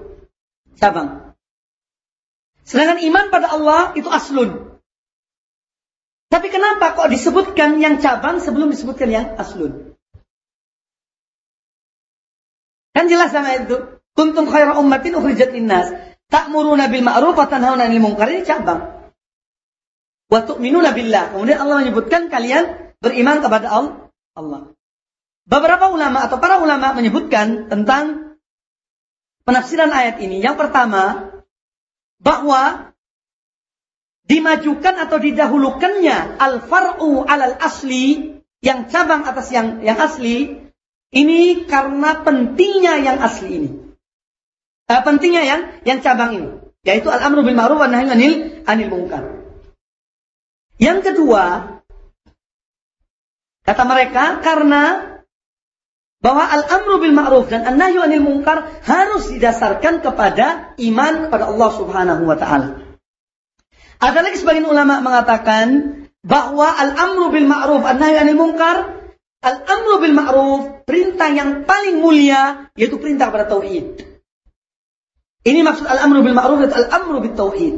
cabang. 0.79 1.30
Sedangkan 2.65 3.01
iman 3.01 3.25
pada 3.33 3.47
Allah 3.53 3.93
itu 3.97 4.07
aslun. 4.07 4.79
Tapi 6.31 6.47
kenapa 6.47 6.95
kok 6.95 7.11
disebutkan 7.11 7.83
yang 7.83 7.99
cabang 7.99 8.39
sebelum 8.39 8.71
disebutkan 8.71 9.09
yang 9.11 9.25
aslun? 9.35 9.97
Kan 12.95 13.11
jelas 13.11 13.35
sama 13.35 13.55
itu. 13.55 13.99
Kuntum 14.15 14.47
khaira 14.47 14.79
ummatin 14.79 15.15
ukhrijat 15.15 15.51
linnas. 15.51 15.91
Ta'muruna 16.31 16.87
bil 16.87 17.03
ma'ruf 17.03 17.35
wa 17.35 17.47
tanhauna 17.47 17.87
'anil 17.87 17.99
munkar 17.99 18.31
ini 18.31 18.47
cabang. 18.47 19.01
wa 20.31 20.39
tu'minuna 20.47 20.95
billah. 20.95 21.35
Kemudian 21.35 21.59
Allah 21.59 21.83
menyebutkan 21.83 22.31
kalian 22.31 22.95
beriman 23.03 23.43
kepada 23.43 23.67
Allah. 23.67 24.71
Beberapa 25.43 25.91
ulama 25.91 26.23
atau 26.23 26.39
para 26.39 26.63
ulama 26.63 26.95
menyebutkan 26.95 27.67
tentang 27.67 28.37
penafsiran 29.43 29.91
ayat 29.91 30.23
ini. 30.23 30.39
Yang 30.39 30.63
pertama, 30.63 31.30
bahwa 32.21 32.93
dimajukan 34.29 34.95
atau 35.01 35.17
didahulukannya 35.19 36.39
al-far'u 36.39 37.25
alal 37.25 37.57
asli 37.59 38.37
yang 38.61 38.87
cabang 38.87 39.25
atas 39.25 39.49
yang 39.51 39.81
yang 39.81 39.97
asli 39.97 40.61
ini 41.11 41.67
karena 41.67 42.23
pentingnya 42.23 43.01
yang 43.03 43.19
asli 43.19 43.49
ini. 43.51 43.69
Uh, 44.87 45.01
pentingnya 45.03 45.43
yang 45.43 45.61
yang 45.83 45.99
cabang 45.99 46.31
ini, 46.39 46.49
yaitu 46.87 47.11
al-amru 47.11 47.43
bil 47.43 47.57
ma'ruf 47.57 47.79
wa 47.79 47.87
anil 47.91 48.63
anil 48.63 48.89
munkar. 48.91 49.23
Yang 50.79 51.11
kedua, 51.11 51.77
kata 53.67 53.83
mereka 53.83 54.39
karena 54.39 55.10
bahwa 56.21 56.45
al-amru 56.45 57.01
bil 57.01 57.17
ma'ruf 57.17 57.49
dan 57.49 57.65
an-nahyu 57.65 58.05
anil 58.05 58.21
munkar 58.21 58.69
harus 58.85 59.33
didasarkan 59.33 60.05
kepada 60.05 60.77
iman 60.77 61.27
kepada 61.27 61.49
Allah 61.49 61.69
Subhanahu 61.73 62.23
wa 62.29 62.37
taala. 62.37 62.97
Ada 63.97 64.21
lagi 64.21 64.37
sebagian 64.37 64.69
ulama 64.69 65.01
mengatakan 65.01 65.97
bahwa 66.21 66.69
al-amru 66.69 67.33
bil 67.33 67.49
ma'ruf 67.49 67.81
an-nahyu 67.81 68.17
anil 68.21 68.37
munkar 68.37 69.01
al-amru 69.41 69.97
bil 69.97 70.13
ma'ruf 70.13 70.61
perintah 70.85 71.33
yang 71.33 71.65
paling 71.65 71.97
mulia 71.97 72.69
yaitu 72.77 73.01
perintah 73.01 73.33
kepada 73.33 73.49
tauhid. 73.49 74.05
Ini 75.41 75.65
maksud 75.65 75.89
al-amru 75.89 76.21
bil 76.21 76.37
ma'ruf 76.37 76.61
dan 76.69 76.71
al-amru 76.85 77.25
bil 77.25 77.33
tauhid. 77.33 77.77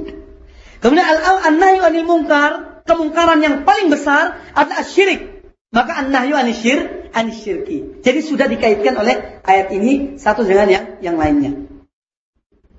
Kemudian 0.83 1.07
al-nahyu 1.47 1.79
anil 1.79 2.03
munkar, 2.03 2.83
kemungkaran 2.83 3.39
yang 3.39 3.63
paling 3.63 3.87
besar 3.87 4.35
adalah 4.51 4.83
syirik. 4.83 5.47
Maka 5.71 5.95
an-nahyu 6.03 6.35
anil 6.35 6.59
syirk 6.59 7.02
syirki. 7.29 8.01
Jadi 8.01 8.19
sudah 8.25 8.49
dikaitkan 8.49 8.97
oleh 8.97 9.39
ayat 9.45 9.69
ini 9.71 10.17
satu 10.17 10.41
dengan 10.41 10.67
yang 10.67 10.85
yang 10.99 11.15
lainnya. 11.15 11.53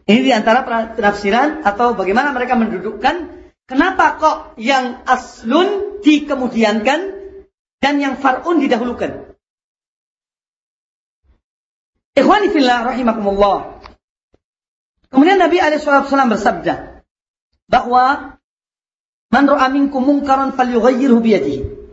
Ini 0.05 0.21
di 0.21 0.33
antara 0.35 0.67
penafsiran 0.69 1.65
atau 1.65 1.97
bagaimana 1.97 2.37
mereka 2.37 2.59
mendudukkan 2.61 3.47
kenapa 3.65 4.21
kok 4.21 4.37
yang 4.61 5.01
aslun 5.09 6.01
dikemudiankan 6.05 7.01
dan 7.81 7.95
yang 8.03 8.21
far'un 8.21 8.61
didahulukan. 8.61 9.33
Ikhwani 12.15 12.53
fillah 12.53 12.95
rahimakumullah. 12.95 13.81
Kemudian 15.09 15.39
Nabi 15.39 15.63
SAW 15.63 16.11
bersabda 16.31 17.03
bahwa 17.71 18.37
man 19.31 19.45
ra'a 19.47 19.67
minkum 19.73 20.05
munkaran 20.05 20.53
falyughayyirhu 20.55 21.19
biyadihi. 21.23 21.84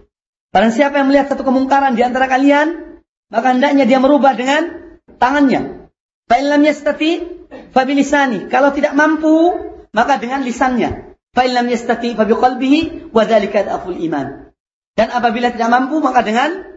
Barang 0.51 0.75
siapa 0.75 0.99
yang 0.99 1.07
melihat 1.07 1.31
satu 1.31 1.47
kemungkaran 1.47 1.95
di 1.95 2.03
antara 2.03 2.27
kalian, 2.27 2.99
maka 3.31 3.55
hendaknya 3.55 3.87
dia 3.87 4.03
merubah 4.03 4.35
dengan 4.35 4.91
tangannya. 5.15 5.87
Fa'illam 6.27 6.61
yastati 6.67 7.23
fabilisani. 7.71 8.51
Kalau 8.51 8.75
tidak 8.75 8.91
mampu, 8.91 9.55
maka 9.95 10.19
dengan 10.19 10.43
lisannya. 10.43 11.15
Fa'illam 11.31 11.71
yastati 11.71 12.19
fabiqalbihi 12.19 13.11
wa 13.15 13.23
aful 13.23 13.95
iman. 13.95 14.51
Dan 14.99 15.07
apabila 15.15 15.55
tidak 15.55 15.71
mampu, 15.71 16.03
maka 16.03 16.19
dengan 16.19 16.67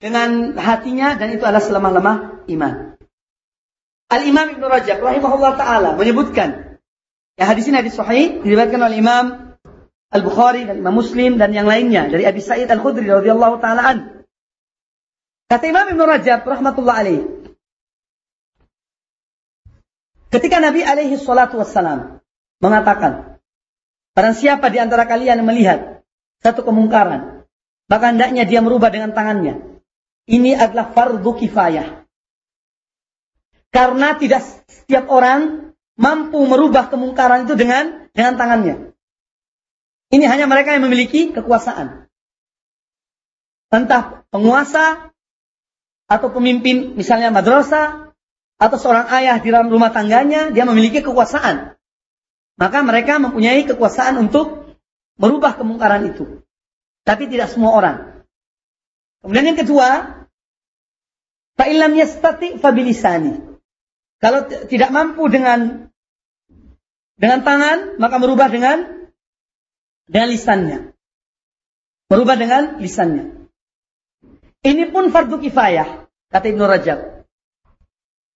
dengan 0.00 0.56
hatinya 0.56 1.20
dan 1.20 1.36
itu 1.36 1.44
adalah 1.44 1.60
selemah-lemah 1.60 2.16
iman. 2.48 2.96
Al-Imam 4.10 4.58
Ibn 4.58 4.64
Rajab 4.64 4.98
rahimahullah 5.04 5.52
taala 5.54 5.94
menyebutkan 5.94 6.80
ya 7.38 7.44
hadis 7.46 7.70
ini 7.70 7.78
hadis 7.78 7.94
sahih 7.94 8.42
diriwayatkan 8.42 8.80
oleh 8.80 8.98
Imam 8.98 9.39
Al-Bukhari 10.10 10.66
dan 10.66 10.82
Imam 10.82 10.98
Muslim 10.98 11.38
dan 11.38 11.54
yang 11.54 11.70
lainnya 11.70 12.10
dari 12.10 12.26
Abi 12.26 12.42
Sa'id 12.42 12.66
Al-Khudri 12.66 13.06
radhiyallahu 13.06 13.62
taala 13.62 13.82
an. 13.86 13.98
Kata 15.46 15.64
Imam 15.70 15.86
Ibn 15.86 16.00
Rajab 16.02 16.42
rahmatullah 16.42 16.96
alaih. 16.98 17.22
Ketika 20.30 20.62
Nabi 20.62 20.86
alaihi 20.86 21.18
salatu 21.18 21.58
wassalam 21.58 22.22
mengatakan, 22.62 23.30
Barang 24.10 24.34
siapa 24.34 24.66
di 24.74 24.78
antara 24.82 25.06
kalian 25.06 25.46
melihat 25.46 26.02
satu 26.42 26.66
kemungkaran, 26.66 27.46
maka 27.86 28.04
hendaknya 28.10 28.42
dia 28.42 28.58
merubah 28.58 28.90
dengan 28.90 29.14
tangannya. 29.14 29.82
Ini 30.26 30.58
adalah 30.58 30.90
fardu 30.90 31.30
kifayah. 31.38 32.06
Karena 33.70 34.18
tidak 34.18 34.42
setiap 34.66 35.06
orang 35.10 35.72
mampu 35.94 36.42
merubah 36.42 36.90
kemungkaran 36.90 37.46
itu 37.46 37.54
dengan 37.54 38.10
dengan 38.10 38.34
tangannya. 38.34 38.89
Ini 40.10 40.26
hanya 40.26 40.50
mereka 40.50 40.74
yang 40.74 40.82
memiliki 40.90 41.30
kekuasaan. 41.30 42.10
Entah 43.70 44.26
penguasa 44.34 45.14
atau 46.10 46.28
pemimpin 46.34 46.98
misalnya 46.98 47.30
madrasah 47.30 48.10
atau 48.58 48.76
seorang 48.76 49.06
ayah 49.14 49.38
di 49.38 49.54
dalam 49.54 49.70
rumah 49.70 49.94
tangganya 49.94 50.50
dia 50.50 50.66
memiliki 50.66 50.98
kekuasaan. 51.06 51.78
Maka 52.58 52.78
mereka 52.82 53.22
mempunyai 53.22 53.62
kekuasaan 53.64 54.18
untuk 54.18 54.76
merubah 55.16 55.54
kemungkaran 55.54 56.10
itu. 56.10 56.42
Tapi 57.06 57.30
tidak 57.30 57.48
semua 57.54 57.72
orang. 57.72 57.96
Kemudian 59.22 59.54
yang 59.54 59.60
kedua, 59.62 59.88
fa'ilam 61.56 61.94
yastati 61.96 62.58
fabilisani. 62.60 63.38
Kalau 64.20 64.44
tidak 64.44 64.90
mampu 64.92 65.24
dengan 65.32 65.88
dengan 67.16 67.40
tangan, 67.40 67.96
maka 67.96 68.16
merubah 68.20 68.52
dengan 68.52 68.99
dengan 70.10 70.28
lisannya. 70.34 70.78
Merubah 72.10 72.34
dengan 72.34 72.62
lisannya. 72.82 73.46
Ini 74.66 74.90
pun 74.90 75.14
fardu 75.14 75.38
kifayah, 75.38 76.10
kata 76.34 76.46
Ibnu 76.50 76.64
Rajab. 76.66 77.22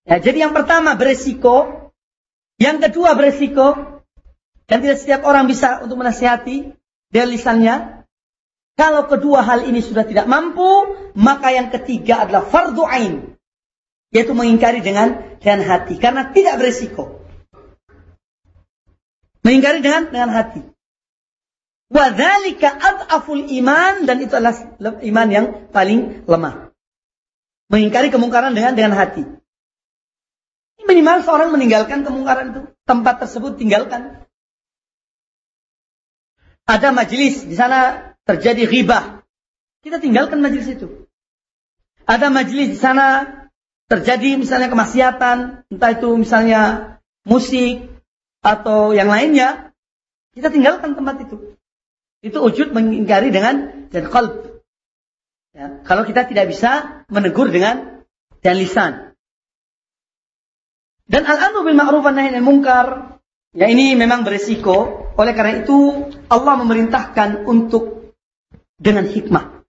Ya, 0.06 0.16
jadi 0.22 0.48
yang 0.48 0.54
pertama 0.54 0.94
beresiko, 0.94 1.90
yang 2.62 2.78
kedua 2.78 3.18
beresiko, 3.18 3.98
dan 4.70 4.78
tidak 4.80 5.02
setiap 5.02 5.26
orang 5.26 5.50
bisa 5.50 5.82
untuk 5.82 5.98
menasihati 5.98 6.72
dengan 7.10 7.28
lisannya. 7.28 7.74
Kalau 8.74 9.06
kedua 9.06 9.42
hal 9.46 9.66
ini 9.66 9.82
sudah 9.82 10.06
tidak 10.06 10.26
mampu, 10.26 10.66
maka 11.14 11.54
yang 11.54 11.70
ketiga 11.70 12.26
adalah 12.26 12.46
fardu 12.46 12.82
ain, 12.86 13.38
yaitu 14.14 14.34
mengingkari 14.34 14.82
dengan 14.82 15.38
dengan 15.42 15.66
hati, 15.66 15.98
karena 15.98 16.30
tidak 16.30 16.58
beresiko. 16.62 17.22
Mengingkari 19.44 19.84
dengan 19.84 20.08
dengan 20.08 20.30
hati. 20.32 20.73
Wadzalika 21.94 22.74
ad'aful 22.74 23.46
iman 23.62 24.02
dan 24.02 24.18
itu 24.18 24.34
adalah 24.34 24.58
iman 24.82 25.28
yang 25.30 25.46
paling 25.70 26.26
lemah. 26.26 26.74
Mengingkari 27.70 28.10
kemungkaran 28.10 28.50
dengan 28.50 28.74
dengan 28.74 28.98
hati. 28.98 29.22
Minimal 30.82 31.22
seorang 31.22 31.54
meninggalkan 31.54 32.02
kemungkaran 32.02 32.50
itu. 32.50 32.62
Tempat 32.82 33.22
tersebut 33.22 33.56
tinggalkan. 33.56 34.26
Ada 36.66 36.90
majelis 36.90 37.46
di 37.46 37.54
sana 37.54 38.12
terjadi 38.26 38.66
ghibah. 38.66 39.22
Kita 39.86 40.02
tinggalkan 40.02 40.42
majelis 40.42 40.66
itu. 40.66 41.06
Ada 42.04 42.28
majelis 42.28 42.74
di 42.74 42.78
sana 42.80 43.30
terjadi 43.86 44.34
misalnya 44.34 44.66
kemaksiatan, 44.66 45.68
entah 45.70 45.90
itu 45.94 46.10
misalnya 46.18 46.60
musik 47.22 47.86
atau 48.42 48.92
yang 48.92 49.08
lainnya, 49.08 49.72
kita 50.34 50.50
tinggalkan 50.50 50.98
tempat 50.98 51.22
itu. 51.22 51.53
Itu 52.24 52.40
wujud 52.40 52.72
mengingkari 52.72 53.28
dengan 53.28 53.84
dan 53.92 54.08
qalb. 54.08 54.64
Ya, 55.52 55.84
kalau 55.84 56.08
kita 56.08 56.24
tidak 56.24 56.48
bisa 56.48 57.04
menegur 57.12 57.52
dengan 57.52 58.00
dan 58.40 58.56
lisan. 58.56 59.12
Dan 61.04 61.28
al-amru 61.28 61.68
bil 61.68 61.76
ma'ruf 61.76 62.00
wa 62.00 62.16
nahi 62.16 62.32
munkar 62.40 63.20
ya 63.52 63.68
ini 63.68 63.92
memang 63.92 64.24
beresiko. 64.24 65.04
Oleh 65.20 65.36
karena 65.36 65.62
itu 65.62 66.08
Allah 66.32 66.54
memerintahkan 66.64 67.44
untuk 67.44 68.16
dengan 68.80 69.04
hikmah. 69.04 69.60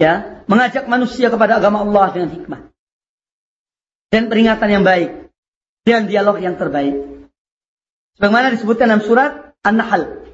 Ya, 0.00 0.42
mengajak 0.48 0.88
manusia 0.88 1.28
kepada 1.28 1.60
agama 1.60 1.84
Allah 1.84 2.08
dengan 2.16 2.30
hikmah. 2.32 2.60
Dan 4.08 4.32
peringatan 4.32 4.68
yang 4.72 4.82
baik 4.82 5.28
dan 5.84 6.08
dialog 6.08 6.40
yang 6.40 6.56
terbaik. 6.56 7.28
Sebagaimana 8.16 8.56
disebutkan 8.56 8.88
dalam 8.88 9.04
surat 9.04 9.54
An-Nahl 9.62 10.27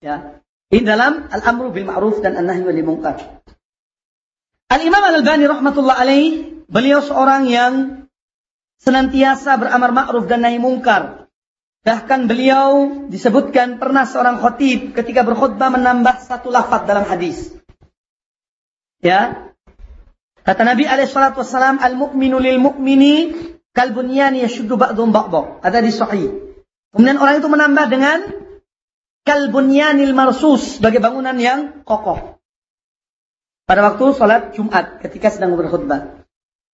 Ya. 0.00 0.42
Ini 0.72 0.82
dalam 0.82 1.30
al-amru 1.30 1.70
bil 1.70 1.86
ma'ruf 1.86 2.20
dan 2.20 2.34
an-nahyi 2.34 2.66
anil 2.66 2.86
munkar. 2.86 3.42
Al-Imam 4.66 4.98
Al-Albani 4.98 5.46
rahmatullah 5.46 5.94
alaih, 5.94 6.58
beliau 6.66 6.98
seorang 6.98 7.46
yang 7.46 7.74
senantiasa 8.82 9.56
beramar 9.56 9.94
ma'ruf 9.94 10.26
dan 10.26 10.42
nahi 10.42 10.58
mungkar. 10.58 11.30
Bahkan 11.86 12.26
beliau 12.26 13.06
disebutkan 13.06 13.78
pernah 13.78 14.02
seorang 14.02 14.42
khotib 14.42 14.90
ketika 14.90 15.22
berkhutbah 15.22 15.70
menambah 15.70 16.18
satu 16.18 16.50
lafaz 16.50 16.82
dalam 16.82 17.06
hadis. 17.06 17.54
Ya. 18.98 19.54
Kata 20.42 20.66
Nabi 20.66 20.82
alaihi 20.90 21.06
salatu 21.06 21.46
wassalam, 21.46 21.78
al-mu'minu 21.78 22.42
lil 22.42 22.58
mu'mini 22.58 23.14
kal 23.70 23.94
bunyan 23.94 24.34
yashuddu 24.34 24.74
ba'dhum 24.74 25.14
ba'dha. 25.14 25.62
Ada 25.62 25.78
di 25.78 25.94
sahih. 25.94 26.30
Kemudian 26.90 27.22
orang 27.22 27.38
itu 27.38 27.46
menambah 27.46 27.86
dengan 27.86 28.18
kalbunyanil 29.26 30.14
marsus 30.14 30.78
sebagai 30.78 31.02
bangunan 31.02 31.34
yang 31.34 31.82
kokoh. 31.82 32.38
Pada 33.66 33.82
waktu 33.82 34.14
sholat 34.14 34.54
Jumat 34.54 35.02
ketika 35.02 35.34
sedang 35.34 35.58
berkhutbah. 35.58 36.22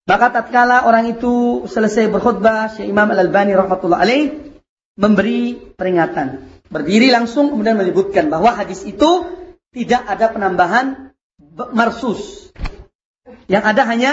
Maka 0.05 0.27
tatkala 0.29 0.85
orang 0.85 1.16
itu 1.16 1.65
selesai 1.65 2.12
berkhutbah, 2.12 2.69
Syekh 2.69 2.93
Imam 2.93 3.09
Al-Albani 3.09 3.57
rahmatullah 3.57 4.05
alaih 4.05 4.53
memberi 5.01 5.57
peringatan. 5.57 6.53
Berdiri 6.69 7.09
langsung 7.09 7.49
kemudian 7.49 7.81
menyebutkan 7.81 8.29
bahwa 8.29 8.53
hadis 8.53 8.85
itu 8.85 9.24
tidak 9.73 10.05
ada 10.05 10.29
penambahan 10.29 11.16
marsus. 11.73 12.53
Yang 13.49 13.65
ada 13.65 13.83
hanya 13.89 14.12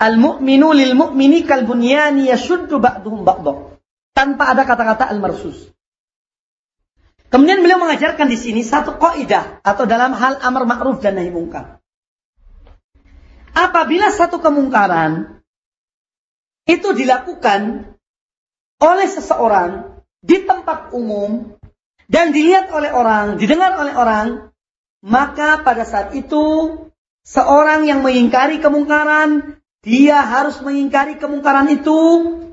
al-mu'minu 0.00 0.72
lil 0.72 0.96
mu'mini 0.96 1.44
kal 1.44 1.68
bunyani 1.68 2.32
yashuddu 2.32 2.80
ba'duhum 2.80 3.28
ba'dha. 3.28 3.76
Tanpa 4.16 4.56
ada 4.56 4.64
kata-kata 4.64 5.04
al-marsus. 5.12 5.75
Kemudian 7.26 7.58
beliau 7.62 7.82
mengajarkan 7.82 8.30
di 8.30 8.38
sini 8.38 8.62
satu 8.62 8.96
kaidah 9.02 9.58
atau 9.66 9.84
dalam 9.84 10.14
hal 10.14 10.38
amar 10.42 10.62
ma'ruf 10.62 11.02
dan 11.02 11.18
nahi 11.18 11.34
mungkar. 11.34 11.82
Apabila 13.56 14.12
satu 14.12 14.38
kemungkaran 14.38 15.42
itu 16.68 16.92
dilakukan 16.92 17.92
oleh 18.78 19.08
seseorang 19.08 20.02
di 20.20 20.44
tempat 20.44 20.92
umum 20.92 21.56
dan 22.06 22.30
dilihat 22.30 22.70
oleh 22.70 22.94
orang, 22.94 23.40
didengar 23.40 23.74
oleh 23.80 23.94
orang, 23.96 24.26
maka 25.02 25.62
pada 25.66 25.82
saat 25.82 26.14
itu 26.14 26.76
seorang 27.26 27.88
yang 27.88 28.06
mengingkari 28.06 28.62
kemungkaran, 28.62 29.58
dia 29.82 30.22
harus 30.22 30.62
mengingkari 30.62 31.18
kemungkaran 31.18 31.66
itu 31.70 31.98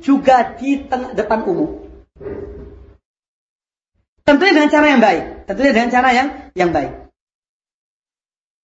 juga 0.01 0.57
di 0.57 0.85
depan 1.13 1.45
umum. 1.45 1.85
Tentunya 4.23 4.53
dengan 4.55 4.71
cara 4.71 4.85
yang 4.87 5.01
baik. 5.03 5.23
Tentunya 5.47 5.71
dengan 5.75 5.89
cara 5.91 6.09
yang 6.15 6.27
yang 6.55 6.71
baik. 6.71 6.91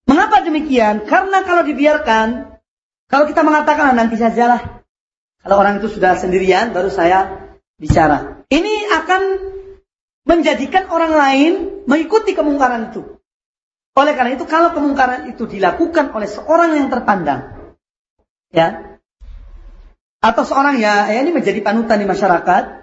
Mengapa 0.08 0.42
demikian? 0.42 1.04
Karena 1.04 1.44
kalau 1.44 1.62
dibiarkan, 1.62 2.58
kalau 3.06 3.24
kita 3.28 3.44
mengatakan 3.44 3.92
ah, 3.92 3.96
nanti 3.96 4.16
sajalah. 4.16 4.82
Kalau 5.40 5.56
orang 5.56 5.80
itu 5.80 5.88
sudah 5.88 6.16
sendirian, 6.16 6.72
baru 6.72 6.92
saya 6.92 7.48
bicara. 7.80 8.44
Ini 8.52 8.92
akan 9.04 9.22
menjadikan 10.28 10.92
orang 10.92 11.12
lain 11.16 11.52
mengikuti 11.88 12.36
kemungkaran 12.36 12.92
itu. 12.92 13.20
Oleh 13.96 14.12
karena 14.14 14.36
itu, 14.36 14.44
kalau 14.44 14.76
kemungkaran 14.76 15.32
itu 15.32 15.48
dilakukan 15.48 16.12
oleh 16.12 16.28
seorang 16.28 16.76
yang 16.76 16.92
terpandang, 16.92 17.74
ya, 18.52 19.00
atau 20.20 20.42
seorang 20.44 20.76
ya, 20.76 21.08
ya 21.08 21.24
ini 21.24 21.32
menjadi 21.32 21.58
panutan 21.64 21.98
di 21.98 22.06
masyarakat, 22.06 22.79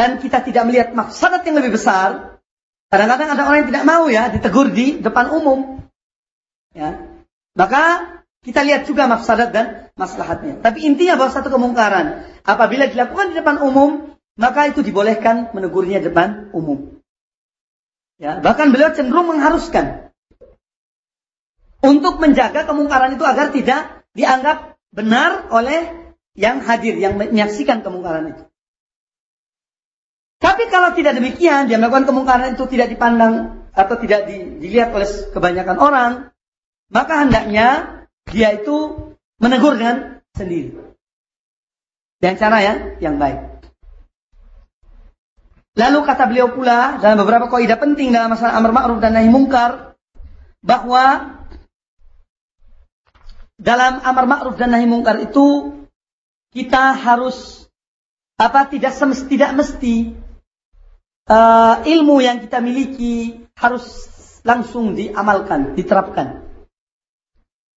dan 0.00 0.16
kita 0.16 0.40
tidak 0.40 0.64
melihat 0.64 0.96
maksadat 0.96 1.44
yang 1.44 1.60
lebih 1.60 1.76
besar, 1.76 2.40
kadang-kadang 2.88 3.36
ada 3.36 3.44
orang 3.44 3.58
yang 3.60 3.68
tidak 3.68 3.84
mau 3.84 4.08
ya 4.08 4.32
ditegur 4.32 4.72
di 4.72 4.96
depan 4.96 5.28
umum. 5.28 5.84
Ya. 6.72 7.04
Maka 7.52 8.08
kita 8.40 8.64
lihat 8.64 8.88
juga 8.88 9.04
maksadat 9.04 9.52
dan 9.52 9.92
maslahatnya. 10.00 10.64
Tapi 10.64 10.88
intinya 10.88 11.20
bahwa 11.20 11.36
satu 11.36 11.52
kemungkaran 11.52 12.24
apabila 12.48 12.88
dilakukan 12.88 13.36
di 13.36 13.44
depan 13.44 13.60
umum, 13.60 14.16
maka 14.40 14.72
itu 14.72 14.80
dibolehkan 14.80 15.52
menegurnya 15.52 16.00
di 16.00 16.08
depan 16.08 16.48
umum. 16.56 16.96
Ya, 18.16 18.40
bahkan 18.40 18.72
beliau 18.72 18.96
cenderung 18.96 19.28
mengharuskan 19.28 20.16
untuk 21.84 22.16
menjaga 22.24 22.64
kemungkaran 22.64 23.20
itu 23.20 23.24
agar 23.28 23.52
tidak 23.52 24.00
dianggap 24.16 24.80
benar 24.96 25.52
oleh 25.52 26.12
yang 26.32 26.64
hadir, 26.64 26.96
yang 26.96 27.20
menyaksikan 27.20 27.84
kemungkaran 27.84 28.32
itu. 28.32 28.49
Tapi 30.40 30.72
kalau 30.72 30.96
tidak 30.96 31.20
demikian, 31.20 31.68
dia 31.68 31.76
melakukan 31.76 32.08
kemungkaran 32.08 32.56
itu 32.56 32.64
tidak 32.64 32.88
dipandang 32.88 33.60
atau 33.76 33.94
tidak 34.00 34.24
dilihat 34.56 34.88
oleh 34.96 35.06
kebanyakan 35.36 35.76
orang, 35.76 36.12
maka 36.88 37.28
hendaknya 37.28 37.68
dia 38.24 38.56
itu 38.56 39.12
menegur 39.36 39.76
dengan 39.76 40.24
sendiri. 40.32 40.96
Dengan 42.16 42.36
cara 42.40 42.58
yang 42.64 42.78
yang 43.04 43.16
baik. 43.20 43.50
Lalu 45.76 45.98
kata 46.02 46.24
beliau 46.28 46.52
pula 46.52 47.00
dalam 47.00 47.20
beberapa 47.20 47.46
kaidah 47.48 47.78
penting 47.78 48.10
dalam 48.10 48.32
masalah 48.32 48.58
amar 48.58 48.72
ma'ruf 48.74 48.98
dan 48.98 49.16
nahi 49.16 49.30
mungkar 49.32 49.94
bahwa 50.60 51.36
dalam 53.56 54.02
amar 54.04 54.24
ma'ruf 54.28 54.56
dan 54.60 54.76
nahi 54.76 54.84
mungkar 54.84 55.20
itu 55.24 55.72
kita 56.52 56.96
harus 56.96 57.68
apa 58.36 58.66
tidak 58.68 58.92
semesti 58.92 59.24
tidak 59.30 59.52
mesti 59.56 60.19
uh, 61.30 61.74
ilmu 61.86 62.18
yang 62.18 62.42
kita 62.42 62.58
miliki 62.58 63.46
harus 63.54 63.86
langsung 64.42 64.98
diamalkan, 64.98 65.78
diterapkan 65.78 66.42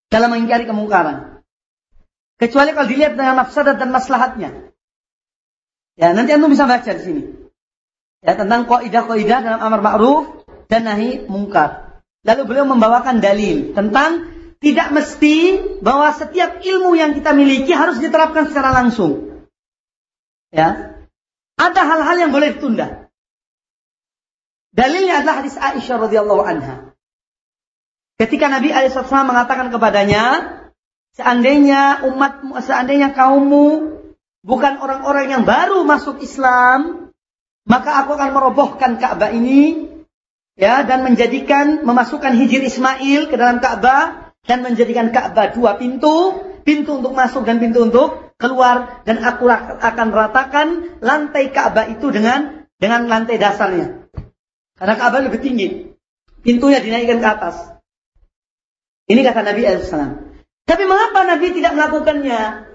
dalam 0.10 0.34
mengingkari 0.34 0.66
kemungkaran. 0.66 1.46
Kecuali 2.42 2.74
kalau 2.74 2.90
dilihat 2.90 3.14
dengan 3.14 3.46
mafsadat 3.46 3.78
dan 3.78 3.94
maslahatnya. 3.94 4.74
Ya, 5.94 6.12
nanti 6.18 6.34
antum 6.34 6.50
bisa 6.50 6.66
baca 6.66 6.90
di 6.90 7.02
sini. 7.02 7.24
Ya, 8.26 8.34
tentang 8.34 8.66
kaidah-kaidah 8.66 9.40
dalam 9.46 9.62
amar 9.62 9.82
ma'ruf 9.86 10.46
dan 10.66 10.90
nahi 10.90 11.30
mungkar. 11.30 12.02
Lalu 12.26 12.42
beliau 12.50 12.66
membawakan 12.66 13.22
dalil 13.22 13.76
tentang 13.78 14.34
tidak 14.64 14.96
mesti 14.96 15.60
bahwa 15.84 16.10
setiap 16.16 16.64
ilmu 16.64 16.96
yang 16.96 17.14
kita 17.14 17.36
miliki 17.36 17.76
harus 17.76 18.00
diterapkan 18.00 18.48
secara 18.48 18.72
langsung. 18.72 19.44
Ya. 20.50 20.98
Ada 21.60 21.82
hal-hal 21.86 22.16
yang 22.18 22.32
boleh 22.34 22.58
ditunda. 22.58 23.03
Dalilnya 24.74 25.22
adalah 25.22 25.46
hadis 25.46 25.54
Aisyah 25.54 25.98
radhiyallahu 26.10 26.42
anha. 26.42 26.98
Ketika 28.18 28.50
Nabi 28.50 28.74
SAW 28.74 29.30
mengatakan 29.30 29.70
kepadanya, 29.70 30.26
seandainya 31.14 32.02
umat, 32.10 32.42
seandainya 32.66 33.14
kaummu 33.14 34.02
bukan 34.42 34.74
orang-orang 34.82 35.30
yang 35.30 35.44
baru 35.46 35.86
masuk 35.86 36.26
Islam, 36.26 37.10
maka 37.70 38.02
aku 38.02 38.18
akan 38.18 38.34
merobohkan 38.34 38.98
Ka'bah 38.98 39.30
ini, 39.30 39.90
ya, 40.58 40.82
dan 40.82 41.06
menjadikan 41.06 41.86
memasukkan 41.86 42.34
hijir 42.34 42.66
Ismail 42.66 43.30
ke 43.30 43.36
dalam 43.38 43.62
Ka'bah 43.62 44.34
dan 44.44 44.66
menjadikan 44.66 45.14
Ka'bah 45.14 45.54
dua 45.54 45.78
pintu, 45.78 46.44
pintu 46.66 47.00
untuk 47.00 47.14
masuk 47.14 47.46
dan 47.46 47.62
pintu 47.62 47.88
untuk 47.88 48.36
keluar, 48.42 49.06
dan 49.06 49.22
aku 49.24 49.48
akan 49.80 50.08
ratakan 50.10 50.98
lantai 51.00 51.54
Ka'bah 51.54 51.88
itu 51.88 52.10
dengan 52.10 52.68
dengan 52.82 53.08
lantai 53.08 53.40
dasarnya. 53.40 54.03
Karena 54.84 55.00
Ka'bah 55.00 55.24
lebih 55.24 55.40
tinggi. 55.40 55.96
Pintunya 56.44 56.84
dinaikkan 56.84 57.24
ke 57.24 57.28
atas. 57.32 57.56
Ini 59.08 59.24
kata 59.24 59.48
Nabi 59.48 59.64
SAW. 59.64 60.36
Tapi 60.68 60.84
mengapa 60.84 61.24
Nabi 61.24 61.56
tidak 61.56 61.72
melakukannya? 61.72 62.68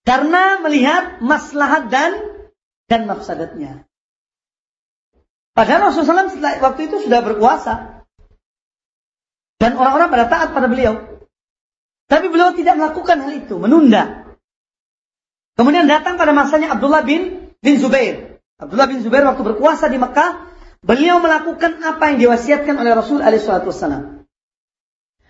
Karena 0.00 0.64
melihat 0.64 1.20
maslahat 1.20 1.92
dan 1.92 2.16
dan 2.88 3.04
mafsadatnya. 3.04 3.84
Padahal 5.52 5.92
Rasulullah 5.92 6.24
SAW 6.24 6.40
setelah 6.40 6.56
waktu 6.64 6.88
itu 6.88 7.04
sudah 7.04 7.20
berkuasa. 7.20 8.00
Dan 9.60 9.76
orang-orang 9.76 10.08
pada 10.08 10.32
taat 10.32 10.48
pada 10.56 10.72
beliau. 10.72 11.20
Tapi 12.08 12.32
beliau 12.32 12.56
tidak 12.56 12.80
melakukan 12.80 13.28
hal 13.28 13.32
itu, 13.36 13.60
menunda. 13.60 14.24
Kemudian 15.52 15.84
datang 15.84 16.16
pada 16.16 16.32
masanya 16.32 16.72
Abdullah 16.72 17.04
bin 17.04 17.52
bin 17.60 17.76
Zubair. 17.76 18.40
Abdullah 18.56 18.88
bin 18.88 19.04
Zubair 19.04 19.28
waktu 19.28 19.44
berkuasa 19.44 19.92
di 19.92 20.00
Mekah, 20.00 20.55
Beliau 20.86 21.18
melakukan 21.18 21.82
apa 21.82 22.14
yang 22.14 22.22
diwasiatkan 22.22 22.78
oleh 22.78 22.94
Rasul 22.94 23.18
alaihissalam. 23.18 24.22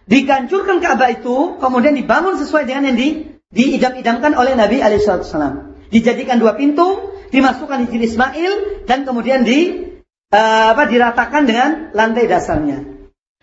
Dikancurkan 0.04 0.84
Ka'bah 0.84 1.10
itu, 1.10 1.56
kemudian 1.56 1.96
dibangun 1.96 2.36
sesuai 2.36 2.68
dengan 2.68 2.92
yang 2.92 2.96
di, 3.00 3.40
diidam-idamkan 3.50 4.36
oleh 4.36 4.52
Nabi 4.52 4.84
alaihissalam. 4.84 5.88
Dijadikan 5.88 6.36
dua 6.36 6.60
pintu, 6.60 7.08
dimasukkan 7.32 7.88
hijir 7.88 8.04
Ismail, 8.04 8.84
dan 8.84 9.08
kemudian 9.08 9.48
di 9.48 9.80
uh, 10.30 10.76
apa 10.76 10.92
diratakan 10.92 11.48
dengan 11.48 11.90
lantai 11.96 12.28
dasarnya. 12.28 12.84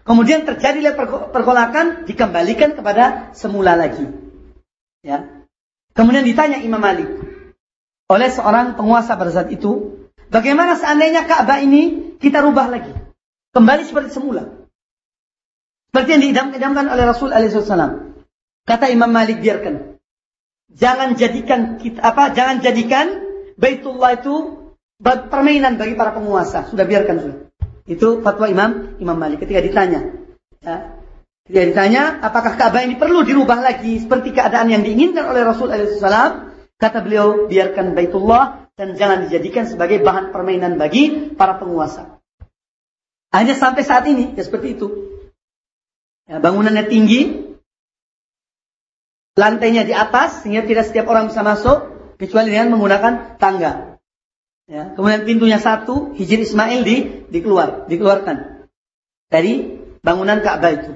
Kemudian 0.06 0.46
terjadi 0.46 0.94
pergolakan, 1.34 2.06
dikembalikan 2.06 2.78
kepada 2.78 3.34
semula 3.34 3.74
lagi. 3.74 4.06
Ya. 5.02 5.48
Kemudian 5.98 6.28
ditanya 6.28 6.62
Imam 6.62 6.80
Malik 6.80 7.10
oleh 8.12 8.30
seorang 8.30 8.76
penguasa 8.76 9.16
pada 9.16 9.32
saat 9.32 9.50
itu, 9.50 10.03
Bagaimana 10.30 10.80
seandainya 10.80 11.28
Ka'bah 11.28 11.60
ini 11.60 12.16
kita 12.20 12.44
rubah 12.44 12.72
lagi? 12.72 12.94
Kembali 13.54 13.84
seperti 13.86 14.10
semula. 14.16 14.64
Seperti 15.94 16.10
yang 16.10 16.24
diidam-idamkan 16.26 16.90
oleh 16.90 17.04
Rasul 17.06 17.30
alaihissalam. 17.30 18.18
Kata 18.66 18.90
Imam 18.90 19.14
Malik 19.14 19.46
biarkan. 19.46 20.00
Jangan 20.74 21.14
jadikan 21.14 21.78
kita 21.78 22.02
apa? 22.02 22.34
Jangan 22.34 22.66
jadikan 22.66 23.22
Baitullah 23.54 24.18
itu 24.18 24.58
permainan 25.04 25.78
bagi 25.78 25.94
para 25.94 26.18
penguasa. 26.18 26.66
Sudah 26.66 26.90
biarkan 26.90 27.16
sudah. 27.22 27.38
Itu 27.86 28.26
fatwa 28.26 28.50
Imam 28.50 28.98
Imam 28.98 29.14
Malik 29.20 29.46
ketika 29.46 29.62
ditanya. 29.62 30.02
Ya, 30.64 30.98
ketika 31.46 31.64
ditanya, 31.70 32.04
apakah 32.24 32.58
Ka'bah 32.58 32.82
ini 32.82 32.98
perlu 32.98 33.22
dirubah 33.22 33.62
lagi 33.62 34.02
seperti 34.02 34.34
keadaan 34.34 34.74
yang 34.74 34.82
diinginkan 34.82 35.30
oleh 35.30 35.46
Rasul 35.46 35.70
alaihissalam? 35.70 36.56
Kata 36.80 37.06
beliau, 37.06 37.46
biarkan 37.46 37.94
Baitullah 37.94 38.63
dan 38.74 38.98
jangan 38.98 39.30
dijadikan 39.30 39.70
sebagai 39.70 40.02
bahan 40.02 40.34
permainan 40.34 40.82
bagi 40.82 41.34
para 41.38 41.62
penguasa. 41.62 42.18
Hanya 43.34 43.58
sampai 43.58 43.82
saat 43.86 44.06
ini, 44.06 44.34
ya 44.38 44.46
seperti 44.46 44.78
itu. 44.78 44.88
Ya, 46.30 46.38
bangunannya 46.38 46.86
tinggi, 46.86 47.50
lantainya 49.38 49.86
di 49.86 49.94
atas, 49.94 50.46
sehingga 50.46 50.66
tidak 50.66 50.90
setiap 50.90 51.10
orang 51.10 51.30
bisa 51.30 51.42
masuk, 51.42 51.90
kecuali 52.22 52.54
dengan 52.54 52.78
menggunakan 52.78 53.38
tangga. 53.42 53.98
Ya, 54.70 54.94
kemudian 54.96 55.28
pintunya 55.28 55.60
satu, 55.60 56.16
hijir 56.16 56.40
Ismail 56.40 56.82
di 56.88 56.98
dikeluar, 57.28 57.90
dikeluarkan 57.90 58.70
dari 59.28 59.82
bangunan 60.00 60.40
Ka'bah 60.40 60.72
itu. 60.72 60.92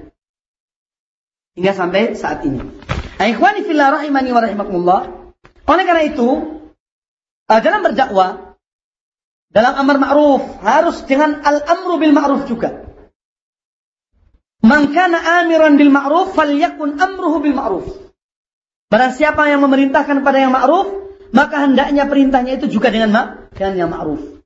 Hingga 1.57 1.73
sampai 1.73 2.13
saat 2.13 2.45
ini. 2.45 2.61
Ikhwani 3.17 3.65
fillah 3.65 3.97
rahimani 3.97 4.29
wa 4.29 4.41
rahimakumullah. 4.45 5.01
Oleh 5.67 5.83
karena 5.89 6.05
itu, 6.05 6.56
uh, 7.47 7.59
dalam 7.63 7.81
berdakwah, 7.83 8.59
dalam 9.51 9.73
amar 9.79 9.97
ma'ruf, 9.97 10.43
harus 10.61 11.03
dengan 11.07 11.39
al-amru 11.41 11.95
bil 11.99 12.13
ma'ruf 12.13 12.45
juga. 12.47 12.87
Man 14.63 14.91
amiran 14.91 15.79
bil 15.79 15.91
ma'ruf, 15.91 16.35
falyakun 16.35 16.99
amruhu 16.99 17.39
bil 17.39 17.55
ma'ruf. 17.55 17.87
Barang 18.87 19.15
siapa 19.15 19.47
yang 19.51 19.63
memerintahkan 19.63 20.23
pada 20.23 20.39
yang 20.39 20.51
ma'ruf, 20.55 20.87
maka 21.35 21.67
hendaknya 21.67 22.07
perintahnya 22.07 22.59
itu 22.59 22.71
juga 22.71 22.91
dengan 22.91 23.11
ma 23.11 23.23
dengan 23.51 23.73
yang 23.75 23.89
ma'ruf. 23.91 24.43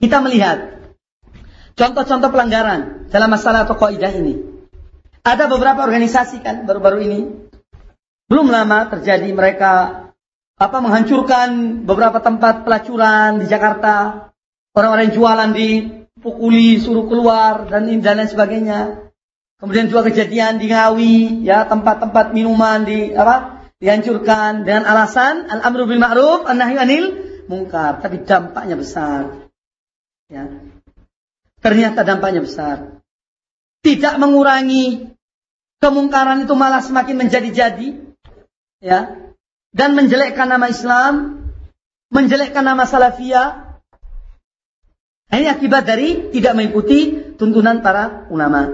Kita 0.00 0.24
melihat 0.24 0.78
contoh-contoh 1.76 2.30
pelanggaran 2.32 3.10
dalam 3.12 3.28
masalah 3.28 3.68
atau 3.68 3.76
kaidah 3.76 4.12
ini. 4.14 4.40
Ada 5.20 5.50
beberapa 5.50 5.84
organisasi 5.84 6.40
kan 6.40 6.64
baru-baru 6.64 6.98
ini 7.04 7.20
belum 8.28 8.48
lama 8.48 8.88
terjadi 8.88 9.28
mereka 9.32 10.07
apa 10.58 10.76
menghancurkan 10.82 11.80
beberapa 11.86 12.18
tempat 12.18 12.66
pelacuran 12.66 13.38
di 13.38 13.46
Jakarta. 13.46 14.28
Orang-orang 14.74 15.10
yang 15.10 15.16
jualan 15.16 15.50
dipukuli, 15.54 16.82
suruh 16.82 17.06
keluar 17.06 17.70
dan 17.70 17.86
dan 18.02 18.14
lain 18.18 18.30
sebagainya. 18.30 18.80
Kemudian 19.58 19.90
juga 19.90 20.06
kejadian 20.06 20.62
di 20.62 20.70
Ngawi, 20.70 21.42
ya 21.42 21.66
tempat-tempat 21.66 22.30
minuman 22.30 22.86
di 22.86 23.10
apa 23.10 23.66
dihancurkan 23.78 24.62
dengan 24.66 24.86
alasan 24.86 25.50
al-amru 25.50 25.86
bil 25.86 25.98
ma'ruf, 26.02 26.46
an-nahyi 26.46 26.78
anil 26.78 27.06
munkar, 27.50 27.98
tapi 28.02 28.22
dampaknya 28.22 28.78
besar. 28.78 29.50
Ya. 30.30 30.46
Ternyata 31.58 32.06
dampaknya 32.06 32.42
besar. 32.42 33.02
Tidak 33.82 34.14
mengurangi 34.18 35.10
kemungkaran 35.82 36.46
itu 36.46 36.54
malah 36.54 36.82
semakin 36.82 37.26
menjadi-jadi 37.26 37.88
ya 38.82 39.27
dan 39.72 39.94
menjelekkan 39.94 40.48
nama 40.48 40.66
Islam, 40.68 41.44
menjelekkan 42.12 42.64
nama 42.64 42.88
Salafiyah. 42.88 43.68
Ini 45.28 45.44
akibat 45.52 45.84
dari 45.84 46.32
tidak 46.32 46.56
mengikuti 46.56 47.32
tuntunan 47.36 47.84
para 47.84 48.24
ulama. 48.32 48.72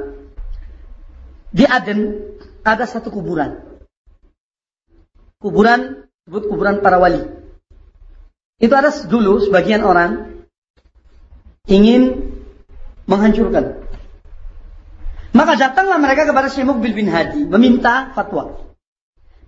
Di 1.51 1.67
Aden 1.67 2.31
ada 2.63 2.87
satu 2.87 3.11
kuburan. 3.11 3.59
Kuburan 5.43 6.07
sebut 6.25 6.47
kuburan 6.49 6.79
para 6.81 7.03
wali. 7.03 7.21
Itu 8.63 8.73
ada 8.73 8.89
dulu 8.89 9.43
sebagian 9.45 9.83
orang 9.83 10.47
ingin 11.69 12.33
menghancurkan. 13.05 13.85
Maka 15.35 15.59
datanglah 15.59 15.99
mereka 15.99 16.31
kepada 16.31 16.47
Syekh 16.47 16.71
Mukbil 16.71 16.95
bin 16.95 17.11
Hadi 17.11 17.45
meminta 17.45 18.15
fatwa. 18.15 18.64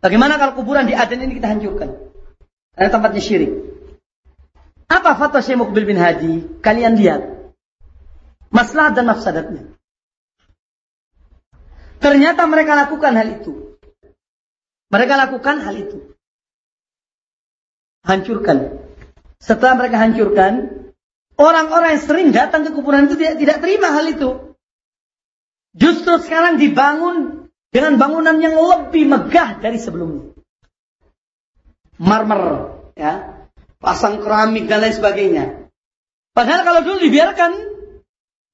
Bagaimana 0.00 0.36
kalau 0.36 0.58
kuburan 0.58 0.86
di 0.86 0.94
Aden 0.94 1.24
ini 1.24 1.40
kita 1.40 1.50
hancurkan? 1.50 1.90
Karena 2.76 2.90
tempatnya 2.92 3.22
syirik. 3.24 3.52
Apa 4.86 5.18
fatwa 5.18 5.40
Syekh 5.42 5.58
Mukbil 5.58 5.88
bin 5.88 5.98
Hadi? 5.98 6.62
Kalian 6.62 6.94
lihat. 6.94 7.52
Masalah 8.54 8.94
dan 8.94 9.10
mafsadatnya. 9.10 9.66
Ternyata 11.98 12.46
mereka 12.46 12.78
lakukan 12.78 13.16
hal 13.16 13.40
itu. 13.40 13.80
Mereka 14.92 15.14
lakukan 15.18 15.58
hal 15.64 15.74
itu. 15.74 15.98
Hancurkan. 18.06 18.78
Setelah 19.42 19.74
mereka 19.74 19.98
hancurkan, 19.98 20.52
orang-orang 21.34 21.98
yang 21.98 22.04
sering 22.04 22.28
datang 22.30 22.62
ke 22.62 22.70
kuburan 22.70 23.10
itu 23.10 23.18
tidak, 23.18 23.36
tidak 23.42 23.58
terima 23.58 23.90
hal 23.90 24.06
itu. 24.06 24.54
Justru 25.76 26.22
sekarang 26.22 26.62
dibangun 26.62 27.45
dengan 27.76 28.00
bangunan 28.00 28.40
yang 28.40 28.56
lebih 28.56 29.04
megah 29.04 29.60
dari 29.60 29.76
sebelumnya. 29.76 30.32
Marmer, 32.00 32.72
ya, 32.96 33.44
pasang 33.76 34.24
keramik 34.24 34.64
dan 34.64 34.80
lain 34.80 34.96
sebagainya. 34.96 35.44
Padahal 36.32 36.64
kalau 36.64 36.80
dulu 36.88 37.04
dibiarkan 37.04 37.52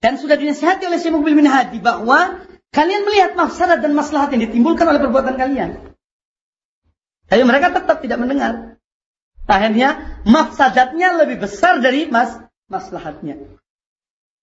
dan 0.02 0.18
sudah 0.18 0.34
dinasihati 0.34 0.90
oleh 0.90 0.98
Syekh 0.98 1.14
Mukbil 1.14 1.38
bin 1.38 1.46
Hadi 1.46 1.78
bahwa 1.78 2.42
kalian 2.74 3.06
melihat 3.06 3.38
mafsadat 3.38 3.78
dan 3.78 3.94
maslahat 3.94 4.34
yang 4.34 4.42
ditimbulkan 4.50 4.90
oleh 4.90 4.98
perbuatan 4.98 5.38
kalian. 5.38 5.70
Tapi 7.30 7.42
mereka 7.46 7.70
tetap 7.70 8.02
tidak 8.02 8.18
mendengar. 8.18 8.82
Akhirnya 9.46 10.18
mafsadatnya 10.26 11.22
lebih 11.22 11.46
besar 11.46 11.78
dari 11.78 12.10
mas 12.10 12.42
maslahatnya. 12.66 13.38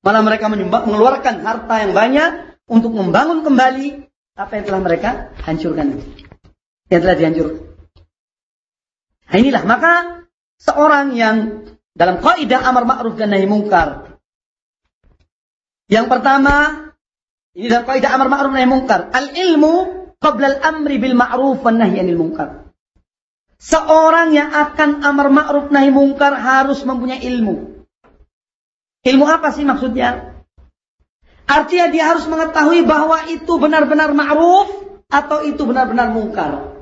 Malah 0.04 0.24
mereka 0.24 0.48
mengeluarkan 0.52 1.44
harta 1.44 1.76
yang 1.84 1.92
banyak 1.92 2.60
untuk 2.72 2.96
membangun 2.96 3.44
kembali 3.44 4.09
apa 4.40 4.56
yang 4.56 4.66
telah 4.72 4.80
mereka 4.80 5.10
hancurkan 5.44 6.00
yang 6.88 7.02
telah 7.04 7.16
dihancurkan. 7.20 7.60
Nah 9.30 9.38
inilah 9.38 9.64
maka 9.68 9.94
seorang 10.64 11.12
yang 11.14 11.68
dalam 11.92 12.24
kaidah 12.24 12.64
amar 12.64 12.88
ma'ruf 12.88 13.20
dan 13.20 13.36
nahi 13.36 13.44
mungkar. 13.44 14.16
Yang 15.92 16.06
pertama, 16.08 16.88
ini 17.52 17.68
dalam 17.68 17.84
kaidah 17.84 18.16
amar 18.16 18.28
ma'ruf 18.32 18.52
nahi 18.56 18.68
mungkar, 18.70 19.12
al 19.12 19.36
ilmu 19.36 19.74
qabla 20.24 20.48
al 20.48 20.58
amri 20.64 20.96
bil 21.04 21.20
ma'ruf 21.20 21.60
wan 21.60 21.76
nahi 21.76 22.00
anil 22.00 22.18
mungkar. 22.18 22.72
Seorang 23.60 24.32
yang 24.32 24.56
akan 24.56 25.04
amar 25.04 25.28
ma'ruf 25.28 25.68
nahi 25.68 25.92
mungkar 25.92 26.32
harus 26.32 26.80
mempunyai 26.88 27.20
ilmu. 27.28 27.84
Ilmu 29.04 29.26
apa 29.28 29.52
sih 29.52 29.68
maksudnya? 29.68 30.29
Artinya 31.50 31.90
dia 31.90 32.14
harus 32.14 32.30
mengetahui 32.30 32.86
bahwa 32.86 33.26
itu 33.26 33.58
benar-benar 33.58 34.14
ma'ruf 34.14 34.70
atau 35.10 35.42
itu 35.42 35.66
benar-benar 35.66 36.14
mungkar. 36.14 36.78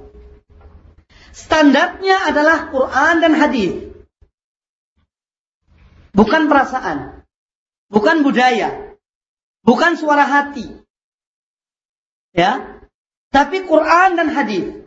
Standarnya 1.31 2.27
adalah 2.27 2.67
Quran 2.67 3.15
dan 3.23 3.33
hadis. 3.39 3.87
Bukan 6.11 6.51
perasaan. 6.51 7.23
Bukan 7.87 8.27
budaya. 8.27 8.91
Bukan 9.63 9.95
suara 9.95 10.27
hati. 10.27 10.67
Ya. 12.35 12.83
Tapi 13.31 13.63
Quran 13.63 14.19
dan 14.19 14.27
hadis. 14.35 14.83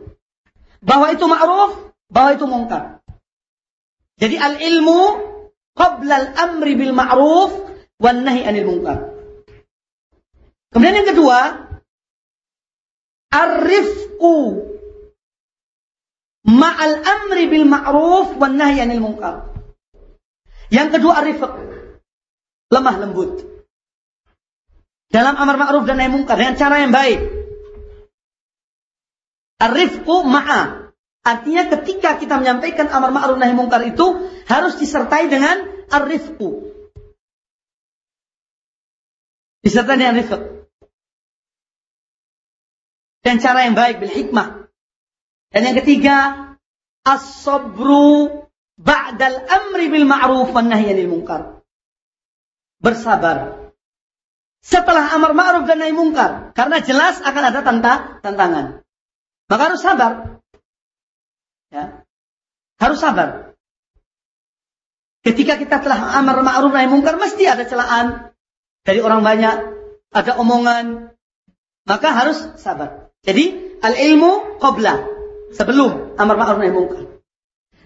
Bahwa 0.85 1.09
itu 1.09 1.25
ma'ruf, 1.25 1.89
bahwa 2.13 2.37
itu 2.37 2.45
mungkar. 2.45 3.01
Jadi 4.21 4.37
al-ilmu 4.37 5.01
qabla 5.73 6.15
al-amri 6.21 6.77
bil 6.77 6.93
ma'ruf 6.93 7.49
wan 7.97 8.21
nahi 8.21 8.45
anil 8.45 8.69
mungkar. 8.69 9.10
Kemudian 10.71 11.03
yang 11.03 11.09
kedua, 11.11 11.67
arifku 13.27 14.35
ma'al 16.47 16.95
amri 17.03 17.51
bil 17.51 17.67
ma'ruf 17.67 18.39
wan 18.39 18.55
nahyi 18.55 18.79
anil 18.79 19.03
munkar. 19.03 19.51
Yang 20.71 20.99
kedua 20.99 21.19
arif 21.19 21.43
lemah 22.71 22.95
lembut. 23.03 23.43
Dalam 25.11 25.35
amar 25.35 25.59
ma'ruf 25.59 25.83
dan 25.83 25.99
nahi 25.99 26.07
munkar 26.07 26.39
dengan 26.39 26.55
cara 26.55 26.79
yang 26.79 26.95
baik. 26.95 27.19
Arifku 29.59 30.23
ma'a. 30.23 30.87
Artinya 31.21 31.67
ketika 31.67 32.15
kita 32.15 32.39
menyampaikan 32.39 32.87
amar 32.87 33.11
ma'ruf 33.11 33.35
nahi 33.35 33.51
munkar 33.51 33.83
itu 33.83 34.31
harus 34.47 34.79
disertai 34.79 35.27
dengan 35.27 35.67
arifku. 35.91 36.71
Disertai 39.67 39.99
dengan 39.99 40.15
rifq 40.15 40.60
dan 43.21 43.37
cara 43.37 43.69
yang 43.69 43.77
baik 43.77 44.01
bil 44.01 44.09
hikmah. 44.09 44.69
Dan 45.51 45.61
yang 45.67 45.77
ketiga, 45.83 46.17
as-sabru 47.05 48.45
ba'dal 48.81 49.45
amri 49.45 49.93
bil 49.93 50.09
ma'ruf 50.09 50.49
wan 50.53 50.69
nahyi 50.69 50.97
anil 50.97 51.09
munkar. 51.11 51.61
Bersabar. 52.81 53.69
Setelah 54.61 55.13
amar 55.17 55.33
ma'ruf 55.33 55.65
dan 55.69 55.81
nahi 55.81 55.93
munkar, 55.93 56.53
karena 56.53 56.81
jelas 56.81 57.21
akan 57.21 57.43
ada 57.49 57.59
tanta, 57.61 57.93
tantangan. 58.21 58.65
Maka 59.49 59.61
harus 59.73 59.81
sabar. 59.81 60.41
Ya. 61.69 62.05
Harus 62.81 63.01
sabar. 63.01 63.53
Ketika 65.21 65.61
kita 65.61 65.77
telah 65.85 66.17
amar 66.17 66.41
ma'ruf 66.41 66.73
nahi 66.73 66.89
munkar, 66.89 67.21
mesti 67.21 67.45
ada 67.45 67.67
celaan 67.69 68.33
dari 68.81 68.97
orang 69.03 69.21
banyak, 69.21 69.57
ada 70.09 70.31
omongan, 70.41 71.13
maka 71.85 72.09
harus 72.09 72.37
sabar. 72.57 73.10
Jadi 73.21 73.77
al-ilmu 73.85 74.57
qabla 74.57 75.05
sebelum 75.53 76.17
amar 76.17 76.35
ma'ruf 76.41 76.57
nahi 76.57 76.73
munkar. 76.73 77.03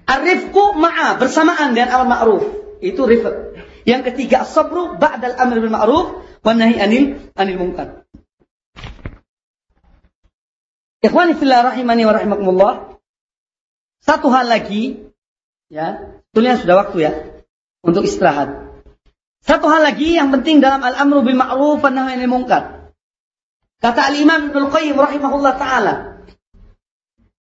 Arifku 0.06 0.78
ma'a 0.80 1.20
bersamaan 1.20 1.76
dengan 1.76 1.92
amar 2.00 2.08
ma'ruf. 2.08 2.44
Itu 2.80 3.04
rifq. 3.04 3.58
Yang 3.84 4.02
ketiga 4.12 4.48
sabru 4.48 4.96
ba'dal 4.96 5.36
amr 5.36 5.60
bil 5.60 5.74
ma'ruf 5.74 6.06
wan 6.46 6.58
nahi 6.62 6.80
anil 6.80 7.20
anil 7.36 7.58
munkar. 7.60 8.08
Ikhwani 11.04 11.38
fillah 11.38 11.74
rahimani 11.74 12.04
wa 12.08 12.14
rahimakumullah. 12.16 12.74
Satu 14.02 14.30
hal 14.30 14.48
lagi 14.48 15.10
ya, 15.70 16.16
sebetulnya 16.30 16.56
sudah 16.62 16.76
waktu 16.86 16.98
ya 17.02 17.12
untuk 17.84 18.06
istirahat. 18.08 18.72
Satu 19.46 19.70
hal 19.70 19.86
lagi 19.86 20.18
yang 20.18 20.34
penting 20.34 20.62
dalam 20.62 20.82
al-amru 20.82 21.22
bil 21.22 21.38
ma'ruf 21.38 21.84
wa 21.84 21.92
nahi 21.92 22.18
anil 22.18 22.32
munkar. 22.32 22.75
Kata 23.84 24.12
al-Imam 24.12 24.52
Ibnu 24.52 24.68
Qayyim 24.72 24.98
rahimahullah 24.98 25.54
taala. 25.60 25.94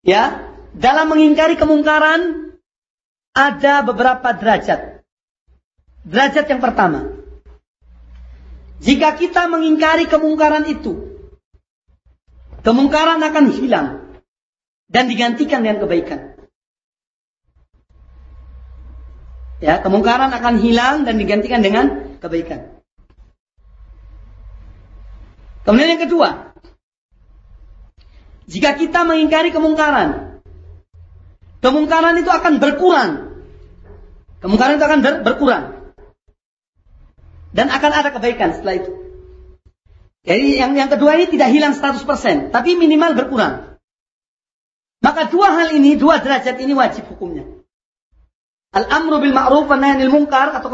Ya, 0.05 0.53
dalam 0.75 1.09
mengingkari 1.09 1.57
kemungkaran 1.57 2.53
ada 3.33 3.81
beberapa 3.81 4.35
derajat. 4.35 5.01
Derajat 6.05 6.45
yang 6.45 6.61
pertama, 6.61 7.15
jika 8.83 9.17
kita 9.17 9.49
mengingkari 9.49 10.05
kemungkaran 10.05 10.69
itu, 10.69 11.17
kemungkaran 12.61 13.17
akan 13.23 13.45
hilang 13.55 13.87
dan 14.85 15.09
digantikan 15.09 15.65
dengan 15.65 15.81
kebaikan. 15.81 16.19
Ya, 19.63 19.81
kemungkaran 19.81 20.29
akan 20.29 20.61
hilang 20.61 21.07
dan 21.07 21.17
digantikan 21.17 21.63
dengan 21.63 22.19
kebaikan. 22.21 22.74
Kemudian 25.65 25.97
yang 25.97 26.03
kedua, 26.05 26.53
jika 28.45 28.77
kita 28.77 29.01
mengingkari 29.01 29.49
kemungkaran, 29.49 30.39
kemungkaran 31.65 32.21
itu 32.21 32.29
akan 32.29 32.61
berkurang. 32.61 33.11
Kemungkaran 34.45 34.77
itu 34.77 34.85
akan 34.85 34.99
ber 35.01 35.13
berkurang. 35.25 35.73
Dan 37.49 37.73
akan 37.73 37.91
ada 37.91 38.13
kebaikan 38.13 38.53
setelah 38.53 38.77
itu. 38.77 38.91
Jadi 40.25 40.61
yang 40.61 40.77
yang 40.77 40.89
kedua 40.89 41.17
ini 41.17 41.25
tidak 41.33 41.49
hilang 41.49 41.73
100%, 41.73 42.53
tapi 42.53 42.77
minimal 42.77 43.17
berkurang. 43.17 43.77
Maka 45.01 45.29
dua 45.29 45.53
hal 45.53 45.73
ini, 45.73 45.97
dua 45.97 46.21
derajat 46.21 46.57
ini 46.61 46.73
wajib 46.77 47.09
hukumnya. 47.09 47.45
Al-amru 48.73 49.21
bil 49.21 49.33
ma'ruf 49.33 49.69
wa 49.69 49.77
nahi 49.77 50.09
munkar 50.09 50.51
atau 50.57 50.69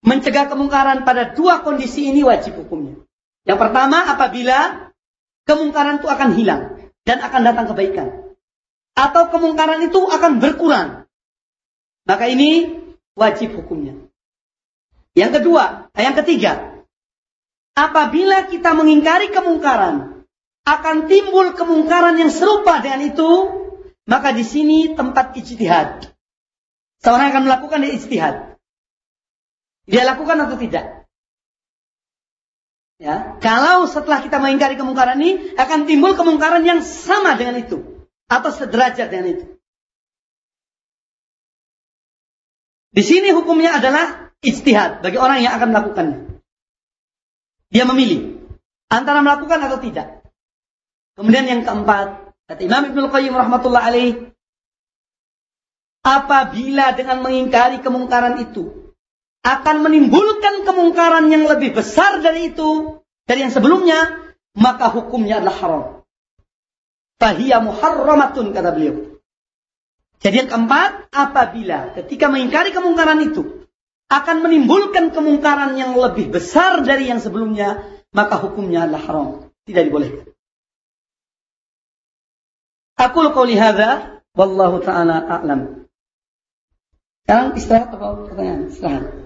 mencegah 0.00 0.46
kemungkaran 0.48 1.02
pada 1.02 1.34
dua 1.34 1.60
kondisi 1.60 2.08
ini 2.08 2.22
wajib 2.22 2.56
hukumnya. 2.56 3.02
Yang 3.50 3.66
pertama 3.66 4.06
apabila 4.06 4.58
kemungkaran 5.42 5.98
itu 5.98 6.06
akan 6.06 6.30
hilang 6.38 6.62
dan 7.02 7.18
akan 7.18 7.40
datang 7.42 7.66
kebaikan. 7.74 8.38
Atau 8.94 9.26
kemungkaran 9.34 9.82
itu 9.90 10.06
akan 10.06 10.38
berkurang. 10.38 11.10
Maka 12.06 12.30
ini 12.30 12.78
wajib 13.18 13.58
hukumnya. 13.58 13.98
Yang 15.18 15.42
kedua, 15.42 15.90
eh, 15.98 16.06
yang 16.06 16.14
ketiga, 16.14 16.78
apabila 17.74 18.46
kita 18.46 18.70
mengingkari 18.70 19.34
kemungkaran, 19.34 20.22
akan 20.62 20.96
timbul 21.10 21.50
kemungkaran 21.58 22.22
yang 22.22 22.30
serupa 22.30 22.78
dengan 22.78 23.10
itu, 23.10 23.30
maka 24.06 24.30
di 24.30 24.46
sini 24.46 24.94
tempat 24.94 25.34
ijtihad. 25.34 26.06
Seorang 27.02 27.34
akan 27.34 27.42
melakukan 27.50 27.82
ijtihad. 27.82 28.54
Dia 29.90 30.06
lakukan 30.06 30.38
atau 30.38 30.54
tidak? 30.54 30.99
Ya, 33.00 33.40
kalau 33.40 33.88
setelah 33.88 34.20
kita 34.20 34.36
mengingkari 34.36 34.76
kemungkaran 34.76 35.16
ini 35.16 35.56
akan 35.56 35.88
timbul 35.88 36.12
kemungkaran 36.12 36.60
yang 36.68 36.84
sama 36.84 37.32
dengan 37.40 37.56
itu 37.56 38.04
atau 38.28 38.50
sederajat 38.52 39.08
dengan 39.08 39.40
itu. 39.40 39.44
Di 42.92 43.00
sini 43.00 43.32
hukumnya 43.32 43.80
adalah 43.80 44.28
Ijtihad 44.44 45.00
bagi 45.00 45.16
orang 45.16 45.40
yang 45.40 45.56
akan 45.56 45.68
melakukannya. 45.72 46.18
Dia 47.72 47.88
memilih 47.88 48.36
antara 48.92 49.24
melakukan 49.24 49.64
atau 49.64 49.80
tidak. 49.80 50.20
Kemudian 51.16 51.48
yang 51.48 51.64
keempat, 51.64 52.36
kata 52.52 52.60
Imam 52.60 52.84
Ibnu 52.92 53.08
Qayyim 53.08 53.32
rahmatullah 53.32 53.80
alaih, 53.80 54.28
apabila 56.04 56.92
dengan 56.96 57.24
mengingkari 57.24 57.80
kemungkaran 57.80 58.40
itu 58.44 58.79
akan 59.40 59.76
menimbulkan 59.80 60.68
kemungkaran 60.68 61.32
yang 61.32 61.48
lebih 61.48 61.72
besar 61.72 62.20
dari 62.20 62.52
itu, 62.52 63.00
dari 63.24 63.44
yang 63.44 63.52
sebelumnya, 63.52 64.30
maka 64.52 64.92
hukumnya 64.92 65.40
adalah 65.40 65.56
haram. 65.56 65.84
Fahiyya 67.20 67.60
muharramatun 67.64 68.52
kata 68.52 68.70
beliau. 68.72 69.20
Jadi 70.20 70.44
yang 70.44 70.50
keempat, 70.52 71.08
apabila 71.12 71.96
ketika 71.96 72.28
mengingkari 72.28 72.76
kemungkaran 72.76 73.24
itu 73.24 73.64
akan 74.12 74.44
menimbulkan 74.44 75.14
kemungkaran 75.16 75.78
yang 75.80 75.96
lebih 75.96 76.28
besar 76.28 76.84
dari 76.84 77.08
yang 77.08 77.22
sebelumnya, 77.22 77.80
maka 78.12 78.36
hukumnya 78.36 78.84
adalah 78.84 79.02
haram. 79.08 79.28
Tidak 79.64 79.82
dibolehkan. 79.88 80.28
Aku 83.00 83.24
qauli 83.32 83.56
hadza 83.56 84.20
wallahu 84.36 84.84
taala 84.84 85.24
a'lam. 85.24 85.88
Sekarang 87.24 87.48
istirahat 87.56 87.88
atau 87.96 88.28
pertanyaan? 88.28 88.68
Istirahat. 88.68 89.19